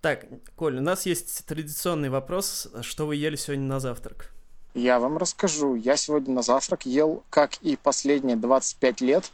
Так, 0.00 0.24
Коль, 0.56 0.78
у 0.78 0.80
нас 0.80 1.04
есть 1.04 1.44
традиционный 1.46 2.08
вопрос. 2.08 2.68
Что 2.80 3.06
вы 3.06 3.16
ели 3.16 3.36
сегодня 3.36 3.66
на 3.66 3.80
завтрак? 3.80 4.32
Я 4.72 4.98
вам 4.98 5.18
расскажу. 5.18 5.74
Я 5.74 5.96
сегодня 5.96 6.34
на 6.34 6.42
завтрак 6.42 6.86
ел, 6.86 7.22
как 7.28 7.56
и 7.58 7.76
последние 7.76 8.36
25 8.36 9.00
лет, 9.02 9.30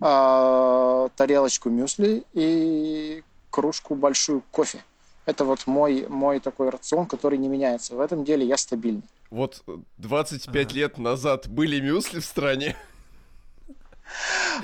э, 0.00 1.08
тарелочку 1.16 1.70
мюсли 1.70 2.24
и 2.32 3.22
кружку 3.50 3.94
большую 3.94 4.42
кофе. 4.50 4.82
Это 5.24 5.44
вот 5.44 5.66
мой, 5.66 6.06
мой 6.08 6.40
такой 6.40 6.70
рацион, 6.70 7.06
который 7.06 7.38
не 7.38 7.48
меняется. 7.48 7.94
В 7.94 8.00
этом 8.00 8.24
деле 8.24 8.44
я 8.46 8.56
стабильный. 8.56 9.04
Вот 9.30 9.62
25 9.98 10.66
ага. 10.66 10.74
лет 10.74 10.98
назад 10.98 11.48
были 11.48 11.80
мюсли 11.80 12.18
в 12.18 12.24
стране. 12.24 12.76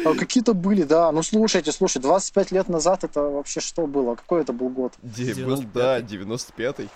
А 0.04 0.14
какие-то 0.14 0.54
были, 0.54 0.82
да. 0.82 1.12
Ну, 1.12 1.22
слушайте, 1.22 1.72
слушай, 1.72 2.00
25 2.00 2.52
лет 2.52 2.68
назад 2.68 3.04
это 3.04 3.22
вообще 3.22 3.60
что 3.60 3.86
было? 3.86 4.14
Какой 4.14 4.42
это 4.42 4.52
был 4.52 4.68
год? 4.68 4.92
Был, 5.02 5.62
да, 5.72 6.00
95-й. 6.00 6.88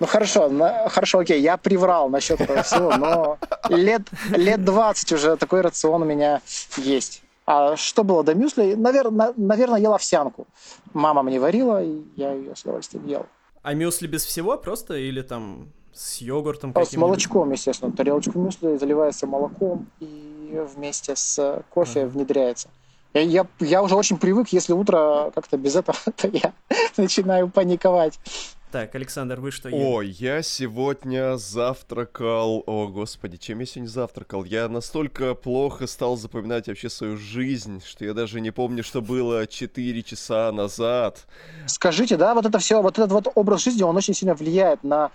Ну 0.00 0.06
хорошо, 0.06 0.48
на, 0.48 0.88
хорошо, 0.88 1.18
окей, 1.18 1.40
я 1.40 1.56
приврал 1.56 2.08
насчет 2.08 2.40
этого 2.40 2.62
всего, 2.62 2.96
но 2.96 3.38
лет, 3.68 4.02
лет 4.30 4.64
20 4.64 5.12
уже 5.12 5.36
такой 5.36 5.60
рацион 5.60 6.02
у 6.02 6.04
меня 6.04 6.40
есть. 6.76 7.22
А 7.46 7.76
что 7.76 8.04
было 8.04 8.22
до 8.22 8.34
мюсли? 8.34 8.74
Наверное, 8.74 9.32
наверное, 9.36 9.80
ел 9.80 9.94
овсянку. 9.94 10.46
Мама 10.92 11.22
мне 11.22 11.40
варила, 11.40 11.82
и 11.82 12.02
я 12.16 12.32
ее 12.32 12.54
с 12.54 12.62
удовольствием 12.62 13.06
ел. 13.06 13.26
А 13.62 13.74
мюсли 13.74 14.06
без 14.06 14.24
всего 14.24 14.56
просто 14.56 14.94
или 14.94 15.22
там 15.22 15.68
с 15.94 16.20
йогуртом? 16.20 16.72
А, 16.74 16.84
с 16.84 16.94
молочком, 16.94 17.50
естественно. 17.50 17.90
Тарелочку 17.90 18.38
мюсли 18.38 18.76
заливается 18.76 19.26
молоком 19.26 19.86
и 19.98 20.37
вместе 20.48 21.16
с 21.16 21.62
кофе 21.70 22.02
ага. 22.02 22.08
внедряется. 22.08 22.68
Я, 23.14 23.20
я, 23.22 23.46
я 23.60 23.82
уже 23.82 23.94
очень 23.94 24.18
привык, 24.18 24.48
если 24.48 24.72
утро 24.72 25.32
как-то 25.34 25.56
без 25.56 25.76
этого, 25.76 25.98
то 26.16 26.28
я 26.28 26.52
начинаю 26.96 27.48
паниковать. 27.48 28.18
Так, 28.70 28.94
Александр, 28.94 29.40
вы 29.40 29.50
что 29.50 29.70
ели? 29.70 29.82
О, 29.82 30.02
я 30.02 30.42
сегодня 30.42 31.38
завтракал... 31.38 32.62
О, 32.66 32.88
господи, 32.88 33.38
чем 33.38 33.60
я 33.60 33.66
сегодня 33.66 33.88
завтракал? 33.88 34.44
Я 34.44 34.68
настолько 34.68 35.34
плохо 35.34 35.86
стал 35.86 36.18
запоминать 36.18 36.68
вообще 36.68 36.90
свою 36.90 37.16
жизнь, 37.16 37.82
что 37.82 38.04
я 38.04 38.12
даже 38.12 38.42
не 38.42 38.50
помню, 38.50 38.84
что 38.84 39.00
было 39.00 39.46
4 39.46 40.02
часа 40.02 40.52
назад. 40.52 41.26
Скажите, 41.64 42.18
да, 42.18 42.34
вот 42.34 42.44
это 42.44 42.58
все, 42.58 42.82
вот 42.82 42.98
этот 42.98 43.10
вот 43.10 43.28
образ 43.34 43.64
жизни, 43.64 43.82
он 43.82 43.96
очень 43.96 44.12
сильно 44.12 44.34
влияет 44.34 44.84
на 44.84 45.10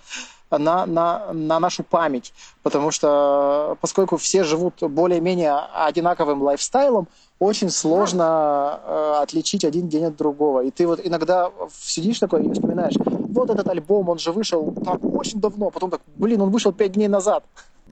на, 0.58 0.86
на, 0.86 1.34
на 1.34 1.60
нашу 1.60 1.84
память, 1.84 2.34
потому 2.62 2.92
что 2.92 3.76
поскольку 3.82 4.18
все 4.18 4.44
живут 4.44 4.82
более-менее 4.82 5.58
одинаковым 5.74 6.44
лайфстайлом, 6.44 7.08
очень 7.44 7.70
сложно 7.70 8.80
э, 8.84 9.14
отличить 9.22 9.66
один 9.66 9.88
день 9.88 10.06
от 10.06 10.16
другого. 10.16 10.64
И 10.64 10.72
ты 10.72 10.88
вот 10.88 11.00
иногда 11.04 11.52
сидишь 11.82 12.20
такой 12.20 12.46
и 12.46 12.52
вспоминаешь, 12.52 12.96
вот 12.98 13.50
этот 13.50 13.68
альбом, 13.68 14.10
он 14.10 14.20
же 14.20 14.32
вышел 14.32 14.74
так 14.84 15.04
очень 15.04 15.40
давно, 15.40 15.70
потом 15.70 15.92
так, 15.92 16.02
блин, 16.16 16.42
он 16.42 16.50
вышел 16.50 16.72
пять 16.72 16.94
дней 16.94 17.08
назад. 17.08 17.44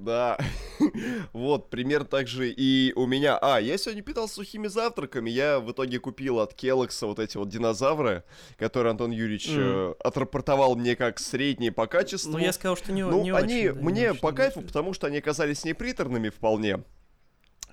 Да, 0.01 0.39
вот, 1.33 1.69
пример 1.69 2.05
также 2.05 2.49
и 2.49 2.91
у 2.95 3.05
меня. 3.05 3.37
А, 3.37 3.59
я 3.59 3.77
сегодня 3.77 4.01
питался 4.01 4.35
сухими 4.35 4.67
завтраками, 4.67 5.29
я 5.29 5.59
в 5.59 5.71
итоге 5.71 5.99
купил 5.99 6.39
от 6.39 6.55
Келлокса 6.55 7.05
вот 7.05 7.19
эти 7.19 7.37
вот 7.37 7.49
динозавры, 7.49 8.23
которые 8.57 8.91
Антон 8.91 9.11
Юрьевич 9.11 9.49
mm. 9.49 9.91
э, 9.91 9.93
отрапортовал 10.03 10.75
мне 10.75 10.95
как 10.95 11.19
средние 11.19 11.71
по 11.71 11.85
качеству. 11.85 12.31
Ну, 12.31 12.39
я 12.39 12.51
сказал, 12.51 12.77
что 12.77 12.91
не, 12.91 13.05
ну, 13.05 13.21
не 13.21 13.31
они 13.31 13.69
очень. 13.69 13.73
Да, 13.75 13.81
мне 13.81 14.01
не 14.01 14.09
очень, 14.11 14.21
по 14.21 14.31
кайфу, 14.31 14.61
потому 14.61 14.93
что 14.93 15.05
они 15.05 15.19
оказались 15.19 15.65
неприторными 15.65 16.29
вполне 16.29 16.79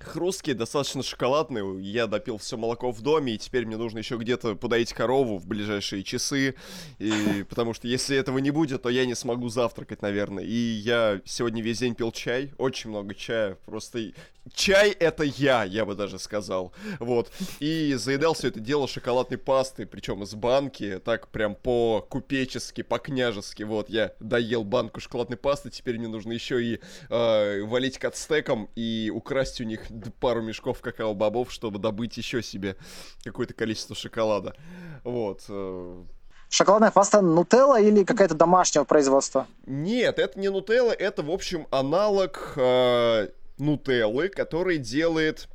хрусткие, 0.03 0.55
достаточно 0.55 1.03
шоколадные. 1.03 1.81
Я 1.81 2.07
допил 2.07 2.37
все 2.37 2.57
молоко 2.57 2.91
в 2.91 3.01
доме, 3.01 3.33
и 3.35 3.37
теперь 3.37 3.65
мне 3.65 3.77
нужно 3.77 3.99
еще 3.99 4.17
где-то 4.17 4.55
подоить 4.55 4.93
корову 4.93 5.37
в 5.37 5.47
ближайшие 5.47 6.03
часы. 6.03 6.55
И, 6.97 7.45
потому 7.49 7.73
что 7.73 7.87
если 7.87 8.17
этого 8.17 8.37
не 8.39 8.51
будет, 8.51 8.81
то 8.83 8.89
я 8.89 9.05
не 9.05 9.15
смогу 9.15 9.49
завтракать, 9.49 10.01
наверное. 10.01 10.43
И 10.43 10.53
я 10.53 11.21
сегодня 11.25 11.61
весь 11.61 11.79
день 11.79 11.95
пил 11.95 12.11
чай, 12.11 12.51
очень 12.57 12.89
много 12.89 13.13
чая. 13.15 13.57
Просто 13.65 14.11
чай 14.53 14.91
это 14.91 15.23
я, 15.23 15.63
я 15.63 15.85
бы 15.85 15.95
даже 15.95 16.19
сказал. 16.19 16.73
Вот. 16.99 17.31
И 17.59 17.93
заедал 17.95 18.33
все 18.33 18.49
это 18.49 18.59
дело 18.59 18.87
шоколадной 18.87 19.37
пастой, 19.37 19.85
причем 19.85 20.23
из 20.23 20.33
банки, 20.33 20.99
так 21.03 21.29
прям 21.29 21.55
по-купечески, 21.55 22.81
по-княжески. 22.81 23.63
Вот, 23.63 23.89
я 23.89 24.13
доел 24.19 24.63
банку 24.63 24.99
шоколадной 24.99 25.37
пасты, 25.37 25.69
теперь 25.69 25.97
мне 25.97 26.07
нужно 26.07 26.31
еще 26.31 26.63
и 26.63 26.79
э, 27.09 27.63
валить 27.63 27.97
катстеком 27.97 28.69
и 28.75 29.11
украсть 29.13 29.61
у 29.61 29.63
них 29.63 29.88
пару 30.19 30.41
мешков 30.41 30.81
какао-бобов, 30.81 31.51
чтобы 31.51 31.79
добыть 31.79 32.17
еще 32.17 32.41
себе 32.41 32.75
какое-то 33.23 33.53
количество 33.53 33.95
шоколада. 33.95 34.55
Вот. 35.03 35.43
Э. 35.49 36.03
Шоколадная 36.49 36.91
паста 36.91 37.21
Нутелла 37.21 37.79
или 37.79 38.03
какая-то 38.03 38.35
домашнего 38.35 38.83
производства? 38.83 39.47
Нет, 39.65 40.17
это 40.19 40.39
не 40.39 40.49
Нутелла, 40.49 40.91
это, 40.91 41.21
в 41.21 41.29
общем, 41.29 41.67
аналог 41.69 42.53
э, 42.55 43.29
Нутеллы, 43.57 44.29
который 44.29 44.77
делает 44.77 45.47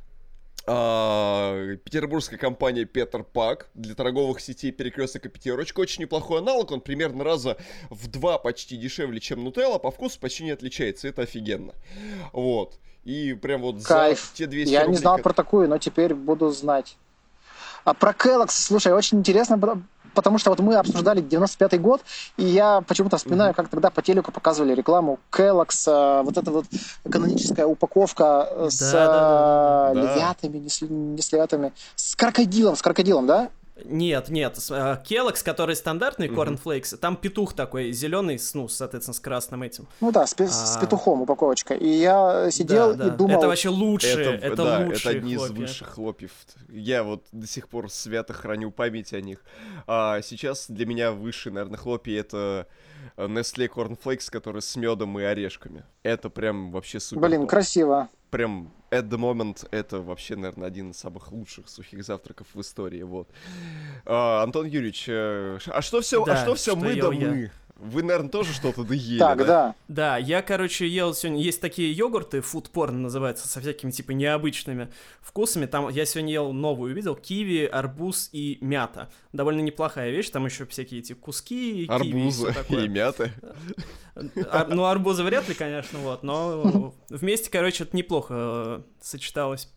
а, 0.67 1.75
петербургская 1.83 2.39
компания 2.39 2.85
Петр 2.85 3.23
Пак 3.23 3.69
для 3.75 3.93
торговых 3.93 4.39
сетей 4.39 4.71
перекресток 4.71 5.25
и 5.25 5.29
пятерочка. 5.29 5.79
Очень 5.79 6.03
неплохой 6.03 6.39
аналог, 6.39 6.71
он 6.71 6.81
примерно 6.81 7.23
раза 7.23 7.57
в 7.91 8.07
два 8.07 8.39
почти 8.39 8.75
дешевле, 8.75 9.19
чем 9.19 9.43
Нутелла, 9.43 9.77
по 9.77 9.91
вкусу 9.91 10.19
почти 10.19 10.43
не 10.43 10.51
отличается, 10.51 11.07
это 11.07 11.21
офигенно. 11.21 11.75
Вот. 12.33 12.79
И 13.05 13.33
прям 13.33 13.61
вот 13.61 13.83
Кайф. 13.83 14.29
за 14.31 14.37
те 14.37 14.47
200 14.47 14.71
Я 14.71 14.81
рублей, 14.81 14.91
не 14.95 14.97
знал 14.97 15.15
как... 15.15 15.23
про 15.23 15.33
такую, 15.33 15.69
но 15.69 15.77
теперь 15.77 16.13
буду 16.13 16.49
знать. 16.49 16.97
А 17.83 17.93
про 17.93 18.11
Kellogg's, 18.11 18.49
слушай, 18.49 18.91
очень 18.91 19.19
интересно, 19.19 19.59
потому 20.15 20.39
что 20.39 20.49
вот 20.49 20.59
мы 20.59 20.75
обсуждали 20.75 21.21
95-й 21.21 21.77
год, 21.77 22.01
и 22.35 22.43
я 22.43 22.81
почему-то 22.81 23.17
вспоминаю, 23.17 23.51
mm-hmm. 23.51 23.55
как 23.55 23.67
тогда 23.69 23.91
по 23.91 24.01
телеку 24.01 24.31
показывали 24.31 24.73
рекламу 24.73 25.19
Kellogg's, 25.31 25.87
э, 25.87 26.23
вот 26.23 26.35
эта 26.35 26.49
вот 26.49 26.65
каноническая 27.07 27.67
упаковка 27.67 28.49
да, 28.57 28.69
с 28.71 28.91
да, 28.91 29.05
да, 29.05 29.93
да. 29.93 30.01
львятами, 30.01 30.57
не 30.57 30.69
с, 30.69 30.81
не 30.81 31.21
с 31.21 31.31
львятами, 31.31 31.73
с 31.95 32.15
крокодилом, 32.15 32.75
с 32.75 32.81
крокодилом, 32.81 33.27
да? 33.27 33.51
Нет, 33.83 34.29
нет, 34.29 34.57
Келлокс, 35.05 35.43
который 35.43 35.75
стандартный 35.75 36.29
корнфлейкс, 36.29 36.93
mm-hmm. 36.93 36.97
там 36.97 37.17
петух 37.17 37.53
такой 37.53 37.91
зеленый, 37.91 38.39
ну, 38.53 38.69
соответственно, 38.69 39.13
с 39.13 39.19
красным 39.19 39.63
этим. 39.63 39.87
Ну 39.99 40.13
да, 40.13 40.25
с, 40.25 40.33
а... 40.39 40.47
с 40.47 40.77
петухом 40.79 41.23
упаковочка. 41.23 41.73
И 41.73 41.87
я 41.89 42.49
сидел 42.51 42.95
да, 42.95 43.03
да. 43.05 43.13
и 43.13 43.17
думал... 43.17 43.37
Это 43.37 43.47
вообще 43.47 43.67
лучше, 43.67 44.07
это, 44.07 44.47
это 44.47 44.55
да, 44.55 44.79
лучшие 44.79 44.99
это 44.99 45.09
одни 45.09 45.35
хлопья. 45.35 45.53
из 45.53 45.59
высших 45.59 45.87
хлопьев. 45.89 46.31
Я 46.69 47.03
вот 47.03 47.25
до 47.33 47.47
сих 47.47 47.67
пор 47.67 47.91
свято 47.91 48.33
храню 48.33 48.71
память 48.71 49.11
о 49.11 49.19
них. 49.19 49.43
А 49.87 50.21
сейчас 50.21 50.67
для 50.69 50.85
меня 50.85 51.11
высшие, 51.11 51.51
наверное, 51.51 51.77
хлопья 51.77 52.19
это 52.19 52.67
Nestle 53.17 53.69
Cornflakes, 53.69 54.29
который 54.31 54.61
с 54.61 54.75
медом 54.77 55.19
и 55.19 55.23
орешками. 55.23 55.83
Это 56.03 56.29
прям 56.29 56.71
вообще 56.71 56.99
супер. 56.99 57.21
Блин, 57.21 57.41
топ. 57.41 57.49
красиво. 57.49 58.09
Прям 58.35 58.69
at 58.91 59.07
the 59.07 59.17
moment 59.17 59.65
это 59.71 60.01
вообще, 60.01 60.35
наверное, 60.35 60.67
один 60.67 60.91
из 60.91 60.97
самых 60.97 61.31
лучших 61.31 61.69
сухих 61.69 62.03
завтраков 62.03 62.47
в 62.53 62.59
истории. 62.59 63.01
Вот. 63.01 63.29
А, 64.05 64.43
Антон 64.43 64.65
Юрьевич, 64.65 65.05
э, 65.07 65.57
а 65.67 65.81
что 65.81 66.01
все, 66.01 66.21
а 66.21 66.25
да, 66.25 66.33
а 66.33 66.43
что 66.43 66.55
все 66.55 66.71
что 66.71 66.79
мы 66.81 66.95
да 66.95 67.13
я. 67.13 67.29
мы? 67.29 67.51
Вы, 67.77 68.03
наверное, 68.03 68.29
тоже 68.29 68.53
что-то 68.53 68.83
доели, 68.83 69.19
Так, 69.19 69.39
да? 69.39 69.45
да. 69.45 69.75
Да, 69.87 70.17
я, 70.17 70.41
короче, 70.41 70.87
ел 70.87 71.13
сегодня... 71.13 71.41
Есть 71.41 71.59
такие 71.59 71.91
йогурты, 71.91 72.39
фудпорн 72.39 73.01
называется, 73.01 73.47
со 73.49 73.59
всякими, 73.59 73.91
типа, 73.91 74.11
необычными 74.11 74.89
вкусами. 75.21 75.65
Там 75.65 75.89
я 75.89 76.05
сегодня 76.05 76.31
ел 76.31 76.53
новую, 76.53 76.93
увидел, 76.93 77.15
киви, 77.15 77.65
арбуз 77.65 78.29
и 78.31 78.57
мята. 78.61 79.09
Довольно 79.33 79.59
неплохая 79.59 80.09
вещь, 80.11 80.29
там 80.29 80.45
еще 80.45 80.65
всякие 80.65 81.01
эти 81.01 81.13
куски, 81.13 81.85
Арбузы 81.89 82.53
киви 82.67 82.81
и, 82.81 82.85
и 82.85 82.87
мяты. 82.87 83.33
Ар, 84.49 84.69
ну, 84.69 84.85
арбузы 84.85 85.23
вряд 85.23 85.49
ли, 85.49 85.53
конечно, 85.53 85.99
вот, 85.99 86.23
но 86.23 86.93
вместе, 87.09 87.49
короче, 87.49 87.83
это 87.83 87.97
неплохо 87.97 88.33
э, 88.37 88.81
сочеталось. 89.01 89.69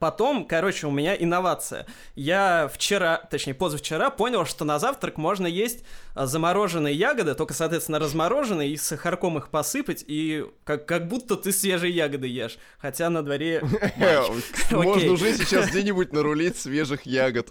Потом, 0.00 0.46
короче, 0.46 0.88
у 0.88 0.90
меня 0.90 1.14
инновация. 1.14 1.86
Я 2.16 2.68
вчера, 2.72 3.18
точнее, 3.30 3.54
позавчера 3.54 4.10
понял, 4.10 4.44
что 4.44 4.64
на 4.64 4.80
завтрак 4.80 5.16
можно 5.16 5.46
есть 5.46 5.84
а, 6.14 6.26
замороженные 6.26 6.92
ягоды, 6.92 7.36
только, 7.36 7.54
соответственно, 7.54 8.00
размороженные, 8.00 8.70
и 8.70 8.76
сахарком 8.76 9.38
их 9.38 9.48
посыпать, 9.48 10.04
и 10.04 10.44
как, 10.64 10.86
как 10.86 11.06
будто 11.06 11.36
ты 11.36 11.52
свежие 11.52 11.94
ягоды 11.94 12.26
ешь. 12.26 12.58
Хотя 12.78 13.10
на 13.10 13.22
дворе... 13.22 13.62
Можно 14.72 15.12
уже 15.12 15.32
сейчас 15.36 15.66
где-нибудь 15.70 16.12
нарулить 16.12 16.56
свежих 16.56 17.06
ягод. 17.06 17.48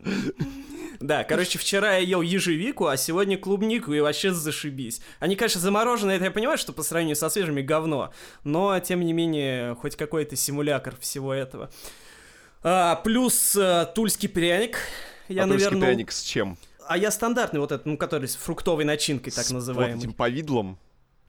Да, 0.99 1.23
короче, 1.23 1.57
вчера 1.57 1.95
я 1.95 1.99
ел 1.99 2.21
ежевику, 2.21 2.87
а 2.87 2.97
сегодня 2.97 3.37
клубнику, 3.37 3.93
и 3.93 4.01
вообще 4.01 4.33
зашибись. 4.33 5.01
Они, 5.19 5.37
конечно, 5.37 5.61
замороженные, 5.61 6.17
это 6.17 6.25
я 6.25 6.31
понимаю, 6.31 6.57
что 6.57 6.73
по 6.73 6.83
сравнению 6.83 7.15
со 7.15 7.29
свежими 7.29 7.61
говно, 7.61 8.13
но, 8.43 8.77
тем 8.81 9.01
не 9.05 9.13
менее, 9.13 9.75
хоть 9.75 9.95
какой-то 9.95 10.35
симулятор 10.35 10.97
всего 10.99 11.33
этого. 11.33 11.69
А, 12.67 12.95
плюс 12.95 13.55
а, 13.55 13.85
тульский 13.85 14.27
пряник. 14.27 14.79
Я, 15.27 15.43
а 15.43 15.45
наверное... 15.45 15.69
тульский 15.69 15.87
пряник 15.87 16.11
с 16.11 16.23
чем? 16.23 16.57
А 16.87 16.97
я 16.97 17.11
стандартный 17.11 17.59
вот 17.59 17.71
этот, 17.71 17.85
ну, 17.85 17.95
который 17.95 18.27
с 18.27 18.35
фруктовой 18.35 18.85
начинкой, 18.85 19.31
так 19.31 19.45
с 19.45 19.51
называемый. 19.51 19.95
вот 19.95 20.03
этим 20.03 20.13
повидлом? 20.13 20.79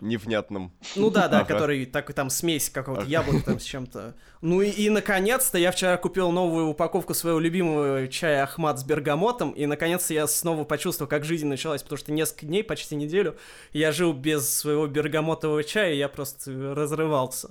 невнятном. 0.00 0.72
Ну 0.94 1.10
да, 1.10 1.28
да, 1.28 1.40
Ага. 1.40 1.54
который 1.54 1.86
такой 1.86 2.14
там 2.14 2.28
смесь 2.28 2.68
какого-то 2.68 3.06
яблока 3.06 3.44
там 3.46 3.60
с 3.60 3.62
чем-то. 3.64 4.14
Ну 4.42 4.60
и, 4.60 4.68
и 4.68 4.90
наконец-то 4.90 5.56
я 5.56 5.72
вчера 5.72 5.96
купил 5.96 6.30
новую 6.30 6.66
упаковку 6.66 7.14
своего 7.14 7.38
любимого 7.38 8.06
чая 8.08 8.42
Ахмат 8.42 8.78
с 8.78 8.84
бергамотом, 8.84 9.52
и 9.52 9.64
наконец-то 9.66 10.12
я 10.12 10.26
снова 10.26 10.64
почувствовал, 10.64 11.08
как 11.08 11.24
жизнь 11.24 11.46
началась, 11.46 11.82
потому 11.82 11.98
что 11.98 12.12
несколько 12.12 12.46
дней, 12.46 12.62
почти 12.62 12.94
неделю, 12.94 13.36
я 13.72 13.92
жил 13.92 14.12
без 14.12 14.52
своего 14.52 14.86
бергамотового 14.86 15.64
чая, 15.64 15.94
и 15.94 15.98
я 15.98 16.08
просто 16.08 16.74
разрывался. 16.74 17.50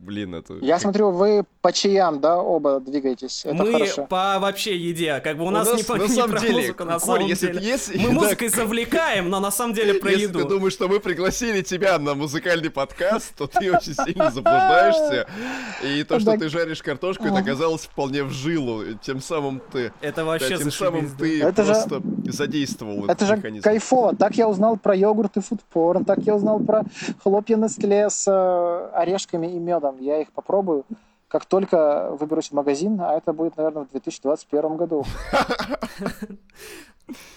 Блин, 0.00 0.34
это... 0.34 0.54
Я 0.60 0.78
смотрю, 0.78 1.10
вы 1.10 1.44
по 1.60 1.72
чаям, 1.72 2.20
да, 2.20 2.38
оба 2.38 2.80
двигаетесь. 2.80 3.42
Это 3.44 3.54
Мы 3.54 3.72
хорошо. 3.72 4.06
по 4.06 4.38
вообще 4.40 4.76
еде, 4.76 5.20
как 5.20 5.36
бы 5.36 5.44
у, 5.44 5.50
нас, 5.50 5.72
не, 5.76 5.82
по, 5.82 5.96
на 5.96 6.02
не 6.04 6.08
самом 6.08 6.30
про 6.30 6.40
деле, 6.40 6.54
музыку, 6.54 6.84
на 6.84 6.92
Коль, 6.92 7.00
самом 7.00 7.26
если, 7.26 7.46
деле. 7.48 7.66
если- 7.66 7.98
Мы 7.98 8.08
да, 8.08 8.12
музыкой 8.14 8.48
завлекаем, 8.48 9.28
но 9.28 9.40
на 9.40 9.50
самом 9.50 9.74
деле 9.74 9.94
про 9.94 10.10
Если 10.10 10.24
еду. 10.24 10.38
ты 10.40 10.48
думаешь, 10.48 10.72
что 10.72 10.88
мы 10.88 11.00
пригласили 11.00 11.62
тебя 11.62 11.98
на 11.98 12.14
музыкальный 12.14 12.70
подкаст, 12.70 13.34
то 13.36 13.46
ты 13.46 13.70
очень 13.72 13.94
сильно 13.94 14.30
заблуждаешься. 14.30 15.26
И 15.84 16.04
то, 16.04 16.18
что 16.20 16.36
ты 16.38 16.48
жаришь 16.48 16.82
картошку, 16.82 17.24
это 17.24 17.38
оказалось 17.38 17.82
вполне 17.82 18.22
в 18.24 18.30
жилу. 18.30 18.82
Тем 19.02 19.20
самым 19.20 19.60
ты... 19.72 19.92
Это 20.00 20.16
да, 20.18 20.24
вообще 20.24 20.56
тем 20.56 20.70
самым 20.70 21.08
да. 21.08 21.14
ты 21.18 21.42
Это 21.42 21.64
же- 21.64 21.72
просто 21.72 22.02
задействовал 22.26 23.06
Это 23.06 23.26
же 23.26 23.36
кайфово. 23.62 24.14
Так 24.16 24.34
я 24.36 24.48
узнал 24.48 24.76
про 24.76 24.94
йогурт 24.94 25.36
и 25.36 25.40
фудпорн, 25.40 26.04
так 26.04 26.18
я 26.20 26.34
узнал 26.36 26.60
про 26.60 26.82
хлопья 27.22 27.56
Нестле 27.56 28.08
с 28.08 28.24
э, 28.26 28.90
орешками 28.96 29.46
и 29.46 29.58
медом. 29.58 29.79
Я 30.00 30.20
их 30.20 30.32
попробую, 30.32 30.84
как 31.28 31.44
только 31.46 32.10
выберусь 32.18 32.48
в 32.48 32.52
магазин, 32.52 33.00
а 33.00 33.16
это 33.16 33.32
будет, 33.32 33.56
наверное, 33.56 33.84
в 33.84 33.90
2021 33.90 34.76
году. 34.76 35.04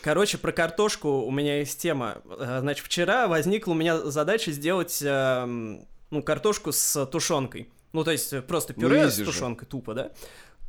Короче, 0.01 0.37
про 0.37 0.51
картошку 0.51 1.09
у 1.21 1.31
меня 1.31 1.59
есть 1.59 1.81
тема. 1.81 2.17
Э, 2.37 2.59
Значит, 2.59 2.85
вчера 2.85 3.27
возникла 3.27 3.71
у 3.71 3.75
меня 3.75 3.97
задача 3.97 4.51
сделать 4.51 5.01
эм, 5.03 5.87
ну, 6.11 6.21
картошку 6.21 6.71
с 6.71 7.05
тушенкой. 7.07 7.71
Ну, 7.91 8.03
то 8.03 8.11
есть 8.11 8.33
э, 8.33 8.41
просто 8.43 8.73
Ну, 8.75 8.81
пюре 8.81 9.09
с 9.09 9.15
изи 9.15 9.23
же. 9.23 9.31
тушенкой, 9.31 9.67
тупо, 9.67 9.93
да? 9.95 10.11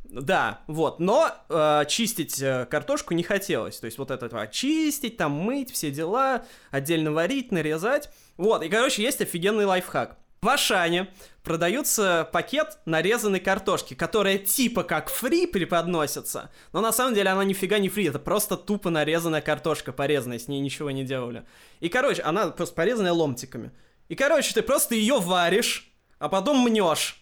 Да, 0.05 0.61
вот, 0.67 0.99
но 0.99 1.29
э, 1.49 1.83
чистить 1.87 2.41
э, 2.41 2.65
картошку 2.69 3.13
не 3.13 3.21
хотелось. 3.23 3.77
То 3.79 3.85
есть 3.85 3.97
вот 3.99 4.09
это 4.09 4.25
очистить, 4.39 5.17
там 5.17 5.33
мыть, 5.33 5.71
все 5.71 5.91
дела, 5.91 6.43
отдельно 6.71 7.11
варить, 7.11 7.51
нарезать. 7.51 8.09
Вот, 8.37 8.63
и, 8.63 8.69
короче, 8.69 9.03
есть 9.03 9.21
офигенный 9.21 9.65
лайфхак. 9.65 10.17
В 10.41 10.49
Ашане 10.49 11.09
продается 11.43 12.29
пакет 12.31 12.77
нарезанной 12.85 13.39
картошки, 13.39 13.93
которая 13.93 14.37
типа 14.37 14.83
как 14.83 15.09
фри 15.09 15.47
преподносится, 15.47 16.51
но 16.71 16.81
на 16.81 16.91
самом 16.91 17.15
деле 17.15 17.29
она 17.29 17.43
нифига 17.43 17.79
не 17.79 17.89
фри, 17.89 18.05
это 18.05 18.19
просто 18.19 18.57
тупо 18.57 18.89
нарезанная 18.89 19.41
картошка, 19.41 19.91
порезанная, 19.91 20.39
с 20.39 20.47
ней 20.47 20.59
ничего 20.59 20.91
не 20.91 21.03
делали. 21.03 21.45
И, 21.79 21.89
короче, 21.89 22.21
она 22.21 22.47
просто 22.47 22.75
порезанная 22.75 23.13
ломтиками. 23.13 23.71
И, 24.07 24.15
короче, 24.15 24.53
ты 24.53 24.61
просто 24.61 24.95
ее 24.95 25.19
варишь, 25.19 25.91
а 26.19 26.29
потом 26.29 26.59
мнешь. 26.59 27.21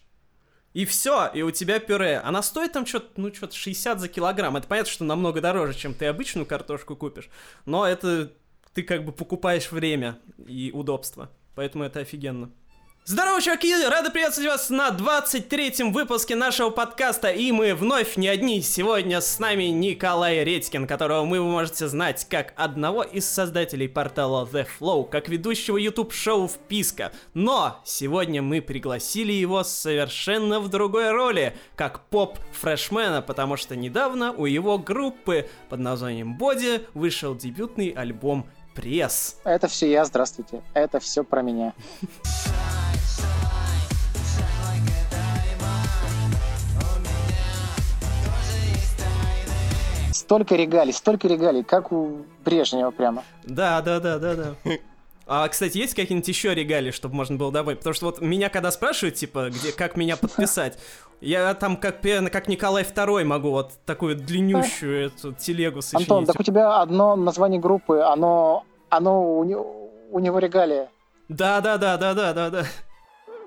И 0.73 0.85
все, 0.85 1.29
и 1.33 1.43
у 1.43 1.51
тебя 1.51 1.79
пюре. 1.79 2.17
Она 2.17 2.41
стоит 2.41 2.73
там 2.73 2.85
что-то, 2.85 3.09
ну, 3.21 3.33
что-то 3.33 3.55
60 3.55 3.99
за 3.99 4.07
килограмм. 4.07 4.57
Это 4.57 4.67
понятно, 4.67 4.91
что 4.91 5.03
намного 5.03 5.39
дороже, 5.39 5.75
чем 5.77 5.93
ты 5.93 6.07
обычную 6.07 6.47
картошку 6.47 6.95
купишь. 6.95 7.29
Но 7.65 7.87
это 7.87 8.33
ты 8.73 8.81
как 8.81 9.05
бы 9.05 9.11
покупаешь 9.11 9.71
время 9.71 10.17
и 10.47 10.71
удобство. 10.73 11.29
Поэтому 11.55 11.83
это 11.83 11.99
офигенно. 11.99 12.51
Здорово, 13.05 13.41
чуваки! 13.41 13.75
Рады 13.85 14.11
приветствовать 14.11 14.49
вас 14.49 14.69
на 14.69 14.87
23-м 14.87 15.91
выпуске 15.91 16.37
нашего 16.37 16.69
подкаста. 16.69 17.31
И 17.31 17.51
мы 17.51 17.75
вновь 17.75 18.15
не 18.15 18.29
одни. 18.29 18.61
Сегодня 18.61 19.19
с 19.19 19.39
нами 19.39 19.65
Николай 19.65 20.41
Редькин, 20.45 20.87
которого 20.87 21.25
вы 21.25 21.41
можете 21.41 21.89
знать 21.89 22.25
как 22.29 22.53
одного 22.55 23.03
из 23.03 23.29
создателей 23.29 23.89
портала 23.89 24.47
The 24.49 24.65
Flow, 24.79 25.05
как 25.05 25.27
ведущего 25.27 25.75
YouTube-шоу 25.75 26.47
«Вписка». 26.47 27.11
Но 27.33 27.81
сегодня 27.83 28.41
мы 28.41 28.61
пригласили 28.61 29.33
его 29.33 29.65
совершенно 29.65 30.61
в 30.61 30.69
другой 30.69 31.11
роли, 31.11 31.57
как 31.75 32.05
поп-фрешмена, 32.05 33.21
потому 33.21 33.57
что 33.57 33.75
недавно 33.75 34.31
у 34.31 34.45
его 34.45 34.77
группы 34.77 35.49
под 35.67 35.81
названием 35.81 36.37
Боди 36.37 36.87
вышел 36.93 37.35
дебютный 37.35 37.89
альбом 37.89 38.47
«Пресс». 38.73 39.41
Это 39.43 39.67
все 39.67 39.91
я, 39.91 40.05
здравствуйте. 40.05 40.63
Это 40.73 41.01
все 41.01 41.25
про 41.25 41.41
меня. 41.41 41.73
Столько 50.23 50.55
регалий, 50.55 50.93
столько 50.93 51.27
регалий, 51.27 51.65
как 51.65 51.91
у 51.91 52.25
Брежнева 52.45 52.91
прямо. 52.91 53.25
Да, 53.43 53.81
да, 53.81 53.99
да, 53.99 54.19
да, 54.19 54.35
да. 54.35 54.55
А, 55.27 55.45
кстати, 55.49 55.77
есть 55.77 55.95
какие-нибудь 55.95 56.27
еще 56.29 56.55
регалии, 56.55 56.91
чтобы 56.91 57.15
можно 57.15 57.35
было 57.35 57.51
добавить? 57.51 57.79
Потому 57.79 57.93
что 57.93 58.05
вот 58.05 58.21
меня 58.21 58.47
когда 58.47 58.71
спрашивают, 58.71 59.15
типа, 59.15 59.49
где, 59.49 59.73
как 59.73 59.97
меня 59.97 60.15
подписать, 60.15 60.79
я 61.19 61.53
там 61.55 61.75
как, 61.75 62.01
как 62.01 62.47
Николай 62.47 62.83
II 62.83 63.25
могу 63.25 63.51
вот 63.51 63.73
такую 63.85 64.15
длиннющую 64.15 65.07
эту 65.07 65.33
телегу 65.33 65.81
сочинить. 65.81 66.09
Антон, 66.09 66.25
так 66.25 66.39
у 66.39 66.43
тебя 66.43 66.81
одно 66.81 67.17
название 67.17 67.59
группы, 67.59 67.99
оно, 67.99 68.63
оно 68.87 69.39
у, 69.39 69.91
у 70.09 70.19
него 70.19 70.39
регалия. 70.39 70.89
Да, 71.27 71.59
да, 71.59 71.77
да, 71.77 71.97
да, 71.97 72.13
да, 72.13 72.31
да, 72.31 72.49
да. 72.49 72.63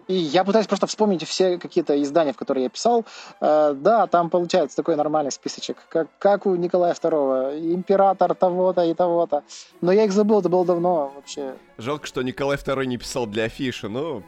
И 0.09 0.15
я 0.15 0.45
пытаюсь 0.45 0.67
просто 0.67 0.87
вспомнить 0.87 1.27
все 1.27 1.59
какие-то 1.59 2.01
издания, 2.03 2.33
в 2.33 2.37
которые 2.37 2.65
я 2.65 2.71
писал. 2.71 3.05
Э, 3.41 3.75
да, 3.75 4.07
там 4.07 4.31
получается 4.31 4.77
такой 4.77 4.97
нормальный 4.97 5.33
списочек, 5.33 5.79
как, 5.89 6.09
как 6.19 6.47
у 6.47 6.55
Николая 6.55 6.95
II, 6.95 7.75
император 7.75 8.35
того-то 8.35 8.83
и 8.83 8.95
того-то. 8.95 9.43
Но 9.81 9.93
я 9.93 10.05
их 10.05 10.13
забыл, 10.13 10.41
это 10.41 10.49
было 10.49 10.65
давно 10.65 11.13
вообще. 11.15 11.55
Жалко, 11.79 12.07
что 12.07 12.23
Николай 12.23 12.57
II 12.57 12.87
не 12.87 12.99
писал 12.99 13.27
для 13.27 13.45
афиши, 13.45 13.89
но... 13.89 14.23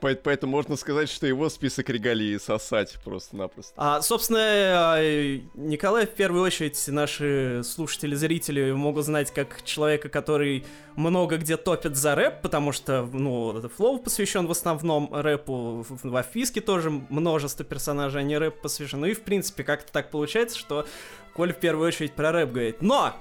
по- 0.00 0.14
Поэтому 0.14 0.52
можно 0.52 0.76
сказать, 0.76 1.08
что 1.08 1.26
его 1.26 1.48
список 1.48 1.88
регалий 1.88 2.38
сосать 2.38 2.98
просто-напросто. 3.04 3.72
А, 3.76 4.02
собственно, 4.02 4.98
э, 4.98 5.40
Николай, 5.54 6.06
в 6.06 6.10
первую 6.10 6.42
очередь, 6.42 6.82
наши 6.88 7.62
слушатели, 7.64 8.14
зрители 8.14 8.72
могут 8.72 9.04
знать 9.04 9.32
как 9.32 9.62
человека, 9.64 10.08
который 10.08 10.64
много 10.96 11.36
где 11.36 11.56
топит 11.56 11.96
за 11.96 12.14
рэп, 12.14 12.42
потому 12.42 12.72
что, 12.72 13.08
ну, 13.12 13.68
флоу 13.76 13.98
посвящен 13.98 14.46
в 14.46 14.50
основном 14.50 15.12
рэпу, 15.12 15.86
в, 15.88 16.16
Афиске 16.16 16.60
тоже 16.60 16.90
множество 16.90 17.64
персонажей, 17.64 18.20
а 18.20 18.24
не 18.24 18.36
рэп 18.36 18.60
посвящен. 18.60 19.00
Ну 19.00 19.06
и, 19.06 19.14
в 19.14 19.22
принципе, 19.22 19.64
как-то 19.64 19.92
так 19.92 20.10
получается, 20.10 20.58
что 20.58 20.86
Коль 21.34 21.52
в 21.52 21.56
первую 21.56 21.88
очередь 21.88 22.12
про 22.12 22.32
рэп 22.32 22.50
говорит. 22.50 22.82
Но! 22.82 23.14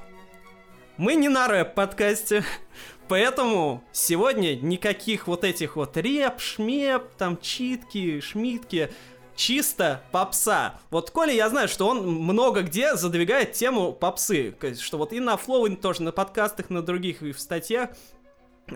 Мы 0.97 1.15
не 1.15 1.29
на 1.29 1.47
рэп-подкасте, 1.47 2.43
поэтому 3.09 3.83
сегодня 3.91 4.55
никаких 4.55 5.27
вот 5.27 5.43
этих 5.43 5.75
вот 5.75 5.97
реп, 5.97 6.39
шмеп, 6.39 7.03
там 7.17 7.37
читки, 7.41 8.21
шмитки, 8.21 8.91
чисто 9.35 10.01
попса. 10.11 10.79
Вот 10.91 11.11
Коля, 11.11 11.33
я 11.33 11.49
знаю, 11.49 11.67
что 11.67 11.87
он 11.87 12.07
много 12.07 12.61
где 12.61 12.95
задвигает 12.95 13.53
тему 13.53 13.91
попсы, 13.91 14.55
что 14.79 14.97
вот 14.97 15.11
и 15.11 15.19
на 15.19 15.35
флоу, 15.35 15.65
и 15.65 15.75
тоже 15.75 16.03
на 16.03 16.11
подкастах, 16.11 16.69
на 16.69 16.81
других, 16.81 17.23
и 17.23 17.31
в 17.31 17.39
статьях, 17.39 17.89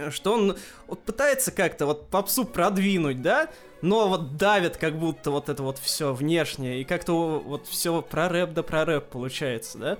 что 0.09 0.33
он 0.33 0.57
вот 0.87 1.03
пытается 1.03 1.51
как-то 1.51 1.85
вот 1.85 2.09
попсу 2.09 2.45
продвинуть, 2.45 3.21
да, 3.21 3.49
но 3.81 4.07
вот 4.07 4.37
давит 4.37 4.77
как 4.77 4.97
будто 4.97 5.31
вот 5.31 5.49
это 5.49 5.61
вот 5.61 5.77
все 5.77 6.13
внешнее, 6.13 6.81
и 6.81 6.83
как-то 6.83 7.39
вот 7.39 7.67
все 7.67 8.01
про 8.01 8.29
рэп 8.29 8.53
да 8.53 8.63
про 8.63 8.85
рэп 8.85 9.09
получается, 9.09 9.77
да? 9.77 9.97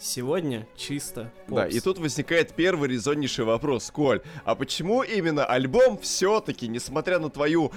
Сегодня 0.00 0.66
чисто 0.76 1.30
Да, 1.46 1.64
попс. 1.64 1.74
и 1.74 1.80
тут 1.80 1.98
возникает 1.98 2.54
первый 2.54 2.88
резоннейший 2.88 3.44
вопрос, 3.44 3.90
Коль, 3.90 4.22
а 4.44 4.54
почему 4.54 5.02
именно 5.02 5.44
альбом 5.44 5.98
все-таки, 5.98 6.68
несмотря 6.68 7.18
на 7.18 7.28
твою 7.28 7.70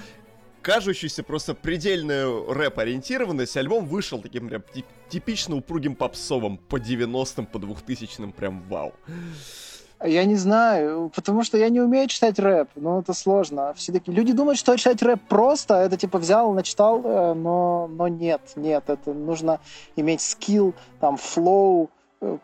кажущуюся 0.62 1.22
просто 1.22 1.54
предельную 1.54 2.50
рэп-ориентированность, 2.50 3.54
альбом 3.58 3.84
вышел 3.84 4.18
таким 4.22 4.48
прям 4.48 4.62
ти- 4.72 4.84
типично 5.10 5.56
упругим 5.56 5.94
попсовым 5.94 6.56
по 6.56 6.76
90-м, 6.76 7.44
по 7.44 7.58
2000-м, 7.58 8.32
прям 8.32 8.62
вау. 8.70 8.94
Я 10.02 10.24
не 10.24 10.36
знаю, 10.36 11.10
потому 11.14 11.44
что 11.44 11.58
я 11.58 11.68
не 11.68 11.80
умею 11.80 12.08
читать 12.08 12.38
рэп, 12.38 12.68
ну 12.76 13.00
это 13.00 13.12
сложно. 13.12 13.74
Все 13.74 13.92
таки 13.92 14.10
люди 14.10 14.32
думают, 14.32 14.58
что 14.58 14.74
читать 14.78 15.02
рэп 15.02 15.20
просто, 15.28 15.74
это 15.74 15.98
типа 15.98 16.18
взял, 16.18 16.52
начитал, 16.54 17.02
э, 17.04 17.34
но, 17.34 17.86
но 17.92 18.08
нет, 18.08 18.40
нет, 18.56 18.84
это 18.88 19.12
нужно 19.12 19.60
иметь 19.96 20.20
скилл, 20.22 20.74
там, 21.00 21.16
флоу, 21.16 21.84
э, 21.84 21.88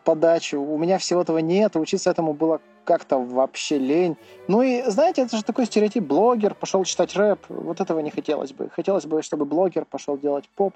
подачу. 0.03 0.61
У 0.61 0.77
меня 0.77 0.97
всего 0.97 1.21
этого 1.21 1.39
нет, 1.39 1.75
учиться 1.75 2.09
этому 2.09 2.33
было 2.33 2.61
как-то 2.83 3.17
вообще 3.19 3.77
лень. 3.77 4.17
Ну 4.47 4.61
и, 4.61 4.83
знаете, 4.83 5.23
это 5.23 5.37
же 5.37 5.43
такой 5.43 5.65
стереотип, 5.65 6.03
блогер 6.03 6.55
пошел 6.55 6.83
читать 6.83 7.15
рэп, 7.15 7.39
вот 7.49 7.81
этого 7.81 7.99
не 7.99 8.11
хотелось 8.11 8.53
бы. 8.53 8.69
Хотелось 8.69 9.05
бы, 9.05 9.21
чтобы 9.21 9.45
блогер 9.45 9.85
пошел 9.85 10.17
делать 10.17 10.49
поп. 10.55 10.75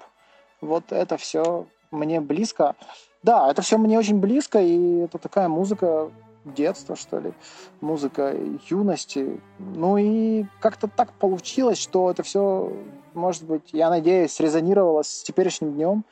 Вот 0.60 0.84
это 0.90 1.16
все 1.16 1.66
мне 1.90 2.20
близко. 2.20 2.74
Да, 3.22 3.50
это 3.50 3.62
все 3.62 3.78
мне 3.78 3.98
очень 3.98 4.20
близко, 4.20 4.60
и 4.60 4.98
это 4.98 5.18
такая 5.18 5.48
музыка 5.48 6.10
детства, 6.44 6.94
что 6.94 7.18
ли, 7.18 7.32
музыка 7.80 8.34
юности. 8.70 9.40
Ну 9.58 9.96
и 9.96 10.44
как-то 10.60 10.88
так 10.88 11.12
получилось, 11.12 11.78
что 11.78 12.10
это 12.10 12.22
все, 12.22 12.72
может 13.14 13.44
быть, 13.44 13.70
я 13.72 13.90
надеюсь, 13.90 14.38
резонировало 14.38 15.02
с 15.02 15.22
теперешним 15.22 15.72
днем. 15.72 16.04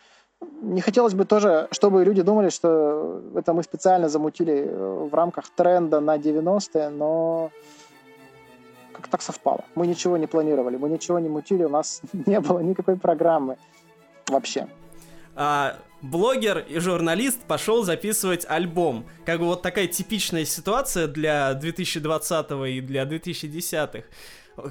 Не 0.62 0.80
хотелось 0.80 1.14
бы 1.14 1.24
тоже, 1.24 1.68
чтобы 1.72 2.04
люди 2.04 2.22
думали, 2.22 2.50
что 2.50 3.20
это 3.34 3.52
мы 3.52 3.62
специально 3.62 4.08
замутили 4.08 4.66
э, 4.66 5.08
в 5.10 5.14
рамках 5.14 5.48
тренда 5.50 6.00
на 6.00 6.16
90-е, 6.16 6.88
но 6.90 7.50
как 8.92 9.08
так 9.08 9.22
совпало. 9.22 9.64
Мы 9.74 9.86
ничего 9.86 10.16
не 10.16 10.26
планировали, 10.26 10.76
мы 10.76 10.88
ничего 10.88 11.18
не 11.18 11.28
мутили, 11.28 11.64
у 11.64 11.68
нас 11.68 12.02
не 12.26 12.40
было 12.40 12.60
никакой 12.60 12.96
программы 12.96 13.56
вообще. 14.28 14.66
А, 15.36 15.76
блогер 16.00 16.58
и 16.58 16.78
журналист 16.78 17.40
пошел 17.46 17.82
записывать 17.82 18.46
альбом. 18.48 19.04
Как 19.24 19.40
бы 19.40 19.46
вот 19.46 19.62
такая 19.62 19.86
типичная 19.86 20.44
ситуация 20.44 21.08
для 21.08 21.54
2020 21.54 22.50
и 22.68 22.80
для 22.80 23.04
2010-х. 23.04 24.04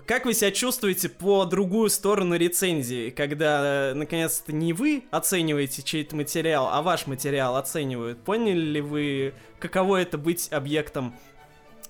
Как 0.06 0.26
вы 0.26 0.34
себя 0.34 0.52
чувствуете 0.52 1.10
по 1.10 1.44
другую 1.46 1.90
сторону 1.90 2.36
рецензии, 2.36 3.10
когда 3.10 3.92
э, 3.92 3.94
наконец-то 3.94 4.54
не 4.54 4.72
вы 4.72 5.04
оцениваете 5.12 5.82
чей-то 5.82 6.16
материал, 6.16 6.70
а 6.72 6.82
ваш 6.82 7.06
материал 7.06 7.58
оценивают? 7.58 8.20
Поняли 8.20 8.62
ли 8.62 8.82
вы, 8.82 9.34
каково 9.60 9.98
это 9.98 10.18
быть 10.18 10.52
объектом 10.54 11.14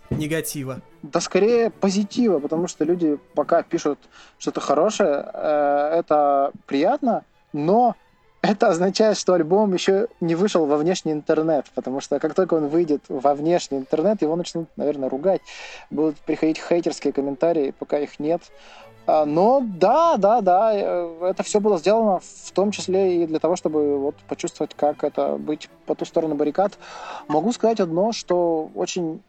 негатива? 0.10 0.82
Да 1.04 1.22
скорее 1.22 1.70
позитива, 1.70 2.40
потому 2.40 2.68
что 2.68 2.84
люди 2.84 3.20
пока 3.36 3.62
пишут 3.62 4.00
что-то 4.40 4.60
хорошее, 4.60 5.30
э, 5.32 6.00
это 6.00 6.52
приятно, 6.66 7.24
но 7.52 7.96
это 8.44 8.68
означает, 8.68 9.18
что 9.18 9.34
альбом 9.34 9.74
еще 9.74 10.10
не 10.20 10.36
вышел 10.36 10.66
во 10.66 10.76
внешний 10.76 11.14
интернет, 11.14 11.66
потому 11.74 12.02
что 12.02 12.20
как 12.20 12.36
только 12.36 12.56
он 12.56 12.68
выйдет 12.68 13.02
во 13.08 13.34
внешний 13.36 13.78
интернет, 13.78 14.22
его 14.22 14.36
начнут, 14.36 14.68
наверное, 14.76 15.10
ругать. 15.10 15.42
Будут 15.90 16.18
приходить 16.18 16.60
хейтерские 16.60 17.14
комментарии, 17.14 17.74
пока 17.80 18.00
их 18.00 18.20
нет. 18.20 18.42
А, 19.08 19.26
но 19.26 19.62
да, 19.66 20.18
да, 20.18 20.42
да, 20.42 20.72
э, 20.76 21.30
это 21.30 21.44
все 21.44 21.62
было 21.62 21.78
сделано 21.78 22.20
в 22.20 22.52
том 22.52 22.72
числе 22.72 23.24
и 23.24 23.28
для 23.28 23.40
того, 23.40 23.56
чтобы 23.56 23.98
вот 23.98 24.16
почувствовать, 24.28 24.74
как 24.76 25.06
это 25.06 25.38
быть 25.38 25.70
по 25.86 25.96
ту 25.96 26.04
сторону 26.04 26.36
баррикад. 26.36 26.78
Могу 27.30 27.54
сказать 27.54 27.80
одно, 27.80 28.12
что 28.12 28.70
очень 28.76 29.22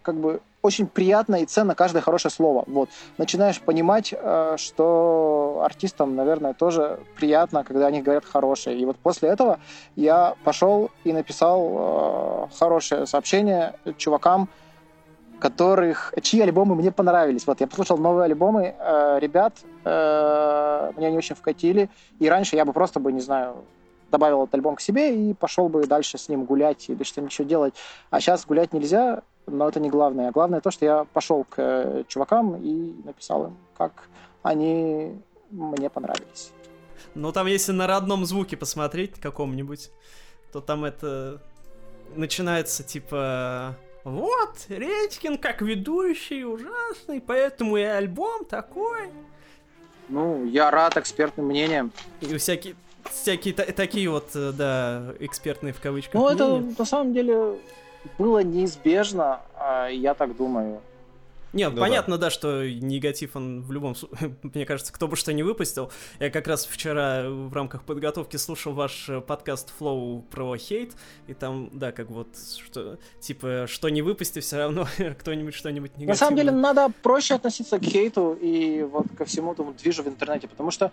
как 0.00 0.16
бы 0.16 0.40
очень 0.62 0.86
приятно 0.86 1.36
и 1.36 1.46
ценно 1.46 1.74
каждое 1.74 2.00
хорошее 2.00 2.32
слово. 2.32 2.64
Вот. 2.66 2.88
Начинаешь 3.18 3.60
понимать, 3.60 4.14
э, 4.16 4.56
что 4.58 5.60
артистам, 5.64 6.14
наверное, 6.14 6.54
тоже 6.54 7.00
приятно, 7.16 7.64
когда 7.64 7.88
они 7.88 8.00
говорят 8.00 8.24
хорошее. 8.24 8.78
И 8.78 8.84
вот 8.86 8.96
после 8.96 9.28
этого 9.28 9.58
я 9.96 10.34
пошел 10.44 10.90
и 11.04 11.12
написал 11.12 12.48
э, 12.50 12.56
хорошее 12.56 13.06
сообщение 13.06 13.74
чувакам, 13.98 14.48
которых, 15.42 16.14
чьи 16.22 16.40
альбомы 16.40 16.76
мне 16.76 16.92
понравились. 16.92 17.48
Вот 17.48 17.60
я 17.60 17.66
послушал 17.66 17.98
новые 17.98 18.26
альбомы 18.26 18.76
э, 18.78 19.18
ребят, 19.18 19.54
э, 19.84 20.92
мне 20.96 21.08
они 21.08 21.16
очень 21.16 21.34
вкатили. 21.34 21.90
И 22.20 22.28
раньше 22.28 22.54
я 22.54 22.64
бы 22.64 22.72
просто 22.72 23.00
бы, 23.00 23.10
не 23.12 23.20
знаю, 23.20 23.64
добавил 24.12 24.44
этот 24.44 24.54
альбом 24.54 24.76
к 24.76 24.80
себе 24.80 25.16
и 25.16 25.34
пошел 25.34 25.68
бы 25.68 25.84
дальше 25.86 26.16
с 26.16 26.28
ним 26.28 26.44
гулять 26.44 26.88
или 26.88 27.02
что-нибудь 27.02 27.32
еще 27.32 27.42
делать. 27.44 27.74
А 28.10 28.20
сейчас 28.20 28.46
гулять 28.46 28.72
нельзя, 28.72 29.22
но 29.46 29.68
это 29.68 29.80
не 29.80 29.90
главное. 29.90 30.30
Главное 30.30 30.60
то, 30.60 30.70
что 30.70 30.84
я 30.84 31.04
пошел 31.12 31.44
к 31.44 31.54
э, 31.58 32.04
чувакам 32.08 32.56
и 32.56 32.94
написал 33.04 33.46
им, 33.46 33.56
как 33.76 34.08
они 34.42 35.18
мне 35.50 35.90
понравились. 35.90 36.52
Ну, 37.14 37.32
там, 37.32 37.46
если 37.46 37.72
на 37.72 37.86
родном 37.86 38.24
звуке 38.24 38.56
посмотреть 38.56 39.20
каком-нибудь, 39.20 39.90
то 40.52 40.60
там 40.60 40.84
это 40.84 41.40
начинается 42.14 42.82
типа... 42.82 43.76
Вот, 44.04 44.66
Редькин 44.68 45.38
как 45.38 45.62
ведущий 45.62 46.44
ужасный, 46.44 47.20
поэтому 47.20 47.76
и 47.76 47.82
альбом 47.82 48.44
такой. 48.44 49.10
Ну, 50.08 50.44
я 50.44 50.72
рад 50.72 50.96
экспертным 50.96 51.46
мнениям. 51.46 51.92
И 52.20 52.36
всякие, 52.36 52.74
всякие 53.08 53.54
та- 53.54 53.70
такие 53.72 54.10
вот, 54.10 54.34
э, 54.34 54.50
да, 54.52 55.14
экспертные 55.20 55.72
в 55.72 55.80
кавычках. 55.80 56.14
Ну, 56.14 56.28
это 56.28 56.58
на 56.76 56.84
самом 56.84 57.14
деле 57.14 57.58
было 58.18 58.42
неизбежно, 58.42 59.40
а, 59.54 59.88
я 59.88 60.14
так 60.14 60.36
думаю. 60.36 60.80
Нет, 61.52 61.72
ну, 61.74 61.80
понятно, 61.80 62.16
да. 62.16 62.26
да, 62.26 62.30
что 62.30 62.66
негатив, 62.66 63.36
он 63.36 63.62
в 63.62 63.72
любом 63.72 63.94
случае, 63.94 64.36
мне 64.42 64.64
кажется, 64.64 64.92
кто 64.92 65.06
бы 65.06 65.16
что 65.16 65.32
ни 65.32 65.42
выпустил. 65.42 65.90
Я 66.18 66.30
как 66.30 66.46
раз 66.46 66.64
вчера 66.64 67.28
в 67.28 67.52
рамках 67.52 67.84
подготовки 67.84 68.36
слушал 68.36 68.72
ваш 68.72 69.08
э, 69.08 69.20
подкаст 69.20 69.72
Flow 69.78 70.22
про 70.30 70.56
хейт, 70.56 70.94
и 71.26 71.34
там, 71.34 71.70
да, 71.72 71.92
как 71.92 72.10
вот, 72.10 72.28
что, 72.64 72.98
типа, 73.20 73.66
что 73.68 73.88
не 73.90 74.02
выпусти, 74.02 74.40
все 74.40 74.58
равно 74.58 74.86
кто-нибудь 75.20 75.54
что-нибудь 75.54 75.90
негативное. 75.92 76.14
На 76.14 76.18
самом 76.18 76.36
деле, 76.36 76.50
надо 76.50 76.88
проще 77.02 77.34
относиться 77.34 77.78
к 77.78 77.82
хейту 77.82 78.32
и 78.40 78.82
вот 78.82 79.06
ко 79.16 79.24
всему 79.24 79.52
этому 79.52 79.74
движу 79.74 80.02
в 80.02 80.08
интернете, 80.08 80.48
потому 80.48 80.70
что 80.70 80.90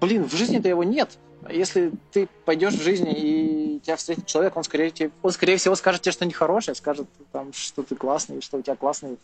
блин, 0.00 0.24
в 0.24 0.34
жизни-то 0.34 0.68
его 0.68 0.84
нет. 0.84 1.18
Если 1.50 1.92
ты 2.12 2.28
пойдешь 2.44 2.74
в 2.74 2.82
жизни 2.82 3.12
и 3.12 3.65
тебя 3.86 3.96
встретит 3.96 4.26
человек, 4.26 4.56
он 4.56 4.64
скорее, 4.64 4.90
тебе, 4.90 5.10
он, 5.22 5.30
скорее 5.32 5.56
всего, 5.56 5.74
скажет 5.76 6.02
тебе 6.02 6.12
что 6.12 6.26
нехорошее, 6.26 6.74
скажет, 6.74 7.06
там, 7.32 7.52
что 7.52 7.82
ты 7.82 7.94
классный, 7.94 8.42
что 8.42 8.58
у 8.58 8.62
тебя 8.62 8.76
классный 8.76 9.16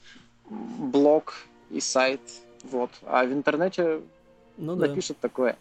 блог 0.48 1.34
и 1.70 1.80
сайт. 1.80 2.20
Вот. 2.64 2.90
А 3.02 3.24
в 3.24 3.32
интернете 3.32 4.00
ну, 4.56 4.76
напишут 4.76 5.18
да. 5.20 5.28
такое. 5.28 5.56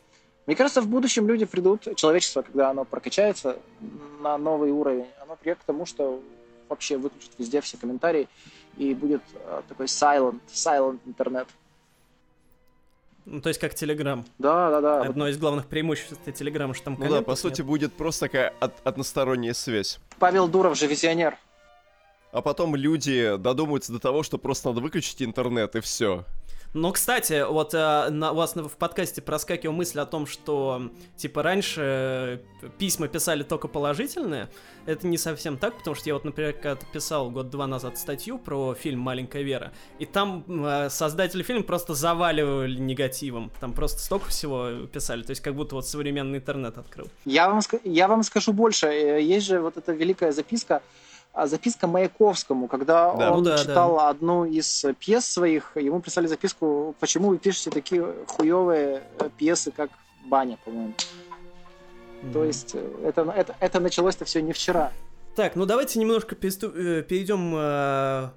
Мне 0.46 0.56
кажется, 0.56 0.82
в 0.82 0.88
будущем 0.88 1.28
люди 1.28 1.46
придут, 1.46 1.96
человечество, 1.96 2.42
когда 2.42 2.70
оно 2.70 2.86
прокачается 2.86 3.58
на 4.22 4.38
новый 4.38 4.72
уровень, 4.72 5.08
оно 5.22 5.36
придет 5.36 5.60
к 5.60 5.64
тому, 5.64 5.86
что 5.86 6.22
вообще 6.70 6.98
выключит 6.98 7.32
везде 7.38 7.62
все 7.62 7.78
комментарии, 7.78 8.28
и 8.78 8.94
будет 8.94 9.22
э, 9.34 9.62
такой 9.68 9.88
silent, 9.88 10.40
silent 10.48 11.00
интернет. 11.06 11.48
Ну, 13.32 13.40
то 13.40 13.48
есть 13.48 13.62
как 13.62 13.74
Телеграм. 13.74 14.26
Да, 14.40 14.70
да, 14.70 14.82
да. 14.82 15.02
Одно 15.04 15.30
из 15.30 15.38
главных 15.38 15.68
преимуществ 15.68 16.18
Телеграма, 16.36 16.74
что 16.74 16.86
там 16.86 16.98
Ну 17.00 17.10
да, 17.10 17.22
по 17.22 17.36
сути, 17.36 17.62
нет. 17.62 17.68
будет 17.68 17.94
просто 17.94 18.26
такая 18.26 18.54
от, 18.60 18.74
односторонняя 18.86 19.54
связь. 19.54 20.00
Павел 20.20 20.50
Дуров 20.50 20.78
же 20.78 20.86
визионер. 20.86 21.38
А 22.34 22.42
потом 22.42 22.76
люди 22.76 23.38
додумаются 23.38 23.94
до 23.94 24.00
того, 24.00 24.24
что 24.24 24.38
просто 24.38 24.68
надо 24.70 24.82
выключить 24.82 25.22
интернет, 25.22 25.78
и 25.78 25.80
все. 25.80 26.26
Но, 26.74 26.94
кстати, 26.94 27.46
вот 27.46 27.74
э, 27.74 28.10
на, 28.10 28.32
у 28.32 28.36
вас 28.36 28.56
в 28.56 28.78
подкасте 28.78 29.22
проскакивала 29.22 29.76
мысль 29.76 30.00
о 30.00 30.06
том, 30.06 30.26
что, 30.26 30.90
типа, 31.18 31.44
раньше 31.44 31.82
э, 31.82 32.70
письма 32.78 33.10
писали 33.10 33.44
только 33.44 33.68
положительные. 33.68 34.50
Это 34.86 35.06
не 35.06 35.18
совсем 35.18 35.58
так, 35.58 35.78
потому 35.78 35.96
что 35.96 36.10
я 36.10 36.14
вот, 36.14 36.24
например, 36.24 36.54
когда 36.54 36.76
писал 36.94 37.30
год-два 37.30 37.68
назад 37.68 37.98
статью 37.98 38.40
про 38.40 38.74
фильм 38.74 39.02
«Маленькая 39.02 39.44
Вера», 39.44 39.74
и 40.00 40.06
там 40.06 40.46
э, 40.48 40.90
создатели 40.90 41.44
фильма 41.44 41.64
просто 41.64 41.94
заваливали 41.94 42.78
негативом. 42.78 43.52
Там 43.60 43.74
просто 43.74 44.00
столько 44.00 44.30
всего 44.30 44.86
писали, 44.88 45.24
то 45.24 45.32
есть 45.32 45.42
как 45.42 45.56
будто 45.56 45.76
вот 45.76 45.86
современный 45.88 46.40
интернет 46.40 46.78
открыл. 46.78 47.08
Я 47.26 47.50
вам, 47.50 47.60
я 47.84 48.08
вам 48.08 48.24
скажу 48.24 48.54
больше. 48.54 48.88
Э, 48.88 49.22
есть 49.22 49.46
же 49.46 49.60
вот 49.60 49.76
эта 49.76 49.92
великая 49.92 50.32
записка 50.32 50.82
записка 51.34 51.88
Маяковскому, 51.88 52.68
когда 52.68 53.14
да, 53.14 53.32
он 53.32 53.40
ну, 53.40 53.46
да, 53.46 53.58
читал 53.58 53.96
да. 53.98 54.10
одну 54.10 54.46
из 54.46 54.86
пьес 55.00 55.26
своих, 55.26 55.76
ему 55.76 56.02
прислали 56.02 56.28
записку, 56.28 56.96
почему 57.00 57.30
вы 57.30 57.38
пишете 57.38 57.70
такие 57.70 58.14
хуевые 58.28 59.04
э, 59.20 59.30
пьесы, 59.38 59.72
как 59.72 59.90
«Баня», 60.26 60.58
по-моему. 60.64 60.94
Mm-hmm. 62.22 62.34
То 62.34 62.44
есть 62.44 62.72
э, 62.74 63.04
это, 63.06 63.22
это, 63.36 63.56
это 63.60 63.80
началось-то 63.80 64.26
все 64.26 64.42
не 64.42 64.54
вчера. 64.54 64.92
Так, 65.36 65.56
ну 65.56 65.66
давайте 65.66 66.00
немножко 66.00 66.36
э, 66.36 66.38
перейдем 66.38 67.54
э, 67.56 68.30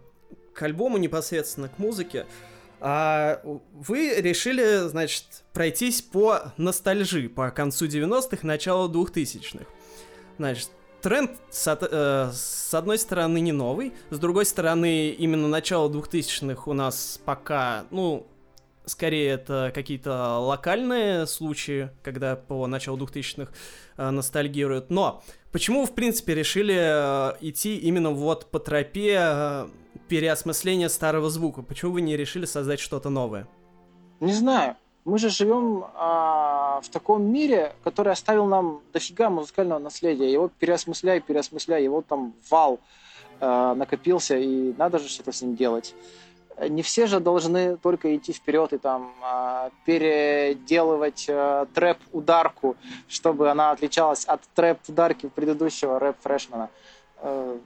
к 0.52 0.62
альбому 0.62 0.98
непосредственно, 0.98 1.68
к 1.68 1.78
музыке. 1.78 2.26
А 2.80 3.40
вы 3.72 4.14
решили, 4.20 4.88
значит, 4.88 5.24
пройтись 5.52 6.02
по 6.02 6.52
ностальжи, 6.56 7.28
по 7.28 7.50
концу 7.50 7.86
90-х, 7.86 8.46
началу 8.46 8.92
2000-х. 8.92 9.64
Значит, 10.38 10.70
тренд, 11.04 11.32
с, 11.50 11.66
э, 11.68 12.30
с 12.32 12.72
одной 12.72 12.96
стороны, 12.96 13.38
не 13.38 13.52
новый, 13.52 13.92
с 14.08 14.18
другой 14.18 14.46
стороны, 14.46 15.10
именно 15.10 15.48
начало 15.48 15.90
2000-х 15.90 16.62
у 16.64 16.72
нас 16.72 17.20
пока, 17.26 17.84
ну, 17.90 18.26
скорее 18.86 19.32
это 19.32 19.70
какие-то 19.74 20.38
локальные 20.38 21.26
случаи, 21.26 21.90
когда 22.02 22.36
по 22.36 22.66
началу 22.66 22.96
2000-х 22.96 23.52
э, 23.98 24.10
ностальгируют. 24.10 24.88
Но 24.88 25.22
почему, 25.52 25.84
в 25.84 25.94
принципе, 25.94 26.34
решили 26.34 26.74
э, 26.74 27.36
идти 27.42 27.76
именно 27.76 28.10
вот 28.10 28.50
по 28.50 28.58
тропе 28.58 29.18
э, 29.20 29.68
переосмысления 30.08 30.88
старого 30.88 31.28
звука? 31.28 31.60
Почему 31.60 31.92
вы 31.92 32.00
не 32.00 32.16
решили 32.16 32.46
создать 32.46 32.80
что-то 32.80 33.10
новое? 33.10 33.46
Не 34.20 34.32
знаю. 34.32 34.76
Мы 35.04 35.18
же 35.18 35.28
живем 35.28 35.84
а, 35.96 36.80
в 36.82 36.88
таком 36.88 37.24
мире, 37.30 37.74
который 37.84 38.12
оставил 38.12 38.46
нам 38.46 38.80
дофига 38.92 39.28
музыкального 39.28 39.78
наследия. 39.78 40.32
Его 40.32 40.50
переосмысляй, 40.58 41.20
переосмысляй, 41.20 41.84
его 41.84 42.00
там 42.00 42.32
вал 42.48 42.80
а, 43.38 43.74
накопился, 43.74 44.38
и 44.38 44.72
надо 44.78 44.98
же 44.98 45.08
что-то 45.08 45.32
с 45.32 45.42
ним 45.42 45.56
делать. 45.56 45.94
Не 46.56 46.82
все 46.82 47.06
же 47.06 47.20
должны 47.20 47.76
только 47.76 48.16
идти 48.16 48.32
вперед 48.32 48.72
и 48.72 48.78
там 48.78 49.12
а, 49.20 49.70
переделывать 49.84 51.26
а, 51.28 51.66
трэп-ударку, 51.74 52.76
чтобы 53.06 53.50
она 53.50 53.72
отличалась 53.72 54.24
от 54.24 54.40
трэп-ударки 54.54 55.28
предыдущего 55.28 55.98
рэп-фрешмена. 55.98 56.70
А, 57.18 57.58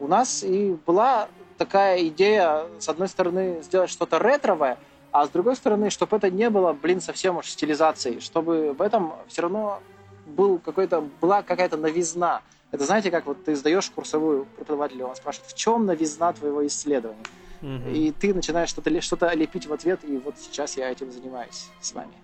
у 0.00 0.08
нас 0.08 0.42
и 0.42 0.76
была 0.86 1.28
такая 1.56 2.08
идея, 2.08 2.64
с 2.80 2.88
одной 2.88 3.08
стороны, 3.08 3.62
сделать 3.62 3.90
что-то 3.90 4.18
ретровое, 4.18 4.78
А 5.12 5.26
с 5.26 5.28
другой 5.28 5.56
стороны, 5.56 5.90
чтобы 5.90 6.16
это 6.16 6.30
не 6.30 6.48
было, 6.48 6.72
блин, 6.72 7.00
совсем 7.00 7.36
уж 7.36 7.46
стилизацией, 7.46 8.20
чтобы 8.20 8.72
в 8.72 8.80
этом 8.80 9.12
все 9.28 9.42
равно 9.42 9.80
был 10.26 10.58
какой-то, 10.58 11.02
была 11.20 11.42
какая-то 11.42 11.76
новизна. 11.76 12.40
Это 12.70 12.84
знаете, 12.84 13.10
как 13.10 13.26
вот 13.26 13.44
ты 13.44 13.54
сдаешь 13.54 13.90
курсовую 13.90 14.46
преподавателю, 14.56 15.06
он 15.06 15.14
спрашивает, 15.14 15.50
в 15.50 15.54
чем 15.54 15.84
новизна 15.84 16.32
твоего 16.32 16.66
исследования? 16.66 17.22
Угу. 17.60 17.90
И 17.90 18.12
ты 18.12 18.32
начинаешь 18.32 18.70
что-то 18.70 19.00
что 19.02 19.34
лепить 19.34 19.66
в 19.66 19.72
ответ, 19.72 20.00
и 20.02 20.16
вот 20.16 20.36
сейчас 20.38 20.78
я 20.78 20.90
этим 20.90 21.12
занимаюсь 21.12 21.68
с 21.82 21.92
вами. 21.92 22.14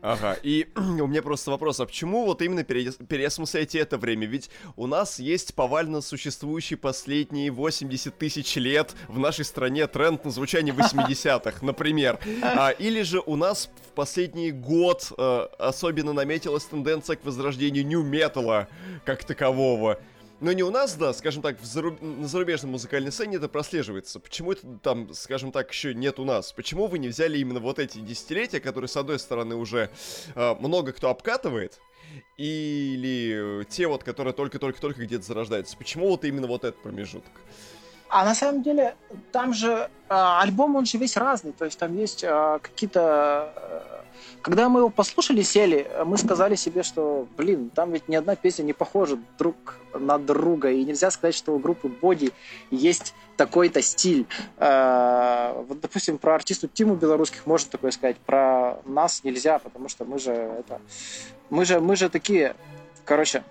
Ага, 0.00 0.36
и 0.42 0.68
у 0.76 1.06
меня 1.06 1.22
просто 1.22 1.50
вопрос, 1.50 1.80
а 1.80 1.86
почему 1.86 2.24
вот 2.24 2.42
именно 2.42 2.64
переосмысляете 2.64 3.78
это 3.78 3.98
время? 3.98 4.26
Ведь 4.26 4.50
у 4.76 4.86
нас 4.86 5.18
есть 5.18 5.54
повально 5.54 6.00
существующий 6.00 6.76
последние 6.76 7.50
80 7.50 8.16
тысяч 8.16 8.56
лет 8.56 8.94
в 9.08 9.18
нашей 9.18 9.44
стране 9.44 9.86
тренд 9.86 10.24
на 10.24 10.30
звучание 10.30 10.74
80-х, 10.78 11.64
например. 11.64 12.18
А, 12.42 12.70
или 12.70 13.02
же 13.02 13.22
у 13.24 13.36
нас 13.36 13.70
в 13.88 13.92
последний 13.94 14.52
год 14.52 15.12
а, 15.16 15.50
особенно 15.58 16.12
наметилась 16.12 16.64
тенденция 16.64 17.16
к 17.16 17.24
возрождению 17.24 17.86
нью-металла 17.86 18.68
как 19.04 19.24
такового. 19.24 19.98
Но 20.40 20.52
не 20.52 20.62
у 20.62 20.70
нас, 20.70 20.94
да, 20.94 21.12
скажем 21.12 21.42
так, 21.42 21.60
в 21.60 21.64
заруб... 21.64 22.00
на 22.00 22.28
зарубежной 22.28 22.70
музыкальной 22.70 23.10
сцене 23.10 23.36
это 23.36 23.48
прослеживается. 23.48 24.20
Почему 24.20 24.52
это 24.52 24.66
там, 24.82 25.12
скажем 25.12 25.50
так, 25.50 25.70
еще 25.72 25.94
нет 25.94 26.20
у 26.20 26.24
нас? 26.24 26.52
Почему 26.52 26.86
вы 26.86 27.00
не 27.00 27.08
взяли 27.08 27.38
именно 27.38 27.58
вот 27.58 27.78
эти 27.78 27.98
десятилетия, 27.98 28.60
которые, 28.60 28.88
с 28.88 28.96
одной 28.96 29.18
стороны, 29.18 29.56
уже 29.56 29.90
э, 30.34 30.54
много 30.60 30.92
кто 30.92 31.10
обкатывает, 31.10 31.80
или 32.36 33.64
те 33.68 33.88
вот, 33.88 34.04
которые 34.04 34.32
только-только-только 34.32 35.04
где-то 35.04 35.24
зарождаются? 35.24 35.76
Почему 35.76 36.08
вот 36.08 36.24
именно 36.24 36.46
вот 36.46 36.64
этот 36.64 36.80
промежуток? 36.82 37.32
А 38.08 38.24
на 38.24 38.34
самом 38.34 38.62
деле 38.62 38.96
там 39.32 39.52
же 39.52 39.68
э, 39.68 39.88
альбом, 40.08 40.76
он 40.76 40.86
же 40.86 40.96
весь 40.98 41.16
разный. 41.16 41.52
То 41.52 41.66
есть 41.66 41.78
там 41.78 41.96
есть 41.96 42.24
э, 42.24 42.58
какие-то... 42.62 43.52
Э, 43.54 43.80
когда 44.40 44.68
мы 44.68 44.80
его 44.80 44.88
послушали, 44.88 45.42
сели, 45.42 45.90
мы 46.06 46.16
сказали 46.16 46.54
себе, 46.54 46.82
что, 46.82 47.26
блин, 47.36 47.70
там 47.70 47.92
ведь 47.92 48.08
ни 48.08 48.16
одна 48.16 48.34
песня 48.34 48.62
не 48.62 48.72
похожа 48.72 49.18
друг 49.38 49.78
на 49.92 50.18
друга. 50.18 50.70
И 50.70 50.84
нельзя 50.84 51.10
сказать, 51.10 51.34
что 51.34 51.54
у 51.54 51.58
группы 51.58 51.88
Боди 51.88 52.32
есть 52.70 53.14
такой-то 53.36 53.82
стиль. 53.82 54.26
Э, 54.56 55.52
вот, 55.68 55.80
допустим, 55.80 56.16
про 56.16 56.34
артисту 56.34 56.66
Тиму 56.66 56.94
белорусских 56.94 57.46
можно 57.46 57.70
такое 57.70 57.90
сказать. 57.90 58.16
Про 58.16 58.80
нас 58.86 59.22
нельзя, 59.22 59.58
потому 59.58 59.88
что 59.88 60.06
мы 60.06 60.18
же 60.18 60.32
это... 60.32 60.80
Мы 61.50 61.66
же, 61.66 61.80
мы 61.80 61.96
же 61.96 62.08
такие, 62.08 62.56
короче, 63.04 63.42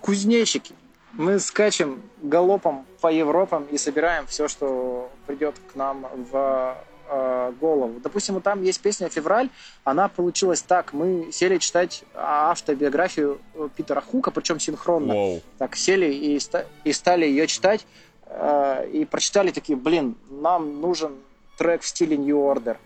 кузнечики 0.00 0.74
мы 1.12 1.38
скачем 1.38 2.02
галопом 2.22 2.86
по 3.00 3.12
Европам 3.12 3.64
и 3.70 3.78
собираем 3.78 4.26
все, 4.26 4.48
что 4.48 5.10
придет 5.26 5.54
к 5.72 5.76
нам 5.76 6.06
в 6.30 6.76
э, 7.08 7.52
голову. 7.60 8.00
Допустим, 8.00 8.40
там 8.40 8.62
есть 8.62 8.80
песня 8.80 9.08
«Февраль», 9.08 9.50
она 9.84 10.08
получилась 10.08 10.62
так. 10.62 10.92
Мы 10.92 11.30
сели 11.32 11.58
читать 11.58 12.04
автобиографию 12.14 13.40
Питера 13.76 14.00
Хука, 14.00 14.30
причем 14.30 14.58
синхронно. 14.58 15.12
Wow. 15.12 15.42
Так, 15.58 15.76
сели 15.76 16.12
и, 16.12 16.40
и 16.84 16.92
стали 16.92 17.26
ее 17.26 17.46
читать, 17.46 17.86
э, 18.26 18.88
и 18.92 19.04
прочитали 19.04 19.50
такие, 19.50 19.76
блин, 19.76 20.16
нам 20.30 20.80
нужен 20.80 21.12
трек 21.58 21.82
в 21.82 21.86
стиле 21.86 22.16
New 22.16 22.36
Order. 22.36 22.76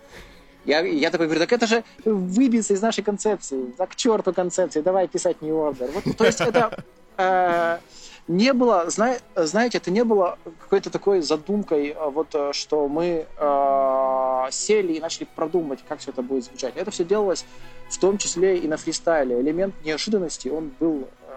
Я, 0.65 0.81
я 0.81 1.11
такой 1.11 1.27
говорю, 1.27 1.39
так 1.39 1.53
это 1.53 1.65
же 1.65 1.85
выбиться 2.03 2.73
из 2.73 2.81
нашей 2.81 3.01
концепции. 3.01 3.71
Так 3.77 3.91
к 3.91 3.95
черту 3.95 4.33
концепции, 4.33 4.81
давай 4.81 5.07
писать 5.07 5.37
New 5.41 5.55
Order. 5.55 5.89
Вот, 5.91 6.17
то 6.17 6.25
есть 6.25 6.41
это... 6.41 6.83
Э, 7.17 7.79
не 8.27 8.53
было, 8.53 8.89
зна, 8.89 9.17
знаете, 9.35 9.77
это 9.77 9.89
не 9.89 10.03
было 10.03 10.37
какой-то 10.61 10.89
такой 10.89 11.21
задумкой, 11.21 11.91
а, 11.91 12.09
вот, 12.09 12.27
э, 12.33 12.51
что 12.53 12.87
мы 12.87 13.25
э, 13.37 14.47
сели 14.51 14.93
и 14.93 14.99
начали 14.99 15.27
продумывать, 15.35 15.79
как 15.87 15.99
все 15.99 16.11
это 16.11 16.21
будет 16.21 16.43
звучать. 16.43 16.73
Это 16.75 16.91
все 16.91 17.05
делалось 17.05 17.45
в 17.89 17.97
том 17.97 18.17
числе 18.17 18.57
и 18.57 18.67
на 18.67 18.75
фристайле. 18.77 19.39
Элемент 19.39 19.73
неожиданности, 19.85 20.49
он 20.49 20.71
был 20.79 21.07
э, 21.21 21.33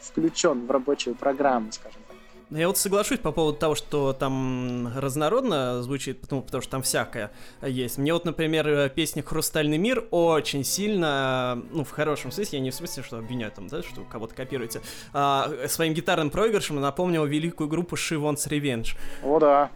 включен 0.00 0.66
в 0.66 0.70
рабочую 0.70 1.16
программу, 1.16 1.72
скажем 1.72 2.00
ну, 2.08 2.11
я 2.54 2.68
вот 2.68 2.78
соглашусь 2.78 3.18
по 3.18 3.32
поводу 3.32 3.58
того, 3.58 3.74
что 3.74 4.12
там 4.12 4.92
разнородно 4.96 5.82
звучит, 5.82 6.20
потому, 6.20 6.42
потому 6.42 6.62
что 6.62 6.70
там 6.70 6.82
всякое 6.82 7.32
есть. 7.62 7.98
Мне 7.98 8.12
вот, 8.12 8.24
например, 8.24 8.88
песня 8.90 9.22
«Хрустальный 9.22 9.78
мир» 9.78 10.04
очень 10.10 10.64
сильно, 10.64 11.62
ну, 11.70 11.84
в 11.84 11.90
хорошем 11.90 12.30
смысле, 12.30 12.58
я 12.58 12.62
не 12.64 12.70
в 12.70 12.74
смысле, 12.74 13.02
что 13.02 13.18
обвиняю 13.18 13.52
там, 13.52 13.68
да, 13.68 13.82
что 13.82 14.02
кого-то 14.02 14.34
копируете, 14.34 14.80
а, 15.12 15.50
своим 15.68 15.94
гитарным 15.94 16.30
проигрышем 16.30 16.80
напомнил 16.80 17.24
великую 17.24 17.68
группу 17.68 17.96
She 17.96 18.20
Wants 18.20 18.48
Revenge. 18.48 18.96
О, 19.22 19.38
да. 19.38 19.70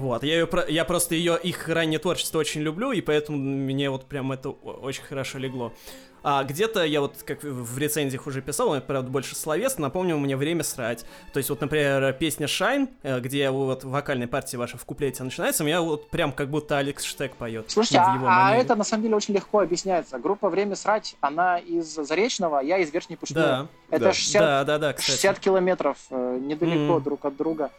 Вот, 0.00 0.24
я, 0.24 0.40
ее, 0.40 0.48
я 0.68 0.84
просто 0.86 1.14
ее, 1.14 1.38
их 1.42 1.68
раннее 1.68 1.98
творчество 1.98 2.38
очень 2.38 2.62
люблю, 2.62 2.90
и 2.92 3.02
поэтому 3.02 3.36
мне 3.36 3.90
вот 3.90 4.06
прям 4.06 4.32
это 4.32 4.48
очень 4.48 5.02
хорошо 5.02 5.38
легло. 5.38 5.74
А 6.22 6.44
где-то 6.44 6.84
я 6.84 7.00
вот, 7.00 7.22
как 7.24 7.42
в 7.42 7.78
рецензиях 7.78 8.26
уже 8.26 8.42
писал, 8.42 8.74
это, 8.74 8.86
правда, 8.86 9.10
больше 9.10 9.34
словесно, 9.34 9.82
напомнил 9.82 10.18
мне 10.18 10.36
«Время 10.36 10.62
срать». 10.62 11.04
То 11.32 11.38
есть 11.38 11.48
вот, 11.50 11.60
например, 11.60 12.12
песня 12.14 12.46
«Shine», 12.46 12.88
э, 13.02 13.20
где 13.20 13.50
вот 13.50 13.84
вокальная 13.84 14.26
партия 14.26 14.58
ваша 14.58 14.76
в 14.76 14.84
куплете 14.84 15.22
начинается, 15.22 15.62
у 15.62 15.66
меня 15.66 15.80
вот 15.80 16.10
прям 16.10 16.32
как 16.32 16.50
будто 16.50 16.78
Алекс 16.78 17.04
Штек 17.04 17.36
поет. 17.36 17.70
Слушайте, 17.70 18.00
ну, 18.00 18.26
а, 18.26 18.50
а 18.50 18.54
это 18.54 18.74
на 18.74 18.84
самом 18.84 19.02
деле 19.02 19.16
очень 19.16 19.34
легко 19.34 19.60
объясняется. 19.60 20.18
Группа 20.18 20.48
«Время 20.50 20.76
срать», 20.76 21.16
она 21.20 21.58
из 21.58 21.86
Заречного, 21.94 22.60
я 22.60 22.78
из 22.78 22.92
Верхней 22.92 23.16
Пушкина. 23.16 23.40
Да, 23.40 23.68
это 23.90 24.04
да. 24.06 24.12
60, 24.12 24.40
да, 24.40 24.64
да, 24.64 24.78
да, 24.78 24.98
60 24.98 25.38
километров 25.38 25.98
э, 26.10 26.38
недалеко 26.40 26.98
mm. 26.98 27.02
друг 27.02 27.24
от 27.24 27.36
друга. 27.36 27.70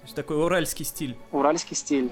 То 0.00 0.04
есть 0.04 0.14
такой 0.14 0.42
уральский 0.42 0.84
стиль. 0.84 1.16
Уральский 1.30 1.76
стиль. 1.76 2.10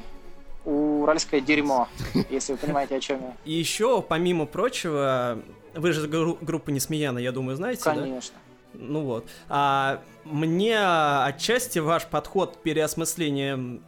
Уральское 0.65 1.41
дерьмо, 1.41 1.89
если 2.31 2.53
вы 2.53 2.59
понимаете, 2.59 2.97
о 2.97 3.01
чем 3.01 3.21
я. 3.23 3.37
И 3.45 3.53
еще, 3.53 4.03
помимо 4.03 4.45
прочего, 4.45 5.39
вы 5.75 5.93
же 5.93 6.07
гру- 6.07 6.39
группа 6.41 6.71
Несмеяна, 6.71 7.19
я 7.19 7.33
думаю, 7.33 7.57
знаете, 7.57 7.85
Конечно. 7.85 8.35
Да? 8.75 8.81
Ну 8.81 9.01
вот. 9.05 9.27
А 9.49 10.03
мне 10.25 10.79
отчасти 10.79 11.79
ваш 11.79 12.05
подход 12.07 12.57
к 12.57 12.61
переосмыслению 12.61 13.81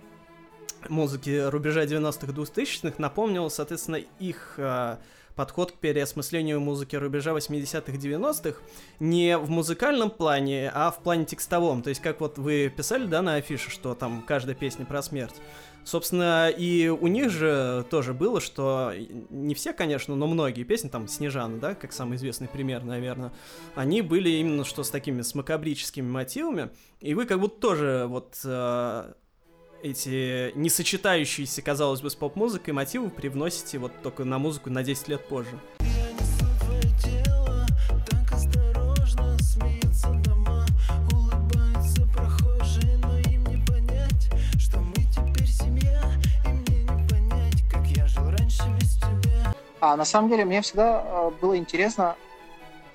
музыки 0.89 1.49
рубежа 1.49 1.85
90-х 1.85 2.33
2000-х 2.33 2.95
напомнил, 2.97 3.51
соответственно, 3.51 3.97
их 4.19 4.55
а, 4.57 4.99
подход 5.41 5.73
к 5.73 5.77
переосмыслению 5.77 6.61
музыки 6.61 6.97
рубежа 6.97 7.31
80-х, 7.31 7.93
90-х 7.93 8.61
не 8.99 9.39
в 9.39 9.49
музыкальном 9.49 10.11
плане, 10.11 10.71
а 10.75 10.91
в 10.91 10.99
плане 11.03 11.25
текстовом. 11.25 11.83
То 11.83 11.89
есть, 11.89 12.03
как 12.03 12.21
вот 12.21 12.37
вы 12.37 12.69
писали, 12.69 13.07
да, 13.07 13.23
на 13.23 13.37
афише, 13.37 13.71
что 13.71 13.95
там 13.95 14.23
каждая 14.27 14.55
песня 14.55 14.85
про 14.85 15.01
смерть. 15.01 15.37
Собственно, 15.83 16.51
и 16.51 16.89
у 16.89 17.07
них 17.07 17.31
же 17.31 17.87
тоже 17.89 18.13
было, 18.13 18.39
что 18.43 18.93
не 19.31 19.55
все, 19.55 19.73
конечно, 19.73 20.15
но 20.15 20.27
многие 20.27 20.65
песни, 20.65 20.91
там, 20.91 21.09
Снежана, 21.09 21.59
да, 21.59 21.75
как 21.75 21.95
самый 21.95 22.17
известный 22.17 22.49
пример, 22.49 22.85
наверное, 22.85 23.33
они 23.75 24.03
были 24.03 24.29
именно 24.29 24.67
что 24.67 24.83
с 24.83 24.91
такими 24.91 25.23
смакабрическими 25.23 26.07
мотивами, 26.07 26.69
и 27.01 27.15
вы 27.15 27.25
как 27.25 27.41
будто 27.41 27.59
тоже 27.59 28.05
вот 28.07 28.39
э, 28.45 29.13
эти 29.83 30.53
несочетающиеся, 30.55 31.63
казалось 31.63 32.01
бы, 32.01 32.11
с 32.11 32.15
поп-музыкой 32.15 32.75
мотивы 32.75 33.11
привносите 33.11 33.79
вот 33.79 33.93
только 34.03 34.25
на 34.25 34.39
музыку 34.39 34.71
на 34.71 34.83
10 34.83 35.09
лет 35.09 35.25
позже. 35.27 35.59
А 49.83 49.97
на 49.97 50.05
самом 50.05 50.29
деле 50.29 50.45
мне 50.45 50.61
всегда 50.61 51.03
э, 51.03 51.31
было 51.41 51.57
интересно, 51.57 52.17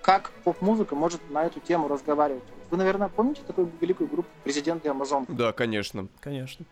как 0.03 0.29
поп-музыка 0.43 0.95
может 0.95 1.19
на 1.31 1.43
эту 1.43 1.59
тему 1.59 1.87
разговаривать. 1.87 2.43
Вы, 2.71 2.77
наверное, 2.77 3.09
помните 3.09 3.41
такую 3.45 3.71
великую 3.79 4.09
группу 4.09 4.29
«Президент 4.43 4.89
и 4.89 4.92
Амазонка»? 4.92 5.25
Да, 5.27 5.51
конечно. 5.51 6.07
Конечно. 6.19 6.65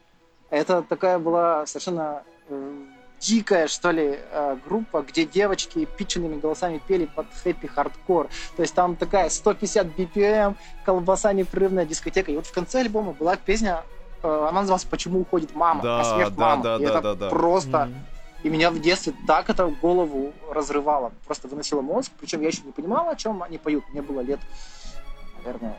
Это 0.49 0.81
такая 0.83 1.19
была 1.19 1.65
совершенно 1.65 2.23
э, 2.49 2.83
дикая, 3.19 3.67
что 3.67 3.91
ли, 3.91 4.19
э, 4.19 4.57
группа, 4.65 5.01
где 5.01 5.25
девочки 5.25 5.87
питченными 5.97 6.39
голосами 6.39 6.81
пели 6.85 7.05
под 7.05 7.27
хэппи-хардкор. 7.43 8.29
То 8.55 8.61
есть 8.61 8.73
там 8.73 8.95
такая 8.95 9.29
150 9.29 9.87
BPM, 9.97 10.55
колбаса 10.85 11.33
непрерывная 11.33 11.85
дискотека. 11.85 12.31
И 12.31 12.35
вот 12.35 12.45
в 12.45 12.53
конце 12.53 12.81
альбома 12.81 13.13
была 13.13 13.35
песня, 13.35 13.83
э, 14.21 14.27
она 14.27 14.61
называлась 14.61 14.85
«Почему 14.85 15.21
уходит 15.21 15.55
мама?» 15.55 15.81
да, 15.81 16.01
а 16.01 16.03
смерть 16.03 16.35
да, 16.35 16.41
мамы. 16.41 16.63
Да, 16.63 16.75
и 16.75 16.85
да, 16.85 16.89
это 16.89 17.01
да, 17.01 17.15
да. 17.15 17.29
просто... 17.29 17.77
Mm-hmm. 17.77 17.93
И 18.43 18.49
меня 18.49 18.71
в 18.71 18.81
детстве 18.81 19.13
так 19.25 19.49
это 19.49 19.67
голову 19.67 20.33
разрывало. 20.51 21.13
Просто 21.25 21.47
выносило 21.47 21.79
мозг. 21.79 22.11
Причем 22.19 22.41
я 22.41 22.47
еще 22.47 22.61
не 22.65 22.73
понимала, 22.73 23.11
о 23.11 23.15
чем 23.15 23.41
они 23.41 23.57
поют. 23.57 23.85
Мне 23.93 24.01
было 24.01 24.19
лет, 24.19 24.41
наверное, 25.43 25.75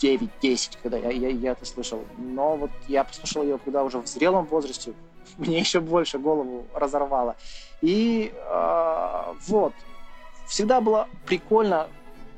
9-10, 0.00 0.78
когда 0.82 0.96
я, 0.96 1.10
я, 1.10 1.28
я 1.28 1.52
это 1.52 1.64
слышал. 1.64 2.04
Но 2.18 2.56
вот 2.56 2.70
я 2.88 3.04
послушал 3.04 3.42
ее, 3.42 3.58
когда 3.58 3.84
уже 3.84 3.98
в 3.98 4.06
зрелом 4.06 4.46
возрасте, 4.46 4.92
мне 5.38 5.58
еще 5.58 5.80
больше 5.80 6.18
голову 6.18 6.66
разорвало. 6.74 7.36
И 7.80 8.32
э, 8.34 9.34
вот, 9.46 9.72
всегда 10.46 10.80
было 10.80 11.08
прикольно, 11.26 11.88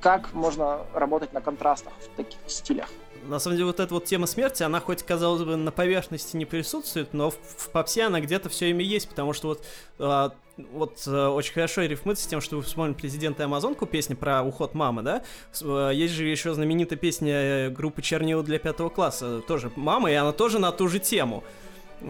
как 0.01 0.33
можно 0.35 0.81
работать 0.93 1.33
на 1.33 1.41
контрастах 1.41 1.93
в 1.99 2.17
таких 2.17 2.39
стилях. 2.47 2.89
На 3.29 3.39
самом 3.39 3.57
деле, 3.57 3.67
вот 3.67 3.81
эта 3.81 3.93
вот 3.93 4.05
тема 4.05 4.27
смерти, 4.27 4.63
она 4.63 4.81
хоть, 4.81 5.03
казалось 5.03 5.43
бы, 5.43 5.57
на 5.57 5.73
поверхности 5.73 6.37
не 6.37 6.45
присутствует, 6.45 7.15
но 7.15 7.31
в, 7.31 7.35
в 7.35 7.71
попсе 7.71 8.05
она 8.05 8.21
где-то 8.21 8.49
все 8.49 8.71
ими 8.71 8.83
есть, 8.83 9.09
потому 9.09 9.33
что 9.33 9.49
вот, 9.49 9.65
а, 9.99 10.33
вот 10.57 11.03
а, 11.07 11.31
очень 11.31 11.55
хорошо 11.55 11.83
рифмуется 11.83 12.25
с 12.25 12.27
тем, 12.27 12.41
что 12.41 12.57
вы 12.57 12.63
вспомнили 12.63 12.95
президента 12.95 13.45
Амазонку, 13.45 13.87
песня 13.87 14.15
про 14.15 14.43
уход 14.43 14.75
мамы, 14.75 15.03
да? 15.03 15.23
А, 15.63 15.91
есть 15.91 16.15
же 16.15 16.27
еще 16.27 16.55
знаменитая 16.55 16.99
песня 16.99 17.35
э, 17.35 17.71
группы 17.71 18.03
Чернила 18.03 18.43
для 18.43 18.59
пятого 18.59 18.91
класса, 18.91 19.41
тоже 19.41 19.73
мама, 19.77 20.11
и 20.11 20.15
она 20.15 20.33
тоже 20.33 20.59
на 20.59 20.71
ту 20.73 20.89
же 20.89 20.99
тему. 20.99 21.45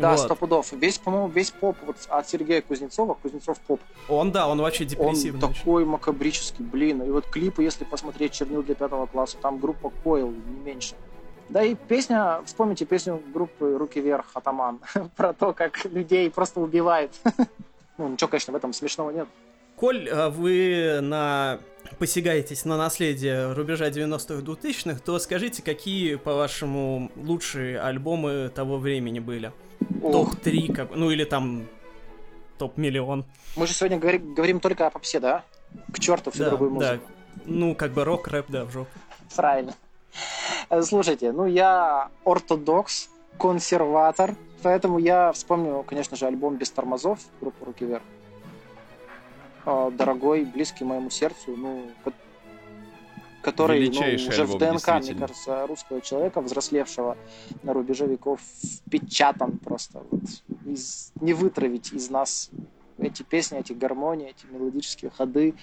Да, 0.01 0.17
сто 0.17 0.29
вот. 0.29 0.39
пудов. 0.39 0.73
Весь, 0.73 0.99
по-моему, 0.99 1.29
весь 1.29 1.51
поп 1.51 1.77
вот 1.87 1.97
от 2.09 2.29
Сергея 2.29 2.63
Кузнецова, 2.63 3.15
Кузнецов 3.15 3.59
поп. 3.61 3.81
Он, 4.09 4.33
да, 4.33 4.49
он 4.49 4.61
вообще 4.61 4.85
депрессивный. 4.85 5.43
Он 5.45 5.55
такой 5.55 5.85
макабрический, 5.85 6.65
блин. 6.65 7.03
И 7.03 7.11
вот 7.11 7.27
клипы, 7.27 7.63
если 7.63 7.85
посмотреть 7.85 8.33
«Чернил 8.33 8.63
для 8.63 8.75
пятого 8.75 9.07
класса», 9.07 9.37
там 9.41 9.59
группа 9.59 9.91
Койл, 10.03 10.31
не 10.31 10.61
меньше. 10.65 10.95
Да 11.49 11.63
и 11.63 11.75
песня, 11.75 12.41
вспомните 12.45 12.87
песню 12.87 13.23
группы 13.33 13.77
«Руки 13.79 14.01
вверх» 14.01 14.27
«Атаман» 14.35 14.81
про 15.17 15.33
то, 15.33 15.53
как 15.53 15.85
людей 15.85 16.31
просто 16.31 16.61
убивает. 16.61 17.13
ну, 17.99 18.09
ничего, 18.09 18.29
конечно, 18.29 18.53
в 18.53 18.57
этом 18.57 18.73
смешного 18.73 19.11
нет. 19.11 19.29
Коль 19.77 20.09
а 20.09 20.31
вы 20.31 21.01
на 21.03 21.59
посягаетесь 21.99 22.65
на 22.65 22.77
наследие 22.77 23.53
рубежа 23.53 23.89
90-х 23.89 24.43
2000-х, 24.43 25.01
то 25.01 25.19
скажите, 25.19 25.63
какие, 25.63 26.15
по-вашему, 26.15 27.11
лучшие 27.17 27.81
альбомы 27.81 28.51
того 28.55 28.79
времени 28.79 29.19
были? 29.19 29.53
Топ-3, 30.13 30.73
как... 30.73 30.95
ну 30.95 31.11
или 31.11 31.25
там 31.25 31.67
топ-миллион. 32.59 33.25
Мы 33.57 33.67
же 33.67 33.73
сегодня 33.73 33.99
говорим, 33.99 34.35
говорим 34.35 34.61
только 34.61 34.87
о 34.87 34.91
попсе, 34.91 35.21
да? 35.21 35.45
К 35.93 35.99
черту 35.99 36.31
всю 36.31 36.45
да, 36.45 36.51
другую 36.51 36.71
музыку. 36.71 37.05
Да. 37.07 37.43
Ну, 37.47 37.75
как 37.75 37.93
бы 37.93 38.05
рок, 38.05 38.29
рэп, 38.29 38.47
да, 38.49 38.65
в 38.65 38.71
жопу. 38.71 38.91
Правильно. 39.35 39.75
Слушайте, 40.83 41.33
ну 41.33 41.47
я 41.47 42.11
ортодокс, 42.25 43.09
консерватор, 43.39 44.35
поэтому 44.63 44.99
я 44.99 45.33
вспомню, 45.33 45.83
конечно 45.83 46.17
же, 46.17 46.27
альбом 46.27 46.57
«Без 46.57 46.71
тормозов» 46.71 47.19
группы 47.41 47.65
«Руки 47.65 47.85
вверх». 47.85 48.03
А, 49.67 49.91
дорогой, 49.91 50.45
близкий 50.45 50.85
моему 50.85 51.11
сердцу, 51.11 51.57
ну, 51.57 51.91
который 53.45 53.89
ну, 53.89 54.01
уже 54.29 54.43
альбом, 54.43 54.57
в 54.57 54.59
ДНК, 54.59 54.89
мне 55.03 55.15
кажется, 55.15 55.67
русского 55.67 56.01
человека, 56.01 56.41
взрослевшего 56.41 57.17
на 57.63 57.73
рубеже 57.73 58.07
веков, 58.07 58.41
впечатан 58.87 59.59
просто. 59.59 60.03
Вот, 60.11 60.23
из, 60.67 61.13
не 61.21 61.35
вытравить 61.35 61.93
из 61.93 62.11
нас 62.11 62.51
эти 62.99 63.23
песни, 63.23 63.59
эти 63.59 63.73
гармонии, 63.73 64.31
эти 64.31 64.47
мелодические 64.51 65.11
ходы. 65.11 65.55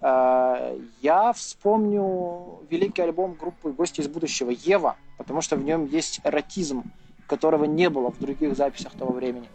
А, 0.00 0.76
я 1.02 1.32
вспомню 1.32 2.60
великий 2.70 3.02
альбом 3.02 3.34
группы 3.34 3.70
«Гости 3.72 4.00
из 4.00 4.08
будущего» 4.08 4.50
«Ева», 4.50 4.96
потому 5.18 5.40
что 5.40 5.56
в 5.56 5.62
нем 5.62 5.86
есть 5.86 6.20
эротизм, 6.24 6.84
которого 7.26 7.64
не 7.64 7.90
было 7.90 8.10
в 8.10 8.18
других 8.18 8.56
записях 8.56 8.92
того 8.92 9.12
времени. 9.12 9.48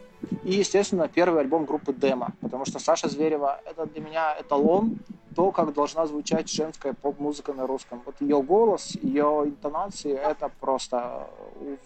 И, 0.43 0.53
естественно, 0.53 1.07
первый 1.07 1.41
альбом 1.41 1.65
группы 1.65 1.93
«Демо», 1.93 2.33
потому 2.41 2.65
что 2.65 2.79
Саша 2.79 3.09
Зверева— 3.09 3.61
это 3.65 3.85
для 3.85 4.01
меня 4.01 4.37
эталон 4.39 4.99
то, 5.35 5.51
как 5.51 5.73
должна 5.73 6.05
звучать 6.05 6.49
женская 6.49 6.93
поп-музыка 6.93 7.53
на 7.53 7.67
русском. 7.67 8.01
Вот 8.05 8.15
ее 8.19 8.41
голос, 8.41 8.95
ее 9.01 9.43
интонации— 9.45 10.13
это 10.13 10.51
просто 10.59 11.27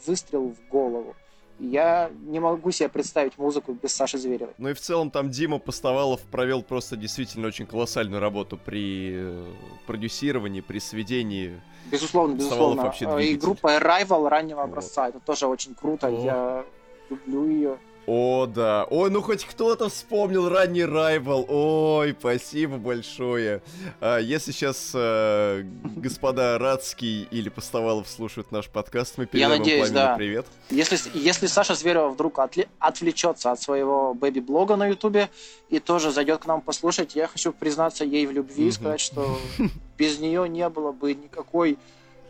выстрел 0.05 0.49
в 0.49 0.69
голову. 0.69 1.15
Я 1.60 2.12
не 2.25 2.39
могу 2.39 2.69
себе 2.69 2.88
представить 2.88 3.38
музыку 3.39 3.73
без 3.73 3.91
Саши 3.91 4.19
Зверевой. 4.19 4.53
Ну 4.60 4.69
и 4.69 4.73
в 4.73 4.79
целом 4.79 5.10
там 5.10 5.31
Дима 5.31 5.57
Постовалов 5.57 6.21
провел 6.21 6.62
просто 6.62 6.95
действительно 6.95 7.47
очень 7.47 7.65
колоссальную 7.65 8.21
работу 8.21 8.60
при 8.63 9.13
э, 9.15 9.45
продюсировании, 9.88 10.62
при 10.62 10.77
сведении. 10.77 11.60
Безусловно, 11.91 12.36
безусловно. 12.36 12.83
Вообще 12.83 13.31
и 13.31 13.36
группа 13.38 13.75
Arrival 13.75 14.29
раннего 14.29 14.62
образца, 14.62 15.05
вот. 15.05 15.15
это 15.15 15.19
тоже 15.25 15.47
очень 15.47 15.73
круто. 15.73 16.07
О. 16.07 16.12
Я 16.12 16.65
люблю 17.10 17.47
ее. 17.47 17.77
О, 18.08 18.46
да. 18.46 18.86
Ой, 18.89 19.12
ну 19.12 19.22
хоть 19.22 19.43
кто-то 19.43 19.89
вспомнил 19.89 20.48
ранний 20.48 20.86
Райвал. 20.86 21.46
Ой, 21.50 22.15
спасибо 22.17 22.78
большое. 22.78 23.62
А, 24.00 24.17
если 24.17 24.54
сейчас 24.54 24.93
а, 24.96 25.62
господа 25.98 26.58
Радский 26.58 27.28
или 27.32 27.50
Постовалов 27.50 28.08
слушают 28.08 28.54
наш 28.54 28.70
подкаст, 28.70 29.17
мы 29.17 29.26
передаем 29.26 29.52
Я 29.52 29.60
надеюсь, 29.60 29.89
им 29.89 29.93
да. 29.93 30.15
привет. 30.15 30.46
Если, 30.70 30.98
если 31.15 31.48
Саша 31.48 31.76
Зверева 31.76 32.08
вдруг 32.08 32.39
отли, 32.39 32.70
отвлечется 32.80 33.52
от 33.52 33.62
своего 33.62 34.13
бэби-блога 34.13 34.78
на 34.78 34.88
Ютубе 34.88 35.30
и 35.67 35.80
тоже 35.80 36.12
зайдет 36.12 36.39
к 36.39 36.46
нам 36.46 36.62
послушать, 36.62 37.13
я 37.13 37.28
хочу 37.28 37.52
признаться 37.52 38.06
ей 38.06 38.26
в 38.26 38.32
любви 38.32 38.70
и 38.70 38.72
сказать, 38.72 39.02
что 39.02 39.38
без 39.98 40.17
нее 40.20 40.48
не 40.48 40.70
было 40.70 40.93
бы 40.93 41.13
никакой 41.13 41.78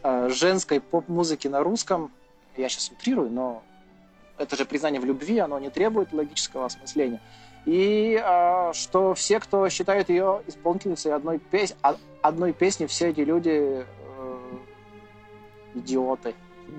э, 0.02 0.30
женской 0.34 0.82
поп-музыки 0.82 1.48
на 1.48 1.62
русском. 1.62 2.12
Я 2.58 2.68
сейчас 2.68 2.90
утрирую, 2.90 3.30
но 3.30 3.62
это 4.38 4.56
же 4.56 4.65
признание 4.65 5.02
в 5.02 5.06
любви, 5.06 5.38
оно 5.39 5.60
не 5.60 5.69
требует 5.69 6.13
логического 6.13 6.65
осмысления. 6.65 7.21
И 7.65 8.17
а, 8.23 8.71
что 8.73 9.13
все, 9.13 9.39
кто 9.39 9.67
считает 9.69 10.10
ее 10.10 10.41
исполнительницей 10.47 11.13
одной, 11.13 11.39
пес... 11.39 11.76
одной 12.21 12.54
песни, 12.54 12.86
все 12.86 13.10
эти 13.10 13.21
люди 13.21 13.86
э, 13.86 14.38
идиоты. 15.76 16.34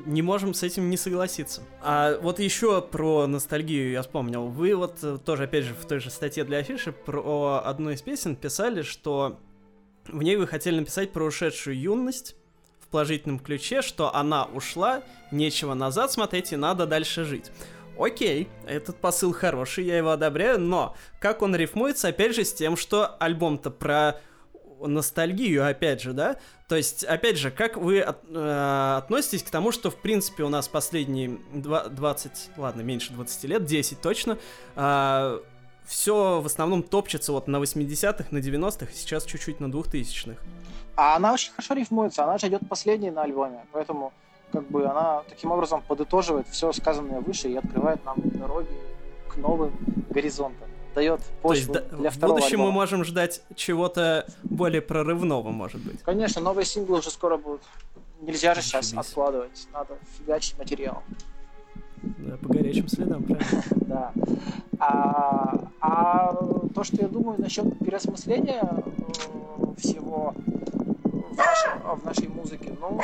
Не 0.06 0.22
можем 0.22 0.54
с 0.54 0.62
этим 0.62 0.88
не 0.88 0.96
согласиться. 0.96 1.62
А 1.82 2.18
вот 2.20 2.38
еще 2.38 2.80
про 2.80 3.26
ностальгию 3.26 3.90
я 3.90 4.00
вспомнил. 4.00 4.46
Вы 4.46 4.74
вот 4.74 5.02
э, 5.02 5.18
тоже, 5.18 5.44
опять 5.44 5.64
же, 5.64 5.74
в 5.74 5.84
той 5.84 5.98
же 5.98 6.08
статье 6.10 6.44
для 6.44 6.58
афиши 6.58 6.92
про 6.92 7.62
одну 7.64 7.90
из 7.90 8.00
песен 8.00 8.34
писали, 8.34 8.80
что 8.80 9.38
в 10.06 10.22
ней 10.22 10.36
вы 10.36 10.46
хотели 10.46 10.78
написать 10.78 11.12
про 11.12 11.24
ушедшую 11.24 11.78
юность, 11.78 12.34
положительном 12.90 13.38
ключе, 13.38 13.82
что 13.82 14.14
она 14.14 14.44
ушла, 14.44 15.02
нечего 15.30 15.74
назад 15.74 16.12
смотреть 16.12 16.52
и 16.52 16.56
надо 16.56 16.86
дальше 16.86 17.24
жить. 17.24 17.50
Окей, 17.98 18.48
этот 18.66 18.96
посыл 18.96 19.32
хороший, 19.32 19.84
я 19.84 19.96
его 19.96 20.10
одобряю, 20.10 20.60
но 20.60 20.94
как 21.20 21.42
он 21.42 21.56
рифмуется, 21.56 22.08
опять 22.08 22.34
же, 22.34 22.44
с 22.44 22.52
тем, 22.52 22.76
что 22.76 23.16
альбом-то 23.18 23.70
про 23.70 24.20
ностальгию, 24.80 25.68
опять 25.68 26.00
же, 26.00 26.12
да? 26.12 26.36
То 26.68 26.76
есть, 26.76 27.02
опять 27.02 27.38
же, 27.38 27.50
как 27.50 27.76
вы 27.76 28.00
от, 28.00 28.18
э, 28.28 28.96
относитесь 28.98 29.42
к 29.42 29.50
тому, 29.50 29.72
что, 29.72 29.90
в 29.90 29.96
принципе, 29.96 30.44
у 30.44 30.48
нас 30.48 30.68
последние 30.68 31.38
20, 31.52 32.50
ладно, 32.56 32.82
меньше 32.82 33.12
20 33.12 33.44
лет, 33.44 33.64
10 33.64 34.00
точно, 34.00 34.38
э, 34.76 35.40
все 35.86 36.40
в 36.40 36.46
основном 36.46 36.82
топчется 36.82 37.32
вот 37.32 37.48
на 37.48 37.56
80-х, 37.56 38.28
на 38.30 38.38
90-х, 38.38 38.92
сейчас 38.92 39.24
чуть-чуть 39.24 39.58
на 39.58 39.66
2000-х. 39.66 40.40
А 40.98 41.14
она 41.14 41.32
очень 41.32 41.52
хорошо 41.52 41.74
рифмуется, 41.74 42.24
она 42.24 42.38
же 42.38 42.48
идет 42.48 42.68
последней 42.68 43.12
на 43.12 43.22
альбоме, 43.22 43.64
поэтому 43.70 44.12
как 44.50 44.66
бы 44.66 44.84
она 44.84 45.22
таким 45.28 45.52
образом 45.52 45.80
подытоживает 45.86 46.48
все 46.48 46.72
сказанное 46.72 47.20
выше 47.20 47.48
и 47.48 47.56
открывает 47.56 48.04
нам 48.04 48.16
дороги 48.24 48.76
к 49.28 49.36
новым 49.36 49.70
горизонтам. 50.10 50.66
Дает 50.96 51.20
почву 51.40 51.74
То 51.74 51.78
есть, 51.78 51.90
для 51.90 52.10
второго 52.10 52.38
В 52.38 52.40
будущем 52.40 52.56
альбома. 52.56 52.70
мы 52.70 52.72
можем 52.72 53.04
ждать 53.04 53.42
чего-то 53.54 54.26
более 54.42 54.82
прорывного, 54.82 55.50
может 55.50 55.80
быть. 55.82 56.02
Конечно, 56.02 56.42
новые 56.42 56.64
синглы 56.64 56.98
уже 56.98 57.12
скоро 57.12 57.36
будут. 57.36 57.62
Нельзя 58.20 58.56
же 58.56 58.62
сейчас 58.62 58.92
откладывать, 58.92 59.68
надо 59.72 59.98
фигачить 60.18 60.58
материал. 60.58 61.04
Да, 62.02 62.36
по 62.38 62.48
горячим 62.48 62.88
следам, 62.88 63.22
правильно. 63.22 63.62
Да. 63.86 64.12
А, 64.80 65.70
а 65.80 66.34
то, 66.74 66.82
что 66.82 66.96
я 66.96 67.06
думаю 67.06 67.40
насчет 67.40 67.78
переосмысления 67.78 68.62
э, 68.62 69.66
всего 69.76 70.34
в 71.30 71.36
нашей, 71.36 71.70
в 71.82 72.04
нашей 72.04 72.28
музыке, 72.28 72.74
ну, 72.80 73.00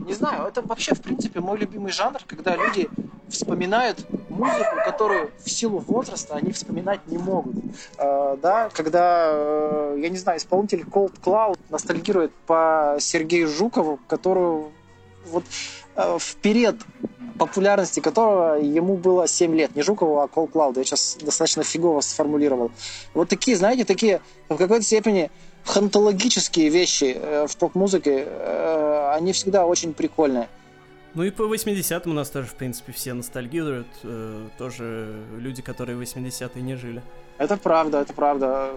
не 0.00 0.14
знаю, 0.14 0.46
это 0.46 0.62
вообще, 0.62 0.94
в 0.94 1.02
принципе, 1.02 1.40
мой 1.40 1.58
любимый 1.58 1.90
жанр, 1.92 2.20
когда 2.26 2.54
люди 2.54 2.88
вспоминают 3.28 4.06
музыку, 4.28 4.76
которую 4.84 5.30
в 5.44 5.50
силу 5.50 5.78
возраста 5.78 6.36
они 6.36 6.52
вспоминать 6.52 7.00
не 7.06 7.18
могут. 7.18 7.56
Э, 7.98 8.36
да, 8.40 8.70
когда, 8.72 9.30
э, 9.32 9.98
я 10.00 10.08
не 10.08 10.16
знаю, 10.16 10.38
исполнитель 10.38 10.82
Cold 10.82 11.14
Cloud 11.20 11.58
ностальгирует 11.70 12.32
по 12.46 12.96
Сергею 13.00 13.48
Жукову, 13.48 13.98
которую 14.06 14.70
вот 15.26 15.44
э, 15.96 16.18
в 16.18 16.36
период 16.36 16.76
популярности 17.38 18.00
которого 18.00 18.54
ему 18.54 18.96
было 18.96 19.28
7 19.28 19.54
лет. 19.54 19.76
Не 19.76 19.82
Жукову, 19.82 20.20
а 20.20 20.28
Кол 20.28 20.46
Клауду. 20.46 20.80
Я 20.80 20.84
сейчас 20.84 21.18
достаточно 21.20 21.62
фигово 21.62 22.00
сформулировал. 22.00 22.70
Вот 23.12 23.28
такие, 23.28 23.56
знаете, 23.56 23.84
такие 23.84 24.20
в 24.48 24.56
какой-то 24.56 24.84
степени 24.84 25.30
хантологические 25.66 26.68
вещи 26.68 27.16
э, 27.16 27.46
в 27.46 27.56
поп-музыке, 27.56 28.24
э, 28.26 29.10
они 29.14 29.32
всегда 29.32 29.66
очень 29.66 29.92
прикольные. 29.92 30.48
Ну 31.14 31.22
и 31.22 31.30
по 31.30 31.42
80-м 31.42 32.12
у 32.12 32.14
нас 32.14 32.28
тоже, 32.28 32.46
в 32.46 32.54
принципе, 32.54 32.92
все 32.92 33.14
ностальгируют. 33.14 33.86
Э, 34.02 34.48
тоже 34.58 35.24
люди, 35.38 35.62
которые 35.62 35.98
80-е 35.98 36.62
не 36.62 36.76
жили. 36.76 37.02
Это 37.38 37.56
правда, 37.56 38.00
это 38.00 38.12
правда. 38.12 38.70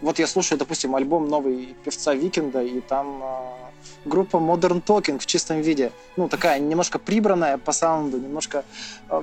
Вот 0.00 0.18
я 0.18 0.26
слушаю, 0.26 0.58
допустим, 0.58 0.94
альбом 0.94 1.28
новый 1.28 1.74
певца 1.84 2.14
Викинда, 2.14 2.62
и 2.62 2.80
там 2.80 3.22
э, 3.22 4.08
группа 4.08 4.36
Modern 4.36 4.82
Talking 4.82 5.18
в 5.18 5.26
чистом 5.26 5.60
виде. 5.60 5.90
Ну, 6.16 6.28
такая 6.28 6.60
немножко 6.60 6.98
прибранная 6.98 7.58
по 7.58 7.72
саунду, 7.72 8.18
немножко 8.18 8.64
э, 9.10 9.22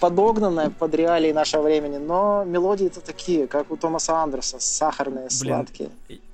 подогнанная 0.00 0.70
под 0.70 0.94
реалии 0.94 1.30
нашего 1.30 1.62
времени, 1.62 1.98
но 1.98 2.42
мелодии-то 2.44 3.00
такие, 3.00 3.46
как 3.46 3.70
у 3.70 3.76
Томаса 3.76 4.16
Андерса, 4.16 4.58
сахарные, 4.58 5.28
Блин, 5.28 5.30
сладкие. 5.30 5.90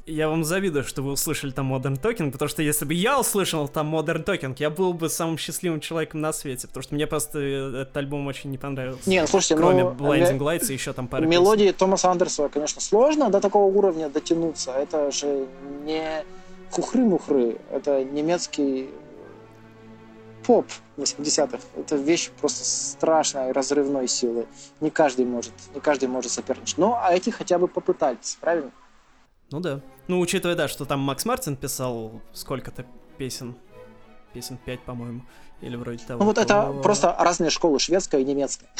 Я 0.08 0.30
вам 0.30 0.42
завидую, 0.42 0.84
что 0.84 1.02
вы 1.02 1.12
услышали 1.12 1.50
там 1.50 1.72
Modern 1.72 2.00
Talking, 2.00 2.30
потому 2.32 2.48
что 2.48 2.62
если 2.62 2.86
бы 2.86 2.94
я 2.94 3.20
услышал 3.20 3.68
там 3.68 3.94
Modern 3.94 4.24
Talking, 4.24 4.56
я 4.58 4.70
был 4.70 4.94
бы 4.94 5.10
самым 5.10 5.36
счастливым 5.36 5.80
человеком 5.80 6.22
на 6.22 6.32
свете, 6.32 6.66
потому 6.66 6.82
что 6.82 6.94
мне 6.94 7.06
просто 7.06 7.38
этот 7.38 7.96
альбом 7.96 8.26
очень 8.26 8.50
не 8.50 8.56
понравился. 8.56 9.08
Не, 9.08 9.20
ну 9.20 9.26
слушайте, 9.26 9.56
Кроме 9.56 9.84
ну, 9.84 9.90
Blinding 9.90 10.38
Lights 10.38 10.70
и 10.70 10.72
еще 10.72 10.94
там 10.94 11.08
пара 11.08 11.26
Мелодии 11.26 11.64
песен. 11.64 11.78
Томаса 11.78 12.10
Андерса, 12.10 12.48
конечно, 12.48 12.80
сложно 12.80 13.28
до 13.28 13.40
такого 13.40 13.66
уровня 13.66 14.08
дотянуться. 14.08 14.72
Это 14.72 15.10
же 15.10 15.46
не 15.84 16.24
хухры-мухры, 16.70 17.58
это 17.70 18.02
немецкий 18.02 18.88
поп 20.46 20.66
80-х. 20.96 21.58
Это 21.76 21.96
вещь 21.96 22.30
просто 22.40 22.64
страшной, 22.64 23.52
разрывной 23.52 24.08
силы. 24.08 24.46
Не 24.80 24.88
каждый 24.88 25.26
может, 25.26 25.52
не 25.74 25.80
каждый 25.80 26.08
может 26.08 26.32
соперничать. 26.32 26.78
Но 26.78 26.98
а 26.98 27.12
эти 27.12 27.28
хотя 27.28 27.58
бы 27.58 27.68
попытались, 27.68 28.38
правильно? 28.40 28.70
Ну 29.50 29.60
да. 29.60 29.80
Ну, 30.08 30.18
учитывая, 30.20 30.56
да, 30.56 30.68
что 30.68 30.84
там 30.84 31.00
Макс 31.00 31.24
Мартин 31.24 31.56
писал 31.56 32.20
сколько-то 32.32 32.84
песен. 33.18 33.54
Песен 34.32 34.58
5, 34.64 34.80
по-моему. 34.80 35.22
Или 35.60 35.76
вроде 35.76 36.04
того. 36.04 36.20
Ну 36.20 36.26
вот 36.26 36.38
это 36.38 36.72
просто 36.82 37.14
разные 37.18 37.50
школы, 37.50 37.78
шведская 37.78 38.20
и 38.20 38.24
немецкая. 38.24 38.70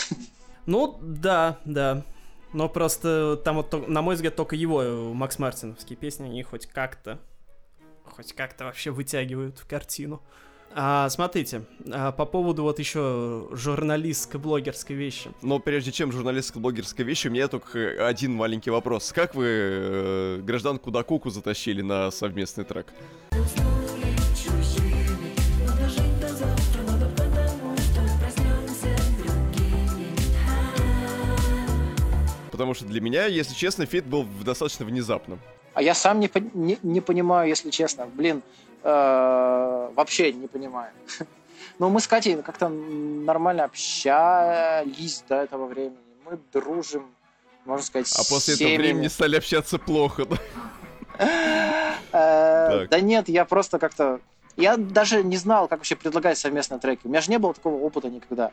Ну, 0.66 0.98
да, 1.00 1.58
да. 1.64 2.04
Но 2.52 2.68
просто 2.68 3.36
там 3.44 3.56
вот, 3.56 3.88
на 3.88 4.00
мой 4.00 4.14
взгляд, 4.14 4.36
только 4.36 4.56
его 4.56 5.12
Макс 5.12 5.38
Мартиновские 5.38 5.96
песни, 5.96 6.24
они 6.24 6.42
хоть 6.42 6.66
как-то, 6.66 7.18
хоть 8.04 8.32
как-то 8.32 8.64
вообще 8.64 8.90
вытягивают 8.90 9.58
в 9.58 9.66
картину. 9.66 10.22
А, 10.74 11.08
смотрите, 11.08 11.62
а, 11.90 12.12
по 12.12 12.24
поводу 12.24 12.62
вот 12.62 12.78
еще 12.78 13.48
журналистско-блогерской 13.52 14.94
вещи. 14.94 15.30
Но 15.42 15.58
прежде 15.58 15.92
чем 15.92 16.12
журналистско-блогерской 16.12 17.04
вещи, 17.04 17.28
у 17.28 17.30
меня 17.30 17.48
только 17.48 18.06
один 18.06 18.34
маленький 18.34 18.70
вопрос. 18.70 19.12
Как 19.12 19.34
вы 19.34 19.46
э, 19.46 20.40
гражданку 20.42 20.90
Дакуку 20.90 21.30
затащили 21.30 21.82
на 21.82 22.10
совместный 22.10 22.64
трек? 22.64 22.92
Потому 32.50 32.74
что 32.74 32.86
для 32.86 33.00
меня, 33.00 33.26
если 33.26 33.54
честно, 33.54 33.86
фит 33.86 34.04
был 34.04 34.26
достаточно 34.44 34.84
внезапным. 34.84 35.38
А 35.74 35.82
я 35.82 35.94
сам 35.94 36.18
не, 36.18 36.28
не, 36.54 36.76
не 36.82 37.00
понимаю, 37.00 37.48
если 37.48 37.70
честно. 37.70 38.06
Блин, 38.12 38.42
э, 38.82 39.90
вообще 39.94 40.32
не 40.32 40.46
понимаю. 40.46 40.92
Но 41.78 41.90
мы 41.90 42.00
с 42.00 42.08
Катей 42.08 42.36
как-то 42.42 42.68
нормально 42.68 43.64
общались 43.64 45.24
до 45.28 45.36
этого 45.36 45.66
времени. 45.66 45.96
Мы 46.24 46.38
дружим, 46.52 47.06
можно 47.64 47.84
сказать, 47.84 48.12
А 48.16 48.22
после 48.28 48.54
этого 48.54 48.76
времени 48.76 49.08
стали 49.08 49.36
общаться 49.36 49.78
плохо, 49.78 50.24
да? 50.24 50.36
Э, 52.10 52.86
да 52.88 53.00
нет, 53.00 53.28
я 53.28 53.44
просто 53.44 53.78
как-то 53.78 54.20
я 54.58 54.76
даже 54.76 55.22
не 55.22 55.36
знал, 55.36 55.68
как 55.68 55.78
вообще 55.78 55.94
предлагать 55.94 56.36
совместные 56.36 56.80
треки. 56.80 57.02
У 57.04 57.08
меня 57.08 57.20
же 57.20 57.30
не 57.30 57.38
было 57.38 57.54
такого 57.54 57.76
опыта 57.76 58.08
никогда. 58.08 58.50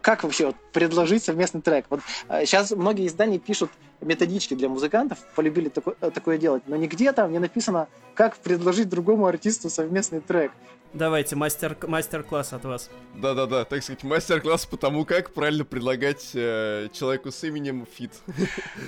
Как 0.00 0.22
вообще 0.22 0.46
вот, 0.46 0.56
предложить 0.72 1.24
совместный 1.24 1.60
трек? 1.60 1.86
Вот 1.90 2.00
сейчас 2.28 2.70
а, 2.70 2.76
многие 2.76 3.08
издания 3.08 3.40
пишут 3.40 3.70
методички 4.00 4.54
для 4.54 4.68
музыкантов, 4.68 5.18
полюбили 5.34 5.68
такое, 5.68 5.96
э, 6.00 6.12
такое 6.12 6.38
делать, 6.38 6.62
но 6.68 6.76
нигде 6.76 7.12
там 7.12 7.32
не 7.32 7.40
написано, 7.40 7.88
как 8.14 8.36
предложить 8.36 8.88
другому 8.88 9.26
артисту 9.26 9.68
совместный 9.68 10.20
трек. 10.20 10.52
Давайте, 10.94 11.34
мастер, 11.34 11.76
мастер-класс 11.86 12.52
от 12.52 12.64
вас. 12.64 12.90
Да-да-да, 13.16 13.64
так 13.64 13.82
сказать, 13.82 14.04
мастер-класс 14.04 14.64
по 14.64 14.76
тому, 14.76 15.04
как 15.04 15.34
правильно 15.34 15.64
предлагать 15.64 16.30
э, 16.34 16.88
человеку 16.92 17.32
с 17.32 17.42
именем 17.42 17.84
фит. 17.84 18.12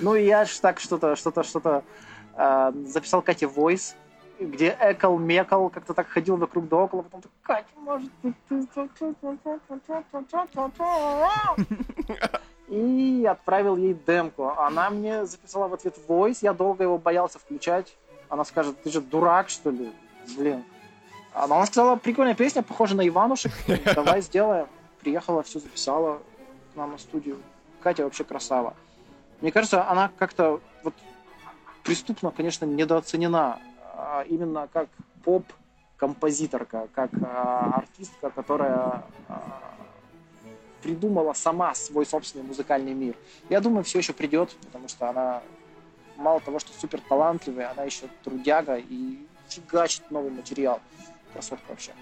Ну, 0.01 0.15
я 0.15 0.45
ж 0.45 0.51
так 0.61 0.79
что-то, 0.79 1.17
что-то, 1.17 1.43
что-то 1.43 1.83
э, 2.37 2.73
записал 2.87 3.23
Кате 3.23 3.47
voice, 3.47 3.95
где 4.45 4.77
экал, 4.81 5.19
мекал, 5.19 5.71
как-то 5.71 5.95
так 5.95 6.09
ходил 6.09 6.37
вокруг 6.37 6.69
да 6.69 6.77
около, 6.77 7.03
потом 7.03 7.23
так, 7.23 7.33
Катя, 7.43 7.69
может, 7.77 8.11
И 12.69 13.27
отправил 13.29 13.77
ей 13.77 13.95
демку. 13.95 14.51
Она 14.57 14.91
мне 14.91 15.25
записала 15.27 15.69
в 15.69 15.75
ответ 15.75 15.97
voice, 16.09 16.39
я 16.43 16.53
долго 16.53 16.85
его 16.85 16.99
боялся 16.99 17.39
включать. 17.39 17.97
Она 18.29 18.45
скажет, 18.45 18.81
ты 18.83 18.91
же 18.91 19.01
дурак, 19.01 19.49
что 19.49 19.71
ли? 19.71 19.93
Блин. 20.37 20.65
Она 21.33 21.65
сказала, 21.67 21.97
прикольная 21.97 22.35
песня, 22.35 22.63
похожа 22.63 22.97
на 22.97 23.07
Иванушек, 23.07 23.53
давай 23.95 24.21
сделаем. 24.21 24.67
Приехала, 25.01 25.43
все 25.43 25.59
записала 25.59 26.21
к 26.73 26.77
нам 26.77 26.93
на 26.93 26.99
студию. 26.99 27.39
Катя 27.83 28.05
вообще 28.05 28.25
красава. 28.25 28.75
Мне 29.41 29.51
кажется, 29.53 29.89
она 29.89 30.11
как-то 30.19 30.61
вот 30.85 30.95
преступно, 31.83 32.31
конечно, 32.31 32.67
недооценена 32.67 33.55
а, 33.55 33.61
именно 34.29 34.69
как 34.73 34.89
поп-композиторка, 35.25 36.89
как 36.95 37.11
а, 37.23 37.75
артистка, 37.77 38.31
которая 38.31 39.05
а, 39.29 39.77
придумала 40.83 41.33
сама 41.33 41.75
свой 41.75 42.07
собственный 42.07 42.45
музыкальный 42.45 42.95
мир. 42.95 43.15
Я 43.49 43.61
думаю, 43.61 43.85
все 43.85 43.99
еще 43.99 44.13
придет, 44.13 44.57
потому 44.67 44.89
что 44.89 45.09
она 45.09 45.43
мало 46.17 46.41
того, 46.41 46.59
что 46.59 46.73
супер 46.79 47.01
талантливая, 47.09 47.71
она 47.71 47.85
еще 47.85 48.07
трудяга 48.25 48.77
и 48.77 49.19
фигачит 49.49 50.11
новый 50.11 50.31
материал. 50.31 50.81
Красотка 51.33 51.71
вообще 51.71 51.93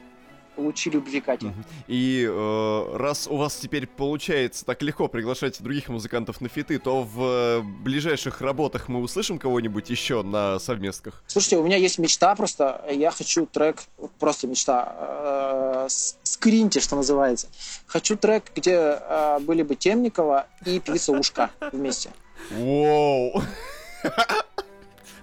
лучи 0.59 0.91
любви 0.91 1.21
Кати. 1.21 1.53
И 1.87 2.27
э, 2.29 2.97
раз 2.97 3.27
у 3.29 3.37
вас 3.37 3.57
теперь 3.57 3.87
получается 3.87 4.65
так 4.65 4.83
легко 4.83 5.09
приглашать 5.09 5.63
других 5.63 5.89
музыкантов 5.89 6.41
на 6.41 6.49
фиты, 6.49 6.79
то 6.79 7.03
в 7.03 7.23
э, 7.23 7.61
ближайших 7.63 8.41
работах 8.41 8.89
мы 8.89 9.01
услышим 9.01 9.39
кого-нибудь 9.39 9.91
еще 9.91 10.23
на 10.23 10.59
совместках? 10.59 11.23
Слушайте, 11.27 11.57
у 11.57 11.65
меня 11.65 11.77
есть 11.77 11.99
мечта 11.99 12.35
просто. 12.35 12.85
Я 12.91 13.11
хочу 13.11 13.47
трек, 13.47 13.83
просто 14.19 14.47
мечта, 14.47 15.87
э, 15.89 15.89
скриньте, 16.23 16.81
что 16.81 16.97
называется. 16.97 17.49
Хочу 17.87 18.17
трек, 18.17 18.45
где 18.55 18.99
э, 19.01 19.39
были 19.41 19.63
бы 19.63 19.75
Темникова 19.75 20.47
и 20.67 20.81
певица 20.81 21.13
Ушка 21.13 21.51
вместе. 21.73 22.11
Воу! 22.51 23.43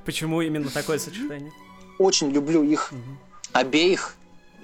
Почему 0.05 0.41
именно 0.41 0.69
такое 0.69 0.99
сочетание? 0.99 1.51
Очень 1.97 2.31
люблю 2.31 2.63
их 2.63 2.91
обеих 3.53 4.15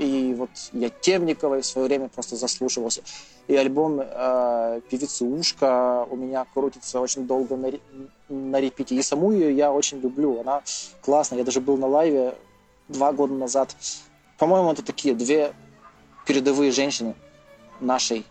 и 0.01 0.33
вот 0.33 0.49
я 0.73 0.89
Темниковой 0.89 1.61
в 1.61 1.65
свое 1.65 1.87
время 1.87 2.09
просто 2.09 2.35
заслушивался. 2.35 3.03
И 3.47 3.55
альбом 3.55 4.01
э, 4.01 4.81
певицы 4.89 5.25
Ушка 5.25 6.07
у 6.09 6.15
меня 6.15 6.43
крутится 6.51 6.99
очень 6.99 7.27
долго 7.27 7.55
на, 7.55 7.71
на 8.27 8.59
репите. 8.59 8.95
И 8.95 9.01
саму 9.03 9.31
ее 9.31 9.55
я 9.55 9.71
очень 9.71 9.99
люблю. 9.99 10.39
Она 10.39 10.63
классная. 11.01 11.37
Я 11.37 11.45
даже 11.45 11.61
был 11.61 11.77
на 11.77 11.85
лайве 11.85 12.35
два 12.87 13.13
года 13.13 13.35
назад. 13.35 13.75
По-моему, 14.39 14.71
это 14.71 14.81
такие 14.83 15.13
две 15.13 15.53
передовые 16.25 16.71
женщины 16.71 17.13
нашей 17.79 18.25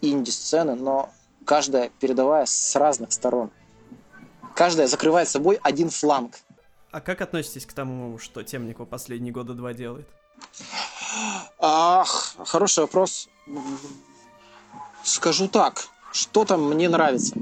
инди-сцены, 0.00 0.74
но 0.74 1.10
каждая 1.44 1.90
передовая 2.00 2.46
с 2.46 2.74
разных 2.74 3.12
сторон. 3.12 3.52
Каждая 4.56 4.88
закрывает 4.88 5.28
собой 5.28 5.60
один 5.62 5.88
фланг. 5.88 6.40
А 6.90 7.00
как 7.00 7.20
относитесь 7.20 7.64
к 7.64 7.72
тому, 7.72 8.18
что 8.18 8.42
Темникова 8.42 8.86
последние 8.86 9.32
года 9.32 9.54
два 9.54 9.72
делает? 9.72 10.08
Ах, 11.58 12.34
хороший 12.44 12.80
вопрос. 12.80 13.28
Скажу 15.02 15.48
так, 15.48 15.88
что 16.12 16.44
там 16.44 16.68
мне 16.68 16.88
нравится. 16.88 17.34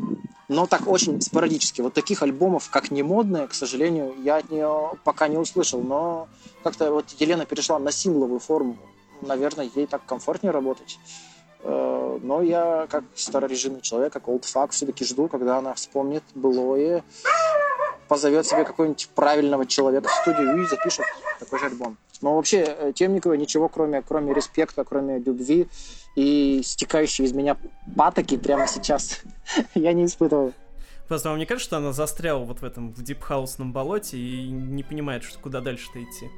Но 0.48 0.66
так 0.66 0.86
очень 0.86 1.20
спорадически. 1.20 1.80
Вот 1.80 1.94
таких 1.94 2.22
альбомов, 2.22 2.68
как 2.70 2.90
не 2.90 3.02
модные, 3.02 3.48
к 3.48 3.54
сожалению, 3.54 4.14
я 4.22 4.36
от 4.36 4.50
нее 4.50 4.92
пока 5.02 5.28
не 5.28 5.38
услышал. 5.38 5.80
Но 5.80 6.28
как-то 6.62 6.92
вот 6.92 7.06
Елена 7.18 7.46
перешла 7.46 7.78
на 7.78 7.90
сингловую 7.90 8.40
форму. 8.40 8.76
Наверное, 9.22 9.70
ей 9.74 9.86
так 9.86 10.04
комфортнее 10.04 10.52
работать. 10.52 10.98
Э, 11.62 12.18
но 12.22 12.42
я, 12.42 12.86
как 12.90 13.04
старорежимный 13.14 13.80
человек, 13.80 14.12
как 14.12 14.28
олдфак, 14.28 14.72
все-таки 14.72 15.04
жду, 15.04 15.28
когда 15.28 15.56
она 15.56 15.72
вспомнит 15.72 16.22
былое, 16.34 17.02
позовет 18.06 18.46
себе 18.46 18.64
какого-нибудь 18.64 19.08
правильного 19.14 19.64
человека 19.66 20.08
в 20.08 20.12
студию 20.12 20.62
и 20.62 20.66
запишет 20.66 21.06
такой 21.40 21.58
же 21.58 21.66
альбом. 21.66 21.96
Но 22.24 22.36
вообще 22.36 22.64
э, 22.66 22.92
Темникова 22.94 23.34
ничего, 23.34 23.68
кроме, 23.68 24.00
кроме 24.00 24.32
респекта, 24.32 24.82
кроме 24.82 25.18
любви 25.18 25.68
и 26.16 26.62
стекающей 26.64 27.26
из 27.26 27.34
меня 27.34 27.58
патоки 27.94 28.38
прямо 28.38 28.66
сейчас 28.66 29.20
я 29.74 29.92
не 29.92 30.06
испытываю. 30.06 30.54
Просто 31.06 31.28
вам 31.28 31.38
не 31.38 31.44
кажется, 31.44 31.66
что 31.66 31.76
она 31.76 31.92
застряла 31.92 32.42
вот 32.42 32.60
в 32.60 32.64
этом 32.64 32.94
в 32.94 33.02
дипхаусном 33.02 33.74
болоте 33.74 34.16
и 34.16 34.48
не 34.48 34.82
понимает, 34.82 35.22
что 35.22 35.38
куда 35.38 35.60
дальше-то 35.60 36.02
идти? 36.02 36.30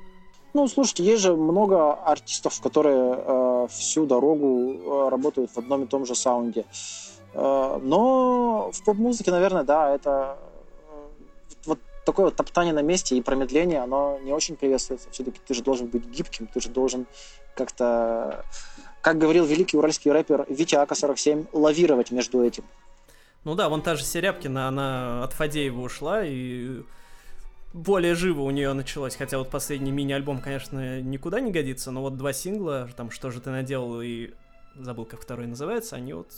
Ну, 0.55 0.66
слушайте, 0.66 1.05
есть 1.05 1.22
же 1.22 1.37
много 1.37 1.92
артистов, 1.92 2.61
которые 2.61 3.14
э, 3.16 3.66
всю 3.70 4.07
дорогу 4.07 4.72
э, 4.72 5.09
работают 5.09 5.53
в 5.53 5.59
одном 5.59 5.85
и 5.85 5.87
том 5.87 6.05
же 6.05 6.16
саунде. 6.16 6.64
Э, 7.33 7.79
но 7.81 8.72
в 8.72 8.83
поп-музыке, 8.83 9.31
наверное, 9.31 9.62
да, 9.62 9.94
это 9.94 10.37
такое 12.07 12.27
вот 12.27 12.37
топтание 12.37 12.73
на 12.73 12.83
месте 12.83 13.16
и 13.16 13.21
промедление, 13.21 13.81
оно 13.81 14.19
не 14.23 14.33
очень 14.33 14.57
приветствуется. 14.57 15.11
Все-таки 15.11 15.40
ты 15.47 15.53
же 15.53 15.62
должен 15.62 15.88
быть 15.88 16.07
гибким, 16.07 16.47
ты 16.47 16.61
же 16.61 16.71
должен 16.71 17.07
как-то 17.55 18.45
как 19.03 19.19
говорил 19.19 19.45
великий 19.45 19.77
уральский 19.77 20.11
рэпер 20.11 20.47
Витя 20.49 20.77
Ака-47, 20.77 21.49
лавировать 21.53 22.11
между 22.11 22.42
этим. 22.42 22.64
Ну 23.45 23.55
да, 23.55 23.69
вон 23.69 23.83
та 23.83 23.95
же 23.95 24.03
Серябкина, 24.03 24.66
она 24.66 25.23
от 25.23 25.33
Фадеева 25.33 25.81
ушла, 25.81 26.25
и 26.25 26.83
более 27.73 28.16
живо 28.16 28.42
у 28.42 28.51
нее 28.51 28.73
началось. 28.73 29.14
Хотя 29.14 29.38
вот 29.38 29.49
последний 29.49 29.92
мини-альбом, 29.92 30.40
конечно, 30.40 31.01
никуда 31.01 31.38
не 31.38 31.53
годится, 31.53 31.92
но 31.92 32.03
вот 32.03 32.16
два 32.16 32.33
сингла, 32.33 32.88
там 32.97 33.12
«Что 33.12 33.31
же 33.31 33.40
ты 33.40 33.51
наделал» 33.51 34.01
и 34.01 34.31
забыл, 34.75 35.05
как 35.05 35.21
второй 35.21 35.47
называется, 35.47 35.95
они 35.95 36.12
вот 36.12 36.33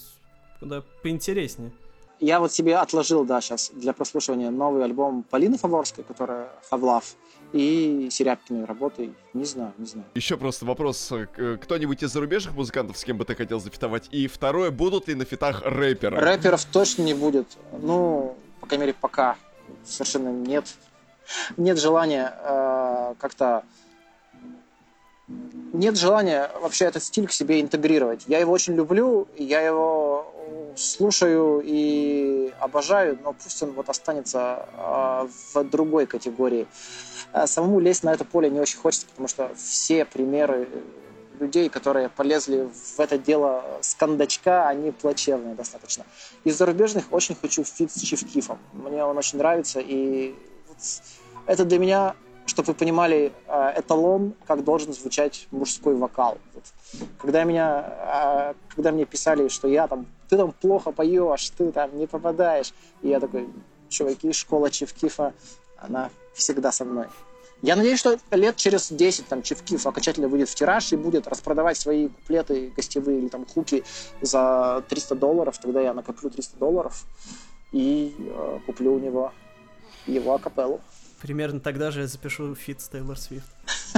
куда 0.60 0.82
поинтереснее. 1.02 1.72
Я 2.20 2.40
вот 2.40 2.52
себе 2.52 2.76
отложил, 2.76 3.24
да, 3.24 3.40
сейчас 3.40 3.70
для 3.72 3.92
прослушивания 3.92 4.50
новый 4.50 4.84
альбом 4.84 5.22
Полины 5.22 5.56
Фаворской, 5.56 6.04
которая 6.04 6.48
«Have 6.70 6.80
Love», 6.80 7.04
и 7.52 8.08
Серябкиной 8.10 8.64
работой. 8.64 9.14
Не 9.32 9.44
знаю, 9.44 9.72
не 9.78 9.86
знаю. 9.86 10.06
Еще 10.14 10.36
просто 10.36 10.66
вопрос. 10.66 11.10
Э, 11.12 11.56
кто-нибудь 11.60 12.02
из 12.02 12.12
зарубежных 12.12 12.54
музыкантов, 12.54 12.98
с 12.98 13.04
кем 13.04 13.16
бы 13.16 13.24
ты 13.24 13.34
хотел 13.34 13.60
зафитовать? 13.60 14.08
И 14.10 14.26
второе, 14.26 14.70
будут 14.70 15.08
ли 15.08 15.14
на 15.14 15.24
фитах 15.24 15.62
рэперы? 15.64 16.18
Рэперов 16.18 16.64
точно 16.66 17.02
не 17.02 17.14
будет. 17.14 17.46
Ну, 17.72 18.36
по 18.60 18.66
крайней 18.66 18.82
мере, 18.82 18.96
пока 19.00 19.36
совершенно 19.84 20.28
нет. 20.28 20.66
Нет 21.56 21.78
желания 21.78 22.34
э, 22.42 23.14
как-то 23.18 23.64
нет 25.72 25.98
желания 25.98 26.50
вообще 26.62 26.86
этот 26.86 27.02
стиль 27.02 27.26
к 27.26 27.32
себе 27.32 27.60
интегрировать. 27.60 28.24
Я 28.26 28.38
его 28.38 28.52
очень 28.52 28.74
люблю, 28.74 29.28
я 29.36 29.60
его 29.60 30.07
слушаю 30.76 31.62
и 31.64 32.52
обожаю, 32.60 33.18
но 33.22 33.32
пусть 33.32 33.62
он 33.62 33.72
вот 33.72 33.88
останется 33.88 34.66
э, 34.72 35.28
в 35.54 35.64
другой 35.64 36.06
категории. 36.06 36.66
А 37.32 37.46
самому 37.46 37.80
лезть 37.80 38.04
на 38.04 38.12
это 38.12 38.24
поле 38.24 38.50
не 38.50 38.60
очень 38.60 38.78
хочется, 38.78 39.06
потому 39.06 39.28
что 39.28 39.50
все 39.56 40.04
примеры 40.04 40.68
людей, 41.40 41.68
которые 41.68 42.08
полезли 42.08 42.68
в 42.96 43.00
это 43.00 43.18
дело 43.18 43.64
с 43.80 43.94
кондачка, 43.94 44.68
они 44.68 44.90
плачевные 44.90 45.54
достаточно. 45.54 46.04
Из 46.44 46.56
зарубежных 46.56 47.12
очень 47.12 47.34
хочу 47.34 47.64
фит 47.64 47.92
с 47.92 48.00
Чифкифом. 48.00 48.58
Мне 48.72 49.04
он 49.04 49.16
очень 49.16 49.38
нравится, 49.38 49.80
и 49.80 50.34
это 51.46 51.64
для 51.64 51.78
меня, 51.78 52.14
чтобы 52.46 52.68
вы 52.68 52.74
понимали, 52.74 53.32
э, 53.46 53.72
эталон, 53.76 54.34
как 54.46 54.64
должен 54.64 54.92
звучать 54.92 55.46
мужской 55.50 55.94
вокал. 55.94 56.38
Когда, 57.18 57.44
меня, 57.44 58.54
э, 58.54 58.54
когда 58.74 58.92
мне 58.92 59.04
писали, 59.04 59.48
что 59.48 59.68
я 59.68 59.86
там, 59.86 60.06
ты 60.28 60.36
там 60.36 60.52
плохо 60.52 60.92
поешь, 60.92 61.50
ты 61.50 61.72
там 61.72 61.96
не 61.98 62.06
попадаешь, 62.06 62.72
и 63.02 63.08
я 63.08 63.20
такой, 63.20 63.48
чуваки, 63.88 64.32
школа 64.32 64.70
Чиф 64.70 64.99
Кифа, 64.99 65.34
она 65.78 66.10
всегда 66.34 66.72
со 66.72 66.84
мной. 66.84 67.06
Я 67.60 67.74
надеюсь, 67.74 67.98
что 67.98 68.18
лет 68.30 68.56
через 68.56 68.90
10 68.92 69.26
там 69.26 69.42
Чиф 69.42 69.66
Киф 69.66 69.84
окончательно 69.84 70.28
выйдет 70.28 70.48
в 70.48 70.54
тираж 70.54 70.92
и 70.92 70.96
будет 70.96 71.26
распродавать 71.26 71.76
свои 71.76 72.08
куплеты 72.08 72.72
гостевые 72.76 73.18
или 73.18 73.28
там 73.28 73.46
хуки 73.46 73.82
за 74.20 74.84
300 74.88 75.16
долларов. 75.16 75.58
Тогда 75.58 75.80
я 75.80 75.92
накоплю 75.92 76.30
300 76.30 76.56
долларов 76.56 77.04
и 77.72 78.14
э, 78.16 78.60
куплю 78.64 78.94
у 78.94 78.98
него 79.00 79.32
его 80.06 80.36
акапеллу. 80.36 80.80
Примерно 81.20 81.58
тогда 81.58 81.90
же 81.90 82.02
я 82.02 82.06
запишу 82.06 82.54
фит 82.54 82.80
с 82.80 82.88
Тейлор 82.88 83.18
Свифт. 83.18 83.50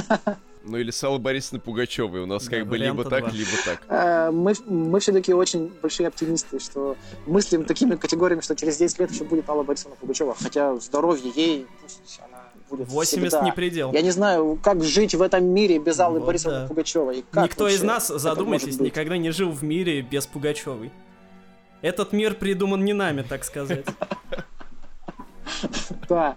Ну 0.63 0.77
или 0.77 0.91
с 0.91 1.03
Аллой 1.03 1.19
Борисовной 1.19 1.61
Пугачевой. 1.61 2.21
У 2.21 2.27
нас 2.27 2.45
да, 2.45 2.59
как 2.59 2.67
бы 2.67 2.77
либо 2.77 3.05
так, 3.05 3.25
2. 3.25 3.33
либо 3.33 3.51
так. 3.65 3.83
Э, 3.89 4.31
мы, 4.31 4.53
мы 4.67 5.01
все-таки 5.01 5.33
очень 5.33 5.73
большие 5.81 6.09
оптимисты, 6.09 6.59
что 6.59 6.97
мыслим 7.27 7.65
такими 7.65 7.97
категориями, 7.97 8.41
что 8.41 8.55
через 8.55 8.77
10 8.77 8.99
лет 8.99 9.11
еще 9.11 9.25
будет 9.25 9.49
Алла 9.49 9.63
Борисовна 9.63 9.97
Пугачева. 9.97 10.37
Хотя 10.41 10.77
здоровье 10.77 11.33
ей, 11.35 11.67
пусть 11.81 12.21
она 12.23 12.51
будет 12.69 12.89
80 12.89 13.29
всегда. 13.29 13.45
не 13.45 13.53
предел. 13.53 13.93
Я 13.93 14.03
не 14.03 14.11
знаю, 14.11 14.59
как 14.63 14.83
жить 14.83 15.15
в 15.15 15.23
этом 15.23 15.45
мире 15.45 15.79
без 15.79 15.99
Аллы 15.99 16.21
вот 16.21 16.27
Борисовны 16.27 16.61
да. 16.61 16.67
Пугачевой. 16.69 17.25
Никто 17.33 17.69
из 17.69 17.83
нас, 17.83 18.09
задумайтесь, 18.09 18.79
никогда 18.81 19.17
не 19.17 19.31
жил 19.31 19.51
в 19.51 19.63
мире 19.63 20.03
без 20.03 20.27
Пугачевой. 20.27 20.93
Этот 21.83 22.13
мир 22.13 22.35
придуман 22.35 22.85
не 22.85 22.93
нами, 22.93 23.23
так 23.23 23.45
сказать. 23.45 23.87
Да. 26.09 26.37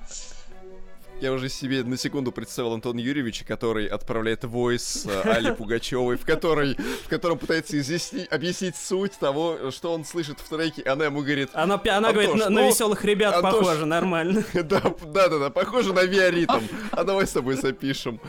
Я 1.24 1.32
уже 1.32 1.48
себе 1.48 1.84
на 1.86 1.96
секунду 1.96 2.34
представил 2.34 2.74
Антона 2.74 3.00
Юрьевича, 3.00 3.46
который 3.46 3.88
отправляет 3.88 4.44
войс 4.44 5.06
э, 5.06 5.22
Али 5.22 5.52
Пугачевой, 5.58 6.18
в, 6.18 6.26
которой, 6.26 6.76
в 6.76 7.08
котором 7.08 7.38
пытается 7.38 7.80
изъяснить, 7.80 8.30
объяснить 8.30 8.76
суть 8.76 9.14
того, 9.14 9.72
что 9.72 9.94
он 9.94 10.04
слышит 10.04 10.42
в 10.42 10.50
треке. 10.50 10.82
Она 10.82 11.06
ему 11.06 11.22
говорит... 11.22 11.52
Она, 11.54 11.82
она 11.92 12.12
говорит, 12.12 12.36
на, 12.36 12.50
ну, 12.50 12.56
на 12.64 12.68
веселых 12.68 13.06
ребят 13.06 13.36
Антош, 13.36 13.54
похоже, 13.54 13.86
нормально. 13.86 14.44
Да, 14.54 14.82
да, 15.14 15.30
да, 15.30 15.40
да, 15.40 15.50
похоже 15.50 15.94
на 15.94 16.04
Виаритм. 16.04 16.60
А 16.92 17.06
давай 17.06 17.26
с 17.26 17.32
тобой 17.32 17.56
запишем. 17.56 18.20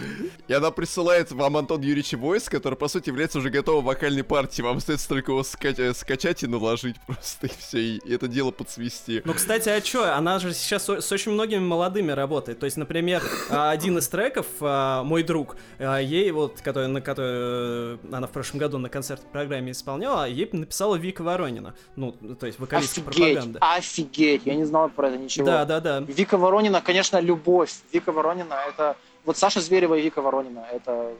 И 0.47 0.53
она 0.53 0.71
присылает 0.71 1.33
вам 1.33 1.57
Антон 1.57 1.81
Юрьевич 1.81 2.13
войс, 2.13 2.49
который, 2.49 2.77
по 2.77 2.87
сути, 2.87 3.09
является 3.09 3.39
уже 3.39 3.51
готовой 3.51 3.83
вокальной 3.83 4.23
партией. 4.23 4.65
Вам 4.65 4.77
остается 4.77 5.09
только 5.09 5.33
его 5.33 5.43
скачать, 5.43 5.81
э, 5.81 5.95
скачать 5.95 6.45
и 6.45 6.47
наложить 6.47 6.95
просто, 7.09 7.49
и 7.49 7.51
все, 7.59 7.81
и 7.81 8.13
это 8.15 8.29
дело 8.29 8.53
подсвести. 8.53 9.21
Ну, 9.25 9.35
кстати, 9.35 9.69
а 9.69 9.81
чё? 9.81 10.05
Она 10.13 10.39
же 10.39 10.55
сейчас 10.55 10.89
с 10.89 11.11
очень 11.11 11.33
многими 11.33 11.59
молодыми 11.59 12.13
работает. 12.13 12.61
То 12.61 12.67
есть, 12.67 12.84
например, 12.85 13.23
а, 13.51 13.70
один 13.70 13.99
из 13.99 14.09
треков, 14.09 14.47
а, 14.61 15.03
мой 15.03 15.23
друг, 15.23 15.57
а, 15.79 15.99
ей 15.99 16.31
вот, 16.31 16.61
который, 16.61 16.88
на 16.88 17.01
который 17.01 17.99
она 18.14 18.27
в 18.27 18.31
прошлом 18.31 18.61
году 18.61 18.79
на 18.79 18.90
концертной 18.90 19.31
программе 19.31 19.73
исполняла, 19.73 20.29
ей 20.29 20.49
написала 20.53 20.97
Вика 20.97 21.23
Воронина. 21.23 21.75
Ну, 21.97 22.12
то 22.12 22.47
есть 22.47 22.59
вокалистка 22.59 23.01
офигеть, 23.01 23.35
пропаганды. 23.35 23.59
Офигеть, 23.61 24.42
я 24.44 24.55
не 24.55 24.64
знал 24.64 24.90
про 24.90 25.09
это 25.09 25.16
ничего. 25.16 25.47
Да, 25.47 25.64
да, 25.64 25.81
да. 25.81 26.01
Вика 26.01 26.37
Воронина, 26.37 26.83
конечно, 26.83 27.18
любовь. 27.20 27.73
Вика 27.92 28.12
Воронина, 28.12 28.55
это... 28.68 28.97
Вот 29.25 29.38
Саша 29.38 29.61
Зверева 29.61 29.94
и 29.94 30.03
Вика 30.03 30.20
Воронина, 30.20 30.66
это 30.70 31.14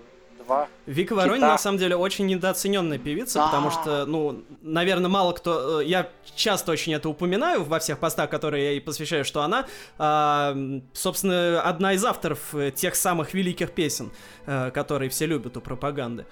два. 0.45 0.69
Вика 0.87 1.15
Воронина, 1.15 1.49
на 1.49 1.59
самом 1.59 1.79
деле, 1.79 1.97
очень 1.97 2.27
недооцененная 2.27 2.99
певица, 2.99 3.39
да. 3.39 3.47
потому 3.47 3.71
что, 3.71 4.07
ну, 4.07 4.45
наверное, 4.63 5.09
мало 5.09 5.33
кто... 5.33 5.81
Э, 5.81 5.85
я 5.85 6.09
часто 6.35 6.73
очень 6.73 6.95
это 6.95 7.09
упоминаю 7.09 7.65
во 7.65 7.79
всех 7.79 7.99
постах, 7.99 8.31
которые 8.31 8.65
я 8.65 8.71
ей 8.73 8.81
посвящаю, 8.81 9.25
что 9.25 9.43
она, 9.43 9.67
э, 9.99 10.81
собственно, 10.93 11.63
одна 11.63 11.95
из 11.95 12.05
авторов 12.05 12.55
э, 12.55 12.71
тех 12.71 12.95
самых 12.95 13.35
великих 13.35 13.73
песен, 13.73 14.11
э, 14.47 14.71
которые 14.71 15.09
все 15.09 15.27
любят 15.27 15.57
у 15.57 15.61
пропаганды. 15.61 16.27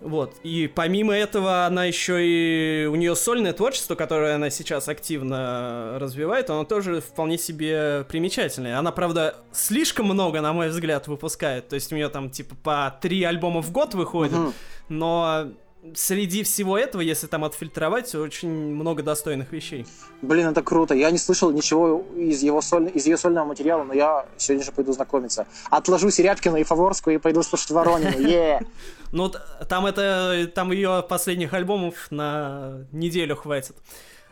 Вот. 0.00 0.34
И 0.42 0.70
помимо 0.72 1.14
этого, 1.14 1.66
она 1.66 1.84
еще 1.84 2.18
и... 2.20 2.86
У 2.86 2.94
нее 2.94 3.16
сольное 3.16 3.52
творчество, 3.52 3.94
которое 3.94 4.36
она 4.36 4.50
сейчас 4.50 4.88
активно 4.88 5.98
развивает, 5.98 6.50
оно 6.50 6.64
тоже 6.64 7.00
вполне 7.00 7.38
себе 7.38 8.04
примечательное. 8.08 8.78
Она, 8.78 8.92
правда, 8.92 9.36
слишком 9.52 10.06
много, 10.06 10.40
на 10.40 10.52
мой 10.52 10.68
взгляд, 10.68 11.08
выпускает. 11.08 11.68
То 11.68 11.74
есть 11.74 11.92
у 11.92 11.96
нее 11.96 12.08
там, 12.08 12.30
типа, 12.30 12.54
по 12.62 12.98
три 13.00 13.24
альбома 13.24 13.60
в 13.60 13.72
год 13.72 13.94
выходит. 13.94 14.34
Uh-huh. 14.34 14.52
Но 14.88 15.48
среди 15.94 16.42
всего 16.42 16.78
этого, 16.78 17.00
если 17.00 17.26
там 17.26 17.44
отфильтровать, 17.44 18.14
очень 18.14 18.50
много 18.50 19.02
достойных 19.02 19.52
вещей. 19.52 19.86
Блин, 20.22 20.48
это 20.48 20.62
круто. 20.62 20.94
Я 20.94 21.10
не 21.10 21.18
слышал 21.18 21.50
ничего 21.50 22.04
из, 22.16 22.42
его 22.42 22.60
соль... 22.60 22.90
из 22.94 23.06
ее 23.06 23.16
сольного 23.16 23.46
материала, 23.46 23.84
но 23.84 23.94
я 23.94 24.26
сегодня 24.36 24.64
же 24.64 24.72
пойду 24.72 24.92
знакомиться. 24.92 25.46
Отложу 25.70 26.10
Серябкина 26.10 26.56
и 26.56 26.64
Фаворскую 26.64 27.16
и 27.16 27.18
пойду 27.18 27.42
слушать 27.42 27.70
Воронину. 27.70 28.18
Yeah. 28.18 28.66
Ну, 29.12 29.32
там 29.68 29.86
это, 29.86 30.50
там 30.54 30.72
ее 30.72 31.04
последних 31.08 31.54
альбомов 31.54 32.10
на 32.10 32.86
неделю 32.92 33.36
хватит. 33.36 33.76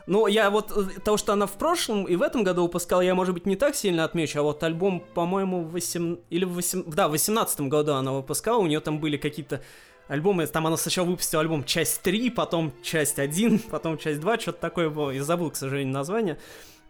Ну, 0.07 0.29
я 0.29 0.51
вот 0.51 0.71
э, 0.71 1.01
того, 1.01 1.17
что 1.17 1.33
она 1.33 1.47
в 1.47 1.53
прошлом 1.53 2.05
и 2.05 2.15
в 2.15 2.23
этом 2.23 2.45
году 2.45 2.63
выпускала, 2.63 3.01
я, 3.01 3.15
может 3.15 3.35
быть, 3.35 3.45
не 3.45 3.57
так 3.57 3.75
сильно 3.75 4.05
отмечу, 4.05 4.39
а 4.39 4.43
вот 4.43 4.63
альбом, 4.63 5.01
по-моему, 5.15 5.65
в 5.65 5.73
8... 5.73 6.19
или 6.31 6.45
в 6.45 6.53
8... 6.53 6.85
Да, 6.93 7.09
в 7.09 7.13
18 7.13 7.63
году 7.63 7.95
она 7.95 8.13
выпускала, 8.13 8.59
у 8.59 8.67
нее 8.67 8.79
там 8.79 9.01
были 9.01 9.17
какие-то 9.17 9.63
альбомы, 10.07 10.47
там 10.47 10.67
она 10.67 10.77
сначала 10.77 11.07
выпустила 11.07 11.43
альбом 11.43 11.65
часть 11.65 12.03
3, 12.03 12.31
потом 12.31 12.73
часть 12.83 13.19
1, 13.19 13.59
потом 13.71 13.99
часть 13.99 14.21
2, 14.21 14.39
что-то 14.39 14.61
такое 14.61 14.91
было, 14.91 15.11
я 15.11 15.25
забыл, 15.25 15.51
к 15.51 15.57
сожалению, 15.57 15.93
название. 15.93 16.39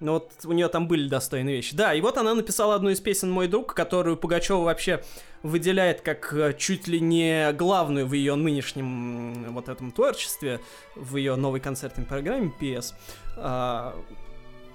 Но 0.01 0.15
вот 0.15 0.33
у 0.45 0.53
нее 0.53 0.69
там 0.69 0.89
были 0.89 1.09
достойные 1.09 1.57
вещи. 1.57 1.75
Да, 1.75 1.95
и 1.95 2.01
вот 2.01 2.19
она 2.19 2.35
написала 2.35 2.75
одну 2.75 2.91
из 2.91 3.01
песен 3.01 3.31
«Мой 3.31 3.49
друг», 3.49 3.75
которую 3.75 4.17
Пугачева 4.17 4.63
вообще 4.63 5.03
выделяет 5.43 6.01
как 6.01 6.33
э, 6.35 6.55
чуть 6.59 6.89
ли 6.89 7.01
не 7.01 7.53
главную 7.53 8.07
в 8.07 8.13
ее 8.13 8.35
нынешнем 8.35 9.53
вот 9.53 9.69
этом 9.69 9.93
творчестве, 9.93 10.61
в 10.95 11.17
ее 11.17 11.37
новой 11.37 11.61
концертной 11.61 12.05
программе 12.05 12.53
PS. 12.61 12.95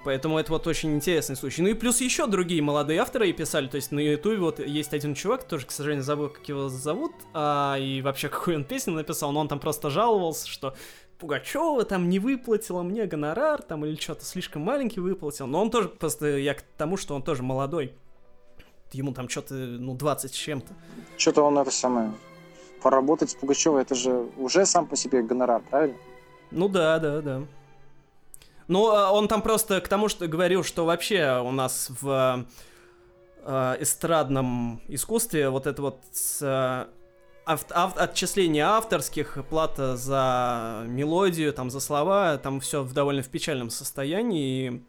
Поэтому 0.04 0.38
это 0.38 0.50
вот 0.52 0.66
очень 0.66 0.94
интересный 0.94 1.36
случай. 1.36 1.62
Ну 1.62 1.68
и 1.68 1.74
плюс 1.74 2.00
еще 2.00 2.26
другие 2.26 2.60
молодые 2.60 3.00
авторы 3.00 3.30
и 3.30 3.32
писали. 3.32 3.68
То 3.68 3.76
есть 3.76 3.92
на 3.92 4.00
Ютубе 4.00 4.38
вот 4.38 4.58
есть 4.58 4.92
один 4.92 5.14
чувак, 5.14 5.44
тоже, 5.44 5.66
к 5.66 5.70
сожалению, 5.70 6.02
забыл, 6.02 6.28
как 6.28 6.48
его 6.48 6.68
зовут, 6.68 7.12
а, 7.32 7.76
и 7.78 8.02
вообще 8.02 8.28
какую 8.28 8.56
он 8.56 8.64
песню 8.64 8.94
написал, 8.94 9.32
но 9.32 9.40
он 9.40 9.48
там 9.48 9.60
просто 9.60 9.90
жаловался, 9.90 10.48
что 10.48 10.74
Пугачева 11.22 11.84
там 11.84 12.08
не 12.08 12.18
выплатила 12.18 12.82
мне 12.82 13.06
гонорар, 13.06 13.62
там 13.62 13.86
или 13.86 13.94
что-то 13.94 14.24
слишком 14.24 14.62
маленький 14.62 14.98
выплатил. 14.98 15.46
Но 15.46 15.62
он 15.62 15.70
тоже, 15.70 15.88
просто 15.88 16.36
я 16.38 16.54
к 16.54 16.62
тому, 16.76 16.96
что 16.96 17.14
он 17.14 17.22
тоже 17.22 17.44
молодой. 17.44 17.94
Ему 18.90 19.12
там 19.12 19.28
что-то, 19.28 19.54
ну, 19.54 19.94
20 19.94 20.34
с 20.34 20.34
чем-то. 20.34 20.74
Что-то 21.16 21.42
он 21.42 21.58
это 21.58 21.70
самое... 21.70 22.12
Поработать 22.82 23.30
с 23.30 23.34
Пугачевой, 23.36 23.82
это 23.82 23.94
же 23.94 24.26
уже 24.36 24.66
сам 24.66 24.88
по 24.88 24.96
себе 24.96 25.22
гонорар, 25.22 25.62
правильно? 25.70 25.96
Ну 26.50 26.68
да, 26.68 26.98
да, 26.98 27.20
да. 27.20 27.42
Ну, 28.66 28.88
а 28.88 29.12
он 29.12 29.28
там 29.28 29.42
просто 29.42 29.80
к 29.80 29.86
тому, 29.86 30.08
что 30.08 30.26
говорил, 30.26 30.64
что 30.64 30.84
вообще 30.84 31.40
у 31.40 31.52
нас 31.52 31.88
в 32.00 32.44
э, 33.44 33.76
эстрадном 33.78 34.80
искусстве 34.88 35.50
вот 35.50 35.68
это 35.68 35.82
вот 35.82 36.00
э, 36.40 36.86
ав- 37.44 37.66
ав- 37.70 37.96
отчисление 37.96 38.64
авторских, 38.64 39.38
плата 39.48 39.96
за 39.96 40.84
мелодию, 40.86 41.52
там, 41.52 41.70
за 41.70 41.80
слова, 41.80 42.38
там 42.38 42.60
все 42.60 42.82
в 42.82 42.92
довольно 42.92 43.22
в 43.22 43.28
печальном 43.28 43.70
состоянии, 43.70 44.82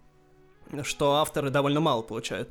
что 0.83 1.15
авторы 1.15 1.49
довольно 1.49 1.79
мало 1.79 2.01
получают. 2.01 2.49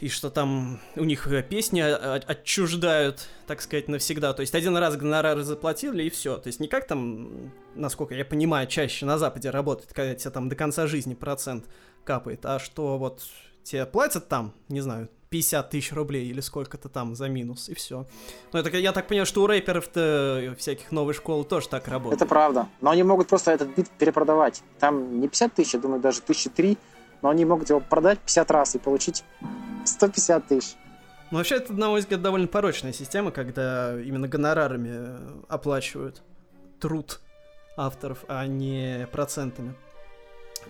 И 0.00 0.08
что 0.08 0.28
там 0.28 0.80
у 0.96 1.04
них 1.04 1.26
э, 1.28 1.42
песни 1.42 1.80
отчуждают, 1.80 3.28
так 3.46 3.62
сказать, 3.62 3.88
навсегда. 3.88 4.32
То 4.34 4.40
есть 4.40 4.54
один 4.54 4.76
раз 4.76 4.96
гонорары 4.96 5.44
заплатили 5.44 6.02
и 6.02 6.10
все. 6.10 6.36
То 6.36 6.48
есть 6.48 6.60
не 6.60 6.66
как 6.66 6.86
там, 6.86 7.52
насколько 7.74 8.14
я 8.14 8.24
понимаю, 8.24 8.66
чаще 8.66 9.06
на 9.06 9.18
Западе 9.18 9.50
работает, 9.50 9.92
когда 9.92 10.14
тебе 10.14 10.30
там 10.30 10.48
до 10.48 10.56
конца 10.56 10.86
жизни 10.88 11.14
процент 11.14 11.66
капает, 12.04 12.44
а 12.44 12.58
что 12.58 12.98
вот 12.98 13.22
тебе 13.62 13.86
платят 13.86 14.28
там, 14.28 14.52
не 14.68 14.80
знаю, 14.80 15.08
50 15.34 15.68
тысяч 15.68 15.92
рублей 15.92 16.28
или 16.28 16.38
сколько-то 16.38 16.88
там 16.88 17.16
за 17.16 17.28
минус, 17.28 17.68
и 17.68 17.74
все. 17.74 18.06
Ну, 18.52 18.58
это, 18.60 18.70
я 18.78 18.92
так 18.92 19.08
понимаю, 19.08 19.26
что 19.26 19.42
у 19.42 19.48
рэперов-то 19.48 20.54
всяких 20.56 20.92
новой 20.92 21.12
школы 21.12 21.42
тоже 21.44 21.68
так 21.68 21.88
работает. 21.88 22.22
Это 22.22 22.28
правда. 22.28 22.68
Но 22.80 22.90
они 22.90 23.02
могут 23.02 23.26
просто 23.26 23.50
этот 23.50 23.76
бит 23.76 23.90
перепродавать. 23.90 24.62
Там 24.78 25.18
не 25.18 25.26
50 25.26 25.52
тысяч, 25.52 25.74
я 25.74 25.80
думаю, 25.80 26.00
даже 26.00 26.20
тысячи 26.20 26.48
три, 26.48 26.78
но 27.20 27.30
они 27.30 27.44
могут 27.44 27.68
его 27.68 27.80
продать 27.80 28.20
50 28.20 28.50
раз 28.52 28.76
и 28.76 28.78
получить 28.78 29.24
150 29.84 30.46
тысяч. 30.46 30.76
Ну, 31.32 31.38
вообще, 31.38 31.56
это, 31.56 31.72
на 31.72 31.88
мой 31.88 31.98
взгляд, 31.98 32.22
довольно 32.22 32.46
порочная 32.46 32.92
система, 32.92 33.32
когда 33.32 34.00
именно 34.00 34.28
гонорарами 34.28 35.18
оплачивают 35.48 36.22
труд 36.78 37.18
авторов, 37.76 38.24
а 38.28 38.46
не 38.46 39.08
процентами. 39.10 39.74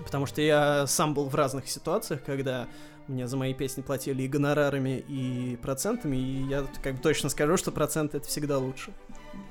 Потому 0.03 0.25
что 0.25 0.41
я 0.41 0.87
сам 0.87 1.13
был 1.13 1.29
в 1.29 1.35
разных 1.35 1.69
ситуациях, 1.69 2.23
когда 2.25 2.67
мне 3.09 3.27
за 3.27 3.37
мои 3.37 3.55
песни 3.55 3.83
платили 3.83 4.23
и 4.23 4.29
гонорарами, 4.29 5.05
и 5.09 5.57
процентами, 5.63 6.17
и 6.17 6.47
я 6.49 6.65
как 6.83 6.95
бы 6.95 7.01
точно 7.01 7.29
скажу, 7.29 7.57
что 7.57 7.71
проценты 7.71 8.19
это 8.19 8.29
всегда 8.29 8.59
лучше. 8.59 8.93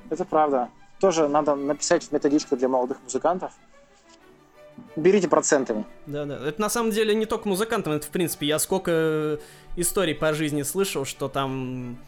Это 0.10 0.26
правда. 0.26 0.70
Тоже 1.00 1.28
надо 1.28 1.56
написать 1.56 2.12
методичку 2.12 2.56
для 2.56 2.68
молодых 2.68 2.98
музыкантов. 3.04 3.52
Берите 4.96 5.28
процентами. 5.28 5.86
Да-да. 6.06 6.48
Это 6.48 6.60
на 6.60 6.70
самом 6.70 6.92
деле 6.92 7.14
не 7.14 7.26
только 7.26 7.48
музыкантам, 7.48 7.94
это 7.94 8.08
в 8.08 8.10
принципе 8.10 8.48
я 8.48 8.60
сколько 8.60 9.40
историй 9.76 10.16
по 10.16 10.34
жизни 10.34 10.64
слышал, 10.64 11.06
что 11.06 11.30
там 11.30 12.00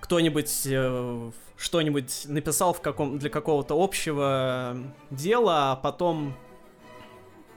кто-нибудь 0.00 0.66
э, 0.66 1.30
что-нибудь 1.56 2.26
написал 2.26 2.72
в 2.74 2.80
каком 2.80 3.18
для 3.18 3.30
какого-то 3.30 3.74
общего 3.82 4.76
дела, 5.10 5.72
а 5.72 5.76
потом 5.76 6.36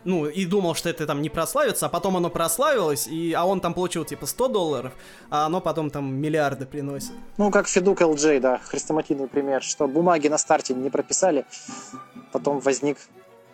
ну, 0.04 0.26
и 0.26 0.46
думал, 0.46 0.76
что 0.76 0.90
это 0.90 1.06
там 1.06 1.22
не 1.22 1.30
прославится, 1.30 1.86
а 1.86 1.90
потом 1.90 2.18
оно 2.18 2.30
прославилось, 2.30 3.08
и, 3.08 3.34
а 3.34 3.46
он 3.46 3.62
там 3.62 3.74
получил 3.74 4.06
типа 4.06 4.26
100 4.26 4.48
долларов, 4.48 4.94
а 5.30 5.46
оно 5.46 5.62
потом 5.62 5.90
там 5.90 6.14
миллиарды 6.14 6.66
приносит. 6.66 7.12
Ну, 7.38 7.52
как 7.52 7.68
Федук 7.68 8.02
LJ, 8.02 8.40
да, 8.40 8.58
хрестоматийный 8.60 9.28
пример, 9.28 9.64
что 9.64 9.88
бумаги 9.88 10.28
на 10.28 10.38
старте 10.38 10.74
не 10.74 10.90
прописали, 10.90 11.46
потом 12.32 12.60
возник 12.60 12.98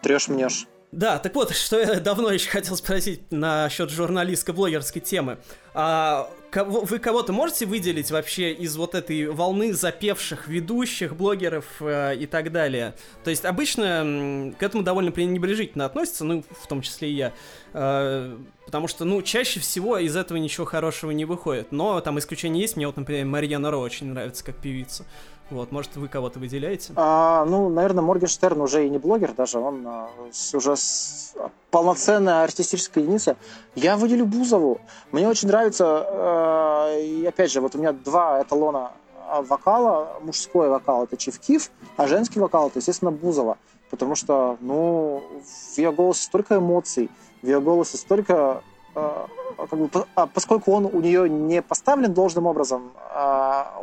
трешь-мнешь. 0.01 0.67
Да, 0.91 1.19
так 1.19 1.35
вот, 1.35 1.51
что 1.55 1.79
я 1.79 1.99
давно 1.99 2.31
еще 2.31 2.49
хотел 2.49 2.75
спросить 2.75 3.31
насчет 3.31 3.89
журналистско-блогерской 3.89 5.01
темы. 5.01 5.37
А, 5.73 6.29
кого, 6.51 6.81
вы 6.81 6.99
кого-то 6.99 7.33
можете 7.33 7.65
выделить 7.65 8.11
вообще 8.11 8.53
из 8.53 8.77
вот 8.77 8.95
этой 8.95 9.27
волны 9.27 9.73
запевших 9.73 10.47
ведущих, 10.47 11.15
блогеров 11.15 11.65
э, 11.81 12.15
и 12.15 12.25
так 12.25 12.51
далее? 12.51 12.93
То 13.25 13.29
есть 13.29 13.43
обычно 13.43 14.53
к 14.57 14.63
этому 14.63 14.83
довольно 14.83 15.11
пренебрежительно 15.11 15.85
относятся, 15.85 16.23
ну, 16.23 16.45
в 16.49 16.67
том 16.67 16.81
числе 16.81 17.09
и 17.09 17.13
я. 17.13 17.33
Э, 17.73 18.37
потому 18.65 18.87
что, 18.87 19.03
ну, 19.03 19.21
чаще 19.21 19.59
всего 19.59 19.97
из 19.97 20.15
этого 20.15 20.37
ничего 20.37 20.65
хорошего 20.65 21.11
не 21.11 21.25
выходит. 21.25 21.73
Но 21.73 21.99
там 21.99 22.17
исключения 22.19 22.61
есть. 22.61 22.77
Мне 22.77 22.87
вот, 22.87 22.95
например, 22.95 23.25
Марьяна 23.25 23.69
Ро 23.69 23.79
очень 23.79 24.07
нравится 24.07 24.45
как 24.45 24.55
певица. 24.55 25.05
Вот, 25.51 25.71
может, 25.71 25.95
вы 25.95 26.07
кого-то 26.07 26.39
выделяете? 26.39 26.93
А, 26.95 27.45
ну, 27.45 27.69
наверное, 27.69 28.03
Моргенштерн 28.03 28.61
уже 28.61 28.87
и 28.87 28.89
не 28.89 28.97
блогер 28.97 29.33
даже, 29.33 29.59
он 29.59 29.85
а, 29.85 30.09
уже 30.53 30.75
с, 30.75 31.35
полноценная 31.69 32.43
артистическая 32.43 33.03
единица. 33.03 33.37
Я 33.75 33.95
выделю 33.95 34.25
Бузову. 34.25 34.81
Мне 35.11 35.27
очень 35.27 35.47
нравится, 35.47 35.85
а, 35.87 36.97
и 36.97 37.23
опять 37.25 37.51
же, 37.51 37.61
вот 37.61 37.75
у 37.75 37.77
меня 37.77 37.91
два 37.91 38.41
эталона 38.41 38.93
вокала. 39.41 40.17
Мужской 40.21 40.67
вокал 40.67 41.03
это 41.03 41.15
Чевкив, 41.15 41.69
а 41.95 42.07
женский 42.07 42.39
вокал 42.39 42.67
это, 42.67 42.79
естественно, 42.79 43.11
Бузова. 43.11 43.59
Потому 43.91 44.15
что, 44.15 44.57
ну, 44.61 45.21
в 45.43 45.77
ее 45.77 45.91
голосе 45.91 46.23
столько 46.23 46.57
эмоций, 46.57 47.11
в 47.43 47.45
ее 47.45 47.61
голосе 47.61 47.97
столько 47.97 48.63
а, 48.95 49.27
как 49.57 49.77
бы, 49.77 49.89
поскольку 50.33 50.71
он 50.71 50.85
у 50.85 51.01
нее 51.01 51.29
не 51.29 51.61
поставлен 51.61 52.13
должным 52.13 52.47
образом, 52.47 52.91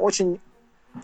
очень 0.01 0.41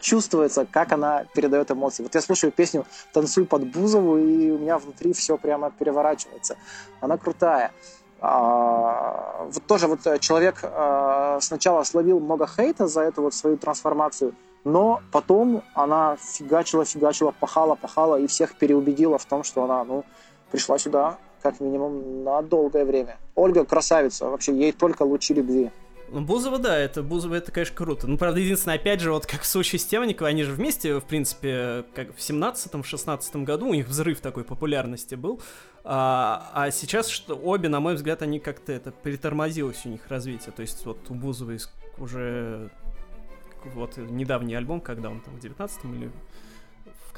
чувствуется, 0.00 0.66
как 0.66 0.92
она 0.92 1.24
передает 1.34 1.70
эмоции. 1.70 2.02
Вот 2.02 2.14
я 2.14 2.20
слушаю 2.20 2.52
песню 2.52 2.84
«Танцуй 3.12 3.46
под 3.46 3.70
Бузову», 3.70 4.18
и 4.18 4.50
у 4.50 4.58
меня 4.58 4.78
внутри 4.78 5.12
все 5.12 5.36
прямо 5.36 5.70
переворачивается. 5.70 6.56
Она 7.00 7.16
крутая. 7.16 7.72
А, 8.20 9.46
вот 9.50 9.62
тоже 9.66 9.86
вот 9.86 10.00
человек 10.20 10.58
а, 10.62 11.38
сначала 11.40 11.84
словил 11.84 12.20
много 12.20 12.46
хейта 12.46 12.88
за 12.88 13.02
эту 13.02 13.22
вот 13.22 13.34
свою 13.34 13.56
трансформацию, 13.56 14.34
но 14.64 15.00
потом 15.12 15.62
она 15.74 16.16
фигачила, 16.16 16.84
фигачила, 16.84 17.30
пахала, 17.30 17.76
пахала 17.76 18.18
и 18.18 18.26
всех 18.26 18.56
переубедила 18.56 19.18
в 19.18 19.24
том, 19.24 19.44
что 19.44 19.64
она, 19.64 19.84
ну, 19.84 20.04
пришла 20.50 20.78
сюда 20.78 21.18
как 21.42 21.60
минимум 21.60 22.24
на 22.24 22.42
долгое 22.42 22.84
время. 22.84 23.18
Ольга 23.36 23.64
красавица, 23.64 24.26
вообще 24.26 24.52
ей 24.52 24.72
только 24.72 25.02
лучи 25.02 25.34
любви. 25.34 25.70
Ну, 26.10 26.22
Бузова, 26.22 26.58
да, 26.58 26.76
это 26.76 27.02
Бузова, 27.02 27.34
это, 27.34 27.52
конечно, 27.52 27.76
круто. 27.76 28.06
Ну, 28.06 28.16
правда, 28.16 28.40
единственное, 28.40 28.76
опять 28.76 29.00
же, 29.00 29.12
вот 29.12 29.26
как 29.26 29.42
в 29.42 29.46
случае 29.46 29.78
с 29.78 29.84
Темниковой, 29.84 30.30
они 30.30 30.42
же 30.42 30.52
вместе, 30.52 30.98
в 30.98 31.04
принципе, 31.04 31.84
как 31.94 32.14
в 32.14 32.18
17-м, 32.18 32.82
16 32.82 33.36
году 33.36 33.68
у 33.68 33.74
них 33.74 33.88
взрыв 33.88 34.20
такой 34.20 34.44
популярности 34.44 35.14
был. 35.14 35.42
А, 35.84 36.50
а 36.54 36.70
сейчас 36.70 37.08
что, 37.08 37.34
обе, 37.34 37.68
на 37.68 37.80
мой 37.80 37.94
взгляд, 37.94 38.22
они 38.22 38.40
как-то 38.40 38.72
это 38.72 38.90
притормозилось 38.90 39.84
у 39.84 39.90
них 39.90 40.00
развитие. 40.08 40.52
То 40.52 40.62
есть 40.62 40.84
вот 40.86 40.98
у 41.10 41.14
Бузовой 41.14 41.58
уже 41.98 42.70
вот 43.74 43.96
недавний 43.96 44.54
альбом, 44.54 44.80
когда 44.80 45.10
он 45.10 45.20
там 45.20 45.38
в 45.38 45.44
19-м 45.44 45.94
или 45.94 46.10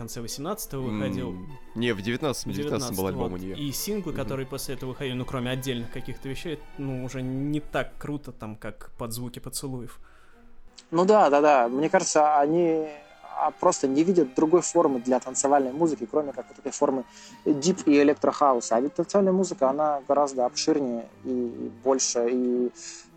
конце 0.01 0.21
18-го 0.21 0.81
выходил. 0.81 1.33
Mm, 1.33 1.47
не, 1.75 1.93
в 1.93 1.99
19-м, 1.99 2.53
19 2.53 2.97
был 2.97 3.07
альбом 3.07 3.31
вот. 3.33 3.41
у 3.41 3.43
нее. 3.43 3.55
И 3.57 3.71
синглы, 3.71 4.13
mm-hmm. 4.13 4.17
которые 4.17 4.47
после 4.47 4.75
этого 4.75 4.91
выходили, 4.91 5.15
ну, 5.15 5.27
кроме 5.27 5.51
отдельных 5.51 5.91
каких-то 5.93 6.29
вещей, 6.29 6.59
ну, 6.79 7.05
уже 7.05 7.21
не 7.21 7.61
так 7.61 7.93
круто 7.99 8.33
там, 8.33 8.57
как 8.57 8.91
под 8.99 9.13
звуки 9.13 9.41
поцелуев. 9.41 10.01
Ну 10.91 11.05
да, 11.05 11.29
да, 11.29 11.41
да. 11.43 11.69
Мне 11.69 11.91
кажется, 11.91 12.39
они 12.39 12.89
а, 13.37 13.51
просто 13.51 13.89
не 13.89 14.03
видят 14.03 14.35
другой 14.35 14.63
формы 14.63 15.01
для 15.01 15.21
танцевальной 15.21 15.73
музыки, 15.73 16.09
кроме 16.11 16.33
как 16.33 16.47
вот 16.49 16.59
этой 16.59 16.73
формы 16.73 17.05
дип 17.45 17.87
и 17.87 18.01
электрохауса. 18.01 18.77
А 18.77 18.81
ведь 18.81 18.95
танцевальная 18.95 19.35
музыка, 19.35 19.69
она 19.69 20.01
гораздо 20.09 20.47
обширнее 20.47 21.05
и 21.25 21.71
больше, 21.85 22.27
и 22.31 22.71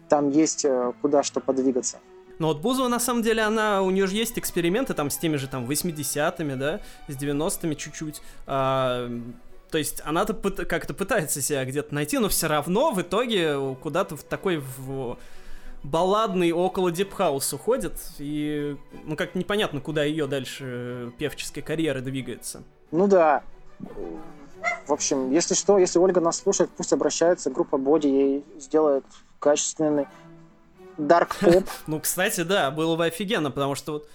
там 0.10 0.32
есть 0.32 0.66
э, 0.66 0.92
куда 1.02 1.24
что 1.24 1.40
подвигаться. 1.40 2.00
Но 2.40 2.48
вот 2.48 2.62
Бузова, 2.62 2.88
на 2.88 3.00
самом 3.00 3.22
деле, 3.22 3.44
она, 3.44 3.82
у 3.82 3.92
нее 3.92 4.08
же 4.08 4.16
есть 4.16 4.38
эксперименты 4.38 4.94
там 4.94 5.10
с 5.10 5.18
теми 5.18 5.38
же 5.38 5.48
там 5.48 5.70
80-ми, 5.70 6.56
да, 6.56 6.80
с 7.08 7.16
90-ми 7.16 7.78
чуть-чуть. 7.78 8.22
А, 8.48 9.10
то 9.70 9.78
есть 9.78 10.02
она-то 10.06 10.34
как-то 10.34 10.94
пытается 10.94 11.42
себя 11.42 11.66
где-то 11.66 11.94
найти, 11.96 12.18
но 12.20 12.30
все 12.30 12.48
равно 12.48 12.92
в 12.92 13.02
итоге 13.02 13.76
куда-то 13.82 14.16
в 14.16 14.24
такой 14.24 14.58
в 14.58 15.18
балладный 15.84 16.52
около 16.52 16.92
deep 16.92 17.20
house 17.20 17.54
уходит, 17.54 17.94
и 18.18 18.78
ну 19.04 19.16
как 19.16 19.36
непонятно, 19.36 19.82
куда 19.82 20.04
ее 20.04 20.28
дальше 20.28 21.12
певческой 21.18 21.62
карьеры 21.62 22.02
двигается. 22.02 22.64
Ну 22.92 23.08
да. 23.08 23.44
В 24.88 24.94
общем, 24.94 25.32
если 25.32 25.56
что, 25.56 25.78
если 25.78 26.00
Ольга 26.00 26.22
нас 26.22 26.38
слушает, 26.38 26.70
пусть 26.76 26.94
обращается, 26.94 27.50
группа 27.50 27.78
Боди 27.78 28.08
ей 28.08 28.46
сделает 28.58 29.04
качественный 29.40 30.08
Dark 30.98 31.32
Pop. 31.42 31.68
ну, 31.88 32.00
кстати, 32.00 32.42
да, 32.42 32.72
было 32.72 32.96
бы 32.96 33.06
офигенно, 33.06 33.52
потому 33.52 33.76
что 33.76 33.94
вот 33.94 34.10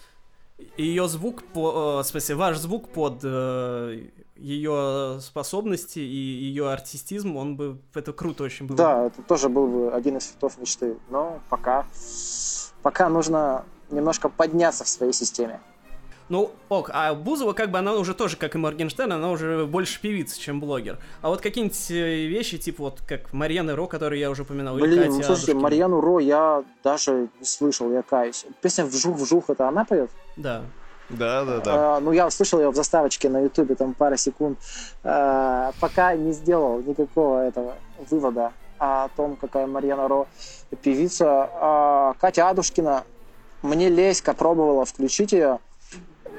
ее 0.77 1.09
звук, 1.09 1.43
по, 1.45 1.99
э, 2.01 2.03
в 2.03 2.07
смысле, 2.07 2.35
ваш 2.35 2.59
звук 2.59 2.89
под 2.89 3.21
э, 3.23 4.09
ее 4.37 5.19
способности 5.21 5.99
и 5.99 6.03
ее 6.03 6.71
артистизм, 6.71 7.37
он 7.37 7.57
бы, 7.57 7.79
это 7.95 8.13
круто 8.13 8.45
очень 8.45 8.67
было. 8.67 8.77
Да, 8.77 9.07
это 9.07 9.23
тоже 9.23 9.49
был 9.49 9.67
бы 9.67 9.93
один 9.93 10.17
из 10.17 10.27
фитов 10.27 10.59
мечты, 10.59 10.97
но 11.11 11.41
пока, 11.49 11.87
пока 12.83 13.09
нужно 13.09 13.65
немножко 13.91 14.29
подняться 14.29 14.85
в 14.85 14.89
своей 14.89 15.13
системе. 15.13 15.61
Ну, 16.29 16.51
ок, 16.69 16.91
а 16.93 17.15
Бузова, 17.15 17.55
как 17.55 17.71
бы, 17.71 17.79
она 17.79 17.95
уже 17.95 18.15
тоже, 18.15 18.37
как 18.37 18.55
и 18.55 18.59
Моргенштерн, 18.59 19.13
она 19.13 19.31
уже 19.31 19.65
больше 19.65 20.01
певица, 20.01 20.39
чем 20.39 20.61
блогер. 20.61 20.99
А 21.23 21.31
вот 21.31 21.41
какие-нибудь 21.41 21.91
э, 21.91 22.27
вещи, 22.27 22.59
типа 22.59 22.85
вот, 22.85 23.01
как 23.07 23.33
Марьяна 23.33 23.75
Ро, 23.75 23.87
которую 23.87 24.19
я 24.19 24.31
уже 24.31 24.43
упоминал, 24.43 24.77
Блин, 24.77 24.93
или 24.93 24.99
Катя 25.05 25.13
ну, 25.13 25.23
слушайте, 25.23 25.55
Марьяну 25.55 26.01
Ро 26.01 26.19
я 26.19 26.65
даже 26.85 27.29
не 27.41 27.47
слышал, 27.47 27.91
я 27.91 28.03
каюсь. 28.03 28.45
Песня 28.61 28.85
«Вжух-вжух»— 28.85 29.45
это 29.49 29.69
она 29.69 29.85
поет? 29.85 30.11
Да. 30.37 30.63
Да, 31.09 31.45
да, 31.47 31.61
да. 31.61 31.97
А, 31.97 32.01
ну, 32.01 32.13
я 32.13 32.27
услышал 32.27 32.61
ее 32.61 32.71
в 32.71 32.77
заставочке 32.77 33.31
на 33.31 33.41
Ютубе, 33.41 33.75
там 33.75 33.95
пара 33.95 34.19
секунд. 34.19 34.59
А, 35.03 35.73
пока 35.81 36.15
не 36.15 36.33
сделал 36.33 36.83
никакого 36.83 37.47
этого 37.47 37.77
вывода 38.11 38.53
о 38.79 39.09
том, 39.17 39.37
какая 39.37 39.67
Марьяна 39.67 40.07
Ро 40.07 40.29
певица. 40.83 41.49
А, 41.55 42.15
Катя 42.21 42.51
Адушкина 42.51 43.05
мне 43.63 43.89
Леська 43.89 44.35
пробовала 44.35 44.85
включить 44.85 45.33
ее. 45.33 45.61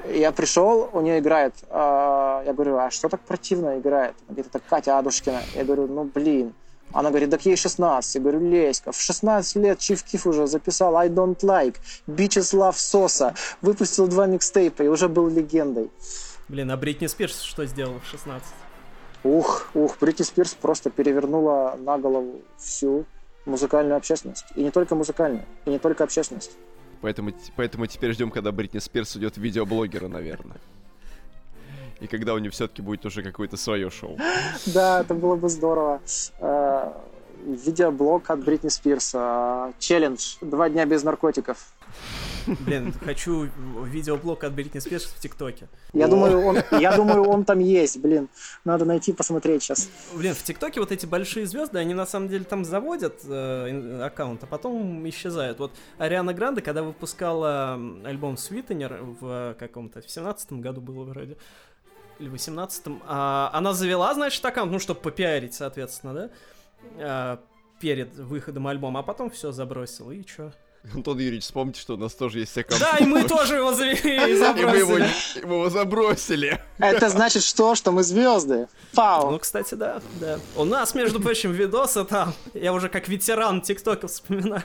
Я 0.08 0.32
пришел, 0.32 0.88
у 0.92 1.00
нее 1.00 1.18
играет. 1.18 1.54
а, 1.68 2.42
Я 2.44 2.52
говорю, 2.52 2.76
а 2.78 2.90
что 2.90 3.08
так 3.08 3.20
противно 3.20 3.78
играет? 3.78 4.14
Она 4.28 4.34
говорит, 4.36 4.46
это 4.54 4.60
Катя 4.68 4.98
Адушкина. 4.98 5.40
Я 5.54 5.64
говорю, 5.64 5.86
ну 5.86 6.04
блин. 6.04 6.54
Она 6.92 7.10
говорит, 7.10 7.30
так 7.30 7.46
ей 7.46 7.56
16. 7.56 8.14
Я 8.16 8.20
говорю, 8.20 8.40
Леська, 8.40 8.90
в 8.92 9.00
16 9.00 9.56
лет 9.56 9.78
Чиф 9.78 10.02
Киф 10.02 10.26
уже 10.26 10.46
записал 10.48 10.96
I 10.96 11.08
don't 11.08 11.38
like, 11.40 11.76
Bitches 12.08 12.52
love 12.58 12.74
Соса, 12.76 13.34
выпустил 13.62 14.08
два 14.08 14.26
микстейпа 14.26 14.82
и 14.82 14.88
уже 14.88 15.08
был 15.08 15.28
легендой. 15.28 15.90
Блин, 16.48 16.70
а 16.72 16.76
Бритни 16.76 17.06
Спирс 17.06 17.42
что 17.42 17.64
сделала 17.66 18.00
в 18.00 18.06
16? 18.06 18.48
Ух, 19.22 19.68
ух, 19.74 19.98
Бритни 20.00 20.24
Спирс 20.24 20.54
просто 20.54 20.90
перевернула 20.90 21.76
на 21.78 21.96
голову 21.98 22.40
всю 22.56 23.04
музыкальную 23.44 23.96
общественность. 23.96 24.46
И 24.56 24.62
не 24.62 24.70
только 24.72 24.96
музыкальную, 24.96 25.44
и 25.66 25.70
не 25.70 25.78
только 25.78 26.02
общественность. 26.02 26.50
Поэтому, 27.00 27.32
поэтому 27.56 27.86
теперь 27.86 28.12
ждем, 28.12 28.30
когда 28.30 28.52
Бритни 28.52 28.78
Спирс 28.78 29.16
уйдет 29.16 29.36
в 29.36 29.40
видеоблогера, 29.40 30.08
наверное. 30.08 30.58
И 32.00 32.06
когда 32.06 32.34
у 32.34 32.38
нее 32.38 32.50
все-таки 32.50 32.82
будет 32.82 33.04
уже 33.06 33.22
какое-то 33.22 33.56
свое 33.56 33.90
шоу. 33.90 34.18
Да, 34.66 35.00
это 35.00 35.14
было 35.14 35.36
бы 35.36 35.48
здорово. 35.48 36.00
Э, 36.38 36.92
Видеоблог 37.46 38.28
от 38.30 38.44
Бритни 38.44 38.68
Спирс. 38.68 39.12
э, 39.14 39.72
Челлендж. 39.78 40.36
Два 40.40 40.68
дня 40.68 40.84
без 40.86 41.02
наркотиков. 41.02 41.72
Блин, 42.46 42.94
хочу 43.04 43.48
видеоблог 43.84 44.44
от 44.44 44.52
Бритни 44.52 44.78
Спирс 44.78 45.04
в 45.04 45.20
ТикТоке. 45.20 45.68
Я 45.92 46.08
думаю, 46.08 46.40
он, 46.44 46.58
я 46.80 46.96
думаю, 46.96 47.24
он 47.24 47.44
там 47.44 47.58
есть, 47.58 47.98
блин. 48.00 48.28
Надо 48.64 48.84
найти, 48.84 49.12
посмотреть 49.12 49.62
сейчас. 49.62 49.88
Блин, 50.14 50.34
в 50.34 50.42
ТикТоке 50.42 50.80
вот 50.80 50.92
эти 50.92 51.06
большие 51.06 51.46
звезды, 51.46 51.78
они 51.78 51.94
на 51.94 52.06
самом 52.06 52.28
деле 52.28 52.44
там 52.44 52.64
заводят 52.64 53.20
э, 53.24 54.02
аккаунт, 54.02 54.42
а 54.42 54.46
потом 54.46 55.08
исчезают. 55.08 55.58
Вот 55.58 55.72
Ариана 55.98 56.32
Гранде, 56.34 56.62
когда 56.62 56.82
выпускала 56.82 57.74
альбом 58.04 58.34
Sweetener 58.34 59.16
в 59.20 59.56
каком-то, 59.58 60.00
в 60.00 60.10
17 60.10 60.52
году 60.54 60.80
было 60.80 61.04
вроде, 61.04 61.36
или 62.18 62.28
в 62.28 62.34
18-м, 62.34 63.02
а, 63.06 63.50
она 63.52 63.72
завела, 63.72 64.12
значит, 64.14 64.44
аккаунт, 64.44 64.70
ну, 64.70 64.78
чтобы 64.78 65.00
попиарить, 65.00 65.54
соответственно, 65.54 66.14
да, 66.14 66.30
а, 66.98 67.40
перед 67.80 68.14
выходом 68.14 68.66
альбома, 68.66 69.00
а 69.00 69.02
потом 69.02 69.30
все 69.30 69.52
забросила, 69.52 70.10
и 70.10 70.24
чё? 70.24 70.52
Антон 70.94 71.18
Юрьевич, 71.18 71.44
вспомните, 71.44 71.80
что 71.80 71.94
у 71.94 71.96
нас 71.96 72.14
тоже 72.14 72.40
есть 72.40 72.56
аккаунт. 72.56 72.80
Да, 72.82 72.96
и 72.98 73.04
мы 73.04 73.24
тоже 73.24 73.56
его 73.56 73.72
завели 73.72 74.16
и 74.16 74.34
И 74.60 74.64
мы 74.64 74.76
его, 74.76 74.98
забросили. 74.98 75.44
мы 75.44 75.54
его 75.54 75.70
забросили. 75.70 76.62
Это 76.78 77.08
значит 77.08 77.42
что? 77.42 77.74
Что 77.74 77.92
мы 77.92 78.02
звезды. 78.02 78.68
Пау. 78.94 79.30
Ну, 79.30 79.38
кстати, 79.38 79.74
да, 79.74 80.00
да. 80.20 80.38
У 80.56 80.64
нас, 80.64 80.94
между 80.94 81.20
прочим, 81.20 81.52
видосы 81.52 82.04
там, 82.04 82.32
я 82.54 82.72
уже 82.72 82.88
как 82.88 83.08
ветеран 83.08 83.60
ТикТока 83.60 84.08
вспоминаю. 84.08 84.64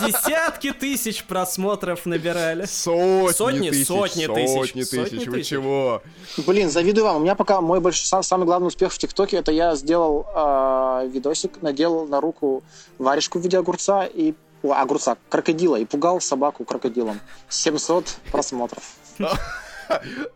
Десятки 0.00 0.72
тысяч 0.72 1.24
просмотров 1.24 2.06
набирали. 2.06 2.64
Сотни, 2.66 3.32
Сотни, 3.32 3.70
тысяч, 3.70 3.86
сотни 3.86 4.26
тысяч, 4.26 4.50
сотни 4.54 4.82
сотни 4.82 5.18
тысяч. 5.18 5.26
Вы 5.28 5.36
тысяч. 5.38 5.48
чего? 5.48 6.02
Блин, 6.46 6.70
завидую 6.70 7.04
вам. 7.04 7.16
У 7.16 7.20
меня 7.20 7.34
пока 7.34 7.60
мой 7.60 7.80
больш... 7.80 8.00
сам- 8.02 8.22
самый 8.22 8.44
главный 8.44 8.68
успех 8.68 8.92
в 8.92 8.98
ТикТоке 8.98 9.36
это 9.38 9.52
я 9.52 9.74
сделал 9.76 10.26
э, 10.34 11.08
видосик, 11.12 11.62
надел 11.62 12.06
на 12.06 12.20
руку 12.20 12.62
варежку 12.98 13.38
в 13.38 13.42
виде 13.42 13.58
огурца 13.58 14.04
и 14.04 14.34
о, 14.62 14.72
огурца, 14.74 15.16
крокодила, 15.28 15.76
и 15.76 15.84
пугал 15.84 16.20
собаку 16.20 16.64
крокодилом. 16.64 17.20
700 17.48 18.06
просмотров. 18.32 18.82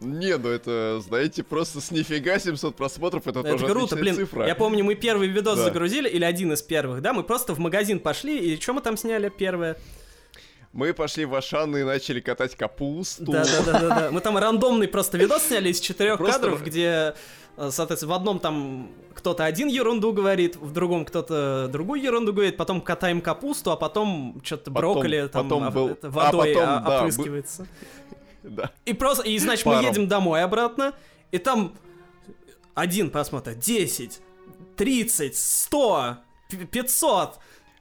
Не, 0.00 0.36
ну 0.36 0.48
это, 0.48 1.00
знаете, 1.00 1.42
просто 1.42 1.80
с 1.80 1.90
нифига 1.90 2.38
700 2.38 2.76
просмотров, 2.76 3.26
это 3.26 3.40
Это 3.40 3.50
тоже 3.52 3.66
круто, 3.66 3.96
блин. 3.96 4.14
цифра. 4.16 4.46
Я 4.46 4.54
помню, 4.54 4.84
мы 4.84 4.94
первый 4.94 5.28
видос 5.28 5.58
Да. 5.58 5.64
загрузили, 5.64 6.08
или 6.08 6.24
один 6.24 6.52
из 6.52 6.62
первых, 6.62 7.02
да? 7.02 7.12
Мы 7.12 7.22
просто 7.22 7.54
в 7.54 7.58
магазин 7.58 7.98
пошли, 8.00 8.38
и 8.38 8.60
что 8.60 8.72
мы 8.74 8.80
там 8.80 8.96
сняли 8.96 9.28
первое? 9.28 9.76
Мы 10.72 10.94
пошли 10.94 11.24
в 11.24 11.34
Ашан 11.34 11.76
и 11.76 11.82
начали 11.82 12.20
катать 12.20 12.54
капусту. 12.54 13.24
Да, 13.24 13.44
да, 13.44 13.62
да, 13.64 13.80
да, 13.80 13.88
да. 13.88 14.10
Мы 14.12 14.20
там 14.20 14.38
рандомный 14.38 14.86
просто 14.86 15.18
видос 15.18 15.42
сняли 15.42 15.70
из 15.70 15.80
четырех 15.80 16.18
Просто 16.18 16.40
кадров, 16.40 16.62
где, 16.64 17.14
э, 17.56 17.70
соответственно, 17.72 18.12
в 18.12 18.16
одном 18.16 18.38
там 18.38 18.90
кто-то 19.14 19.44
один 19.44 19.66
ерунду 19.66 20.12
говорит, 20.12 20.54
в 20.54 20.72
другом 20.72 21.04
кто-то 21.04 21.68
другую 21.72 22.00
ерунду 22.00 22.32
говорит, 22.32 22.56
потом 22.56 22.80
катаем 22.80 23.20
капусту, 23.20 23.72
а 23.72 23.76
потом 23.76 24.40
что-то 24.44 24.70
брокколи 24.70 25.28
там 25.32 25.48
потом 25.48 25.64
а, 25.64 25.70
был- 25.72 25.98
а 26.02 26.08
водой 26.08 26.54
потом, 26.54 26.68
а- 26.68 26.78
да, 26.78 26.86
бы- 26.88 26.96
опрыскивается. 26.98 27.66
Да. 28.56 28.70
И 28.86 28.92
просто, 28.94 29.22
и 29.24 29.38
значит, 29.38 29.66
мы 29.66 29.74
Паром. 29.74 29.86
едем 29.88 30.08
домой 30.08 30.42
обратно, 30.42 30.94
и 31.32 31.38
там 31.38 31.74
один 32.74 33.10
просмотр, 33.10 33.54
10, 33.54 34.20
30, 34.76 35.36
100, 35.36 36.16
п- 36.48 36.56
500. 36.66 37.38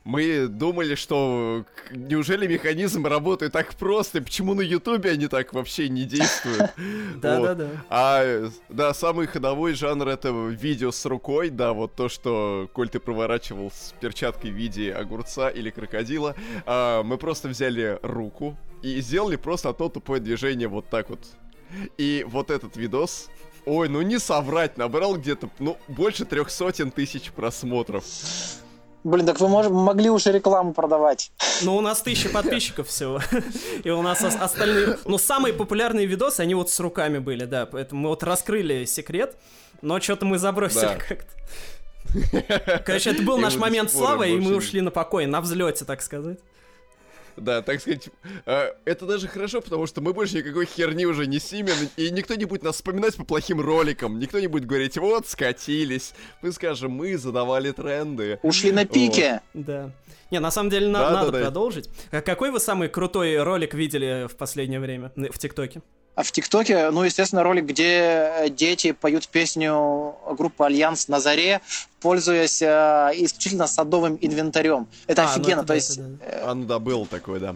Мы 0.09 0.47
думали, 0.47 0.95
что 0.95 1.65
неужели 1.91 2.47
механизм 2.47 3.05
работает 3.05 3.51
так 3.51 3.75
просто, 3.75 4.19
почему 4.23 4.55
на 4.55 4.61
Ютубе 4.61 5.11
они 5.11 5.27
так 5.27 5.53
вообще 5.53 5.87
не 5.87 6.03
действуют? 6.03 6.71
Да, 7.21 7.39
Вот. 7.39 7.45
да, 7.45 7.55
да. 7.55 7.69
А, 7.89 8.49
да, 8.69 8.93
самый 8.95 9.27
ходовой 9.27 9.73
жанр 9.75 10.07
это 10.07 10.29
видео 10.29 10.89
с 10.91 11.05
рукой, 11.05 11.51
да, 11.51 11.73
вот 11.73 11.95
то, 11.95 12.09
что, 12.09 12.69
Коль, 12.73 12.89
ты 12.89 12.99
проворачивал 12.99 13.69
с 13.69 13.93
перчаткой 13.99 14.49
в 14.49 14.55
виде 14.55 14.91
огурца 14.93 15.49
или 15.49 15.69
крокодила, 15.69 16.35
а, 16.65 17.03
мы 17.03 17.19
просто 17.19 17.47
взяли 17.49 17.99
руку 18.01 18.57
и 18.81 19.01
сделали 19.01 19.35
просто 19.35 19.69
одно 19.69 19.89
тупое 19.89 20.19
движение 20.19 20.69
вот 20.69 20.89
так 20.89 21.11
вот. 21.11 21.19
И 21.99 22.25
вот 22.27 22.49
этот 22.49 22.77
видос, 22.77 23.29
ой, 23.65 23.89
ну 23.89 24.01
не 24.01 24.17
соврать, 24.17 24.75
набрал 24.75 25.17
где-то, 25.17 25.51
ну, 25.59 25.77
больше 25.87 26.25
трех 26.25 26.49
сотен 26.49 26.89
тысяч 26.89 27.29
просмотров. 27.31 28.05
Блин, 29.03 29.25
так 29.25 29.39
вы 29.39 29.47
мож- 29.47 29.69
могли 29.69 30.09
уже 30.09 30.31
рекламу 30.31 30.73
продавать. 30.73 31.31
Ну, 31.61 31.77
у 31.77 31.81
нас 31.81 32.01
тысяча 32.01 32.29
подписчиков 32.29 32.87
всего. 32.89 33.21
И 33.83 33.89
у 33.89 34.01
нас 34.01 34.21
ос- 34.23 34.35
остальные... 34.35 34.97
Ну, 35.05 35.17
самые 35.17 35.53
популярные 35.53 36.05
видосы, 36.05 36.41
они 36.41 36.53
вот 36.53 36.69
с 36.69 36.79
руками 36.81 37.17
были, 37.19 37.45
да. 37.45 37.65
Поэтому 37.65 38.01
мы 38.01 38.09
вот 38.09 38.23
раскрыли 38.23 38.83
секрет, 38.85 39.37
но 39.81 39.99
что-то 40.01 40.25
мы 40.25 40.37
забросили 40.37 40.81
Да. 40.81 40.95
как-то. 40.97 42.81
Короче, 42.85 43.11
это 43.11 43.21
был 43.23 43.37
И 43.37 43.41
наш 43.41 43.55
момент 43.55 43.91
славы, 43.91 44.29
и 44.31 44.37
мы 44.37 44.55
ушли 44.55 44.81
на 44.81 44.91
покой, 44.91 45.25
на 45.27 45.41
взлете, 45.41 45.85
так 45.85 46.01
сказать. 46.01 46.39
Да, 47.37 47.61
так 47.61 47.81
сказать, 47.81 48.09
э, 48.45 48.73
это 48.85 49.05
даже 49.05 49.27
хорошо, 49.27 49.61
потому 49.61 49.87
что 49.87 50.01
мы 50.01 50.13
больше 50.13 50.37
никакой 50.37 50.65
херни 50.65 51.05
уже 51.05 51.25
не 51.27 51.39
снимем, 51.39 51.75
и 51.97 52.09
никто 52.11 52.35
не 52.35 52.45
будет 52.45 52.63
нас 52.63 52.75
вспоминать 52.75 53.15
по 53.15 53.23
плохим 53.23 53.61
роликам, 53.61 54.19
никто 54.19 54.39
не 54.39 54.47
будет 54.47 54.65
говорить, 54.65 54.97
вот, 54.97 55.27
скатились. 55.27 56.13
Мы 56.41 56.51
скажем, 56.51 56.91
мы 56.91 57.17
задавали 57.17 57.71
тренды. 57.71 58.39
Ушли 58.43 58.71
на 58.71 58.85
пике. 58.85 59.41
Да. 59.53 59.91
Не, 60.31 60.39
на 60.39 60.51
самом 60.51 60.69
деле 60.69 60.87
на- 60.87 60.99
Да, 60.99 61.09
да, 61.09 61.15
надо 61.15 61.31
да. 61.31 61.41
продолжить. 61.41 61.89
А 62.11 62.21
какой 62.21 62.51
вы 62.51 62.59
самый 62.59 62.87
крутой 62.89 63.41
ролик 63.41 63.73
видели 63.73 64.27
в 64.27 64.35
последнее 64.35 64.79
время 64.79 65.11
в 65.15 65.37
ТикТоке? 65.39 65.81
А 66.19 66.23
в 66.23 66.33
ТикТоке, 66.33 66.89
ну, 66.89 67.03
естественно, 67.03 67.43
ролик, 67.43 67.63
где 67.63 67.93
э, 67.93 68.49
дети 68.49 68.91
поют 68.91 69.29
песню 69.29 70.17
группы 70.31 70.65
Альянс 70.65 71.07
на 71.07 71.21
заре, 71.21 71.61
пользуясь 72.01 72.61
э, 72.61 73.11
исключительно 73.13 73.67
садовым 73.67 74.17
инвентарем. 74.19 74.87
Это 75.07 75.23
А, 75.23 75.25
ну 75.27 75.31
офигенно. 75.31 75.59
это 75.59 75.61
То 75.61 75.67
да, 75.67 75.75
есть, 75.75 75.97
это 75.97 76.09
э, 76.19 76.41
А, 76.43 76.53
ну 76.55 76.65
да, 76.65 76.77
был 76.79 77.05
такой, 77.05 77.39
да. 77.39 77.55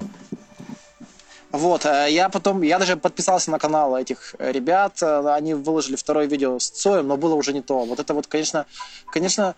вот, 1.51 1.85
э, 1.85 2.07
я 2.11 2.29
потом, 2.29 2.61
я 2.61 2.79
даже 2.79 2.95
подписался 2.95 3.51
на 3.51 3.59
канал 3.59 3.97
этих 3.97 4.33
ребят, 4.39 5.03
они 5.03 5.55
выложили 5.55 5.97
второе 5.97 6.27
видео 6.27 6.57
с 6.57 6.69
Цоем, 6.69 7.05
но 7.05 7.17
было 7.17 7.35
уже 7.35 7.51
не 7.51 7.61
то. 7.61 7.83
Вот 7.83 7.99
это 7.99 8.13
вот, 8.13 8.27
конечно, 8.27 8.65
конечно, 9.11 9.55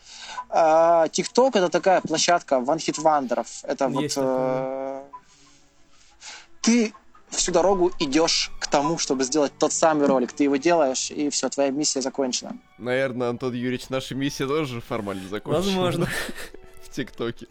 ТикТок 1.12 1.56
это 1.56 1.70
такая 1.70 2.02
площадка 2.02 2.56
One 2.56 2.78
Hit 2.78 3.00
Wonder'ов. 3.04 3.48
Это 3.68 3.88
вот... 3.88 4.02
Есть 4.02 4.16
такое, 4.16 4.32
э, 4.32 5.02
Ты 6.64 6.94
всю 7.36 7.52
дорогу 7.52 7.92
идешь 8.00 8.52
к 8.60 8.68
тому, 8.68 8.98
чтобы 8.98 9.24
сделать 9.24 9.54
тот 9.58 9.72
самый 9.72 10.08
ролик. 10.08 10.32
Ты 10.34 10.44
его 10.44 10.56
делаешь, 10.58 11.12
и 11.12 11.30
все, 11.30 11.50
твоя 11.50 11.70
миссия 11.70 12.02
закончена. 12.02 12.58
Наверное, 12.78 13.30
Антон 13.30 13.54
Юрьевич, 13.54 13.90
наша 13.90 14.16
миссия 14.16 14.48
тоже 14.48 14.82
формально 14.82 15.28
закончена. 15.30 15.64
Возможно. 15.64 16.08
В 16.84 16.90
ТикТоке. 16.96 17.48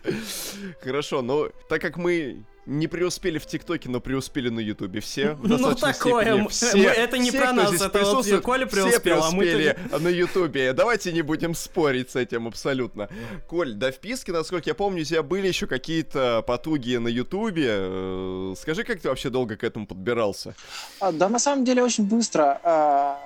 Хорошо, 0.83 1.23
но 1.23 1.49
так 1.69 1.81
как 1.81 1.97
мы 1.97 2.45
не 2.67 2.87
преуспели 2.87 3.39
в 3.39 3.47
ТикТоке, 3.47 3.89
но 3.89 4.01
преуспели 4.01 4.49
на 4.49 4.61
Ютубе 4.61 5.01
все. 5.01 5.39
Ну, 5.43 5.75
такое, 5.75 6.47
Все- 6.49 6.79
это 6.79 7.19
не 7.19 7.31
все, 7.31 7.39
про 7.41 7.53
нас, 7.53 7.81
это 7.81 8.05
вот 8.05 8.27
Коля 8.43 8.67
все 8.67 8.75
преуспел, 8.83 9.23
а 9.25 9.31
мы-то 9.31 9.53
преуспели 9.57 9.99
на 10.01 10.09
Ютубе. 10.09 10.73
Давайте 10.73 11.13
не 11.13 11.23
будем 11.23 11.55
спорить 11.55 12.11
с 12.11 12.17
этим 12.17 12.47
абсолютно. 12.49 13.09
Коль, 13.47 13.75
да 13.75 13.91
в 13.93 13.95
списке, 13.95 14.33
насколько 14.33 14.69
я 14.71 14.75
помню, 14.75 15.03
у 15.03 15.05
тебя 15.05 15.23
были 15.23 15.47
еще 15.49 15.67
какие-то 15.67 16.43
потуги 16.47 16.97
на 16.97 17.09
Ютубе. 17.09 17.67
Э, 17.69 18.55
Скажи, 18.61 18.85
как 18.85 19.01
ты 19.01 19.09
вообще 19.09 19.31
долго 19.31 19.57
к 19.57 19.65
этому 19.65 19.87
подбирался? 19.87 20.55
А, 21.01 21.13
Да, 21.13 21.29
на 21.29 21.39
самом 21.39 21.65
деле 21.65 21.83
очень 21.83 22.05
быстро. 22.05 22.61
а, 22.63 23.19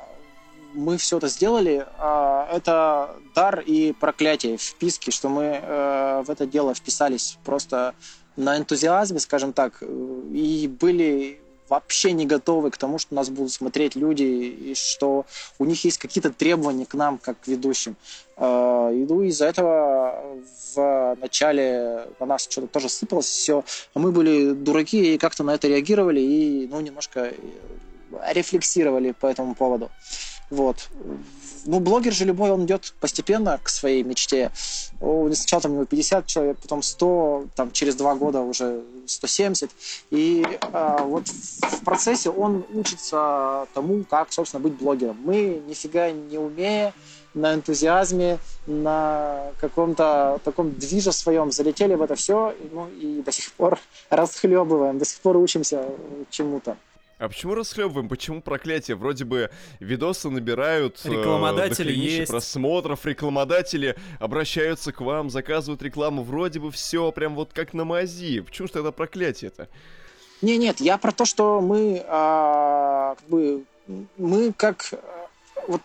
Мы 0.75 0.99
все 0.99 1.17
это 1.19 1.29
сделали. 1.29 1.87
А, 1.99 2.49
Это 2.53 3.17
дар 3.35 3.61
и 3.61 3.93
проклятие 3.93 4.57
в 4.57 4.63
списке, 4.63 5.11
что 5.11 5.29
мы 5.29 5.43
э, 5.63 6.23
в 6.27 6.31
это 6.31 6.47
дело 6.47 6.75
вписались 6.75 7.39
просто 7.45 7.95
на 8.39 8.57
энтузиазме, 8.57 9.19
скажем 9.19 9.53
так, 9.53 9.79
э, 9.81 9.87
и 10.33 10.69
были 10.69 11.41
вообще 11.69 12.13
не 12.13 12.25
готовы 12.25 12.71
к 12.71 12.79
тому, 12.79 12.99
что 12.99 13.15
нас 13.15 13.29
будут 13.29 13.53
смотреть 13.53 13.97
люди, 13.97 14.23
и 14.23 14.75
что 14.75 15.27
у 15.59 15.65
них 15.65 15.85
есть 15.85 15.99
какие-то 15.99 16.31
требования 16.31 16.87
к 16.87 16.95
нам, 16.95 17.19
как 17.19 17.41
к 17.41 17.49
ведущим. 17.49 17.97
Э, 18.37 18.91
ну, 19.09 19.23
из-за 19.23 19.47
этого 19.47 20.39
в 20.75 21.17
начале 21.21 22.07
на 22.21 22.27
нас 22.27 22.47
что-то 22.49 22.69
тоже 22.69 22.89
сыпалось 22.89 23.27
все, 23.27 23.65
мы 23.95 24.13
были 24.13 24.53
дураки 24.53 25.15
и 25.15 25.19
как-то 25.19 25.43
на 25.43 25.55
это 25.55 25.67
реагировали 25.69 26.21
и 26.21 26.69
ну, 26.71 26.81
немножко 26.81 27.33
рефлексировали 28.33 29.11
по 29.11 29.27
этому 29.27 29.55
поводу. 29.57 29.91
Вот 30.51 30.89
ну, 31.67 31.81
блогер 31.81 32.13
же 32.13 32.25
любой, 32.25 32.51
он 32.51 32.65
идет 32.65 32.95
постепенно 33.01 33.59
к 33.63 33.69
своей 33.69 34.03
мечте. 34.03 34.51
Сначала 34.99 35.63
там 35.63 35.73
у 35.73 35.75
него 35.77 35.85
50 35.85 36.27
человек, 36.27 36.59
потом 36.59 36.83
100, 36.83 37.47
там 37.55 37.73
через 37.73 37.95
два 37.95 38.15
года 38.15 38.41
уже 38.41 38.83
170. 39.07 39.71
И 40.11 40.45
а, 40.73 41.03
вот 41.05 41.29
в 41.29 41.85
процессе 41.85 42.31
он 42.31 42.65
учится 42.73 43.67
тому, 43.75 44.05
как, 44.05 44.33
собственно, 44.33 44.63
быть 44.63 44.75
блогером. 44.75 45.19
Мы, 45.25 45.63
нифига 45.67 46.11
не 46.11 46.39
умея, 46.39 46.93
на 47.35 47.55
энтузиазме, 47.55 48.39
на 48.67 49.53
каком-то 49.61 50.41
таком 50.45 50.73
движе 50.73 51.13
своем 51.13 51.53
залетели 51.53 51.95
в 51.95 52.03
это 52.03 52.15
все, 52.15 52.55
ну, 52.73 52.89
и 52.89 53.23
до 53.23 53.33
сих 53.33 53.53
пор 53.53 53.79
расхлебываем, 54.11 54.99
до 54.99 55.05
сих 55.05 55.21
пор 55.21 55.37
учимся 55.37 55.85
чему-то. 56.31 56.77
А 57.19 57.29
почему 57.29 57.55
расхлебываем? 57.55 58.09
Почему 58.09 58.41
проклятие? 58.41 58.97
Вроде 58.97 59.25
бы 59.25 59.51
видосы 59.81 60.31
набирают 60.31 61.01
э, 61.05 61.11
рекламодатели 61.11 61.93
э, 61.93 61.97
есть. 61.97 62.31
просмотров, 62.31 63.05
рекламодатели 63.05 63.97
обращаются 64.21 64.93
к 64.93 65.01
вам, 65.01 65.29
заказывают 65.29 65.83
рекламу. 65.83 66.23
Вроде 66.23 66.61
бы 66.61 66.71
все 66.71 67.11
прям 67.11 67.35
вот 67.35 67.53
как 67.53 67.75
на 67.75 67.85
мази. 67.85 68.41
Почему 68.41 68.69
же 68.69 68.75
это 68.75 68.93
проклятие-то? 68.93 69.69
Не, 70.43 70.57
нет, 70.57 70.81
я 70.81 70.97
про 70.99 71.11
то, 71.11 71.25
что 71.25 71.61
мы 71.61 72.05
а, 72.07 73.17
как 73.17 73.29
бы 73.29 73.65
мы 74.17 74.53
как 74.53 74.95
вот 75.67 75.83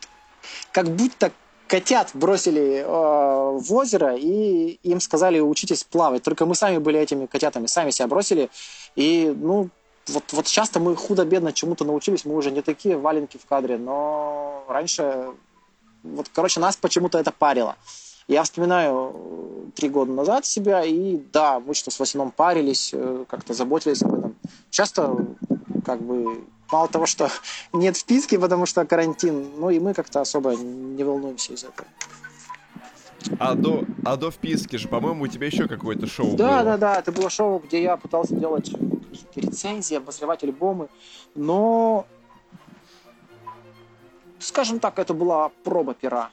как 0.72 0.90
будто 0.90 1.32
котят 1.68 2.12
бросили 2.14 2.82
э, 2.82 2.86
в 2.86 3.74
озеро 3.74 4.16
и 4.16 4.78
им 4.84 5.00
сказали 5.00 5.40
учитесь 5.40 5.84
плавать. 5.84 6.22
Только 6.22 6.46
мы 6.46 6.54
сами 6.54 6.78
были 6.78 7.00
этими 7.00 7.26
котятами, 7.26 7.66
сами 7.66 7.90
себя 7.90 8.08
бросили. 8.08 8.52
И, 8.96 9.34
ну, 9.36 9.70
вот, 10.08 10.34
вот 10.34 10.46
часто 10.46 10.80
мы 10.80 10.96
худо-бедно 10.96 11.54
чему-то 11.54 11.86
научились, 11.86 12.26
мы 12.26 12.36
уже 12.36 12.52
не 12.52 12.62
такие 12.62 12.98
валенки 12.98 13.38
в 13.38 13.46
кадре, 13.46 13.78
но 13.78 14.66
раньше, 14.68 15.32
вот, 16.04 16.30
короче, 16.34 16.60
нас 16.60 16.76
почему-то 16.76 17.18
это 17.18 17.32
парило. 17.32 17.76
Я 18.28 18.44
вспоминаю 18.44 19.12
э, 19.14 19.72
три 19.76 19.90
года 19.90 20.12
назад 20.12 20.46
себя, 20.46 20.84
и 20.84 21.18
да, 21.32 21.60
мы 21.60 21.74
что 21.74 21.92
с 21.92 22.00
Васином 22.00 22.32
парились, 22.32 22.92
э, 22.94 23.26
как-то 23.28 23.54
заботились 23.54 24.02
об 24.02 24.14
этом. 24.14 24.36
Часто, 24.70 25.18
как 25.86 26.02
бы, 26.02 26.44
мало 26.72 26.88
того, 26.88 27.06
что 27.06 27.30
нет 27.74 27.98
вписки, 27.98 28.38
потому 28.38 28.66
что 28.66 28.86
карантин, 28.86 29.52
ну 29.58 29.70
и 29.70 29.80
мы 29.80 29.94
как-то 29.94 30.22
особо 30.22 30.56
не 30.56 31.04
волнуемся 31.04 31.54
из 31.54 31.64
этого. 31.64 31.88
А 33.40 33.56
до, 33.56 33.86
а 34.04 34.18
до 34.18 34.32
вписки 34.32 34.76
же, 34.76 34.88
по-моему, 34.88 35.24
у 35.24 35.28
тебя 35.28 35.48
еще 35.48 35.68
какое-то 35.68 36.08
шоу 36.08 36.36
да, 36.36 36.48
было. 36.48 36.48
Да, 36.48 36.64
да, 36.64 36.78
да, 36.78 37.00
это 37.00 37.12
было 37.12 37.30
шоу, 37.30 37.60
где 37.60 37.82
я 37.82 37.96
пытался 37.98 38.36
делать 38.36 38.72
какие-то 39.14 39.42
рецензии, 39.42 39.96
обозревать 39.96 40.44
альбомы, 40.44 40.90
но, 41.36 42.06
скажем 44.40 44.80
так, 44.80 45.00
это 45.00 45.14
была 45.14 45.50
проба 45.64 45.94
пера. 45.94 46.32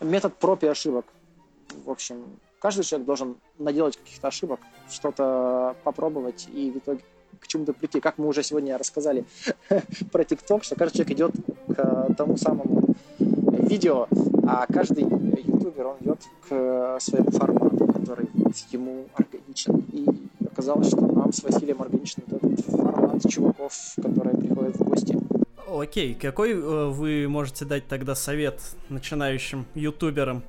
Метод 0.00 0.36
проб 0.36 0.62
и 0.62 0.66
ошибок. 0.66 1.06
В 1.84 1.90
общем, 1.90 2.24
каждый 2.58 2.84
человек 2.84 3.06
должен 3.06 3.36
наделать 3.58 3.96
каких-то 3.96 4.28
ошибок, 4.28 4.60
что-то 4.90 5.76
попробовать 5.84 6.48
и 6.52 6.70
в 6.70 6.78
итоге 6.78 7.02
к 7.38 7.46
чему-то 7.46 7.72
прийти. 7.72 8.00
Как 8.00 8.18
мы 8.18 8.26
уже 8.26 8.42
сегодня 8.42 8.78
рассказали 8.78 9.24
про 10.12 10.24
ТикТок, 10.24 10.64
что 10.64 10.76
каждый 10.76 10.98
человек 10.98 11.16
идет 11.16 11.32
к 11.68 12.14
тому 12.16 12.36
самому 12.36 12.94
видео, 13.18 14.08
а 14.46 14.66
каждый 14.66 15.04
ютубер, 15.04 15.86
он 15.86 15.96
идет 16.00 16.20
к 16.48 16.98
своему 17.00 17.30
формату, 17.30 17.86
который 17.86 18.28
ему 18.70 19.06
органичен. 19.14 19.84
И 19.92 20.06
оказалось, 20.60 20.88
что 20.88 21.00
нам 21.00 21.32
с 21.32 21.42
Василием 21.42 21.80
органичен 21.80 22.22
этот 22.26 22.60
формат 22.66 23.22
чуваков, 23.28 23.72
которые 23.96 24.36
приходят 24.36 24.76
в 24.76 24.84
гости. 24.84 25.18
Окей, 25.66 26.14
какой 26.14 26.52
э, 26.52 26.86
вы 26.88 27.26
можете 27.28 27.64
дать 27.64 27.88
тогда 27.88 28.14
совет 28.14 28.60
начинающим 28.90 29.64
ютуберам? 29.74 30.42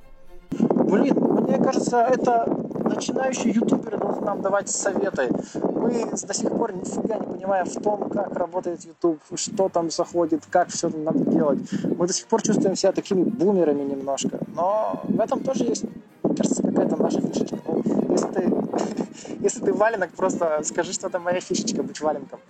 Блин, 0.50 1.14
мне 1.16 1.56
кажется, 1.58 2.00
это 2.00 2.46
начинающие 2.84 3.54
ютуберы 3.54 3.96
должны 3.96 4.26
нам 4.26 4.42
давать 4.42 4.68
советы. 4.68 5.30
Мы 5.54 6.04
до 6.10 6.34
сих 6.34 6.50
пор 6.50 6.74
нифига 6.74 7.18
не 7.18 7.26
понимаем 7.26 7.64
в 7.64 7.82
том, 7.82 8.10
как 8.10 8.36
работает 8.36 8.84
YouTube, 8.84 9.20
что 9.34 9.70
там 9.70 9.90
заходит, 9.90 10.42
как 10.50 10.68
все 10.68 10.90
надо 10.90 11.20
делать. 11.20 11.60
Мы 11.84 12.06
до 12.06 12.12
сих 12.12 12.26
пор 12.26 12.42
чувствуем 12.42 12.76
себя 12.76 12.92
такими 12.92 13.22
бумерами 13.22 13.82
немножко. 13.82 14.38
Но 14.54 15.00
в 15.04 15.20
этом 15.20 15.42
тоже 15.42 15.64
есть, 15.64 15.84
мне 16.32 16.36
кажется, 16.36 16.62
какая-то 16.62 16.96
наша 16.96 17.20
фишечка. 17.20 17.58
Ну, 17.66 17.82
если 18.10 18.26
ты, 18.28 18.52
если 19.40 19.60
ты 19.60 19.72
валенок, 19.72 20.10
просто 20.12 20.60
скажи, 20.64 20.92
что 20.92 21.08
это 21.08 21.18
моя 21.18 21.40
фишечка, 21.40 21.82
быть 21.82 22.00
валенком. 22.00 22.40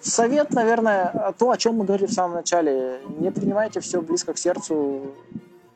Совет, 0.00 0.50
наверное, 0.52 1.34
то, 1.38 1.50
о 1.50 1.56
чем 1.56 1.76
мы 1.76 1.84
говорили 1.84 2.06
в 2.06 2.12
самом 2.12 2.34
начале. 2.34 3.00
Не 3.18 3.30
принимайте 3.30 3.80
все 3.80 4.00
близко 4.00 4.32
к 4.32 4.38
сердцу 4.38 5.14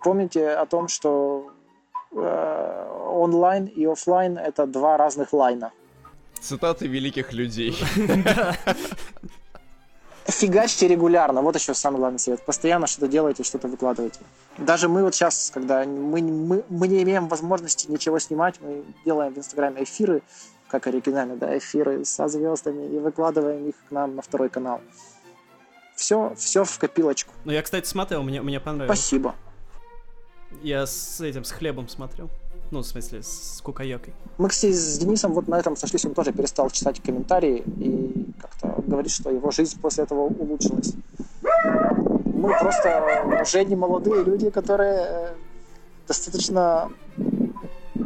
помните 0.02 0.50
о 0.50 0.66
том, 0.66 0.88
что 0.88 1.52
э, 2.12 2.86
онлайн 3.12 3.66
и 3.66 3.84
офлайн 3.84 4.38
это 4.38 4.66
два 4.66 4.96
разных 4.96 5.32
лайна. 5.32 5.72
Цитаты 6.40 6.86
великих 6.86 7.32
людей. 7.32 7.76
Фигачьте 10.26 10.86
регулярно. 10.86 11.42
Вот 11.42 11.56
еще 11.56 11.74
самый 11.74 11.98
главный 11.98 12.18
совет. 12.18 12.44
Постоянно 12.44 12.86
что-то 12.86 13.08
делайте, 13.08 13.42
что-то 13.42 13.68
выкладывайте. 13.68 14.20
Даже 14.58 14.88
мы 14.88 15.02
вот 15.02 15.14
сейчас, 15.14 15.50
когда 15.52 15.84
мы, 15.84 16.22
мы, 16.22 16.64
мы 16.68 16.88
не 16.88 17.02
имеем 17.02 17.28
возможности 17.28 17.90
ничего 17.90 18.18
снимать, 18.18 18.60
мы 18.60 18.84
делаем 19.04 19.32
в 19.32 19.38
Инстаграме 19.38 19.82
эфиры, 19.82 20.22
как 20.68 20.86
оригинально, 20.86 21.36
да, 21.36 21.56
эфиры 21.56 22.04
со 22.04 22.28
звездами, 22.28 22.86
и 22.94 22.98
выкладываем 22.98 23.68
их 23.68 23.74
к 23.88 23.90
нам 23.90 24.16
на 24.16 24.22
второй 24.22 24.50
канал. 24.50 24.80
Все, 25.96 26.34
все 26.36 26.64
в 26.64 26.78
копилочку. 26.78 27.32
Ну, 27.44 27.52
я, 27.52 27.62
кстати, 27.62 27.86
смотрел, 27.86 28.22
мне, 28.22 28.40
мне 28.40 28.60
понравилось. 28.60 28.98
Спасибо. 28.98 29.34
Я 30.62 30.86
с 30.86 31.20
этим, 31.20 31.44
с 31.44 31.50
хлебом 31.50 31.88
смотрел. 31.88 32.30
Ну, 32.70 32.80
в 32.80 32.86
смысле, 32.86 33.22
с 33.22 33.60
кукаекой. 33.62 34.14
Мы, 34.38 34.48
кстати, 34.48 34.72
с 34.72 34.98
Денисом 34.98 35.32
вот 35.32 35.48
на 35.48 35.58
этом 35.58 35.76
сошлись, 35.76 36.04
он 36.04 36.14
тоже 36.14 36.32
перестал 36.32 36.70
читать 36.70 37.02
комментарии 37.02 37.64
и 37.78 38.32
как-то 38.40 38.80
говорит, 38.86 39.10
что 39.10 39.30
его 39.30 39.50
жизнь 39.50 39.80
после 39.80 40.04
этого 40.04 40.20
улучшилась. 40.20 40.94
Мы 42.24 42.56
просто 42.58 43.40
уже 43.42 43.64
не 43.64 43.76
молодые 43.76 44.24
люди, 44.24 44.50
которые 44.50 45.00
э, 45.00 45.34
достаточно 46.06 46.90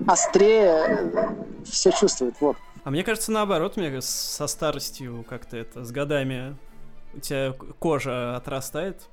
острее 0.06 1.10
э, 1.12 1.28
все 1.64 1.92
чувствуют, 1.92 2.34
вот. 2.40 2.56
А 2.84 2.90
мне 2.90 3.04
кажется, 3.04 3.32
наоборот, 3.32 3.76
мне 3.76 4.00
со 4.00 4.46
старостью 4.46 5.24
как-то 5.28 5.56
это, 5.56 5.84
с 5.84 5.90
годами 5.90 6.56
у 7.14 7.20
тебя 7.20 7.54
кожа 7.78 8.36
отрастает, 8.36 9.08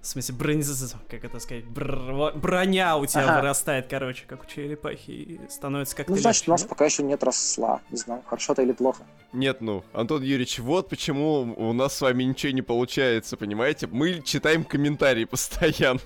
в 0.00 0.06
смысле, 0.06 0.34
бронь... 0.34 0.62
как 1.08 1.24
это 1.24 1.38
сказать, 1.40 1.64
бр... 1.66 2.32
броня 2.34 2.96
у 2.96 3.04
тебя 3.04 3.24
ага. 3.24 3.40
вырастает, 3.40 3.86
короче, 3.88 4.24
как 4.26 4.42
у 4.42 4.46
черепахи, 4.46 5.10
и 5.10 5.40
становится 5.50 5.94
как-то 5.94 6.12
Ну, 6.12 6.18
значит, 6.18 6.48
у 6.48 6.52
нас 6.52 6.64
пока 6.64 6.86
еще 6.86 7.02
нет 7.02 7.22
росла. 7.22 7.82
Не 7.90 7.98
знаю, 7.98 8.22
хорошо 8.26 8.54
это 8.54 8.62
или 8.62 8.72
плохо. 8.72 9.02
Нет, 9.32 9.60
ну, 9.60 9.84
Антон 9.92 10.22
Юрьевич, 10.22 10.58
вот 10.58 10.88
почему 10.88 11.54
у 11.56 11.72
нас 11.74 11.96
с 11.96 12.00
вами 12.00 12.24
ничего 12.24 12.52
не 12.52 12.62
получается, 12.62 13.36
понимаете? 13.36 13.86
Мы 13.88 14.22
читаем 14.22 14.64
комментарии 14.64 15.24
постоянно. 15.24 16.00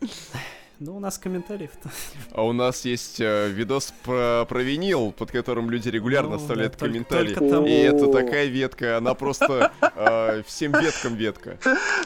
Ну, 0.86 0.96
у 0.96 1.00
нас 1.00 1.16
комментариев-то. 1.16 1.88
А 2.32 2.44
у 2.44 2.52
нас 2.52 2.84
есть 2.84 3.18
э, 3.18 3.48
видос 3.48 3.94
про, 4.02 4.44
про 4.46 4.60
винил, 4.60 5.12
под 5.12 5.30
которым 5.30 5.70
люди 5.70 5.88
регулярно 5.88 6.30
ну, 6.30 6.36
оставляют 6.36 6.74
да, 6.74 6.86
комментарии. 6.86 7.32
Только, 7.32 7.48
только 7.48 7.68
И 7.70 7.72
это 7.72 8.12
такая 8.12 8.46
ветка, 8.46 8.98
она 8.98 9.14
просто 9.14 9.72
э, 9.80 10.42
всем 10.46 10.72
веткам 10.72 11.14
ветка. 11.14 11.56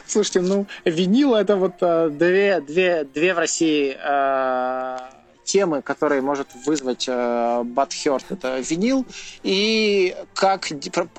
Слушайте, 0.05 0.41
ну, 0.41 0.65
винил 0.85 1.35
это 1.35 1.57
вот 1.57 1.73
э, 1.81 2.09
две, 2.09 2.61
две, 2.61 3.03
две 3.03 3.33
в 3.33 3.37
России 3.39 3.97
э, 4.01 4.97
темы, 5.43 5.81
которые 5.81 6.21
может 6.21 6.47
вызвать 6.65 7.05
э, 7.09 7.63
Батхерт. 7.65 8.31
Это 8.31 8.59
винил 8.59 9.05
и 9.43 10.15
как, 10.35 10.69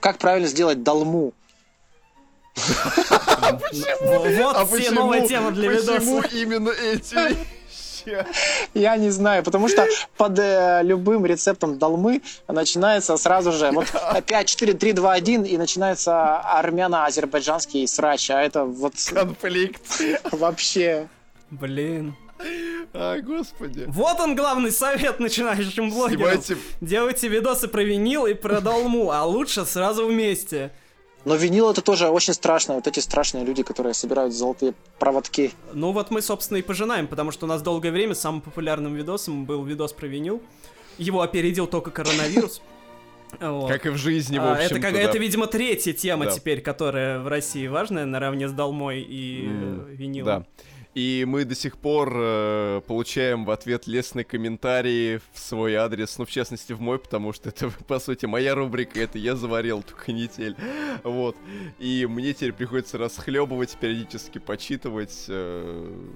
как 0.00 0.16
правильно 0.16 0.48
сделать 0.48 0.82
долму. 0.82 1.34
Вот 2.56 4.56
а 4.56 4.66
все 4.66 4.90
новая 4.90 5.26
тема 5.26 5.50
для 5.50 5.70
видоса. 5.70 5.94
Почему 5.94 6.22
именно 6.32 6.70
эти 6.70 7.36
я 8.74 8.96
не 8.96 9.10
знаю, 9.10 9.42
потому 9.42 9.68
что 9.68 9.86
под 10.16 10.38
э, 10.38 10.80
любым 10.82 11.26
рецептом 11.26 11.78
долмы 11.78 12.22
начинается 12.48 13.16
сразу 13.16 13.52
же 13.52 13.70
вот 13.70 13.86
5, 14.26 14.46
4, 14.46 14.74
3, 14.74 14.92
2, 14.92 15.12
1 15.12 15.44
и 15.44 15.58
начинается 15.58 16.38
армяно-азербайджанский 16.38 17.86
срач, 17.86 18.30
а 18.30 18.42
это 18.42 18.64
вот... 18.64 18.94
Конфликт. 19.12 19.82
Вообще. 20.32 21.08
Блин. 21.50 22.14
Ай, 22.94 23.20
господи. 23.20 23.84
Вот 23.86 24.18
он 24.20 24.34
главный 24.34 24.72
совет 24.72 25.20
начинающим 25.20 25.90
блогерам. 25.90 26.42
Снимайте... 26.42 26.56
Делайте 26.80 27.28
видосы 27.28 27.68
про 27.68 27.82
винил 27.82 28.26
и 28.26 28.34
про 28.34 28.60
долму, 28.60 29.10
а 29.10 29.24
лучше 29.24 29.66
сразу 29.66 30.06
вместе. 30.06 30.72
Но 31.24 31.34
винил 31.36 31.70
это 31.70 31.82
тоже 31.82 32.08
очень 32.08 32.32
страшно. 32.32 32.74
Вот 32.74 32.86
эти 32.86 33.00
страшные 33.00 33.44
люди, 33.44 33.62
которые 33.62 33.94
собирают 33.94 34.32
золотые 34.32 34.74
проводки. 34.98 35.52
Ну 35.74 35.92
вот 35.92 36.10
мы, 36.10 36.22
собственно, 36.22 36.58
и 36.58 36.62
пожинаем, 36.62 37.06
потому 37.08 37.30
что 37.30 37.46
у 37.46 37.48
нас 37.48 37.60
долгое 37.62 37.90
время 37.90 38.14
самым 38.14 38.40
популярным 38.40 38.94
видосом 38.94 39.44
был 39.44 39.62
видос 39.64 39.92
про 39.92 40.06
винил. 40.06 40.40
Его 40.98 41.20
опередил 41.22 41.66
только 41.66 41.90
коронавирус. 41.90 42.62
Вот. 43.38 43.68
Как 43.70 43.86
и 43.86 43.90
в 43.90 43.96
жизни, 43.96 44.38
в 44.38 44.42
А, 44.42 44.54
общем 44.54 44.64
это, 44.66 44.80
как, 44.80 44.92
да. 44.92 44.98
это, 44.98 45.16
видимо, 45.18 45.46
третья 45.46 45.92
тема 45.92 46.24
Да. 46.24 46.32
теперь, 46.32 46.60
которая 46.60 47.20
в 47.20 47.28
России 47.28 47.68
важная, 47.68 48.04
наравне 48.04 48.48
с 48.48 48.52
долмой 48.52 49.02
и 49.02 49.46
э, 49.48 49.84
винилом. 49.94 50.26
Да. 50.26 50.46
И 50.94 51.24
мы 51.26 51.44
до 51.44 51.54
сих 51.54 51.78
пор 51.78 52.12
э, 52.14 52.80
получаем 52.86 53.44
в 53.44 53.50
ответ 53.50 53.86
лестные 53.86 54.24
комментарии 54.24 55.20
в 55.32 55.38
свой 55.38 55.76
адрес, 55.76 56.18
ну, 56.18 56.24
в 56.24 56.30
частности, 56.30 56.72
в 56.72 56.80
мой, 56.80 56.98
потому 56.98 57.32
что 57.32 57.48
это, 57.50 57.70
по 57.86 58.00
сути, 58.00 58.26
моя 58.26 58.54
рубрика, 58.56 59.00
это 59.00 59.18
я 59.18 59.36
заварил 59.36 59.80
эту 59.80 59.94
канитель. 59.94 60.56
Вот. 61.04 61.36
И 61.78 62.06
мне 62.06 62.32
теперь 62.32 62.52
приходится 62.52 62.98
расхлебывать, 62.98 63.76
периодически 63.80 64.38
почитывать. 64.38 65.26
э, 65.28 66.08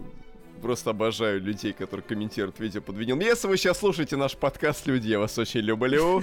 Просто 0.61 0.91
обожаю 0.91 1.41
людей, 1.43 1.73
которые 1.73 2.05
комментируют 2.05 2.59
видео 2.59 2.81
под 2.81 2.97
винил. 2.97 3.21
Если 3.21 3.47
вы 3.47 3.59
сейчас 3.59 3.79
слушаете 3.79 4.17
наш 4.17 4.35
подкаст, 4.35 4.87
люди, 4.87 5.09
я 5.09 5.19
вас 5.19 5.37
очень 5.37 5.61
люблю. 5.61 6.23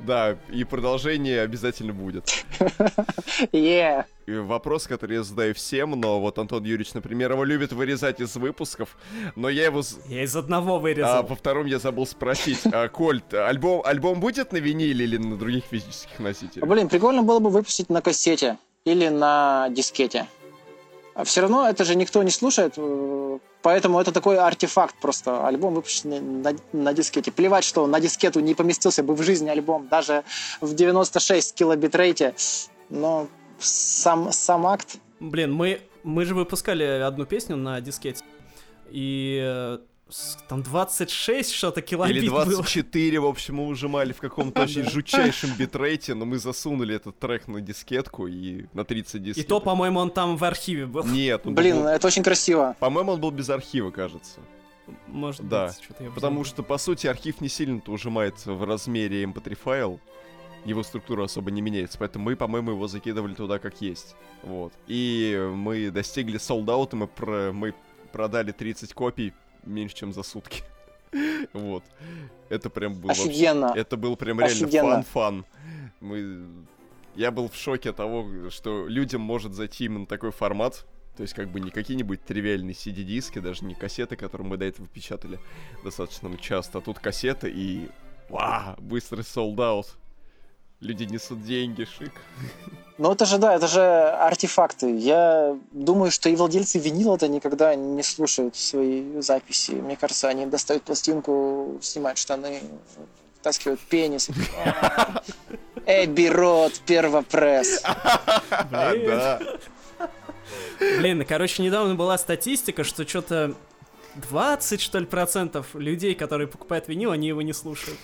Да, 0.00 0.36
и 0.50 0.64
продолжение 0.64 1.42
обязательно 1.42 1.92
будет. 1.92 2.44
Е. 3.52 4.06
И 4.26 4.32
вопрос, 4.34 4.86
который 4.86 5.16
я 5.16 5.22
задаю 5.22 5.54
всем, 5.54 5.98
но 5.98 6.20
вот 6.20 6.38
Антон 6.38 6.62
Юрьевич, 6.62 6.92
например, 6.94 7.32
его 7.32 7.44
любит 7.44 7.72
вырезать 7.72 8.20
из 8.20 8.36
выпусков, 8.36 8.96
но 9.36 9.48
я 9.48 9.64
его... 9.66 9.82
Я 10.06 10.22
из 10.22 10.36
одного 10.36 10.76
А 10.76 10.78
вырезал. 10.78 11.24
по 11.24 11.34
второму 11.34 11.66
я 11.68 11.78
забыл 11.78 12.06
спросить. 12.06 12.60
А, 12.64 12.88
Коль, 12.88 13.20
т- 13.22 13.42
альбом, 13.42 13.82
альбом 13.84 14.20
будет 14.20 14.52
на 14.52 14.58
виниле 14.58 15.04
или 15.04 15.16
на 15.16 15.36
других 15.36 15.64
физических 15.64 16.18
носителях? 16.18 16.68
Блин, 16.68 16.88
прикольно 16.88 17.22
было 17.22 17.38
бы 17.38 17.48
выпустить 17.50 17.88
на 17.88 18.02
кассете 18.02 18.58
или 18.84 19.08
на 19.08 19.68
дискете. 19.70 20.26
А 21.18 21.24
все 21.24 21.40
равно 21.40 21.68
это 21.68 21.84
же 21.84 21.96
никто 21.96 22.22
не 22.22 22.30
слушает, 22.30 22.74
э, 22.76 23.38
поэтому 23.62 23.98
это 23.98 24.12
такой 24.12 24.38
артефакт 24.38 24.94
просто. 25.00 25.48
Альбом 25.48 25.74
выпущенный 25.74 26.20
на, 26.20 26.52
на 26.72 26.94
дискете. 26.94 27.32
Плевать, 27.32 27.64
что 27.64 27.88
на 27.88 27.98
дискету 27.98 28.38
не 28.38 28.54
поместился 28.54 29.02
бы 29.02 29.16
в 29.16 29.22
жизни 29.22 29.48
альбом, 29.48 29.88
даже 29.88 30.22
в 30.60 30.74
96 30.74 31.56
килобитрейте. 31.56 32.36
Но 32.88 33.26
сам, 33.58 34.30
сам 34.30 34.64
акт 34.68 34.98
Блин, 35.18 35.52
мы, 35.52 35.80
мы 36.04 36.24
же 36.24 36.36
выпускали 36.36 36.84
одну 36.84 37.26
песню 37.26 37.56
на 37.56 37.80
дискете. 37.80 38.24
И 38.88 39.40
э, 39.42 39.78
там 40.48 40.62
26 40.62 41.52
что-то 41.52 41.82
килобит 41.82 42.16
Или 42.16 42.28
было. 42.28 42.44
24, 42.44 43.20
в 43.20 43.26
общем, 43.26 43.56
мы 43.56 43.66
ужимали 43.66 44.12
в 44.12 44.18
каком-то 44.18 44.62
очень 44.64 44.84
жутчайшем 44.88 45.50
битрейте, 45.58 46.14
но 46.14 46.24
мы 46.24 46.38
засунули 46.38 46.94
этот 46.96 47.18
трек 47.18 47.46
на 47.48 47.60
дискетку 47.60 48.26
и 48.26 48.66
на 48.72 48.84
30 48.84 49.14
И 49.14 49.18
дискет. 49.18 49.46
то, 49.48 49.60
по-моему, 49.60 50.00
он 50.00 50.10
там 50.10 50.36
в 50.36 50.44
архиве 50.44 50.86
был. 50.86 51.04
Нет, 51.04 51.46
он 51.46 51.54
Блин, 51.54 51.76
был- 51.76 51.86
это 51.86 52.06
очень 52.06 52.22
красиво. 52.22 52.76
по-моему, 52.80 53.12
он 53.12 53.20
был 53.20 53.30
без 53.30 53.48
архива, 53.50 53.90
кажется. 53.90 54.40
Может 55.06 55.46
Да, 55.48 55.66
быть, 55.66 55.84
что-то 55.84 56.04
я 56.04 56.10
Потому 56.10 56.44
что, 56.44 56.62
по 56.62 56.78
сути, 56.78 57.06
архив 57.06 57.40
не 57.42 57.48
сильно-то 57.48 57.92
ужимается 57.92 58.52
в 58.54 58.64
размере 58.64 59.24
mp3 59.24 59.54
файл. 59.54 60.00
Его 60.64 60.82
структура 60.82 61.24
особо 61.24 61.50
не 61.50 61.60
меняется, 61.60 61.98
поэтому 61.98 62.24
мы, 62.24 62.36
по-моему, 62.36 62.72
его 62.72 62.88
закидывали 62.88 63.34
туда 63.34 63.58
как 63.58 63.80
есть. 63.80 64.16
Вот. 64.42 64.72
И 64.86 65.38
мы 65.54 65.90
достигли 65.90 66.38
солдаута, 66.38 66.96
мы, 66.96 67.06
про- 67.06 67.52
мы 67.52 67.74
продали 68.12 68.50
30 68.52 68.92
копий 68.94 69.32
меньше, 69.64 69.94
чем 69.96 70.12
за 70.12 70.22
сутки. 70.22 70.62
Вот. 71.52 71.84
Это 72.50 72.68
прям 72.68 72.94
был 72.94 73.08
вообще- 73.08 73.28
Офигенно. 73.30 73.72
Это 73.74 73.96
был 73.96 74.16
прям 74.16 74.40
реально 74.40 74.68
fun-fun. 74.68 75.46
Мы... 76.00 76.46
Я 77.14 77.30
был 77.30 77.48
в 77.48 77.56
шоке 77.56 77.92
того, 77.92 78.50
что 78.50 78.86
людям 78.86 79.22
может 79.22 79.54
зайти 79.54 79.86
именно 79.86 80.06
такой 80.06 80.30
формат. 80.30 80.86
То 81.16 81.22
есть 81.22 81.34
как 81.34 81.48
бы 81.50 81.60
не 81.60 81.70
какие-нибудь 81.70 82.24
тривиальные 82.24 82.74
CD-диски, 82.74 83.40
даже 83.40 83.64
не 83.64 83.74
кассеты, 83.74 84.14
которые 84.14 84.46
мы 84.46 84.56
до 84.56 84.66
этого 84.66 84.86
печатали 84.86 85.40
достаточно 85.82 86.36
часто. 86.38 86.78
А 86.78 86.80
тут 86.80 86.98
кассеты 87.00 87.50
и... 87.50 87.88
Ва! 88.28 88.76
Быстрый 88.78 89.24
солдат. 89.24 89.96
Люди 90.80 91.04
несут 91.04 91.42
деньги, 91.42 91.84
шик. 91.84 92.12
Ну 92.98 93.12
это 93.12 93.24
же, 93.24 93.38
да, 93.38 93.54
это 93.54 93.66
же 93.66 93.80
артефакты. 93.80 94.96
Я 94.96 95.56
думаю, 95.72 96.10
что 96.10 96.28
и 96.28 96.36
владельцы 96.36 96.78
винила-то 96.78 97.28
никогда 97.28 97.74
не 97.74 98.02
слушают 98.02 98.56
свои 98.56 99.20
записи. 99.20 99.72
Мне 99.72 99.96
кажется, 99.96 100.28
они 100.28 100.46
достают 100.46 100.82
пластинку, 100.84 101.78
снимают 101.80 102.18
штаны, 102.18 102.60
втаскивают 103.40 103.80
пенис. 103.80 104.28
Эбби 105.86 106.28
Рот, 106.28 106.80
первопресс. 106.86 107.82
Блин. 108.70 109.06
Да. 109.06 109.40
Блин, 110.78 111.22
и, 111.22 111.24
короче, 111.24 111.62
недавно 111.62 111.94
была 111.94 112.18
статистика, 112.18 112.84
что 112.84 113.06
что-то 113.06 113.54
20, 114.16 114.80
что 114.80 114.98
ли, 114.98 115.06
процентов 115.06 115.74
людей, 115.74 116.14
которые 116.14 116.46
покупают 116.46 116.88
винил, 116.88 117.10
они 117.10 117.28
его 117.28 117.42
не 117.42 117.52
слушают. 117.52 117.98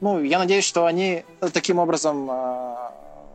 Ну, 0.00 0.22
я 0.22 0.38
надеюсь, 0.38 0.64
что 0.64 0.86
они 0.86 1.24
таким 1.52 1.78
образом 1.78 2.28
а, 2.30 2.92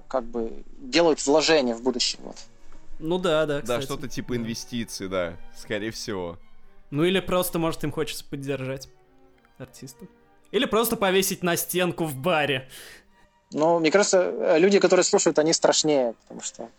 как 0.07 0.23
бы 0.25 0.63
делают 0.79 1.25
вложения 1.25 1.75
в 1.75 1.83
будущее. 1.83 2.19
Вот. 2.23 2.37
Ну 2.99 3.17
да, 3.19 3.45
да, 3.45 3.55
Да, 3.57 3.61
кстати. 3.61 3.83
что-то 3.85 4.07
типа 4.07 4.35
инвестиций, 4.35 5.07
да. 5.07 5.33
Скорее 5.55 5.91
всего. 5.91 6.37
Ну 6.91 7.03
или 7.03 7.19
просто, 7.19 7.59
может, 7.59 7.83
им 7.83 7.91
хочется 7.91 8.23
поддержать 8.25 8.89
артиста. 9.57 10.05
Или 10.51 10.65
просто 10.65 10.95
повесить 10.95 11.43
на 11.43 11.57
стенку 11.57 12.05
в 12.05 12.15
баре. 12.15 12.69
Но 13.51 13.79
мне 13.79 13.91
кажется, 13.91 14.57
люди, 14.57 14.79
которые 14.79 15.03
слушают, 15.03 15.37
они 15.39 15.53
страшнее, 15.53 16.13
потому 16.23 16.41
что 16.41 16.69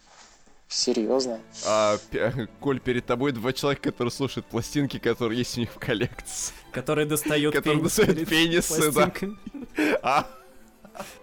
серьезно. 0.69 1.41
А, 1.67 1.97
Коль, 2.61 2.81
перед 2.81 3.07
тобой 3.07 3.33
два 3.33 3.53
человека, 3.53 3.91
которые 3.91 4.11
слушают 4.13 4.47
пластинки, 4.47 4.99
которые 4.99 5.39
есть 5.39 5.57
у 5.57 5.61
них 5.61 5.73
в 5.73 5.79
коллекции. 5.79 6.55
Которые 6.73 7.07
достают 7.07 7.55
Которые 7.55 7.79
пенис 7.81 7.97
достают 7.97 8.29
пенисы, 8.29 8.93
да. 8.93 9.13
А, 10.03 10.27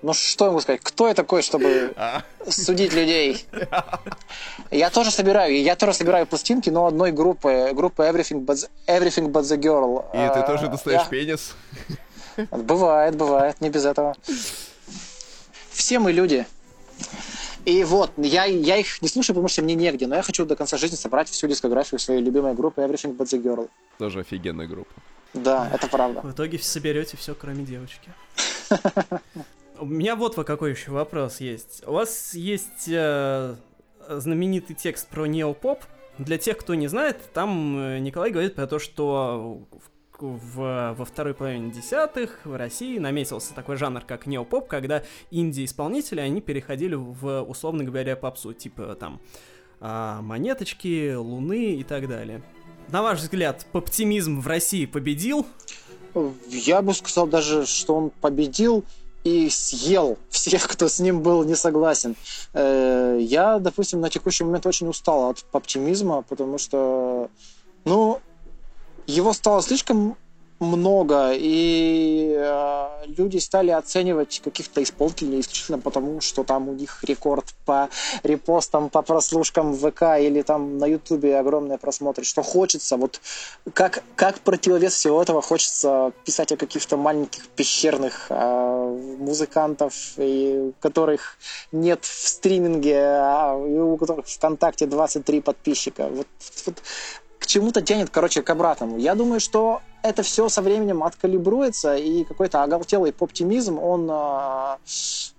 Ну 0.02 0.14
что 0.14 0.46
могу 0.46 0.62
сказать? 0.62 0.82
Кто 0.84 1.08
я 1.08 1.14
такой, 1.14 1.41
чтобы 1.41 1.94
а. 1.96 2.24
судить 2.48 2.94
людей? 2.94 3.46
Я 4.72 4.89
тоже 4.89 5.12
собираю, 5.12 5.62
я 5.62 5.76
тоже 5.76 5.94
собираю 5.94 6.26
пластинки, 6.26 6.70
но 6.72 6.88
одной 6.88 7.12
группы, 7.12 7.72
группы 7.74 8.04
Everything 8.04 8.44
But, 8.44 8.68
Everything 8.88 9.28
But 9.32 9.44
The 9.44 9.58
Girl. 9.58 10.06
И 10.14 10.34
ты 10.34 10.39
А, 10.39 10.48
тоже 10.48 10.68
достаешь 10.68 11.02
я- 11.04 11.08
пенис? 11.08 11.56
Бывает, 12.50 13.16
бывает, 13.16 13.62
не 13.62 13.70
без 13.70 13.86
этого. 13.86 14.16
Все 15.72 16.00
мы 16.00 16.12
люди. 16.12 16.46
И 17.66 17.84
вот, 17.84 18.11
я, 18.18 18.45
я 18.45 18.78
их 18.78 19.01
не 19.01 19.07
слушаю, 19.07 19.36
потому 19.36 19.47
что 19.47 19.61
мне 19.61 19.76
негде, 19.76 20.07
но 20.07 20.16
я 20.16 20.22
хочу 20.22 20.45
до 20.45 20.55
конца 20.55 20.78
жизни 20.78 20.95
собрать 20.95 21.30
всю 21.30 21.47
дискографию 21.47 21.99
своей 21.99 22.22
любимой 22.22 22.53
группы 22.53 22.82
Everything 22.82 23.16
But 23.16 23.28
The 23.28 23.41
Girl. 23.41 23.70
Тоже 23.97 24.20
офигенная 24.20 24.68
группа. 24.68 24.93
Да, 25.34 25.70
это 25.74 25.88
правда. 25.88 26.22
В 26.22 26.32
итоге 26.32 26.59
соберете 26.59 27.18
все, 27.18 27.34
кроме 27.34 27.64
девочки. 27.64 28.11
У 29.80 29.86
меня 29.86 30.16
вот 30.16 30.38
во 30.38 30.43
какой 30.43 30.72
еще 30.72 30.91
вопрос 30.91 31.39
есть. 31.39 31.84
У 31.88 31.93
вас 31.93 32.34
есть 32.36 32.88
э, 32.88 33.55
знаменитый 34.07 34.76
текст 34.76 35.07
про 35.07 35.26
неопоп. 35.26 35.84
Для 36.20 36.38
тех, 36.38 36.57
кто 36.57 36.76
не 36.76 36.88
знает, 36.88 37.18
там 37.34 37.78
э, 37.78 37.99
Николай 37.99 38.30
говорит 38.30 38.55
про 38.55 38.68
то, 38.68 38.78
что 38.78 39.64
в- 40.24 40.55
в- 40.55 40.95
во 40.97 41.05
второй 41.05 41.34
половине 41.34 41.71
десятых 41.71 42.39
в 42.45 42.55
России 42.57 42.97
наметился 42.97 43.53
такой 43.53 43.76
жанр, 43.76 44.01
как 44.01 44.26
неопоп, 44.26 44.67
когда 44.67 45.03
инди-исполнители, 45.32 46.19
они 46.21 46.41
переходили 46.41 46.95
в, 46.95 47.41
условно 47.43 47.84
говоря, 47.84 48.15
попсу, 48.15 48.53
типа 48.53 48.95
там 48.99 49.19
а, 49.82 50.21
монеточки, 50.21 51.13
луны 51.13 51.76
и 51.76 51.84
так 51.84 52.07
далее. 52.07 52.41
На 52.89 53.01
ваш 53.01 53.19
взгляд, 53.19 53.65
поптимизм 53.71 54.39
в 54.39 54.47
России 54.47 54.86
победил? 54.86 55.45
Я 56.47 56.82
бы 56.82 56.93
сказал 56.93 57.28
даже, 57.28 57.65
что 57.65 57.95
он 57.95 58.09
победил 58.09 58.86
и 59.24 59.49
съел 59.49 60.17
всех, 60.30 60.67
кто 60.67 60.88
с 60.88 60.99
ним 60.99 61.21
был 61.21 61.43
не 61.43 61.55
согласен. 61.55 62.15
Э, 62.53 63.17
Я, 63.19 63.57
допустим, 63.59 63.99
на 64.01 64.09
текущий 64.09 64.43
момент 64.43 64.65
очень 64.65 64.88
устал 64.88 65.30
от 65.30 65.45
оптимизма, 65.53 66.21
потому 66.24 66.57
что, 66.57 67.30
ну, 67.86 68.19
его 69.08 69.34
стало 69.34 69.62
слишком 69.62 70.18
много, 70.64 71.32
и 71.34 72.34
э, 72.36 72.88
люди 73.18 73.38
стали 73.38 73.72
оценивать 73.72 74.41
каких-то 74.43 74.82
исполнителей 74.82 75.39
исключительно 75.39 75.80
потому, 75.80 76.22
что 76.22 76.43
там 76.43 76.70
у 76.70 76.74
них 76.74 77.04
рекорд 77.04 77.54
по 77.66 77.89
репостам, 78.24 78.89
по 78.89 79.01
прослушкам 79.01 79.74
в 79.74 79.91
ВК 79.91 80.20
или 80.20 80.41
там 80.41 80.78
на 80.78 80.86
Ютубе 80.86 81.38
огромные 81.38 81.78
просмотры, 81.78 82.24
что 82.24 82.41
хочется, 82.43 82.97
вот 82.97 83.20
как, 83.74 84.04
как 84.16 84.39
противовес 84.39 84.93
всего 84.93 85.22
этого 85.22 85.41
хочется 85.41 86.14
писать 86.26 86.51
о 86.51 86.58
каких-то 86.58 86.97
маленьких 86.97 87.47
пещерных 87.49 88.28
э, 88.30 89.16
музыкантов, 89.20 89.93
и 90.18 90.70
у 90.70 90.74
которых 90.82 91.38
нет 91.72 92.06
в 92.06 92.28
стриминге, 92.28 92.99
а, 92.99 93.58
и 93.58 93.78
у 93.78 93.97
которых 93.97 94.28
ВКонтакте 94.28 94.86
23 94.86 95.41
подписчика. 95.41 96.08
Вот, 96.10 96.28
вот 96.66 96.76
к 97.44 97.46
чему-то 97.46 97.82
тянет, 97.82 98.10
короче, 98.10 98.41
к 98.41 98.50
обратному. 98.50 98.98
Я 98.98 99.16
думаю, 99.16 99.41
что 99.41 99.82
это 100.02 100.24
все 100.24 100.48
со 100.48 100.62
временем 100.62 101.04
откалибруется, 101.04 101.98
и 101.98 102.24
какой-то 102.24 102.64
оголтелый 102.64 103.14
оптимизм, 103.20 103.80
он 103.80 104.10
э, 104.10 104.78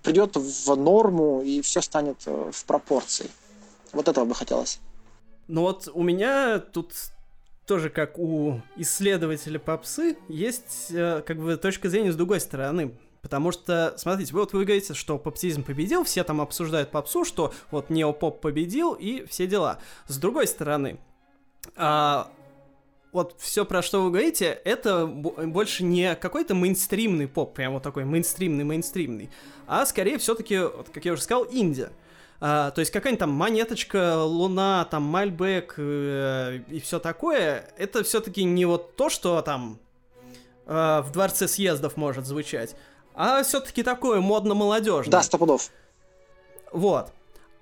придет 0.02 0.36
в 0.36 0.76
норму, 0.76 1.40
и 1.40 1.62
все 1.62 1.80
станет 1.80 2.18
э, 2.26 2.50
в 2.52 2.64
пропорции. 2.66 3.30
Вот 3.94 4.08
этого 4.08 4.26
бы 4.26 4.34
хотелось. 4.34 4.80
Ну 5.48 5.62
вот 5.62 5.88
у 5.94 6.02
меня 6.02 6.58
тут 6.58 6.92
тоже 7.64 7.88
как 7.88 8.18
у 8.18 8.60
исследователя 8.76 9.58
попсы 9.58 10.18
есть 10.28 10.88
э, 10.90 11.22
как 11.26 11.38
бы 11.38 11.56
точка 11.56 11.88
зрения 11.88 12.12
с 12.12 12.16
другой 12.16 12.40
стороны. 12.40 12.94
Потому 13.22 13.50
что, 13.52 13.94
смотрите, 13.96 14.34
вот 14.34 14.52
вы 14.52 14.66
говорите, 14.66 14.92
что 14.92 15.16
попсизм 15.16 15.64
победил, 15.64 16.04
все 16.04 16.22
там 16.24 16.42
обсуждают 16.42 16.90
попсу, 16.90 17.24
что 17.24 17.54
вот 17.70 17.88
неопоп 17.88 18.42
победил 18.42 18.92
и 18.92 19.24
все 19.24 19.46
дела. 19.46 19.78
С 20.06 20.18
другой 20.18 20.46
стороны, 20.46 20.98
а, 21.76 22.30
вот 23.12 23.36
все, 23.38 23.64
про 23.64 23.80
что 23.80 24.02
вы 24.02 24.10
говорите, 24.10 24.60
это 24.64 25.06
больше 25.06 25.84
не 25.84 26.16
какой-то 26.16 26.54
мейнстримный 26.54 27.28
поп, 27.28 27.54
прям 27.54 27.74
вот 27.74 27.82
такой 27.82 28.04
мейнстримный-мейнстримный, 28.04 29.30
а 29.66 29.86
скорее 29.86 30.18
все-таки, 30.18 30.58
вот, 30.58 30.88
как 30.92 31.04
я 31.04 31.12
уже 31.12 31.22
сказал, 31.22 31.44
Индия. 31.44 31.90
А, 32.40 32.72
то 32.72 32.80
есть 32.80 32.90
какая-нибудь 32.90 33.20
там 33.20 33.30
монеточка, 33.30 34.22
луна, 34.22 34.84
там 34.90 35.04
мальбек 35.04 35.74
э, 35.78 36.60
и 36.68 36.80
все 36.80 36.98
такое, 36.98 37.70
это 37.78 38.02
все-таки 38.02 38.42
не 38.42 38.64
вот 38.64 38.96
то, 38.96 39.08
что 39.08 39.40
там 39.42 39.78
э, 40.66 41.02
в 41.04 41.12
дворце 41.12 41.46
съездов 41.46 41.96
может 41.96 42.26
звучать, 42.26 42.74
а 43.14 43.44
все-таки 43.44 43.84
такое 43.84 44.20
модно-молодежное. 44.20 45.12
Да, 45.12 45.22
сто 45.22 45.38
пудов. 45.38 45.70
Вот. 46.72 47.12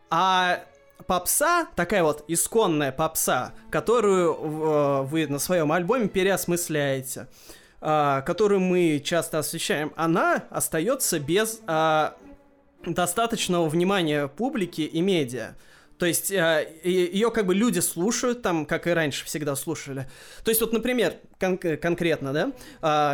А 0.08 0.64
попса, 1.06 1.68
такая 1.76 2.02
вот 2.02 2.24
исконная 2.28 2.92
попса, 2.92 3.52
которую 3.70 4.34
э, 4.34 5.02
вы 5.02 5.26
на 5.26 5.38
своем 5.38 5.72
альбоме 5.72 6.08
переосмысляете, 6.08 7.28
э, 7.80 8.22
которую 8.24 8.60
мы 8.60 9.00
часто 9.04 9.38
освещаем, 9.38 9.92
она 9.96 10.44
остается 10.50 11.18
без 11.18 11.60
э, 11.66 12.10
достаточного 12.86 13.68
внимания 13.68 14.28
публики 14.28 14.82
и 14.82 15.00
медиа. 15.00 15.54
То 15.98 16.06
есть 16.06 16.32
э, 16.32 16.68
ее 16.82 17.30
как 17.30 17.46
бы 17.46 17.54
люди 17.54 17.78
слушают 17.78 18.42
там, 18.42 18.66
как 18.66 18.86
и 18.86 18.90
раньше 18.90 19.24
всегда 19.24 19.54
слушали. 19.54 20.08
То 20.44 20.50
есть 20.50 20.60
вот, 20.60 20.72
например, 20.72 21.14
кон- 21.38 21.58
конкретно, 21.58 22.32
да, 22.32 22.52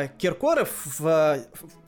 э, 0.02 0.08
Киркоров 0.16 0.70
в, 0.84 1.00
в, 1.00 1.38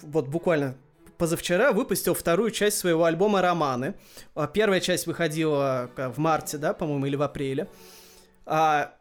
вот 0.03 0.28
буквально 0.28 0.76
позавчера 1.20 1.72
выпустил 1.72 2.14
вторую 2.14 2.50
часть 2.50 2.78
своего 2.78 3.04
альбома 3.04 3.42
«Романы». 3.42 3.94
А, 4.34 4.46
первая 4.46 4.80
часть 4.80 5.06
выходила 5.06 5.90
в 5.96 6.18
марте, 6.18 6.56
да, 6.56 6.72
по-моему, 6.72 7.04
или 7.04 7.14
в 7.14 7.22
апреле. 7.22 7.68
А 8.46 8.94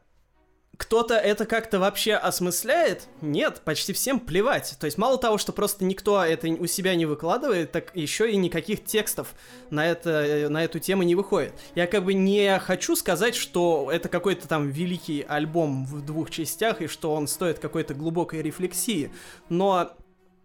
кто-то 0.76 1.16
это 1.16 1.46
как-то 1.46 1.80
вообще 1.80 2.16
осмысляет? 2.16 3.08
Нет, 3.22 3.62
почти 3.64 3.94
всем 3.94 4.20
плевать. 4.20 4.76
То 4.82 4.86
есть 4.86 4.98
мало 4.98 5.18
того, 5.18 5.38
что 5.38 5.54
просто 5.54 5.86
никто 5.86 6.22
это 6.22 6.50
у 6.50 6.68
себя 6.68 6.94
не 6.96 7.06
выкладывает, 7.06 7.72
так 7.72 7.96
еще 7.96 8.30
и 8.30 8.36
никаких 8.36 8.84
текстов 8.84 9.34
на, 9.70 9.88
это, 9.88 10.48
на 10.50 10.62
эту 10.62 10.80
тему 10.80 11.04
не 11.04 11.16
выходит. 11.16 11.54
Я 11.74 11.88
как 11.88 12.04
бы 12.04 12.14
не 12.14 12.60
хочу 12.60 12.98
сказать, 12.98 13.36
что 13.36 13.90
это 13.92 14.10
какой-то 14.10 14.46
там 14.50 14.70
великий 14.70 15.26
альбом 15.28 15.86
в 15.86 16.06
двух 16.06 16.32
частях 16.32 16.82
и 16.82 16.88
что 16.88 17.14
он 17.14 17.28
стоит 17.28 17.60
какой-то 17.60 17.94
глубокой 17.94 18.42
рефлексии, 18.42 19.12
но 19.48 19.96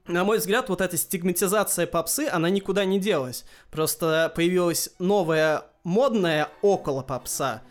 на 0.07 0.25
мой 0.25 0.39
взгляд, 0.39 0.69
вот 0.69 0.81
эта 0.81 0.97
стигматизация 0.97 1.87
попсы, 1.87 2.29
она 2.31 2.51
никуда 2.51 2.85
не 2.85 2.99
делась. 2.99 3.45
Просто 3.71 4.33
появилась 4.35 4.91
новая 4.99 5.65
модная 5.83 6.49
около 6.63 7.03
попса, 7.03 7.63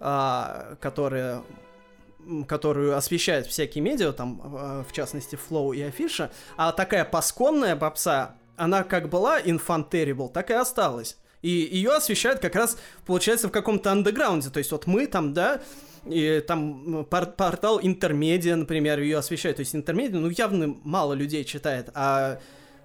а, 0.00 0.76
которая 0.80 1.42
которую 2.46 2.94
освещают 2.94 3.46
всякие 3.46 3.82
медиа, 3.82 4.12
там, 4.12 4.42
а, 4.44 4.84
в 4.86 4.92
частности, 4.92 5.38
Flow 5.48 5.74
и 5.74 5.80
Афиша, 5.80 6.30
а 6.58 6.72
такая 6.72 7.06
пасконная 7.06 7.74
попса, 7.74 8.34
она 8.56 8.82
как 8.82 9.08
была 9.08 9.40
infanterible, 9.40 10.30
так 10.30 10.50
и 10.50 10.52
осталась. 10.52 11.16
И 11.40 11.48
ее 11.48 11.92
освещают 11.92 12.40
как 12.40 12.54
раз, 12.54 12.76
получается, 13.06 13.48
в 13.48 13.52
каком-то 13.52 13.92
андеграунде. 13.92 14.50
То 14.50 14.58
есть 14.58 14.72
вот 14.72 14.86
мы 14.86 15.06
там, 15.06 15.32
да, 15.32 15.62
и 16.10 16.40
там 16.40 17.04
пор 17.04 17.26
портал 17.26 17.80
Интермедиа, 17.82 18.56
например, 18.56 19.00
ее 19.00 19.18
освещает. 19.18 19.56
То 19.56 19.60
есть 19.60 19.74
Интермедиа, 19.74 20.18
ну, 20.18 20.30
явно 20.30 20.76
мало 20.84 21.14
людей 21.14 21.44
читает, 21.44 21.90
а 21.94 22.38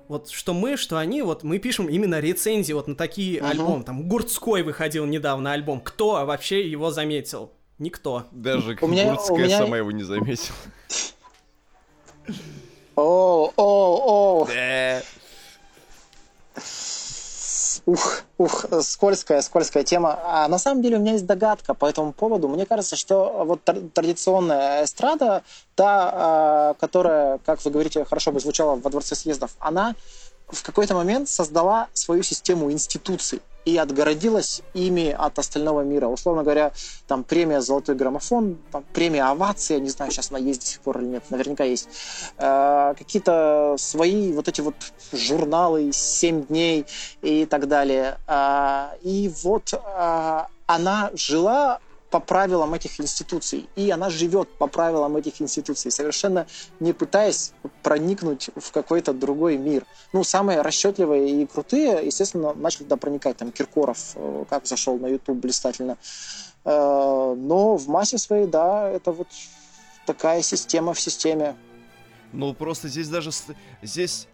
вот 0.07 0.29
что 0.29 0.53
мы, 0.53 0.77
что 0.77 0.97
они, 0.97 1.21
вот 1.21 1.43
мы 1.43 1.59
пишем 1.59 1.87
именно 1.87 2.19
рецензии 2.19 2.73
вот 2.73 2.87
на 2.87 2.95
такие 2.95 3.39
uh-huh. 3.39 3.49
альбомы. 3.49 3.83
Там 3.83 4.07
Гурцкой 4.07 4.63
выходил 4.63 5.05
недавно 5.05 5.53
альбом. 5.53 5.81
Кто 5.81 6.25
вообще 6.25 6.69
его 6.69 6.91
заметил? 6.91 7.51
Никто. 7.79 8.25
Даже 8.31 8.77
у 8.81 8.87
меня, 8.87 9.05
Гурцкая 9.05 9.37
у 9.37 9.39
меня... 9.39 9.57
сама 9.57 9.77
его 9.77 9.91
не 9.91 10.03
заметила. 10.03 10.57
О, 12.95 13.51
о, 13.55 14.43
о. 14.43 14.47
Ух, 17.85 18.21
ух, 18.37 18.65
скользкая, 18.81 19.41
скользкая 19.41 19.83
тема. 19.83 20.17
А 20.23 20.47
на 20.47 20.57
самом 20.57 20.81
деле 20.81 20.97
у 20.97 20.99
меня 21.01 21.13
есть 21.13 21.25
догадка 21.25 21.73
по 21.73 21.85
этому 21.85 22.13
поводу. 22.13 22.47
Мне 22.47 22.65
кажется, 22.65 22.95
что 22.95 23.43
вот 23.45 23.61
традиционная 23.93 24.85
эстрада, 24.85 25.43
та, 25.75 26.11
а, 26.13 26.73
которая, 26.75 27.39
как 27.45 27.63
вы 27.65 27.71
говорите, 27.71 28.05
хорошо 28.05 28.31
бы 28.31 28.39
звучала 28.39 28.75
во 28.75 28.89
Дворце 28.89 29.15
съездов, 29.15 29.51
она 29.59 29.95
в 30.47 30.63
какой-то 30.63 30.95
момент 30.95 31.27
создала 31.27 31.87
свою 31.93 32.23
систему 32.23 32.71
институций 32.71 33.41
и 33.65 33.77
отгородилась 33.77 34.61
ими 34.73 35.15
от 35.17 35.39
остального 35.39 35.81
мира. 35.81 36.07
Условно 36.07 36.43
говоря, 36.43 36.71
там 37.07 37.23
премия 37.23 37.61
«Золотой 37.61 37.95
граммофон», 37.95 38.57
там, 38.71 38.83
премия 38.93 39.23
«Овация», 39.23 39.79
не 39.79 39.89
знаю, 39.89 40.11
сейчас 40.11 40.29
она 40.31 40.39
есть 40.39 40.61
до 40.61 40.67
сих 40.67 40.81
пор 40.81 40.99
или 40.99 41.07
нет, 41.07 41.23
наверняка 41.29 41.63
есть. 41.63 41.87
Э, 42.37 42.93
какие-то 42.97 43.75
свои 43.77 44.33
вот 44.33 44.47
эти 44.47 44.61
вот 44.61 44.75
журналы 45.11 45.91
«Семь 45.93 46.43
дней» 46.45 46.85
и 47.21 47.45
так 47.45 47.67
далее. 47.67 48.17
Э, 48.27 48.89
и 49.01 49.31
вот 49.43 49.73
э, 49.73 50.41
она 50.65 51.11
жила 51.13 51.79
по 52.13 52.19
правилам 52.19 52.75
этих 52.75 52.99
институций. 52.99 53.67
И 53.75 53.89
она 53.89 54.11
живет 54.11 54.47
по 54.59 54.67
правилам 54.67 55.17
этих 55.17 55.41
институций, 55.41 55.89
совершенно 55.89 56.45
не 56.79 56.93
пытаясь 56.93 57.53
проникнуть 57.81 58.51
в 58.55 58.71
какой-то 58.71 59.13
другой 59.13 59.57
мир. 59.57 59.83
Ну, 60.13 60.23
самые 60.23 60.61
расчетливые 60.61 61.41
и 61.41 61.47
крутые, 61.47 62.05
естественно, 62.05 62.53
начали 62.53 62.83
туда 62.83 62.97
проникать. 62.97 63.37
Там 63.37 63.51
Киркоров, 63.51 64.11
э, 64.13 64.45
как 64.47 64.67
зашел 64.67 64.99
на 64.99 65.07
YouTube 65.07 65.37
блистательно. 65.37 65.97
Э, 66.65 67.33
но 67.35 67.77
в 67.77 67.87
массе 67.87 68.19
своей, 68.19 68.45
да, 68.45 68.87
это 68.87 69.11
вот 69.11 69.29
такая 70.05 70.43
система 70.43 70.93
в 70.93 70.99
системе. 70.99 71.55
Ну, 72.31 72.53
просто 72.53 72.89
здесь 72.89 73.09
даже... 73.09 73.31
Здесь 73.81 74.27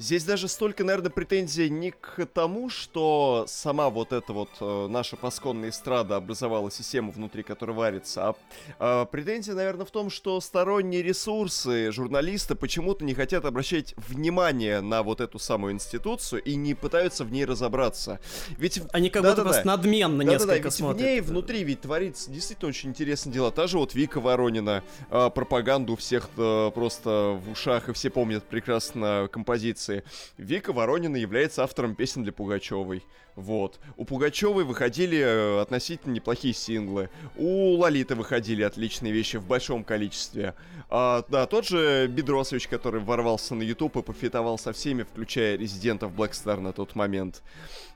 Здесь 0.00 0.24
даже 0.24 0.48
столько, 0.48 0.82
наверное, 0.82 1.10
претензий 1.10 1.68
не 1.68 1.90
к 1.90 2.24
тому, 2.32 2.70
что 2.70 3.44
сама 3.46 3.90
вот 3.90 4.14
эта 4.14 4.32
вот 4.32 4.48
э, 4.58 4.86
наша 4.88 5.16
пасконная 5.16 5.68
эстрада 5.68 6.16
образовала 6.16 6.70
систему, 6.70 7.12
внутри 7.12 7.42
которой 7.42 7.72
варится, 7.72 8.34
а 8.78 9.02
э, 9.02 9.06
претензия, 9.12 9.54
наверное, 9.54 9.84
в 9.84 9.90
том, 9.90 10.08
что 10.08 10.40
сторонние 10.40 11.02
ресурсы, 11.02 11.92
журналисты 11.92 12.54
почему-то 12.54 13.04
не 13.04 13.12
хотят 13.12 13.44
обращать 13.44 13.94
внимание 13.98 14.80
на 14.80 15.02
вот 15.02 15.20
эту 15.20 15.38
самую 15.38 15.74
институцию 15.74 16.42
и 16.44 16.54
не 16.54 16.72
пытаются 16.72 17.22
в 17.24 17.30
ней 17.30 17.44
разобраться. 17.44 18.20
Ведь... 18.56 18.80
Они 18.92 19.10
как 19.10 19.22
да, 19.22 19.32
будто 19.32 19.42
да, 19.42 19.48
просто 19.50 19.64
да. 19.64 19.76
надменно 19.76 20.24
да, 20.24 20.32
несколько 20.32 20.46
да, 20.46 20.56
да, 20.56 20.64
ведь 20.64 20.72
смотрят. 20.72 20.98
в 20.98 21.04
ней 21.04 21.20
внутри 21.20 21.62
ведь 21.62 21.82
творится 21.82 22.30
действительно 22.30 22.70
очень 22.70 22.88
интересное 22.88 23.34
дело. 23.34 23.52
Та 23.52 23.66
же 23.66 23.76
вот 23.76 23.94
Вика 23.94 24.18
Воронина, 24.18 24.82
э, 25.10 25.28
пропаганду 25.28 25.94
всех 25.96 26.30
э, 26.38 26.70
просто 26.74 27.38
в 27.44 27.50
ушах, 27.50 27.90
и 27.90 27.92
все 27.92 28.08
помнят 28.08 28.44
прекрасно 28.44 29.28
композиции 29.30 29.89
композиции. 29.90 30.04
Вика 30.36 30.72
Воронина 30.72 31.16
является 31.16 31.62
автором 31.62 31.94
песен 31.94 32.22
для 32.22 32.32
Пугачевой. 32.32 33.04
Вот. 33.36 33.78
У 33.96 34.04
Пугачевой 34.04 34.64
выходили 34.64 35.18
э, 35.18 35.60
относительно 35.60 36.12
неплохие 36.12 36.54
синглы. 36.54 37.10
У 37.36 37.76
Лолиты 37.76 38.14
выходили 38.14 38.62
отличные 38.62 39.12
вещи 39.12 39.36
в 39.36 39.46
большом 39.46 39.84
количестве. 39.84 40.54
А, 40.88 41.24
да, 41.28 41.46
тот 41.46 41.66
же 41.66 42.06
Бедросович, 42.08 42.68
который 42.68 43.00
ворвался 43.00 43.54
на 43.54 43.62
YouTube 43.62 43.96
и 43.96 44.02
пофитовал 44.02 44.58
со 44.58 44.72
всеми, 44.72 45.04
включая 45.04 45.56
резидентов 45.56 46.12
Blackstar 46.12 46.60
на 46.60 46.72
тот 46.72 46.94
момент. 46.94 47.42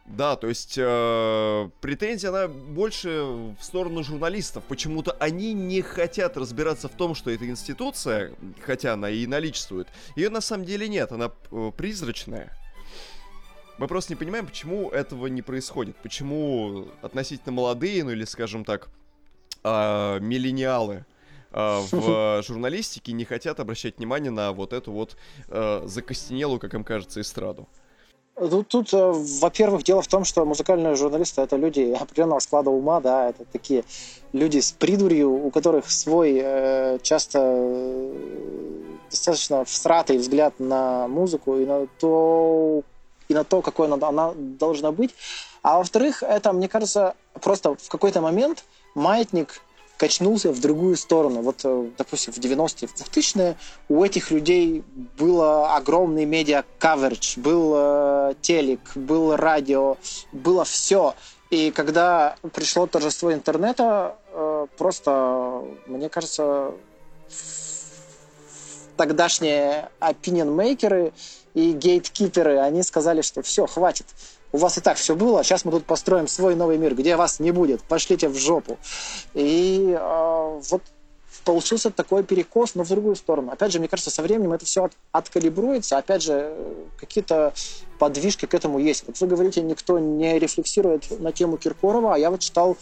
Да, 0.07 0.37
то 0.37 0.49
есть 0.49 0.75
э, 0.77 1.71
претензия, 1.81 2.29
она 2.29 2.47
больше 2.47 3.09
в 3.59 3.63
сторону 3.63 4.05
журналистов. 4.05 4.63
Почему-то 4.69 5.13
они 5.13 5.55
не 5.55 5.81
хотят 5.81 6.37
разбираться 6.37 6.89
в 6.89 6.93
том, 6.93 7.15
что 7.15 7.31
эта 7.31 7.49
институция, 7.49 8.33
хотя 8.61 8.93
она 8.93 9.09
и 9.09 9.27
наличествует, 9.27 9.89
ее 10.15 10.29
на 10.29 10.43
самом 10.43 10.67
деле 10.67 10.89
нет, 10.89 11.11
она 11.11 11.33
э, 11.51 11.73
призрачная. 11.75 12.53
Мы 13.79 13.89
просто 13.89 14.13
не 14.13 14.17
понимаем, 14.17 14.47
почему 14.47 14.91
этого 14.91 15.27
не 15.27 15.41
происходит. 15.41 15.97
Почему 15.97 16.89
относительно 17.01 17.53
молодые, 17.53 18.05
ну 18.05 18.11
или, 18.11 18.25
скажем 18.25 18.65
так, 18.67 18.89
э, 19.65 20.19
миллениалы 20.21 21.07
э, 21.51 21.81
в 21.91 22.43
журналистике 22.47 23.13
не 23.13 23.25
хотят 23.25 23.59
обращать 23.59 23.97
внимание 23.97 24.31
на 24.31 24.53
вот 24.53 24.75
эту 24.75 24.93
вот 24.93 25.17
э, 25.49 25.83
закостенелую, 25.87 26.61
как 26.61 26.75
им 26.75 26.85
кажется, 26.85 27.23
эстраду. 27.23 27.69
Тут, 28.37 28.69
тут, 28.69 28.93
э, 28.93 29.13
во-первых, 29.41 29.85
дело 29.85 30.03
в 30.03 30.09
том, 30.09 30.25
что 30.25 30.45
музыкальные 30.45 30.97
журналисты 30.97 31.41
это 31.43 31.57
люди 31.57 31.97
определенного 31.99 32.41
склада 32.41 32.71
ума, 32.71 33.01
да, 33.01 33.29
это 33.29 33.45
такие 33.45 33.85
люди 34.33 34.59
с 34.59 34.73
придурью, 34.73 35.47
у 35.47 35.51
которых 35.51 35.89
свой 35.89 36.41
э, 36.43 36.99
часто 37.03 37.39
э, 37.43 38.15
достаточно 39.09 39.65
всратый 39.65 40.19
взгляд 40.19 40.55
на 40.59 41.07
музыку 41.07 41.59
и 41.59 41.65
на 41.65 41.87
то, 42.01 42.83
и 43.29 43.35
на 43.35 43.45
то, 43.45 43.63
какой 43.63 43.87
она, 43.87 44.09
она 44.09 44.33
должна 44.37 44.91
быть. 44.91 45.15
А 45.63 45.79
во-вторых, 45.79 46.25
это, 46.25 46.53
мне 46.53 46.69
кажется, 46.69 47.15
просто 47.41 47.77
в 47.77 47.89
какой-то 47.89 48.21
момент 48.21 48.65
маятник 48.97 49.63
качнулся 49.97 50.53
в 50.53 50.61
другую 50.61 50.97
сторону. 50.97 51.43
Вот, 51.43 51.61
э, 51.65 51.91
допустим, 51.97 52.33
в 52.33 52.39
90-е, 52.39 52.89
в 52.89 52.95
2000-е 52.95 53.57
у 53.89 54.05
этих 54.05 54.31
людей 54.31 54.85
было 55.19 55.77
огромный 55.77 56.25
медиа-каверидж, 56.25 57.39
был 57.39 57.73
э, 57.77 58.35
телек, 58.41 58.81
был 58.95 59.37
радио, 59.37 59.97
было 60.33 60.65
все. 60.65 61.15
И 61.51 61.71
когда 61.71 62.37
пришло 62.53 62.87
торжество 62.87 63.33
интернета, 63.33 64.17
э, 64.33 64.67
просто, 64.77 65.63
мне 65.87 66.09
кажется, 66.09 66.73
тогдашние 68.97 69.91
opinion-мейкеры 70.01 71.13
и 71.55 71.73
гейткиперы, 71.73 72.59
они 72.59 72.83
сказали, 72.83 73.23
что 73.23 73.43
все, 73.43 73.67
хватит. 73.67 74.07
У 74.55 74.57
вас 74.57 74.79
и 74.79 74.81
так 74.81 74.97
все 74.99 75.17
было, 75.17 75.43
сейчас 75.43 75.65
мы 75.65 75.73
тут 75.73 75.85
построим 75.85 76.29
свой 76.29 76.55
новый 76.55 76.79
мир, 76.79 76.95
где 76.95 77.17
вас 77.17 77.41
не 77.41 77.51
будет. 77.51 77.83
Пошлите 77.83 78.29
в 78.29 78.37
жопу. 78.37 78.79
И 79.35 79.97
э, 79.99 80.61
вот 80.71 80.83
получился 81.45 81.91
такой 81.91 82.23
перекос, 82.23 82.77
но 82.77 82.85
в 82.85 82.89
другую 82.89 83.17
сторону. 83.17 83.51
Опять 83.51 83.73
же, 83.73 83.81
мне 83.81 83.89
кажется, 83.89 84.13
со 84.13 84.23
временем 84.23 84.53
это 84.53 84.65
все 84.65 84.85
от, 84.85 84.93
откалибруется. 85.11 85.99
Опять 85.99 86.23
же, 86.23 86.55
какие-то 87.01 87.53
подвижки 87.99 88.47
к 88.47 88.55
этому 88.55 88.79
есть. 88.79 89.03
Вот 89.09 89.19
вы 89.19 89.27
говорите, 89.27 89.61
никто 89.61 89.99
не 89.99 90.39
рефлексирует 90.39 91.19
на 91.19 91.33
тему 91.33 91.57
Киркорова, 91.57 92.15
а 92.15 92.19
я 92.19 92.31
вот 92.31 92.39
читал 92.39 92.77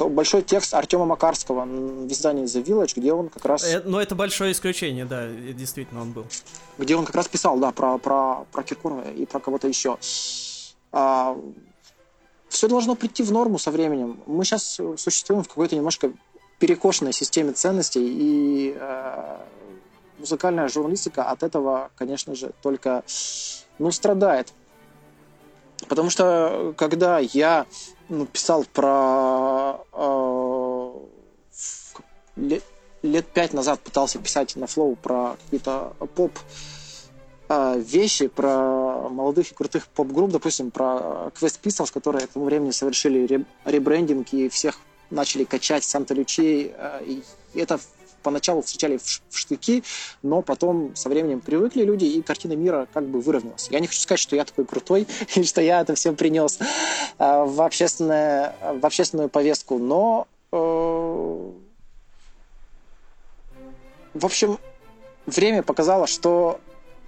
большой 0.00 0.42
текст 0.42 0.74
Артема 0.74 1.06
Макарского 1.06 1.64
в 1.64 2.12
издании 2.12 2.44
The 2.44 2.62
Village, 2.62 2.92
где 2.96 3.12
он 3.12 3.28
как 3.28 3.44
раз... 3.44 3.64
Э, 3.64 3.82
но 3.84 4.00
это 4.00 4.14
большое 4.14 4.52
исключение, 4.52 5.04
да, 5.04 5.26
действительно 5.28 6.02
он 6.02 6.12
был. 6.12 6.26
Где 6.76 6.96
он 6.96 7.04
как 7.04 7.14
раз 7.14 7.28
писал, 7.28 7.58
да, 7.58 7.72
про, 7.72 7.98
про, 7.98 8.44
про 8.52 8.62
Киркорова 8.62 9.10
и 9.10 9.24
про 9.26 9.40
кого-то 9.40 9.68
еще. 9.68 9.98
А, 10.92 11.36
все 12.48 12.68
должно 12.68 12.94
прийти 12.94 13.22
в 13.22 13.32
норму 13.32 13.58
со 13.58 13.70
временем. 13.70 14.20
Мы 14.26 14.44
сейчас 14.44 14.80
существуем 14.96 15.42
в 15.42 15.48
какой-то 15.48 15.76
немножко 15.76 16.12
перекошенной 16.58 17.12
системе 17.12 17.52
ценностей, 17.52 18.04
и 18.04 18.76
э, 18.76 19.38
музыкальная 20.18 20.68
журналистика 20.68 21.24
от 21.24 21.42
этого, 21.42 21.90
конечно 21.96 22.34
же, 22.34 22.52
только 22.62 23.04
ну, 23.78 23.90
страдает. 23.90 24.52
Потому 25.86 26.10
что 26.10 26.74
когда 26.76 27.18
я 27.18 27.66
ну, 28.08 28.26
писал 28.26 28.64
про 28.64 29.80
э, 29.92 30.92
лет, 32.36 32.64
лет 33.02 33.26
пять 33.26 33.52
назад 33.52 33.80
пытался 33.80 34.18
писать 34.18 34.56
на 34.56 34.66
флоу 34.66 34.96
про 34.96 35.36
какие-то 35.44 35.92
поп 36.14 36.32
э, 37.48 37.80
вещи, 37.80 38.26
про 38.26 39.08
молодых 39.08 39.52
и 39.52 39.54
крутых 39.54 39.86
поп-групп, 39.88 40.30
допустим, 40.30 40.70
про 40.70 41.30
Quest 41.40 41.60
Pistols, 41.62 41.92
которые 41.92 42.26
к 42.26 42.30
тому 42.30 42.46
времени 42.46 42.72
совершили 42.72 43.44
ребрендинг 43.64 44.32
и 44.32 44.48
всех 44.48 44.78
начали 45.10 45.44
качать 45.44 45.84
Санта-Лючей. 45.84 46.72
Э, 46.74 47.02
и 47.04 47.22
это 47.54 47.78
поначалу 48.28 48.60
встречали 48.60 48.98
в 48.98 49.38
штыки, 49.38 49.82
но 50.22 50.42
потом 50.42 50.94
со 50.94 51.08
временем 51.08 51.40
привыкли 51.40 51.82
люди, 51.82 52.04
и 52.04 52.20
картина 52.20 52.52
мира 52.52 52.86
как 52.92 53.06
бы 53.06 53.22
выровнялась. 53.22 53.68
Я 53.70 53.80
не 53.80 53.86
хочу 53.86 54.00
сказать, 54.00 54.20
что 54.20 54.36
я 54.36 54.44
такой 54.44 54.66
крутой, 54.66 55.06
и 55.34 55.44
что 55.44 55.62
я 55.62 55.80
это 55.80 55.94
все 55.94 56.12
принес 56.12 56.58
э, 56.60 56.64
в, 57.18 57.62
общественное, 57.62 58.54
в 58.80 58.84
общественную 58.84 59.30
повестку, 59.30 59.78
но 59.78 60.26
э, 60.52 60.58
в 64.12 64.26
общем, 64.26 64.58
время 65.24 65.62
показало, 65.62 66.06
что 66.06 66.60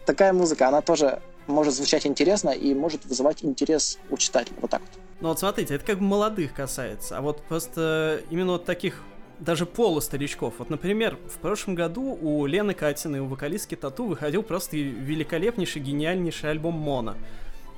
такая 0.06 0.32
музыка, 0.32 0.68
она 0.68 0.80
тоже 0.80 1.20
может 1.46 1.74
звучать 1.74 2.06
интересно 2.06 2.48
и 2.48 2.72
может 2.72 3.04
вызывать 3.04 3.44
интерес 3.44 3.98
у 4.08 4.16
читателя. 4.16 4.56
Вот 4.62 4.70
так 4.70 4.80
вот. 4.80 4.90
Ну 5.20 5.28
вот 5.28 5.38
смотрите, 5.38 5.74
это 5.74 5.84
как 5.84 5.98
бы 5.98 6.04
молодых 6.04 6.54
касается, 6.54 7.18
а 7.18 7.20
вот 7.20 7.42
просто 7.42 8.22
именно 8.30 8.52
вот 8.52 8.64
таких 8.64 9.02
даже 9.40 9.66
полустаричков. 9.66 10.54
Вот, 10.58 10.70
например, 10.70 11.18
в 11.28 11.38
прошлом 11.38 11.74
году 11.74 12.18
у 12.20 12.46
Лены 12.46 12.74
Катиной, 12.74 13.20
у 13.20 13.26
вокалистки 13.26 13.74
Тату, 13.74 14.04
выходил 14.04 14.42
просто 14.42 14.76
великолепнейший, 14.76 15.82
гениальнейший 15.82 16.50
альбом 16.50 16.74
Мона. 16.74 17.16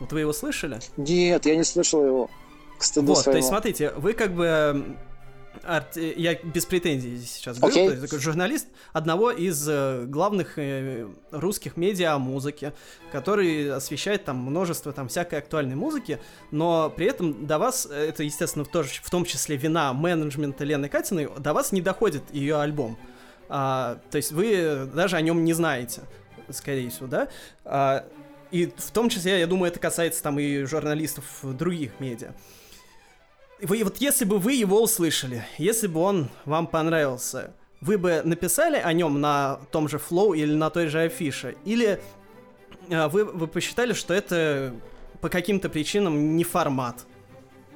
Вот 0.00 0.12
вы 0.12 0.20
его 0.20 0.32
слышали? 0.32 0.80
Нет, 0.96 1.46
я 1.46 1.56
не 1.56 1.64
слышал 1.64 2.04
его. 2.04 2.30
К 2.78 2.84
стыду 2.84 3.08
вот, 3.08 3.18
своему. 3.18 3.34
то 3.34 3.36
есть, 3.38 3.48
смотрите, 3.48 3.92
вы 3.96 4.12
как 4.12 4.32
бы 4.34 4.96
арт... 5.64 5.96
я 5.96 6.34
без 6.34 6.66
претензий 6.66 7.18
сейчас 7.18 7.58
говорю, 7.58 7.90
okay. 7.90 8.00
такой 8.00 8.18
журналист 8.18 8.68
одного 8.92 9.30
из 9.30 9.66
э, 9.68 10.04
главных 10.06 10.58
э, 10.58 11.08
русских 11.30 11.76
медиа 11.76 12.14
о 12.14 12.18
музыке, 12.18 12.72
который 13.10 13.72
освещает 13.72 14.24
там 14.24 14.38
множество 14.38 14.92
там 14.92 15.08
всякой 15.08 15.40
актуальной 15.40 15.76
музыки, 15.76 16.20
но 16.50 16.90
при 16.90 17.06
этом 17.06 17.46
до 17.46 17.58
вас, 17.58 17.86
э, 17.90 18.08
это, 18.08 18.22
естественно, 18.22 18.64
тоже, 18.64 18.90
в 19.02 19.10
том 19.10 19.24
числе 19.24 19.56
вина 19.56 19.92
менеджмента 19.92 20.64
Лены 20.64 20.88
Катиной, 20.88 21.28
до 21.38 21.52
вас 21.52 21.72
не 21.72 21.80
доходит 21.80 22.22
ее 22.32 22.60
альбом. 22.60 22.98
А, 23.48 23.98
то 24.10 24.16
есть 24.16 24.32
вы 24.32 24.88
даже 24.94 25.16
о 25.16 25.20
нем 25.20 25.44
не 25.44 25.52
знаете, 25.52 26.02
скорее 26.50 26.90
всего, 26.90 27.06
да? 27.06 27.28
А, 27.64 28.04
и 28.50 28.66
в 28.76 28.90
том 28.90 29.08
числе, 29.08 29.40
я 29.40 29.46
думаю, 29.46 29.70
это 29.70 29.80
касается 29.80 30.22
там 30.22 30.38
и 30.38 30.64
журналистов 30.64 31.24
других 31.42 32.00
медиа. 32.00 32.32
Вы, 33.62 33.84
вот 33.84 33.98
если 33.98 34.24
бы 34.24 34.38
вы 34.38 34.54
его 34.54 34.82
услышали, 34.82 35.44
если 35.56 35.86
бы 35.86 36.00
он 36.00 36.28
вам 36.44 36.66
понравился, 36.66 37.54
вы 37.80 37.96
бы 37.96 38.20
написали 38.24 38.76
о 38.76 38.92
нем 38.92 39.20
на 39.20 39.60
том 39.70 39.88
же 39.88 39.98
Flow 39.98 40.36
или 40.36 40.52
на 40.52 40.68
той 40.68 40.88
же 40.88 41.02
афише? 41.02 41.54
Или 41.64 42.00
э, 42.88 43.06
вы, 43.06 43.24
вы 43.24 43.46
посчитали, 43.46 43.92
что 43.92 44.14
это 44.14 44.74
по 45.20 45.28
каким-то 45.28 45.68
причинам 45.68 46.36
не 46.36 46.42
формат? 46.42 47.06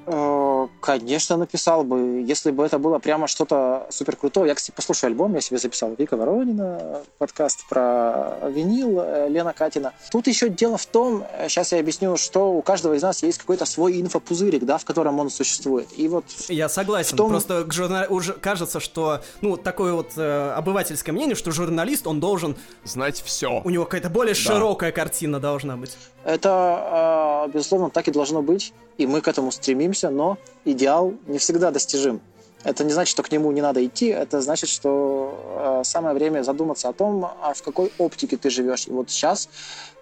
Э, 0.09 0.67
конечно, 0.79 1.35
написал 1.35 1.83
бы, 1.83 2.23
если 2.25 2.51
бы 2.51 2.65
это 2.65 2.79
было 2.79 2.97
прямо 2.97 3.27
что-то 3.27 3.87
супер 3.89 4.15
крутое. 4.15 4.47
Я, 4.47 4.55
кстати, 4.55 4.73
послушаю 4.73 5.09
альбом, 5.09 5.33
я 5.35 5.41
себе 5.41 5.57
записал 5.57 5.93
Вика 5.97 6.15
Воронина, 6.15 7.01
подкаст 7.17 7.67
про 7.67 8.37
винил, 8.49 9.01
э, 9.01 9.27
Лена 9.27 9.51
Катина. 9.51 9.91
Тут 10.09 10.27
еще 10.27 10.47
дело 10.47 10.77
в 10.77 10.85
том, 10.85 11.25
сейчас 11.49 11.73
э, 11.73 11.75
я 11.75 11.81
объясню, 11.81 12.15
что 12.15 12.53
у 12.53 12.61
каждого 12.61 12.93
из 12.93 13.01
нас 13.01 13.21
есть 13.21 13.39
какой-то 13.39 13.65
свой 13.65 13.99
инфопузырик, 13.99 14.63
да, 14.63 14.77
в 14.77 14.85
котором 14.85 15.19
он 15.19 15.29
существует. 15.29 15.89
И 15.97 16.07
вот 16.07 16.23
я 16.47 16.69
согласен, 16.69 17.17
том... 17.17 17.29
просто 17.29 17.69
журна... 17.69 18.05
уже 18.07 18.31
кажется, 18.31 18.79
что, 18.79 19.21
ну, 19.41 19.57
такое 19.57 19.91
вот 19.91 20.13
э, 20.15 20.53
обывательское 20.55 21.13
мнение, 21.13 21.35
что 21.35 21.51
журналист, 21.51 22.07
он 22.07 22.21
должен... 22.21 22.55
Знать 22.85 23.21
все. 23.25 23.61
У 23.65 23.69
него 23.69 23.83
какая-то 23.83 24.09
более 24.09 24.33
да. 24.33 24.39
широкая 24.39 24.93
картина 24.93 25.41
должна 25.41 25.75
быть. 25.75 25.97
Это, 26.27 27.47
э, 27.47 27.51
безусловно, 27.53 27.89
так 27.89 28.07
и 28.07 28.11
должно 28.11 28.41
быть 28.41 28.73
и 28.97 29.05
мы 29.05 29.21
к 29.21 29.27
этому 29.27 29.51
стремимся, 29.51 30.09
но 30.09 30.37
идеал 30.65 31.13
не 31.27 31.37
всегда 31.37 31.71
достижим. 31.71 32.21
Это 32.63 32.83
не 32.83 32.91
значит, 32.91 33.11
что 33.11 33.23
к 33.23 33.31
нему 33.31 33.51
не 33.51 33.61
надо 33.61 33.85
идти, 33.85 34.07
это 34.07 34.41
значит, 34.41 34.69
что 34.69 35.81
э, 35.81 35.83
самое 35.85 36.15
время 36.15 36.43
задуматься 36.43 36.89
о 36.89 36.93
том, 36.93 37.23
а 37.23 37.53
в 37.53 37.61
какой 37.61 37.91
оптике 37.97 38.35
ты 38.35 38.49
живешь. 38.49 38.87
И 38.87 38.91
вот 38.91 39.09
сейчас 39.09 39.47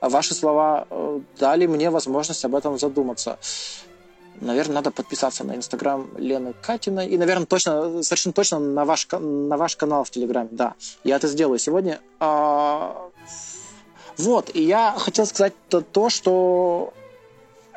ваши 0.02 0.34
слова 0.34 0.88
э, 0.90 1.20
дали 1.38 1.68
мне 1.68 1.90
возможность 1.90 2.44
об 2.46 2.56
этом 2.56 2.80
задуматься. 2.80 3.38
Наверное, 4.42 4.76
надо 4.76 4.92
подписаться 4.92 5.44
на 5.44 5.56
инстаграм 5.56 6.10
Лены 6.18 6.54
Катиной. 6.62 7.08
И, 7.08 7.18
наверное, 7.18 7.46
точно, 7.46 8.04
совершенно 8.04 8.34
точно 8.34 8.60
на 8.60 8.84
ваш, 8.84 9.08
на 9.12 9.58
ваш 9.58 9.76
канал 9.76 10.04
в 10.04 10.10
Телеграме. 10.10 10.50
Да, 10.52 10.74
я 11.04 11.18
это 11.18 11.28
сделаю 11.28 11.60
сегодня. 11.60 12.00
А, 12.20 13.10
вот, 14.18 14.51
и 14.53 14.63
я 14.63 14.95
хотел 14.97 15.26
сказать 15.26 15.53
то, 15.70 15.82
то 15.82 16.09
что 16.09 16.93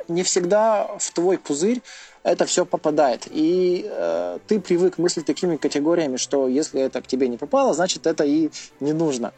не 0.08 0.22
всегда 0.22 0.96
в 0.98 1.10
твой 1.12 1.38
пузырь 1.38 1.82
это 2.22 2.44
все 2.46 2.64
попадает. 2.66 3.26
И 3.30 3.86
э, 3.88 4.38
ты 4.46 4.60
привык 4.60 4.98
мыслить 4.98 5.26
такими 5.26 5.56
категориями, 5.56 6.16
что 6.16 6.48
если 6.48 6.80
это 6.80 7.00
к 7.00 7.06
тебе 7.06 7.28
не 7.28 7.36
попало, 7.36 7.74
значит 7.74 8.06
это 8.06 8.24
и 8.24 8.50
не 8.80 8.92
нужно. 8.92 9.32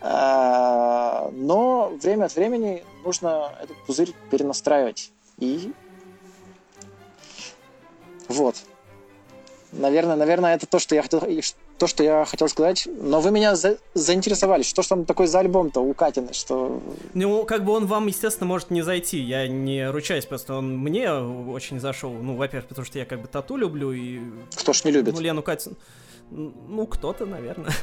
Э, 0.00 1.30
но 1.32 1.92
время 2.02 2.26
от 2.26 2.34
времени 2.34 2.84
нужно 3.04 3.52
этот 3.62 3.76
пузырь 3.86 4.12
перенастраивать. 4.30 5.12
И 5.38 5.72
вот. 8.28 8.56
Наверное, 9.72 10.16
наверное, 10.16 10.54
это 10.54 10.66
то, 10.66 10.78
что 10.78 10.94
я 10.94 11.02
хотел, 11.02 11.22
то, 11.80 11.86
что 11.86 12.04
я 12.04 12.26
хотел 12.26 12.46
сказать. 12.48 12.86
Но 12.86 13.20
вы 13.20 13.30
меня 13.30 13.56
за 13.56 13.78
заинтересовали. 13.94 14.62
Что 14.62 14.82
ж 14.82 14.86
там 14.86 15.04
такой 15.06 15.26
за 15.26 15.38
альбом-то 15.38 15.80
у 15.80 15.94
Катины? 15.94 16.34
Что... 16.34 16.82
Ну, 17.14 17.44
как 17.44 17.64
бы 17.64 17.72
он 17.72 17.86
вам, 17.86 18.06
естественно, 18.06 18.46
может 18.46 18.70
не 18.70 18.82
зайти. 18.82 19.18
Я 19.18 19.48
не 19.48 19.90
ручаюсь, 19.90 20.26
просто 20.26 20.54
он 20.54 20.76
мне 20.76 21.10
очень 21.10 21.80
зашел. 21.80 22.12
Ну, 22.12 22.36
во-первых, 22.36 22.68
потому 22.68 22.84
что 22.84 22.98
я 22.98 23.06
как 23.06 23.22
бы 23.22 23.28
тату 23.28 23.56
люблю 23.56 23.92
и... 23.92 24.20
Кто 24.56 24.74
ж 24.74 24.84
не 24.84 24.90
любит? 24.90 25.14
Ну, 25.14 25.20
Лену 25.20 25.42
Катину. 25.42 25.76
Ну, 26.30 26.86
кто-то, 26.86 27.26
наверное. 27.26 27.72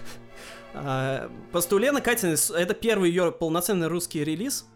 А, 0.73 1.31
просто 1.51 1.75
у 1.75 1.79
Лены 1.79 2.01
Катины 2.01 2.35
это 2.55 2.73
первый 2.75 3.09
ее 3.09 3.31
полноценный 3.31 3.87
русский 3.87 4.23
релиз. 4.23 4.67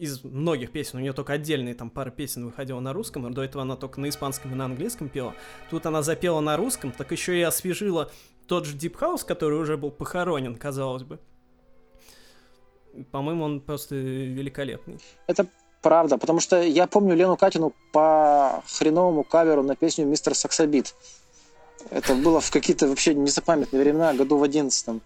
Из 0.00 0.24
многих 0.24 0.72
песен, 0.72 0.96
у 0.96 1.02
нее 1.02 1.12
только 1.12 1.34
отдельные 1.34 1.74
там 1.74 1.90
пара 1.90 2.10
песен 2.10 2.46
выходила 2.46 2.80
на 2.80 2.94
русском, 2.94 3.30
до 3.34 3.44
этого 3.44 3.64
она 3.64 3.76
только 3.76 4.00
на 4.00 4.08
испанском 4.08 4.50
и 4.50 4.54
на 4.54 4.64
английском 4.64 5.10
пела. 5.10 5.34
Тут 5.68 5.84
она 5.84 6.00
запела 6.00 6.40
на 6.40 6.56
русском, 6.56 6.90
так 6.90 7.12
еще 7.12 7.38
и 7.38 7.42
освежила 7.42 8.10
тот 8.46 8.64
же 8.64 8.78
Deep 8.78 8.98
House, 8.98 9.26
который 9.26 9.58
уже 9.58 9.76
был 9.76 9.90
похоронен, 9.90 10.56
казалось 10.56 11.02
бы. 11.02 11.18
По-моему, 13.10 13.44
он 13.44 13.60
просто 13.60 13.94
великолепный. 13.94 14.98
Это 15.26 15.46
правда, 15.82 16.16
потому 16.16 16.40
что 16.40 16.62
я 16.62 16.86
помню 16.86 17.14
Лену 17.14 17.36
Катину 17.36 17.74
по 17.92 18.64
хреновому 18.66 19.22
каверу 19.22 19.62
на 19.62 19.76
песню 19.76 20.06
«Мистер 20.06 20.34
Саксобит». 20.34 20.94
Это 21.90 22.14
было 22.14 22.40
в 22.40 22.50
какие-то 22.50 22.86
вообще 22.88 23.14
незапамятные 23.14 23.82
времена, 23.82 24.14
году 24.14 24.38
в 24.38 24.42
одиннадцатом, 24.42 25.02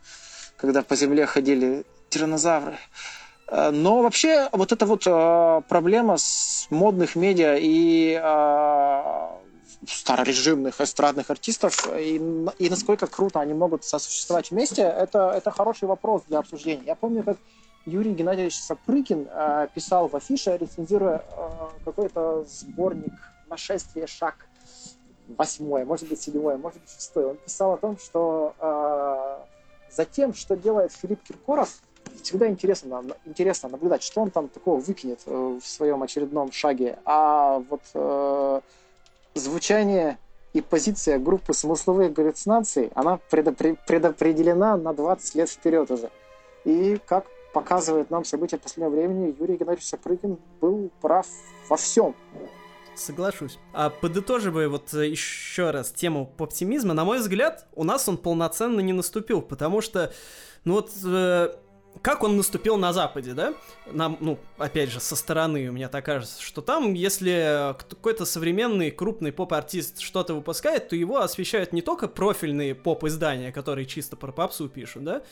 когда 0.56 0.84
по 0.84 0.94
земле 0.94 1.26
ходили 1.26 1.84
тиранозавры. 2.10 2.78
Э, 3.48 3.70
но 3.70 4.02
вообще 4.02 4.48
вот 4.52 4.72
эта 4.72 4.86
вот 4.86 5.06
э, 5.06 5.62
проблема 5.68 6.16
с 6.16 6.66
модных 6.70 7.16
медиа 7.16 7.56
и 7.58 8.20
э, 8.22 9.24
старорежимных 9.86 10.80
эстрадных 10.80 11.30
артистов 11.30 11.88
и, 11.98 12.16
и 12.58 12.70
насколько 12.70 13.06
круто 13.06 13.40
они 13.40 13.54
могут 13.54 13.84
сосуществовать 13.84 14.50
вместе, 14.50 14.82
это, 14.82 15.30
это 15.30 15.50
хороший 15.50 15.88
вопрос 15.88 16.22
для 16.28 16.38
обсуждения. 16.38 16.84
Я 16.86 16.94
помню, 16.94 17.22
как 17.22 17.36
Юрий 17.86 18.14
Геннадьевич 18.14 18.56
Сапрыкин 18.56 19.28
э, 19.30 19.68
писал 19.74 20.08
в 20.08 20.16
афише, 20.16 20.56
рецензируя 20.56 21.22
э, 21.36 21.50
какой-то 21.84 22.44
сборник 22.44 23.12
«Нашествие 23.48 24.06
шаг», 24.06 24.46
восьмое, 25.28 25.84
может 25.84 26.08
быть, 26.08 26.20
седьмое, 26.20 26.56
может 26.56 26.80
быть, 26.80 26.90
шестое. 26.90 27.28
Он 27.28 27.36
писал 27.36 27.72
о 27.72 27.76
том, 27.76 27.98
что 27.98 28.54
э, 28.58 29.92
за 29.94 30.04
тем, 30.06 30.32
что 30.34 30.56
делает 30.56 30.92
Филипп 30.92 31.22
Киркоров, 31.22 31.80
всегда 32.22 32.48
интересно, 32.48 33.04
интересно 33.24 33.68
наблюдать, 33.68 34.02
что 34.02 34.22
он 34.22 34.30
там 34.30 34.48
такого 34.48 34.80
выкинет 34.80 35.20
э, 35.26 35.58
в 35.62 35.66
своем 35.66 36.02
очередном 36.02 36.52
шаге. 36.52 36.98
А 37.04 37.62
вот 37.68 37.82
э, 37.94 38.60
звучание 39.34 40.18
и 40.52 40.60
позиция 40.60 41.18
группы 41.18 41.52
смысловых 41.52 42.12
галлюцинаций, 42.12 42.90
она 42.94 43.18
предопре- 43.30 43.76
предопределена 43.86 44.76
на 44.76 44.94
20 44.94 45.34
лет 45.34 45.50
вперед 45.50 45.90
уже. 45.90 46.10
И 46.64 46.98
как 47.06 47.26
показывает 47.52 48.10
нам 48.10 48.24
события 48.24 48.58
последнего 48.58 48.90
времени, 48.90 49.34
Юрий 49.38 49.56
Геннадьевич 49.56 49.88
Сапрыгин 49.88 50.38
был 50.60 50.90
прав 51.00 51.26
во 51.68 51.76
всем. 51.76 52.14
Соглашусь. 52.94 53.58
А 53.72 53.90
подытоживая 53.90 54.68
вот 54.68 54.94
э, 54.94 55.08
еще 55.08 55.70
раз 55.70 55.90
тему 55.90 56.32
оптимизма, 56.38 56.94
на 56.94 57.04
мой 57.04 57.18
взгляд, 57.18 57.66
у 57.74 57.82
нас 57.82 58.08
он 58.08 58.16
полноценно 58.16 58.80
не 58.80 58.92
наступил, 58.92 59.42
потому 59.42 59.80
что, 59.80 60.12
ну 60.64 60.74
вот, 60.74 60.92
э, 61.04 61.54
как 62.02 62.22
он 62.22 62.36
наступил 62.36 62.76
на 62.76 62.92
Западе, 62.92 63.32
да? 63.34 63.54
Нам, 63.90 64.16
ну, 64.20 64.38
опять 64.58 64.90
же, 64.90 65.00
со 65.00 65.16
стороны, 65.16 65.68
у 65.68 65.72
меня 65.72 65.88
так 65.88 66.04
кажется, 66.04 66.42
что 66.42 66.60
там, 66.60 66.94
если 66.94 67.74
какой-то 67.88 68.24
современный 68.24 68.90
крупный 68.90 69.32
поп-артист 69.32 70.00
что-то 70.00 70.34
выпускает, 70.34 70.88
то 70.88 70.96
его 70.96 71.18
освещают 71.20 71.72
не 71.72 71.82
только 71.82 72.08
профильные 72.08 72.74
поп-издания, 72.74 73.52
которые 73.52 73.86
чисто 73.86 74.16
про 74.16 74.32
попсу 74.32 74.68
пишут, 74.68 75.04
да? 75.04 75.22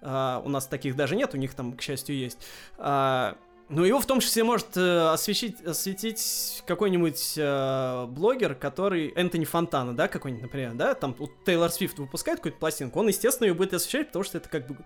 А, 0.00 0.42
у 0.44 0.48
нас 0.48 0.66
таких 0.66 0.96
даже 0.96 1.16
нет, 1.16 1.34
у 1.34 1.36
них 1.36 1.54
там, 1.54 1.76
к 1.76 1.82
счастью, 1.82 2.16
есть. 2.16 2.38
А, 2.78 3.36
но 3.68 3.86
его 3.86 4.00
в 4.00 4.06
том 4.06 4.20
числе 4.20 4.44
может 4.44 4.76
э, 4.76 5.12
освещить, 5.12 5.62
осветить 5.64 6.62
какой-нибудь 6.66 7.34
э, 7.38 8.06
блогер, 8.06 8.54
который... 8.54 9.12
Энтони 9.16 9.46
Фонтана, 9.46 9.96
да, 9.96 10.08
какой-нибудь, 10.08 10.42
например, 10.42 10.74
да? 10.74 10.94
Там 10.94 11.14
вот 11.18 11.30
Тейлор 11.46 11.70
Свифт 11.70 11.98
выпускает 11.98 12.40
какую-то 12.40 12.58
пластинку, 12.58 13.00
он, 13.00 13.08
естественно, 13.08 13.48
ее 13.48 13.54
будет 13.54 13.72
освещать, 13.72 14.08
потому 14.08 14.24
что 14.24 14.38
это 14.38 14.48
как 14.50 14.66
бы 14.66 14.76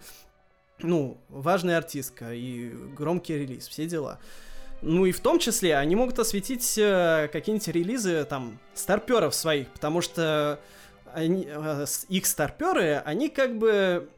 ну, 0.78 1.18
важная 1.28 1.78
артистка 1.78 2.32
и 2.34 2.70
громкий 2.96 3.34
релиз, 3.34 3.68
все 3.68 3.86
дела. 3.86 4.18
Ну 4.82 5.06
и 5.06 5.12
в 5.12 5.20
том 5.20 5.38
числе 5.38 5.76
они 5.76 5.96
могут 5.96 6.18
осветить 6.18 6.76
э, 6.78 7.28
какие-нибудь 7.32 7.68
релизы 7.68 8.24
там 8.24 8.58
старперов 8.74 9.34
своих, 9.34 9.68
потому 9.68 10.02
что 10.02 10.60
они, 11.14 11.46
э, 11.48 11.86
их 12.08 12.26
старперы, 12.26 13.02
они 13.04 13.30
как 13.30 13.56
бы 13.56 14.08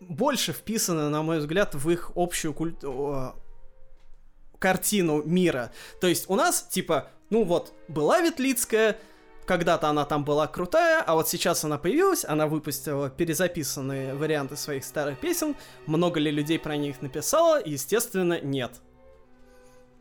больше 0.00 0.52
вписаны, 0.52 1.08
на 1.10 1.22
мой 1.22 1.38
взгляд, 1.38 1.74
в 1.74 1.90
их 1.90 2.12
общую 2.14 2.54
культуру 2.54 3.34
картину 4.62 5.22
мира. 5.24 5.72
То 6.00 6.06
есть 6.06 6.30
у 6.30 6.36
нас, 6.36 6.62
типа, 6.62 7.10
ну 7.30 7.42
вот, 7.42 7.74
была 7.88 8.20
Ветлицкая, 8.20 8.96
когда-то 9.46 9.88
она 9.88 10.04
там 10.04 10.24
была 10.24 10.46
крутая, 10.46 11.02
а 11.02 11.14
вот 11.14 11.28
сейчас 11.28 11.64
она 11.64 11.78
появилась, 11.78 12.24
она 12.24 12.46
выпустила 12.46 13.10
перезаписанные 13.10 14.14
варианты 14.14 14.56
своих 14.56 14.84
старых 14.84 15.18
песен. 15.18 15.56
Много 15.86 16.20
ли 16.20 16.30
людей 16.30 16.58
про 16.58 16.76
них 16.76 17.02
написало? 17.02 17.60
Естественно, 17.64 18.40
нет. 18.40 18.72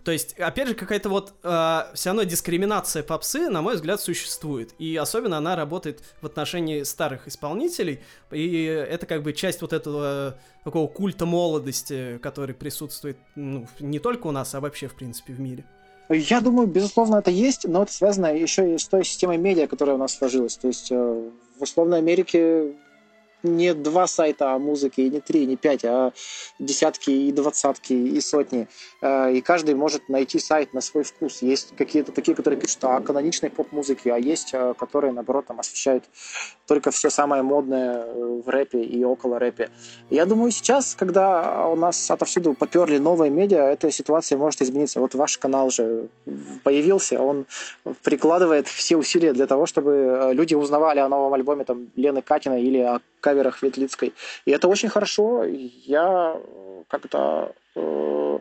То 0.03 0.11
есть, 0.11 0.33
опять 0.39 0.67
же, 0.67 0.73
какая-то 0.73 1.09
вот 1.09 1.33
э, 1.43 1.81
все 1.93 2.09
равно 2.09 2.23
дискриминация 2.23 3.03
попсы, 3.03 3.49
на 3.49 3.61
мой 3.61 3.75
взгляд, 3.75 4.01
существует. 4.01 4.73
И 4.79 4.95
особенно 4.97 5.37
она 5.37 5.55
работает 5.55 6.01
в 6.21 6.25
отношении 6.25 6.81
старых 6.83 7.27
исполнителей. 7.27 8.01
И 8.31 8.63
это 8.63 9.05
как 9.05 9.21
бы 9.21 9.33
часть 9.33 9.61
вот 9.61 9.73
этого 9.73 10.39
такого 10.63 10.87
культа 10.87 11.27
молодости, 11.27 12.17
который 12.17 12.55
присутствует 12.55 13.17
ну, 13.35 13.67
не 13.79 13.99
только 13.99 14.27
у 14.27 14.31
нас, 14.31 14.55
а 14.55 14.59
вообще, 14.59 14.87
в 14.87 14.95
принципе, 14.95 15.33
в 15.33 15.39
мире. 15.39 15.65
Я 16.13 16.41
думаю, 16.41 16.67
безусловно, 16.67 17.17
это 17.17 17.31
есть, 17.31 17.65
но 17.65 17.83
это 17.83 17.93
связано 17.93 18.35
еще 18.35 18.75
и 18.75 18.77
с 18.77 18.87
той 18.87 19.05
системой 19.05 19.37
медиа, 19.37 19.67
которая 19.67 19.95
у 19.95 19.99
нас 19.99 20.17
сложилась. 20.17 20.57
То 20.57 20.67
есть 20.67 20.91
э, 20.91 20.95
в 21.57 21.61
условной 21.61 21.99
Америке 21.99 22.73
не 23.43 23.73
два 23.73 24.07
сайта 24.07 24.53
о 24.53 24.59
музыке, 24.59 25.09
не 25.09 25.19
три, 25.19 25.45
не 25.45 25.55
пять, 25.55 25.83
а 25.85 26.11
десятки 26.59 27.09
и 27.09 27.31
двадцатки 27.31 27.93
и 27.93 28.19
сотни. 28.21 28.67
Э, 29.01 29.31
и 29.33 29.41
каждый 29.41 29.75
может 29.75 30.09
найти 30.09 30.39
сайт 30.39 30.73
на 30.73 30.81
свой 30.81 31.03
вкус. 31.03 31.41
Есть 31.41 31.75
какие-то 31.75 32.11
такие, 32.11 32.35
которые 32.35 32.59
пишут 32.59 32.83
о 32.83 32.99
каноничной 32.99 33.49
поп-музыке, 33.49 34.13
а 34.13 34.17
есть, 34.17 34.49
э, 34.53 34.73
которые, 34.77 35.13
наоборот, 35.13 35.45
там 35.47 35.59
освещают 35.59 36.03
только 36.71 36.89
все 36.91 37.09
самое 37.09 37.43
модное 37.43 38.05
э, 38.05 38.41
в 38.45 38.49
рэпе 38.49 38.81
и 38.81 39.03
около 39.03 39.39
рэпе. 39.39 39.69
Я 40.09 40.25
думаю, 40.25 40.51
сейчас, 40.51 40.95
когда 40.95 41.67
у 41.67 41.75
нас 41.75 42.09
отовсюду 42.09 42.53
поперли 42.53 42.97
новые 42.97 43.29
медиа, 43.29 43.73
эта 43.73 43.91
ситуация 43.91 44.37
может 44.37 44.61
измениться. 44.61 45.01
Вот 45.01 45.13
ваш 45.13 45.37
канал 45.37 45.69
же 45.69 46.07
появился, 46.63 47.21
он 47.21 47.45
прикладывает 48.03 48.69
все 48.69 48.95
усилия 48.95 49.33
для 49.33 49.47
того, 49.47 49.65
чтобы 49.65 50.31
люди 50.31 50.55
узнавали 50.55 50.99
о 50.99 51.09
новом 51.09 51.33
альбоме 51.33 51.65
там, 51.65 51.89
Лены 51.97 52.21
Катиной 52.21 52.63
или 52.63 52.79
о 52.79 53.01
каверах 53.19 53.61
Ветлицкой. 53.61 54.13
И 54.45 54.51
это 54.51 54.69
очень 54.69 54.87
хорошо. 54.87 55.43
Я 55.43 56.37
как-то 56.87 57.51
э, 57.75 58.39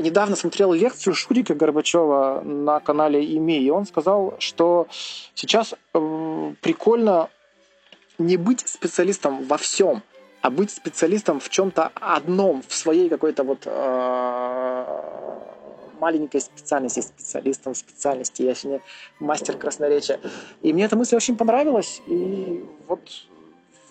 недавно 0.00 0.36
смотрел 0.36 0.72
лекцию 0.72 1.14
Шурика 1.14 1.54
Горбачева 1.54 2.42
на 2.44 2.80
канале 2.80 3.24
ИМИ, 3.36 3.58
и 3.60 3.70
он 3.70 3.86
сказал, 3.86 4.34
что 4.38 4.86
сейчас 5.34 5.74
э, 5.94 6.52
прикольно 6.60 7.28
не 8.18 8.36
быть 8.36 8.66
специалистом 8.66 9.44
во 9.44 9.56
всем, 9.56 10.02
а 10.40 10.50
быть 10.50 10.70
специалистом 10.70 11.40
в 11.40 11.48
чем-то 11.48 11.90
одном, 11.94 12.62
в 12.66 12.74
своей 12.74 13.08
какой-то 13.08 13.44
вот 13.44 13.62
э, 13.66 14.58
маленькой 16.00 16.40
специальности, 16.40 17.00
специалистом 17.00 17.74
специальности. 17.74 18.42
Я 18.42 18.54
сегодня 18.54 18.80
мастер 19.18 19.56
красноречия. 19.56 20.20
И 20.62 20.72
мне 20.72 20.84
эта 20.84 20.96
мысль 20.96 21.16
очень 21.16 21.36
понравилась. 21.36 22.00
И 22.06 22.64
вот 22.86 23.00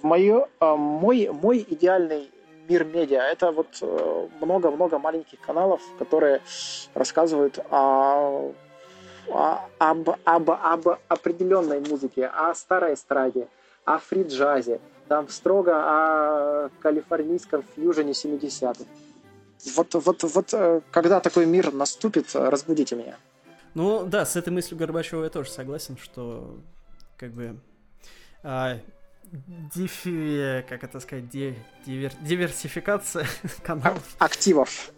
мое, 0.01 0.47
а, 0.59 0.75
мой, 0.75 1.29
мой 1.31 1.65
идеальный 1.69 2.29
мир 2.69 2.83
медиа. 2.83 3.21
Это 3.21 3.51
вот 3.51 3.67
э, 3.81 4.27
много-много 4.41 4.99
маленьких 4.99 5.39
каналов, 5.39 5.81
которые 5.99 6.41
рассказывают 6.93 7.59
о, 7.69 8.53
о, 9.29 9.69
об, 9.79 10.09
об, 10.23 10.49
об 10.51 10.87
определенной 11.07 11.79
музыке, 11.79 12.27
о 12.27 12.53
старой 12.53 12.93
эстраде, 12.93 13.47
о 13.85 13.99
фри-джазе, 13.99 14.79
там 15.07 15.29
строго 15.29 15.73
о 15.75 16.69
калифорнийском 16.81 17.63
фьюжене 17.75 18.11
70-х. 18.11 18.83
Вот, 19.75 19.93
вот, 19.93 20.23
вот 20.23 20.53
э, 20.53 20.81
когда 20.91 21.19
такой 21.19 21.45
мир 21.45 21.73
наступит, 21.73 22.35
разбудите 22.35 22.95
меня. 22.95 23.17
Ну 23.73 24.05
да, 24.05 24.25
с 24.25 24.35
этой 24.35 24.49
мыслью 24.49 24.77
Горбачева 24.79 25.23
я 25.23 25.29
тоже 25.29 25.51
согласен, 25.51 25.97
что 25.97 26.57
как 27.17 27.31
бы 27.31 27.57
а, 28.43 28.77
дифи, 29.73 30.65
как 30.67 30.83
это 30.83 30.99
сказать, 30.99 31.29
дивер, 31.29 32.11
диверсификация 32.21 33.27
каналов. 33.63 34.15
Активов. 34.19 34.91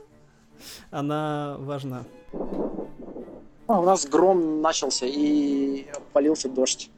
Она 0.91 1.56
важна. 1.60 2.03
А, 3.68 3.80
у 3.80 3.84
нас 3.84 4.06
гром 4.07 4.61
начался 4.61 5.06
и 5.06 5.88
полился 6.14 6.49
дождь. 6.49 6.89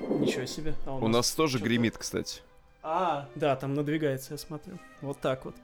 Ничего 0.00 0.46
себе. 0.46 0.74
А 0.86 0.94
у, 0.94 0.96
у 0.96 1.08
нас, 1.08 1.28
нас 1.28 1.30
тоже 1.32 1.58
гремит, 1.58 1.98
кстати. 1.98 2.40
А, 2.82 3.28
да, 3.34 3.54
там 3.56 3.74
надвигается, 3.74 4.32
я 4.32 4.38
смотрю. 4.38 4.78
Вот 5.02 5.20
так 5.20 5.44
вот. 5.44 5.54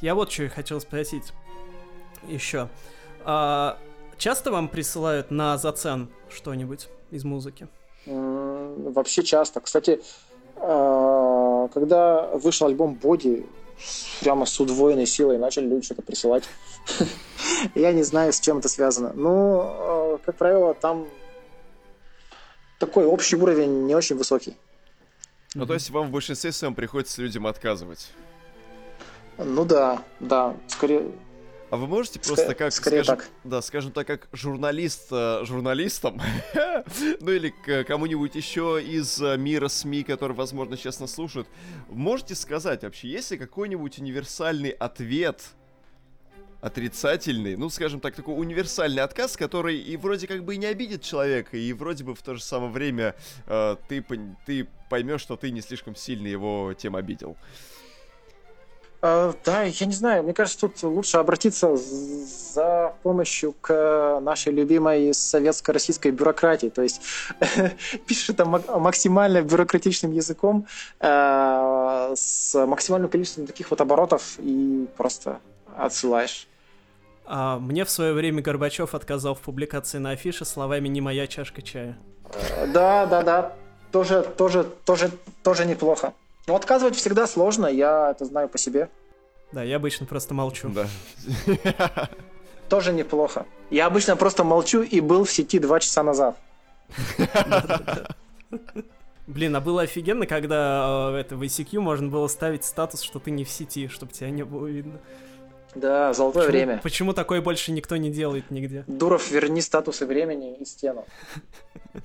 Я 0.00 0.14
вот 0.14 0.32
что 0.32 0.48
хотел 0.48 0.80
спросить 0.80 1.32
еще. 2.26 2.68
А, 3.24 3.78
часто 4.16 4.50
вам 4.50 4.68
присылают 4.68 5.30
на 5.30 5.58
зацен 5.58 6.10
что-нибудь 6.30 6.88
из 7.10 7.24
музыки? 7.24 7.68
Вообще 8.74 9.22
часто. 9.22 9.60
Кстати, 9.60 10.00
а, 10.56 11.68
когда 11.68 12.26
вышел 12.28 12.66
альбом 12.66 12.98
Body, 13.00 13.46
прямо 14.20 14.46
с 14.46 14.58
удвоенной 14.60 15.06
силой 15.06 15.38
начали 15.38 15.66
люди 15.66 15.86
что-то 15.86 16.02
присылать. 16.02 16.44
Я 17.74 17.92
не 17.92 18.02
знаю, 18.02 18.32
с 18.32 18.40
чем 18.40 18.58
это 18.58 18.68
связано. 18.68 19.12
Но, 19.14 20.20
как 20.24 20.36
правило, 20.36 20.74
там 20.74 21.06
такой 22.78 23.06
общий 23.06 23.36
уровень 23.36 23.86
не 23.86 23.94
очень 23.94 24.16
высокий. 24.16 24.56
Ну, 25.54 25.66
то 25.66 25.74
есть 25.74 25.90
вам 25.90 26.08
в 26.08 26.10
большинстве 26.10 26.52
своем 26.52 26.74
приходится 26.74 27.22
людям 27.22 27.46
отказывать? 27.46 28.10
Ну 29.38 29.64
да, 29.64 30.02
да, 30.20 30.56
скорее... 30.68 31.10
А 31.74 31.76
вы 31.76 31.88
можете 31.88 32.20
просто 32.20 32.52
Ск- 32.52 32.54
как, 32.54 32.72
скажем, 32.72 33.16
так. 33.16 33.28
да, 33.42 33.60
скажем 33.60 33.90
так, 33.90 34.06
как 34.06 34.28
журналист 34.32 35.08
э, 35.10 35.40
журналистам, 35.44 36.22
ну 37.20 37.32
или 37.32 37.52
кому-нибудь 37.82 38.36
еще 38.36 38.80
из 38.80 39.20
э, 39.20 39.36
мира 39.36 39.66
СМИ, 39.66 40.04
который, 40.04 40.36
возможно, 40.36 40.76
честно 40.76 41.08
слушает, 41.08 41.48
можете 41.88 42.36
сказать 42.36 42.84
вообще, 42.84 43.08
есть 43.08 43.32
ли 43.32 43.38
какой-нибудь 43.38 43.98
универсальный 43.98 44.70
ответ 44.70 45.42
отрицательный, 46.60 47.56
ну, 47.56 47.68
скажем 47.70 47.98
так, 47.98 48.14
такой 48.14 48.38
универсальный 48.38 49.02
отказ, 49.02 49.36
который 49.36 49.76
и 49.76 49.96
вроде 49.96 50.28
как 50.28 50.44
бы 50.44 50.54
и 50.54 50.58
не 50.58 50.66
обидит 50.66 51.02
человека, 51.02 51.56
и 51.56 51.72
вроде 51.72 52.04
бы 52.04 52.14
в 52.14 52.22
то 52.22 52.36
же 52.36 52.42
самое 52.44 52.70
время 52.70 53.16
э, 53.46 53.74
ты, 53.88 54.06
ты 54.46 54.68
поймешь, 54.88 55.22
что 55.22 55.36
ты 55.36 55.50
не 55.50 55.60
слишком 55.60 55.96
сильно 55.96 56.28
его 56.28 56.72
тем 56.78 56.94
обидел. 56.94 57.32
Uh, 57.32 57.73
да, 59.44 59.64
я 59.64 59.86
не 59.86 59.92
знаю, 59.92 60.22
мне 60.22 60.32
кажется, 60.32 60.60
тут 60.60 60.82
лучше 60.82 61.18
обратиться 61.18 61.76
за 61.76 62.94
помощью 63.02 63.52
к 63.60 64.18
нашей 64.22 64.50
любимой 64.52 65.12
советско-российской 65.12 66.10
бюрократии. 66.10 66.68
То 66.68 66.80
есть 66.80 67.02
пишет 68.06 68.40
это 68.40 68.46
максимально 68.46 69.42
бюрократичным 69.42 70.12
языком, 70.12 70.66
uh, 71.00 72.14
с 72.16 72.66
максимальным 72.66 73.10
количеством 73.10 73.46
таких 73.46 73.70
вот 73.70 73.82
оборотов 73.82 74.38
и 74.38 74.88
просто 74.96 75.38
отсылаешь. 75.76 76.48
А 77.26 77.58
мне 77.58 77.84
в 77.84 77.90
свое 77.90 78.14
время 78.14 78.40
Горбачев 78.40 78.94
отказал 78.94 79.34
в 79.34 79.40
публикации 79.40 79.98
на 79.98 80.12
афише 80.12 80.46
словами 80.46 80.88
«не 80.88 81.02
моя 81.02 81.26
чашка 81.26 81.60
чая». 81.60 81.98
Да, 82.68 83.04
да, 83.04 83.22
да. 83.22 83.52
Тоже, 83.92 84.22
тоже, 84.22 84.64
тоже, 84.64 85.10
тоже 85.42 85.66
неплохо. 85.66 86.14
Но 86.46 86.56
отказывать 86.56 86.96
всегда 86.96 87.26
сложно, 87.26 87.66
я 87.66 88.10
это 88.10 88.24
знаю 88.24 88.48
по 88.48 88.58
себе. 88.58 88.88
Да, 89.52 89.62
я 89.62 89.76
обычно 89.76 90.04
просто 90.06 90.34
молчу. 90.34 90.68
Да. 90.68 90.88
Тоже 92.68 92.92
неплохо. 92.92 93.46
Я 93.70 93.86
обычно 93.86 94.16
просто 94.16 94.44
молчу 94.44 94.82
и 94.82 95.00
был 95.00 95.24
в 95.24 95.30
сети 95.30 95.58
два 95.58 95.80
часа 95.80 96.02
назад. 96.02 96.36
Блин, 99.26 99.56
а 99.56 99.60
было 99.60 99.82
офигенно, 99.82 100.26
когда 100.26 101.12
э, 101.12 101.16
это 101.16 101.36
в 101.36 101.42
ICQ 101.42 101.80
можно 101.80 102.08
было 102.08 102.26
ставить 102.28 102.64
статус, 102.64 103.00
что 103.00 103.18
ты 103.18 103.30
не 103.30 103.44
в 103.44 103.48
сети, 103.48 103.88
чтобы 103.88 104.12
тебя 104.12 104.28
не 104.28 104.42
было 104.44 104.66
видно. 104.66 105.00
Да, 105.74 106.12
золотое 106.12 106.46
почему, 106.46 106.52
время. 106.52 106.80
Почему 106.82 107.12
такое 107.12 107.40
больше 107.40 107.72
никто 107.72 107.96
не 107.96 108.10
делает 108.10 108.50
нигде? 108.50 108.84
Дуров, 108.86 109.30
верни 109.30 109.60
статусы 109.60 110.06
времени 110.06 110.56
и 110.56 110.64
стену. 110.64 111.04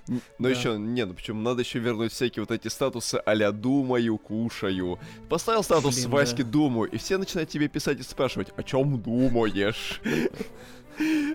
Но 0.07 0.19
да. 0.39 0.49
еще, 0.49 0.77
нет, 0.77 1.07
ну 1.07 1.13
почему, 1.13 1.41
надо 1.41 1.61
еще 1.61 1.79
вернуть 1.79 2.11
всякие 2.11 2.43
вот 2.43 2.51
эти 2.51 2.67
статусы 2.67 3.15
а 3.15 3.51
думаю, 3.51 4.17
кушаю. 4.17 4.99
Поставил 5.29 5.63
статус 5.63 6.05
Ваське 6.05 6.43
думаю, 6.43 6.91
и 6.91 6.97
все 6.97 7.17
начинают 7.17 7.49
тебе 7.49 7.67
писать 7.67 7.99
и 7.99 8.03
спрашивать, 8.03 8.49
о 8.55 8.63
чем 8.63 8.99
думаешь? 9.01 10.01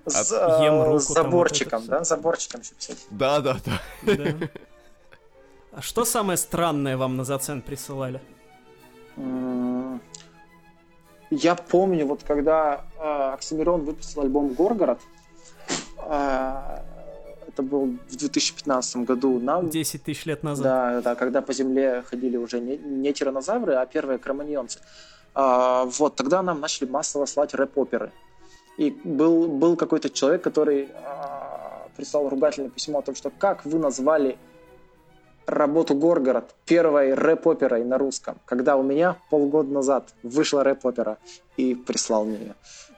С 0.07 0.99
заборчиком, 1.01 1.87
да? 1.87 2.05
Заборчиком 2.05 2.61
еще 2.61 2.75
писать. 2.75 3.07
Да, 3.11 3.41
да, 3.41 3.57
да. 4.03 4.35
А 5.73 5.83
что 5.83 6.05
самое 6.05 6.37
странное 6.37 6.97
вам 6.97 7.17
на 7.17 7.25
зацен 7.25 7.61
присылали? 7.63 8.21
Я 11.31 11.55
помню, 11.55 12.07
вот 12.07 12.23
когда 12.23 12.85
э, 12.99 13.33
Оксимирон 13.35 13.85
выпустил 13.85 14.23
альбом 14.23 14.55
«Горгород», 14.55 15.01
э, 16.07 16.79
это 17.55 17.63
был 17.63 17.87
в 17.87 18.17
2015 18.17 18.97
году. 18.99 19.39
Нам... 19.39 19.71
10 19.71 20.03
тысяч 20.03 20.27
лет 20.27 20.43
назад. 20.43 20.65
Да, 20.65 21.01
да, 21.03 21.15
когда 21.15 21.41
по 21.41 21.53
земле 21.53 22.03
ходили 22.03 22.37
уже 22.37 22.61
не, 22.61 22.77
не 22.77 23.13
тиранозавры, 23.13 23.75
а 23.75 23.87
первые 23.87 24.19
кроманьонцы. 24.19 24.81
А, 25.35 25.85
вот, 25.85 26.17
тогда 26.17 26.43
нам 26.43 26.61
начали 26.61 26.89
массово 26.89 27.27
слать 27.27 27.55
рэп-оперы. 27.55 28.13
И 28.77 28.91
был, 29.05 29.47
был 29.47 29.77
какой-то 29.77 30.11
человек, 30.11 30.43
который 30.43 30.89
а, 30.95 31.89
прислал 31.97 32.29
ругательное 32.29 32.71
письмо 32.71 32.99
о 32.99 33.03
том, 33.03 33.15
что 33.15 33.31
как 33.31 33.65
вы 33.65 33.79
назвали 33.79 34.37
работу 35.47 35.95
«Горгород» 35.95 36.55
первой 36.67 37.15
рэп-оперой 37.15 37.85
на 37.85 37.99
русском, 37.99 38.39
когда 38.45 38.77
у 38.77 38.83
меня 38.83 39.17
полгода 39.31 39.73
назад 39.73 40.15
вышла 40.23 40.65
рэп-опера 40.65 41.19
и 41.57 41.75
прислал 41.75 42.25
мне 42.25 42.39
ее. 42.39 42.55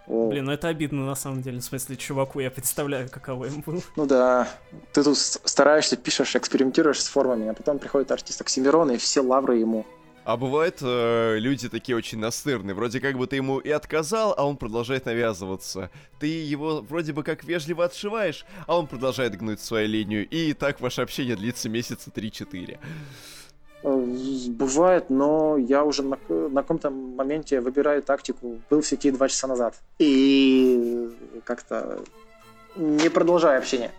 О. 0.08 0.28
Блин, 0.28 0.44
ну 0.44 0.52
это 0.52 0.68
обидно 0.68 1.04
на 1.04 1.16
самом 1.16 1.42
деле, 1.42 1.58
в 1.58 1.64
смысле, 1.64 1.96
чуваку, 1.96 2.38
я 2.38 2.50
представляю, 2.50 3.08
каково 3.10 3.46
им 3.46 3.62
было. 3.66 3.80
Ну 3.96 4.06
да, 4.06 4.48
ты 4.92 5.02
тут 5.02 5.18
стараешься, 5.18 5.96
пишешь, 5.96 6.36
экспериментируешь 6.36 7.02
с 7.02 7.08
формами, 7.08 7.48
а 7.48 7.54
потом 7.54 7.78
приходит 7.78 8.12
артист 8.12 8.40
Оксимирон, 8.40 8.92
и 8.92 8.96
все 8.98 9.20
лавры 9.20 9.56
ему. 9.56 9.84
А 10.26 10.36
бывает, 10.36 10.78
э, 10.82 11.36
люди 11.38 11.68
такие 11.68 11.96
очень 11.96 12.18
настырные. 12.18 12.74
Вроде 12.74 12.98
как 12.98 13.16
бы 13.16 13.28
ты 13.28 13.36
ему 13.36 13.60
и 13.60 13.70
отказал, 13.70 14.34
а 14.36 14.44
он 14.44 14.56
продолжает 14.56 15.06
навязываться. 15.06 15.88
Ты 16.18 16.26
его 16.26 16.80
вроде 16.80 17.12
бы 17.12 17.22
как 17.22 17.44
вежливо 17.44 17.84
отшиваешь, 17.84 18.44
а 18.66 18.76
он 18.76 18.88
продолжает 18.88 19.36
гнуть 19.36 19.60
свою 19.60 19.86
линию. 19.86 20.28
И 20.28 20.52
так 20.52 20.80
ваше 20.80 21.02
общение 21.02 21.36
длится 21.36 21.68
месяца 21.68 22.10
3-4. 22.10 22.78
Э, 23.84 24.06
бывает, 24.48 25.10
но 25.10 25.56
я 25.58 25.84
уже 25.84 26.02
на, 26.02 26.18
на 26.28 26.62
каком-то 26.62 26.90
моменте 26.90 27.60
выбираю 27.60 28.02
тактику. 28.02 28.58
Был 28.68 28.80
в 28.80 28.86
сети 28.86 29.12
два 29.12 29.28
часа 29.28 29.46
назад. 29.46 29.76
И 30.00 31.08
как-то 31.44 32.00
не 32.74 33.10
продолжаю 33.10 33.58
общение. 33.58 33.92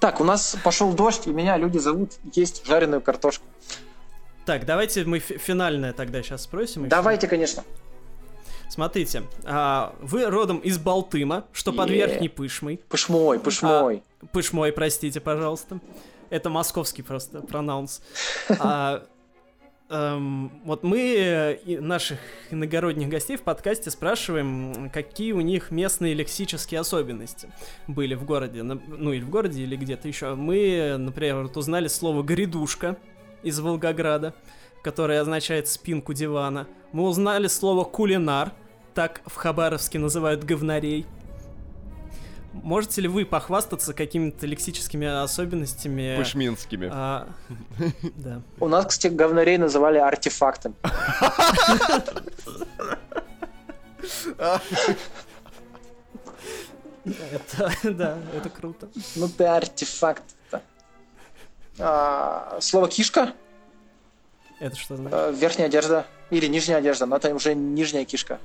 Так, 0.00 0.20
у 0.20 0.24
нас 0.24 0.56
пошел 0.64 0.92
дождь, 0.92 1.28
и 1.28 1.30
меня 1.30 1.56
люди 1.56 1.78
зовут 1.78 2.14
есть 2.34 2.66
жареную 2.66 3.00
картошку. 3.00 3.44
Так, 4.48 4.64
давайте 4.64 5.04
мы 5.04 5.18
финальное 5.18 5.92
тогда 5.92 6.22
сейчас 6.22 6.44
спросим. 6.44 6.88
Давайте, 6.88 7.26
еще. 7.26 7.30
конечно. 7.30 7.64
Смотрите, 8.70 9.24
а, 9.44 9.94
вы 10.00 10.24
родом 10.24 10.56
из 10.60 10.78
Балтыма, 10.78 11.44
что 11.52 11.70
под 11.70 11.90
Верхней 11.90 12.30
Пышмой. 12.30 12.80
Пышмой, 12.88 13.40
Пышмой. 13.40 14.02
А, 14.22 14.26
пышмой, 14.32 14.72
простите, 14.72 15.20
пожалуйста. 15.20 15.80
Это 16.30 16.48
московский 16.48 17.02
просто 17.02 17.42
пронаунс. 17.42 18.00
А, 18.58 19.04
эм, 19.90 20.62
вот 20.64 20.82
мы 20.82 21.60
наших 21.66 22.18
иногородних 22.50 23.10
гостей 23.10 23.36
в 23.36 23.42
подкасте 23.42 23.90
спрашиваем, 23.90 24.88
какие 24.88 25.32
у 25.32 25.42
них 25.42 25.70
местные 25.70 26.14
лексические 26.14 26.80
особенности 26.80 27.52
были 27.86 28.14
в 28.14 28.24
городе. 28.24 28.62
Ну, 28.62 29.12
или 29.12 29.20
в 29.20 29.28
городе, 29.28 29.64
или 29.64 29.76
где-то 29.76 30.08
еще. 30.08 30.34
Мы, 30.36 30.96
например, 30.98 31.42
вот 31.42 31.56
узнали 31.58 31.88
слово 31.88 32.22
«грядушка», 32.22 32.96
из 33.42 33.60
Волгограда, 33.60 34.34
которое 34.82 35.20
означает 35.20 35.68
спинку 35.68 36.12
дивана. 36.12 36.66
Мы 36.92 37.04
узнали 37.04 37.46
слово 37.48 37.84
кулинар, 37.84 38.52
так 38.94 39.20
в 39.26 39.34
Хабаровске 39.36 39.98
называют 39.98 40.44
говнарей. 40.44 41.06
Можете 42.52 43.02
ли 43.02 43.08
вы 43.08 43.24
похвастаться 43.24 43.92
какими-то 43.92 44.46
лексическими 44.46 45.06
особенностями? 45.06 46.16
Пышминскими. 46.16 46.90
А, 46.92 47.28
да. 48.16 48.42
У 48.58 48.68
нас, 48.68 48.86
кстати, 48.86 49.12
говнарей 49.12 49.58
называли 49.58 49.98
артефактом. 49.98 50.74
Это, 57.04 57.72
да, 57.84 58.18
это 58.36 58.50
круто. 58.50 58.88
Ну 59.16 59.28
ты 59.28 59.44
артефакт. 59.44 60.22
А, 61.78 62.58
слово 62.60 62.88
кишка. 62.88 63.34
Это 64.60 64.76
что 64.76 64.96
значит? 64.96 65.14
А, 65.14 65.30
верхняя 65.30 65.68
одежда. 65.68 66.06
Или 66.30 66.46
нижняя 66.46 66.78
одежда, 66.78 67.06
но 67.06 67.16
это 67.16 67.34
уже 67.34 67.54
нижняя 67.54 68.04
кишка. 68.04 68.38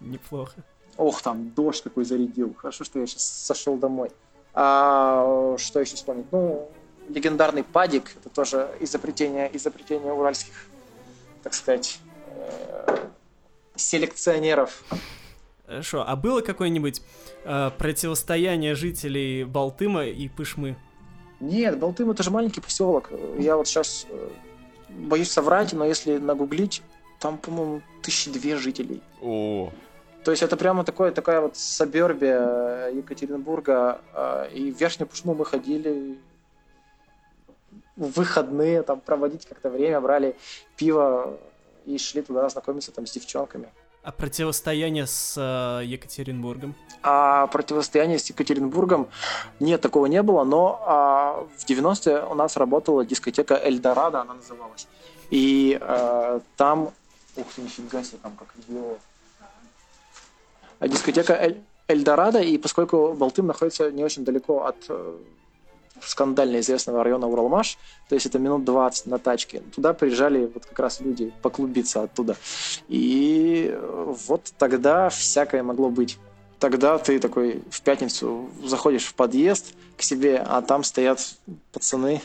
Неплохо. 0.00 0.54
Ох, 0.96 1.22
там 1.22 1.50
дождь 1.50 1.84
такой 1.84 2.04
зарядил. 2.04 2.54
Хорошо, 2.54 2.84
что 2.84 2.98
я 2.98 3.06
сейчас 3.06 3.24
сошел 3.24 3.76
домой. 3.76 4.10
А, 4.54 5.56
что 5.58 5.80
еще 5.80 5.96
вспомнить? 5.96 6.26
Ну, 6.32 6.70
легендарный 7.08 7.64
падик. 7.64 8.16
Это 8.16 8.28
тоже 8.30 8.70
изобретение, 8.80 9.54
изобретение 9.56 10.12
уральских, 10.12 10.54
так 11.42 11.54
сказать, 11.54 12.00
э, 12.26 13.08
селекционеров. 13.76 14.82
Хорошо, 15.70 16.04
а 16.04 16.16
было 16.16 16.40
какое-нибудь 16.40 17.00
э, 17.44 17.70
противостояние 17.78 18.74
жителей 18.74 19.44
Балтыма 19.44 20.06
и 20.06 20.28
Пышмы? 20.28 20.74
Нет, 21.38 21.78
Балтым 21.78 22.10
это 22.10 22.24
же 22.24 22.32
маленький 22.32 22.60
поселок. 22.60 23.10
Я 23.38 23.56
вот 23.56 23.68
сейчас 23.68 24.04
э, 24.10 24.30
боюсь 24.88 25.30
соврать, 25.30 25.72
но 25.72 25.84
если 25.84 26.18
нагуглить, 26.18 26.82
там, 27.20 27.38
по-моему, 27.38 27.82
тысячи 28.02 28.32
две 28.32 28.56
жителей. 28.56 29.00
О. 29.22 29.70
То 30.24 30.32
есть 30.32 30.42
это 30.42 30.56
прямо 30.56 30.82
такое, 30.82 31.12
такая 31.12 31.40
вот 31.40 31.56
сабербия 31.56 32.88
Екатеринбурга. 32.88 34.00
Э, 34.12 34.48
и 34.52 34.72
в 34.72 34.80
Верхнюю 34.80 35.08
Пышму 35.08 35.34
мы 35.34 35.44
ходили 35.44 36.18
в 37.94 38.10
выходные 38.18 38.82
там 38.82 39.00
проводить 39.00 39.46
как-то 39.46 39.70
время, 39.70 40.00
брали 40.00 40.34
пиво 40.76 41.38
и 41.86 41.96
шли 41.96 42.22
туда 42.22 42.48
знакомиться 42.48 42.90
там 42.90 43.06
с 43.06 43.12
девчонками. 43.12 43.68
А 44.02 44.12
противостояние 44.12 45.06
с 45.06 45.34
э, 45.36 45.84
Екатеринбургом? 45.84 46.74
А 47.02 47.46
противостояние 47.48 48.18
с 48.18 48.26
Екатеринбургом 48.30 49.08
нет, 49.58 49.80
такого 49.82 50.06
не 50.06 50.22
было, 50.22 50.44
но 50.44 50.82
а, 50.86 51.46
в 51.56 51.68
90-е 51.68 52.24
у 52.24 52.34
нас 52.34 52.56
работала 52.56 53.04
дискотека 53.04 53.60
Эльдорадо, 53.62 54.22
она 54.22 54.34
называлась. 54.34 54.86
И 55.30 55.78
а, 55.80 56.40
там... 56.56 56.92
Ух 57.36 57.46
ты, 57.54 57.62
нифига 57.62 58.02
себе, 58.02 58.18
там 58.22 58.36
как 58.36 58.48
видео. 58.56 58.96
А 60.78 60.88
дискотека 60.88 61.34
Эль, 61.34 61.60
Эльдорадо, 61.88 62.40
и 62.40 62.56
поскольку 62.56 63.12
Балтым 63.12 63.46
находится 63.46 63.90
не 63.90 64.02
очень 64.02 64.24
далеко 64.24 64.64
от 64.64 64.76
э, 64.88 65.18
скандально 66.02 66.60
известного 66.60 67.04
района 67.04 67.26
Уралмаш, 67.26 67.78
то 68.08 68.14
есть 68.14 68.26
это 68.26 68.38
минут 68.38 68.64
20 68.64 69.06
на 69.06 69.18
тачке. 69.18 69.60
Туда 69.74 69.92
приезжали 69.92 70.50
вот 70.52 70.66
как 70.66 70.78
раз 70.78 71.00
люди 71.00 71.32
поклубиться 71.42 72.02
оттуда. 72.02 72.36
И 72.88 73.76
вот 73.82 74.52
тогда 74.58 75.08
всякое 75.08 75.62
могло 75.62 75.90
быть. 75.90 76.18
Тогда 76.58 76.98
ты 76.98 77.18
такой 77.18 77.62
в 77.70 77.80
пятницу 77.82 78.50
заходишь 78.64 79.04
в 79.04 79.14
подъезд 79.14 79.74
к 79.96 80.02
себе, 80.02 80.44
а 80.46 80.60
там 80.60 80.84
стоят 80.84 81.36
пацаны, 81.72 82.20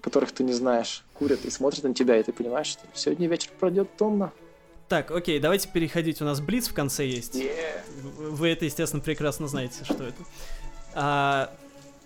которых 0.00 0.32
ты 0.32 0.42
не 0.44 0.52
знаешь, 0.52 1.04
курят 1.14 1.44
и 1.44 1.50
смотрят 1.50 1.84
на 1.84 1.94
тебя, 1.94 2.18
и 2.18 2.22
ты 2.22 2.32
понимаешь, 2.32 2.68
что 2.68 2.82
сегодня 2.94 3.28
вечер 3.28 3.50
пройдет 3.58 3.88
томно. 3.96 4.32
Так, 4.88 5.10
окей, 5.10 5.38
давайте 5.38 5.68
переходить. 5.68 6.22
У 6.22 6.24
нас 6.24 6.40
Блиц 6.40 6.68
в 6.68 6.72
конце 6.72 7.04
есть. 7.04 7.34
Yeah. 7.34 7.82
Вы 8.16 8.48
это, 8.48 8.64
естественно, 8.64 9.02
прекрасно 9.02 9.46
знаете, 9.46 9.84
что 9.84 10.04
это. 10.04 10.24
А, 10.94 11.54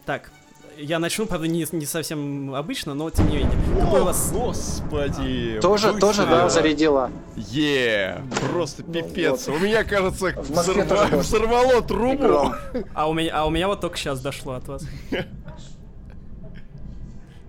так, 0.04 0.32
я 0.78 0.98
начну, 0.98 1.26
правда, 1.26 1.46
не, 1.48 1.66
не 1.72 1.86
совсем 1.86 2.54
обычно, 2.54 2.94
но 2.94 3.10
тем 3.10 3.28
не 3.28 3.38
менее. 3.38 3.52
Какой 3.80 4.00
у 4.00 4.04
вас... 4.04 4.32
Господи! 4.32 5.58
Тоже, 5.60 5.94
тоже, 5.98 6.26
да, 6.26 6.48
зарядила. 6.48 7.10
Е, 7.36 8.22
просто 8.52 8.82
пипец. 8.82 9.48
вот. 9.48 9.56
У 9.56 9.60
меня, 9.60 9.84
кажется, 9.84 10.32
В 10.42 10.50
Москве 10.54 10.82
взорва- 10.82 10.88
тоже 10.88 11.10
дождь. 11.10 11.26
взорвало 11.28 11.82
трубу. 11.82 12.54
А 12.94 13.08
у 13.08 13.14
меня, 13.14 13.30
а 13.34 13.46
у 13.46 13.50
меня 13.50 13.68
вот 13.68 13.80
только 13.80 13.96
сейчас 13.96 14.20
дошло 14.20 14.54
от 14.54 14.68
вас. 14.68 14.82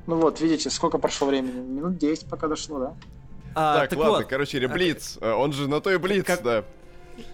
Ну 0.05 0.17
вот, 0.17 0.41
видите, 0.41 0.69
сколько 0.69 0.97
прошло 0.97 1.27
времени? 1.27 1.59
Минут 1.61 1.97
10 1.97 2.25
пока 2.27 2.47
дошло, 2.47 2.77
да? 2.79 2.93
А, 3.55 3.79
Так, 3.79 3.91
так 3.91 3.99
ладно, 3.99 4.17
вот, 4.17 4.25
короче, 4.27 4.67
Блиц. 4.67 5.17
э, 5.21 5.31
Он 5.31 5.53
же 5.53 5.69
на 5.69 5.79
то 5.79 5.91
и 5.91 5.97
Блиц, 5.97 6.25
Как- 6.25 6.43
да. 6.43 6.63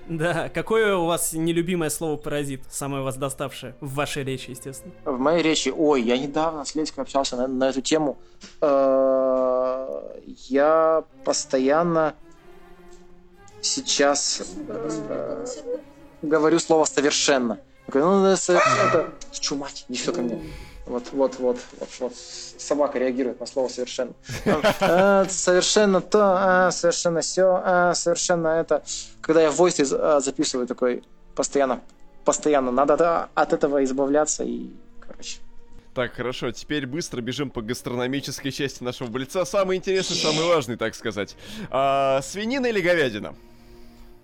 Да, 0.08 0.50
какое 0.50 0.96
у 0.96 1.06
вас 1.06 1.34
нелюбимое 1.34 1.90
слово 1.90 2.18
паразит, 2.18 2.62
самое 2.70 3.04
вас 3.04 3.16
доставшее 3.18 3.76
в 3.80 3.94
вашей 3.94 4.24
речи, 4.24 4.52
естественно? 4.52 4.94
В 5.06 5.20
моей 5.20 5.42
речи, 5.44 5.70
ой, 5.76 6.02
я 6.02 6.18
недавно 6.18 6.66
с 6.66 6.76
Леськой 6.76 7.04
общался 7.04 7.36
на, 7.36 7.48
на 7.48 7.70
эту 7.70 7.82
тему. 7.82 8.18
Э, 8.62 10.02
Я 10.48 11.04
постоянно 11.24 12.16
сейчас 13.62 14.42
э, 14.68 15.46
говорю 16.22 16.60
слово 16.60 16.86
совершенно. 16.86 17.60
Я 17.88 17.94
говорю, 17.94 18.22
ну, 18.22 18.26
это, 18.28 19.12
чумать, 19.32 19.86
не 19.90 19.98
все 19.98 20.12
ко 20.12 20.22
мне. 20.22 20.42
Вот, 20.90 21.12
вот, 21.12 21.38
вот, 21.38 21.60
вот, 21.80 21.90
вот. 22.00 22.16
Собака 22.16 22.98
реагирует 22.98 23.40
на 23.40 23.46
слово 23.46 23.68
совершенно. 23.70 24.14
Э, 24.82 25.26
Совершенно 25.30 26.02
то, 26.02 26.68
э, 26.68 26.72
совершенно 26.72 27.22
все, 27.22 27.94
совершенно 27.94 28.48
это. 28.48 28.84
Когда 29.22 29.44
я 29.44 29.52
в 29.52 29.56
войсе 29.56 29.86
э, 29.90 30.20
записываю 30.20 30.68
такой 30.68 31.04
постоянно, 31.36 31.82
постоянно, 32.26 32.72
надо 32.72 33.30
от 33.36 33.54
этого 33.54 33.84
избавляться 33.84 34.44
и, 34.44 34.72
короче. 35.00 35.38
Так, 35.94 36.14
хорошо, 36.14 36.52
теперь 36.52 36.88
быстро 36.88 37.22
бежим 37.22 37.52
по 37.52 37.62
гастрономической 37.62 38.52
части 38.52 38.84
нашего 38.84 39.10
Блица. 39.10 39.46
Самый 39.46 39.78
интересный, 39.78 40.18
самый 40.18 40.46
важный, 40.48 40.76
так 40.76 40.96
сказать. 40.96 41.36
А, 41.70 42.22
свинина 42.24 42.66
или 42.66 42.82
говядина? 42.82 43.36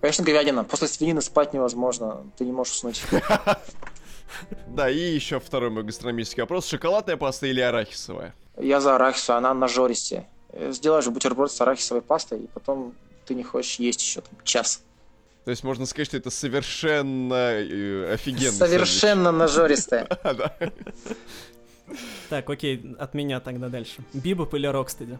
Конечно, 0.02 0.24
говядина. 0.24 0.64
После 0.64 0.88
свинины 0.88 1.22
спать 1.22 1.54
невозможно. 1.54 2.24
Ты 2.38 2.46
не 2.46 2.52
можешь 2.52 2.74
уснуть. 2.74 3.04
Да, 4.68 4.90
и 4.90 4.98
еще 4.98 5.40
второй 5.40 5.70
мой 5.70 5.84
гастрономический 5.84 6.42
вопрос. 6.42 6.68
Шоколадная 6.68 7.18
паста 7.18 7.48
или 7.48 7.62
арахисовая? 7.62 8.34
Я 8.58 8.82
за 8.82 8.96
арахису, 8.96 9.34
она 9.34 9.54
нажористее. 9.54 10.28
Э, 10.50 10.72
Сделаешь 10.72 11.08
бутерброд 11.08 11.52
с 11.52 11.60
арахисовой 11.62 12.02
пастой, 12.02 12.40
и 12.40 12.48
потом 12.48 12.94
ты 13.26 13.36
не 13.36 13.44
хочешь 13.44 13.80
есть 13.80 14.02
еще 14.02 14.22
там, 14.22 14.34
час. 14.44 14.82
То 15.46 15.52
есть 15.52 15.64
можно 15.64 15.86
сказать, 15.86 16.08
что 16.08 16.18
это 16.18 16.32
совершенно 16.32 17.52
э, 17.54 18.14
офигенно. 18.14 18.52
Совершенно 18.52 19.32
нажористая. 19.32 20.08
Да. 20.24 20.56
Так, 22.30 22.50
окей, 22.50 22.96
от 22.98 23.14
меня 23.14 23.40
тогда 23.40 23.70
дальше. 23.70 24.04
Бибоп 24.14 24.56
или 24.56 24.66
Рокстеди? 24.66 25.20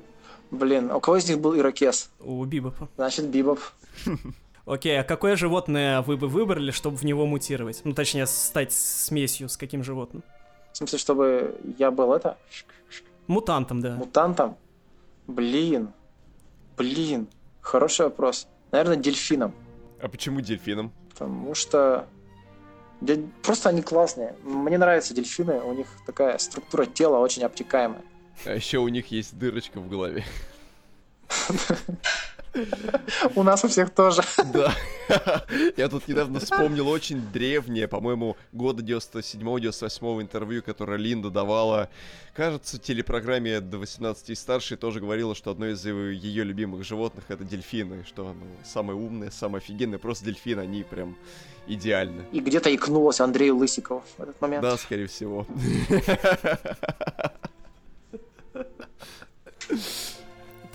Блин, 0.50 0.90
а 0.92 0.98
у 0.98 1.00
кого 1.00 1.18
из 1.18 1.30
них 1.30 1.40
был 1.40 1.56
ирокез? 1.56 2.10
У 2.20 2.44
Бибопа. 2.44 2.90
Значит, 2.96 3.26
бибоп. 3.26 3.60
Окей, 4.66 5.00
а 5.00 5.04
какое 5.04 5.36
животное 5.36 6.02
вы 6.02 6.18
бы 6.18 6.28
выбрали, 6.28 6.72
чтобы 6.72 6.98
в 6.98 7.04
него 7.06 7.26
мутировать? 7.28 7.82
Ну, 7.84 7.94
точнее, 7.94 8.26
стать 8.26 8.74
смесью 8.74 9.48
с 9.48 9.58
каким 9.58 9.84
животным? 9.84 10.24
В 10.74 10.78
смысле, 10.78 10.98
чтобы 10.98 11.56
я 11.78 11.92
был 11.92 12.14
это, 12.14 12.38
Мутантом, 13.28 13.82
да. 13.82 13.96
мутантом? 13.96 14.58
Блин. 15.28 15.90
Блин. 16.78 17.28
Хороший 17.62 18.06
вопрос. 18.06 18.48
Наверное, 18.72 18.98
дельфином. 18.98 19.54
А 20.02 20.08
почему 20.08 20.42
дельфином? 20.42 20.92
Потому 21.10 21.56
что 21.56 22.08
просто 23.42 23.70
они 23.70 23.82
классные. 23.82 24.36
Мне 24.44 24.78
нравятся 24.78 25.14
дельфины, 25.14 25.62
у 25.62 25.74
них 25.74 25.88
такая 26.06 26.38
структура 26.38 26.86
тела 26.86 27.18
очень 27.18 27.44
обтекаемая. 27.44 28.02
А 28.46 28.52
еще 28.54 28.80
у 28.80 28.88
них 28.88 29.08
есть 29.08 29.38
дырочка 29.38 29.80
в 29.80 29.90
голове. 29.90 30.26
У 33.36 33.44
нас 33.44 33.64
у 33.64 33.68
всех 33.68 33.90
тоже. 33.90 34.22
Да. 34.54 34.74
Я 35.78 35.90
тут 35.90 36.08
недавно 36.08 36.40
вспомнил 36.40 36.88
очень 36.88 37.22
древнее, 37.32 37.88
по-моему, 37.88 38.38
года 38.52 38.84
97-98 38.84 40.22
интервью, 40.22 40.64
которое 40.64 40.98
Линда 40.98 41.30
давала, 41.30 41.90
кажется, 42.34 42.80
телепрограмме 42.80 43.60
до 43.60 43.78
18 43.78 44.30
и 44.30 44.36
старше, 44.36 44.78
тоже 44.78 45.00
говорила, 45.00 45.36
что 45.36 45.52
одно 45.52 45.68
из 45.68 45.86
ее 45.86 46.44
любимых 46.44 46.84
животных 46.84 47.26
это 47.30 47.44
дельфины, 47.44 48.04
что 48.08 48.28
оно 48.28 48.46
самое 48.64 48.98
умное, 48.98 49.32
самое 49.32 49.62
офигенное, 49.62 50.00
просто 50.00 50.26
дельфины, 50.26 50.62
они 50.62 50.84
прям 50.84 51.18
идеальны. 51.68 52.24
И 52.32 52.40
где-то 52.40 52.74
икнулась 52.74 53.20
Андрею 53.20 53.58
Лысикову 53.58 54.04
в 54.18 54.22
этот 54.22 54.40
момент. 54.42 54.62
Да, 54.62 54.78
скорее 54.78 55.08
всего. 55.08 55.46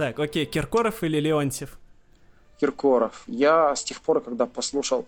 Так, 0.00 0.18
окей, 0.18 0.46
Киркоров 0.46 1.02
или 1.02 1.20
Леонтьев? 1.20 1.78
Киркоров. 2.58 3.22
Я 3.26 3.76
с 3.76 3.84
тех 3.84 4.00
пор, 4.00 4.22
когда 4.22 4.46
послушал 4.46 5.04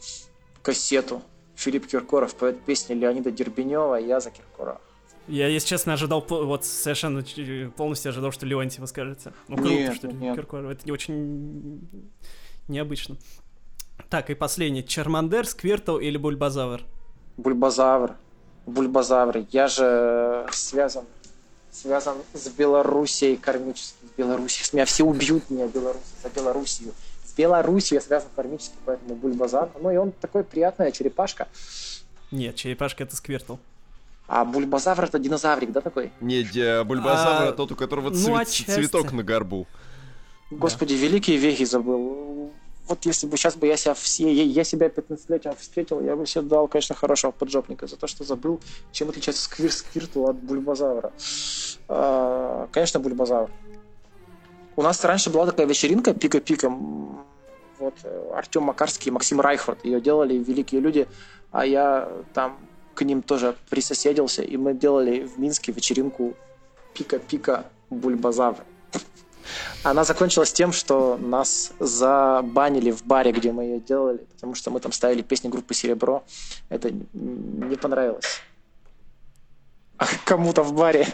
кассету 0.61 1.23
Филипп 1.55 1.87
Киркоров 1.87 2.35
поет 2.35 2.61
песни 2.61 2.93
Леонида 2.93 3.31
Дербенева, 3.31 3.95
я 3.95 4.21
за 4.21 4.31
Киркорова. 4.31 4.83
Я, 5.29 5.49
если 5.49 5.69
честно, 5.69 5.95
ожидал, 5.95 6.23
вот 6.29 6.67
совершенно 6.67 7.23
ч- 7.25 7.73
полностью 7.75 8.11
ожидал, 8.11 8.33
что 8.33 8.45
Леонтьева 8.45 8.85
скажете. 8.85 9.33
Ну, 9.49 9.57
круто, 9.57 9.71
Нет, 9.71 9.95
что 9.95 10.09
нет. 10.09 10.37
Киркоров. 10.37 10.71
Это 10.71 10.85
не 10.85 10.93
очень 10.93 11.89
необычно. 12.69 13.17
Так, 14.11 14.29
и 14.29 14.35
последний. 14.35 14.85
Чермандер, 14.87 15.47
Сквиртл 15.47 15.97
или 15.97 16.19
Бульбазавр? 16.19 16.83
Бульбазавр. 17.39 18.11
Бульбазавры. 18.67 19.47
Я 19.53 19.69
же 19.69 20.47
связан 20.53 21.07
связан 21.71 22.19
с 22.35 22.49
Белоруссией 22.49 23.39
кармически. 23.39 24.02
С 24.15 24.19
Белоруссией. 24.19 24.67
Меня 24.73 24.85
все 24.85 25.05
убьют 25.05 25.49
меня, 25.51 25.67
Беларусь, 25.67 26.03
за 26.23 26.29
Белоруссию. 26.29 26.93
С 27.25 27.33
Белоруссией 27.33 27.97
я 27.97 28.01
связан 28.03 28.29
кармически, 28.37 28.75
поэтому 28.85 29.15
Бульбазавр. 29.15 29.71
Ну 29.81 29.91
и 29.91 29.97
он 29.97 30.13
такой 30.13 30.45
приятная 30.45 30.91
черепашка. 30.93 31.49
Нет, 32.31 32.57
черепашка 32.57 33.05
это 33.05 33.17
Сквиртл. 33.17 33.57
А 34.29 34.45
Бульбазавр 34.45 35.05
это 35.05 35.19
динозаврик, 35.19 35.73
да, 35.73 35.81
такой? 35.81 36.13
Не, 36.21 36.43
де- 36.43 36.83
Бульбазавр, 36.85 37.49
А, 37.49 37.53
тот, 37.53 37.73
у 37.73 37.77
которого 37.77 38.11
ну, 38.11 38.17
цве- 38.17 38.41
отчасти. 38.43 38.71
цветок 38.71 39.13
на 39.13 39.23
горбу. 39.23 39.67
Господи, 40.51 40.95
великие 40.95 41.37
вехи 41.39 41.65
забыл. 41.65 42.53
Вот 42.89 43.07
если 43.07 43.27
бы 43.27 43.37
сейчас 43.37 43.57
бы 43.57 43.67
я 43.67 43.77
себя 43.77 43.95
все, 43.95 44.31
я, 44.33 44.43
я 44.43 44.65
себя 44.65 44.89
15-летием 44.89 45.57
встретил, 45.59 46.01
я 46.03 46.17
бы 46.17 46.27
себе 46.27 46.43
дал, 46.43 46.69
конечно, 46.69 46.95
хорошего 46.95 47.31
поджопника 47.31 47.87
за 47.87 47.97
то, 47.97 48.07
что 48.07 48.25
забыл, 48.25 48.61
чем 48.91 49.09
отличается 49.09 49.43
сквир 49.45 49.73
сквиртл 49.73 50.27
от 50.27 50.37
бульбазавра. 50.37 51.13
А, 51.89 52.69
конечно, 52.73 53.01
бульбазавр. 53.01 53.51
У 54.77 54.83
нас 54.83 55.05
раньше 55.05 55.31
была 55.31 55.47
такая 55.47 55.67
вечеринка 55.67 56.15
пика-пика. 56.15 56.71
Вот 57.79 57.95
э, 58.05 58.33
Артем 58.35 58.65
Макарский 58.65 59.09
и 59.09 59.13
Максим 59.13 59.41
Райхвард. 59.41 59.85
Ее 59.85 60.01
делали 60.01 60.35
великие 60.35 60.81
люди, 60.81 61.07
а 61.51 61.67
я 61.67 62.09
там 62.33 62.59
к 62.95 63.03
ним 63.03 63.23
тоже 63.23 63.57
присоседился, 63.71 64.43
и 64.43 64.57
мы 64.57 64.75
делали 64.75 65.25
в 65.25 65.39
Минске 65.39 65.73
вечеринку 65.73 66.35
пика-пика 66.95 67.67
бульбазавр. 67.91 68.65
Она 69.83 70.05
закончилась 70.05 70.53
тем, 70.53 70.73
что 70.73 71.17
нас 71.19 71.73
забанили 71.81 72.93
в 72.93 73.05
баре, 73.05 73.33
где 73.33 73.53
мы 73.53 73.65
ее 73.65 73.81
делали, 73.81 74.19
потому 74.35 74.55
что 74.55 74.71
мы 74.71 74.81
там 74.81 74.93
ставили 74.93 75.23
песни 75.23 75.49
группы 75.49 75.75
«Серебро». 75.75 76.23
Это 76.69 76.91
не 77.13 77.77
понравилось. 77.77 78.41
А 79.99 80.07
кому-то 80.25 80.63
в 80.63 80.73
баре. 80.73 81.09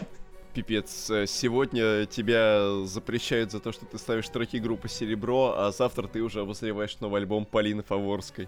Пипец, 0.53 1.09
э, 1.09 1.27
сегодня 1.27 2.05
тебя 2.05 2.85
запрещают 2.85 3.51
за 3.51 3.59
то, 3.59 3.71
что 3.71 3.85
ты 3.85 3.97
ставишь 3.97 4.27
треки 4.29 4.57
группы 4.57 4.89
Серебро, 4.89 5.55
а 5.57 5.71
завтра 5.71 6.07
ты 6.07 6.21
уже 6.21 6.41
обозреваешь 6.41 6.97
новый 6.99 7.21
альбом 7.21 7.45
Полины 7.45 7.83
Фаворской. 7.83 8.47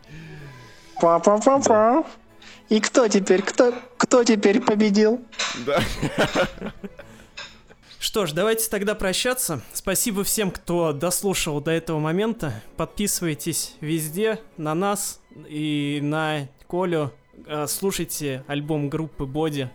Па-па-па-па. 0.99 1.59
Да. 1.59 2.05
И 2.69 2.79
кто 2.79 3.07
теперь, 3.07 3.41
кто, 3.41 3.73
кто 3.97 4.23
теперь 4.23 4.61
победил? 4.61 5.21
Да. 5.65 5.81
Что 7.99 8.25
ж, 8.25 8.31
давайте 8.31 8.67
тогда 8.67 8.95
прощаться. 8.95 9.61
Спасибо 9.73 10.23
всем, 10.23 10.49
кто 10.49 10.91
дослушал 10.91 11.61
до 11.61 11.69
этого 11.69 11.99
момента. 11.99 12.63
Подписывайтесь 12.75 13.75
везде 13.79 14.39
на 14.57 14.73
нас 14.73 15.21
и 15.47 15.99
на 16.01 16.47
Колю. 16.67 17.11
А, 17.45 17.67
слушайте 17.67 18.43
альбом 18.47 18.89
группы 18.89 19.25
Боди. 19.25 19.69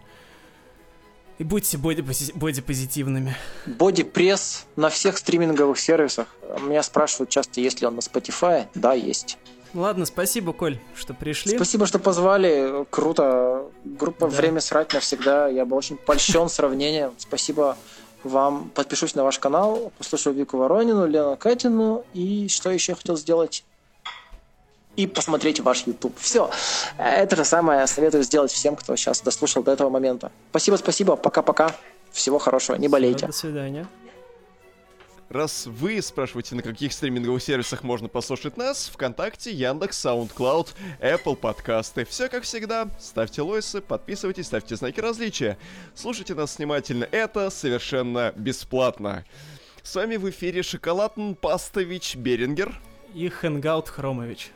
И 1.39 1.45
будьте 1.45 1.77
боди-позитивными. 1.77 3.37
Боди-пресс 3.67 4.67
на 4.77 4.89
всех 4.89 5.19
стриминговых 5.19 5.79
сервисах. 5.79 6.29
Меня 6.63 6.83
спрашивают 6.83 7.31
часто, 7.31 7.61
есть 7.61 7.81
ли 7.81 7.87
он 7.87 7.97
на 7.97 8.01
Spotify. 8.01 8.67
Да, 8.75 8.95
есть. 8.95 9.39
Ладно, 9.75 10.07
спасибо, 10.07 10.55
Коль, 10.55 10.79
что 10.95 11.13
пришли. 11.13 11.55
Спасибо, 11.55 11.85
что 11.85 11.99
позвали. 11.99 12.87
Круто. 12.89 13.67
Группа 13.85 14.29
да. 14.29 14.37
«Время 14.37 14.61
срать 14.61 14.95
навсегда». 14.95 15.49
Я 15.49 15.67
был 15.67 15.77
очень 15.77 15.99
польщен 15.99 16.49
сравнением. 16.49 17.13
Спасибо 17.19 17.77
вам. 18.25 18.71
Подпишусь 18.75 19.15
на 19.15 19.23
ваш 19.23 19.39
канал, 19.39 19.93
послушаю 19.99 20.35
Вику 20.35 20.57
Воронину, 20.57 21.07
Лену 21.07 21.37
Катину 21.37 22.05
и 22.15 22.49
что 22.49 22.71
еще 22.71 22.93
я 22.93 22.97
хотел 22.97 23.17
сделать? 23.17 23.65
И 24.97 25.07
посмотреть 25.07 25.61
ваш 25.61 25.87
YouTube. 25.87 26.19
Все. 26.19 26.51
Это 26.99 27.37
же 27.37 27.45
самое 27.45 27.87
советую 27.87 28.23
сделать 28.23 28.51
всем, 28.51 28.77
кто 28.77 28.97
сейчас 28.97 29.21
дослушал 29.21 29.63
до 29.63 29.73
этого 29.73 29.91
момента. 29.91 30.33
Спасибо, 30.51 30.77
спасибо. 30.77 31.17
Пока-пока. 31.17 31.75
Всего 32.11 32.39
хорошего. 32.39 32.77
Не 32.77 32.89
болейте. 32.89 33.19
Все, 33.19 33.27
до 33.27 33.33
свидания. 33.33 33.87
Раз 35.29 35.67
вы 35.67 36.01
спрашиваете, 36.01 36.55
на 36.55 36.63
каких 36.63 36.93
стриминговых 36.93 37.43
сервисах 37.43 37.83
можно 37.83 38.09
послушать 38.09 38.57
нас, 38.57 38.89
ВКонтакте, 38.95 39.51
Яндекс, 39.51 40.07
SoundCloud, 40.07 40.69
Apple 41.01 41.35
подкасты. 41.35 42.05
Все 42.05 42.29
как 42.29 42.45
всегда. 42.45 42.89
Ставьте 43.01 43.43
лойсы, 43.43 43.81
подписывайтесь, 43.81 44.47
ставьте 44.47 44.77
знаки 44.77 45.01
различия. 45.01 45.59
Слушайте 45.97 46.35
нас 46.35 46.57
внимательно, 46.57 47.09
это 47.11 47.51
совершенно 47.51 48.33
бесплатно. 48.37 49.25
С 49.83 49.97
вами 49.97 50.17
в 50.17 50.31
эфире 50.31 50.63
Шоколадн 50.63 51.35
Пастович 51.35 52.15
Берингер. 52.17 52.81
И 53.13 53.29
Хэнгаут 53.29 53.89
Хромович. 53.89 54.53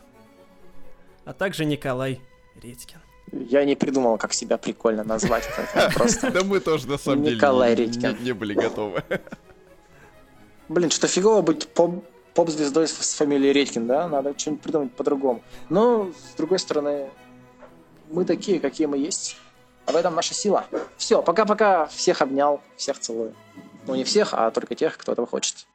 А 1.25 1.33
также 1.33 1.65
Николай 1.65 2.21
Редькин. 2.63 2.99
Я 3.33 3.65
не 3.65 3.77
придумал, 3.77 4.19
как 4.19 4.33
себя 4.33 4.59
прикольно 4.59 5.05
назвать. 5.05 5.49
Да 6.23 6.43
мы 6.45 6.61
тоже, 6.61 6.89
на 6.89 6.99
самом 6.99 7.23
деле, 7.23 7.37
Николай 7.37 7.75
Редькин. 7.75 8.17
не 8.23 8.33
были 8.33 8.55
готовы. 8.55 9.03
Блин, 10.69 10.91
что 10.91 11.07
фигово 11.09 11.43
быть 11.43 11.69
поп- 11.69 12.05
поп-звездой 12.35 12.87
с, 12.89 12.93
с 12.93 13.15
фамилией 13.15 13.53
Редькин, 13.53 13.87
да? 13.87 14.09
Надо 14.09 14.37
что-нибудь 14.39 14.63
придумать 14.63 14.93
по-другому. 14.95 15.43
Но, 15.69 16.11
с 16.33 16.35
другой 16.37 16.59
стороны, 16.59 17.11
мы 18.11 18.25
такие, 18.25 18.61
какие 18.61 18.87
мы 18.87 18.99
есть. 18.99 19.37
А 19.87 19.93
в 19.93 19.97
этом 19.97 20.15
наша 20.15 20.35
сила. 20.35 20.67
Все, 20.97 21.23
пока-пока. 21.23 21.87
Всех 21.87 22.23
обнял, 22.23 22.61
всех 22.77 22.99
целую. 22.99 23.35
Ну, 23.87 23.95
не 23.95 24.05
всех, 24.05 24.35
а 24.35 24.51
только 24.51 24.75
тех, 24.75 24.97
кто 24.97 25.13
этого 25.13 25.27
хочет. 25.27 25.67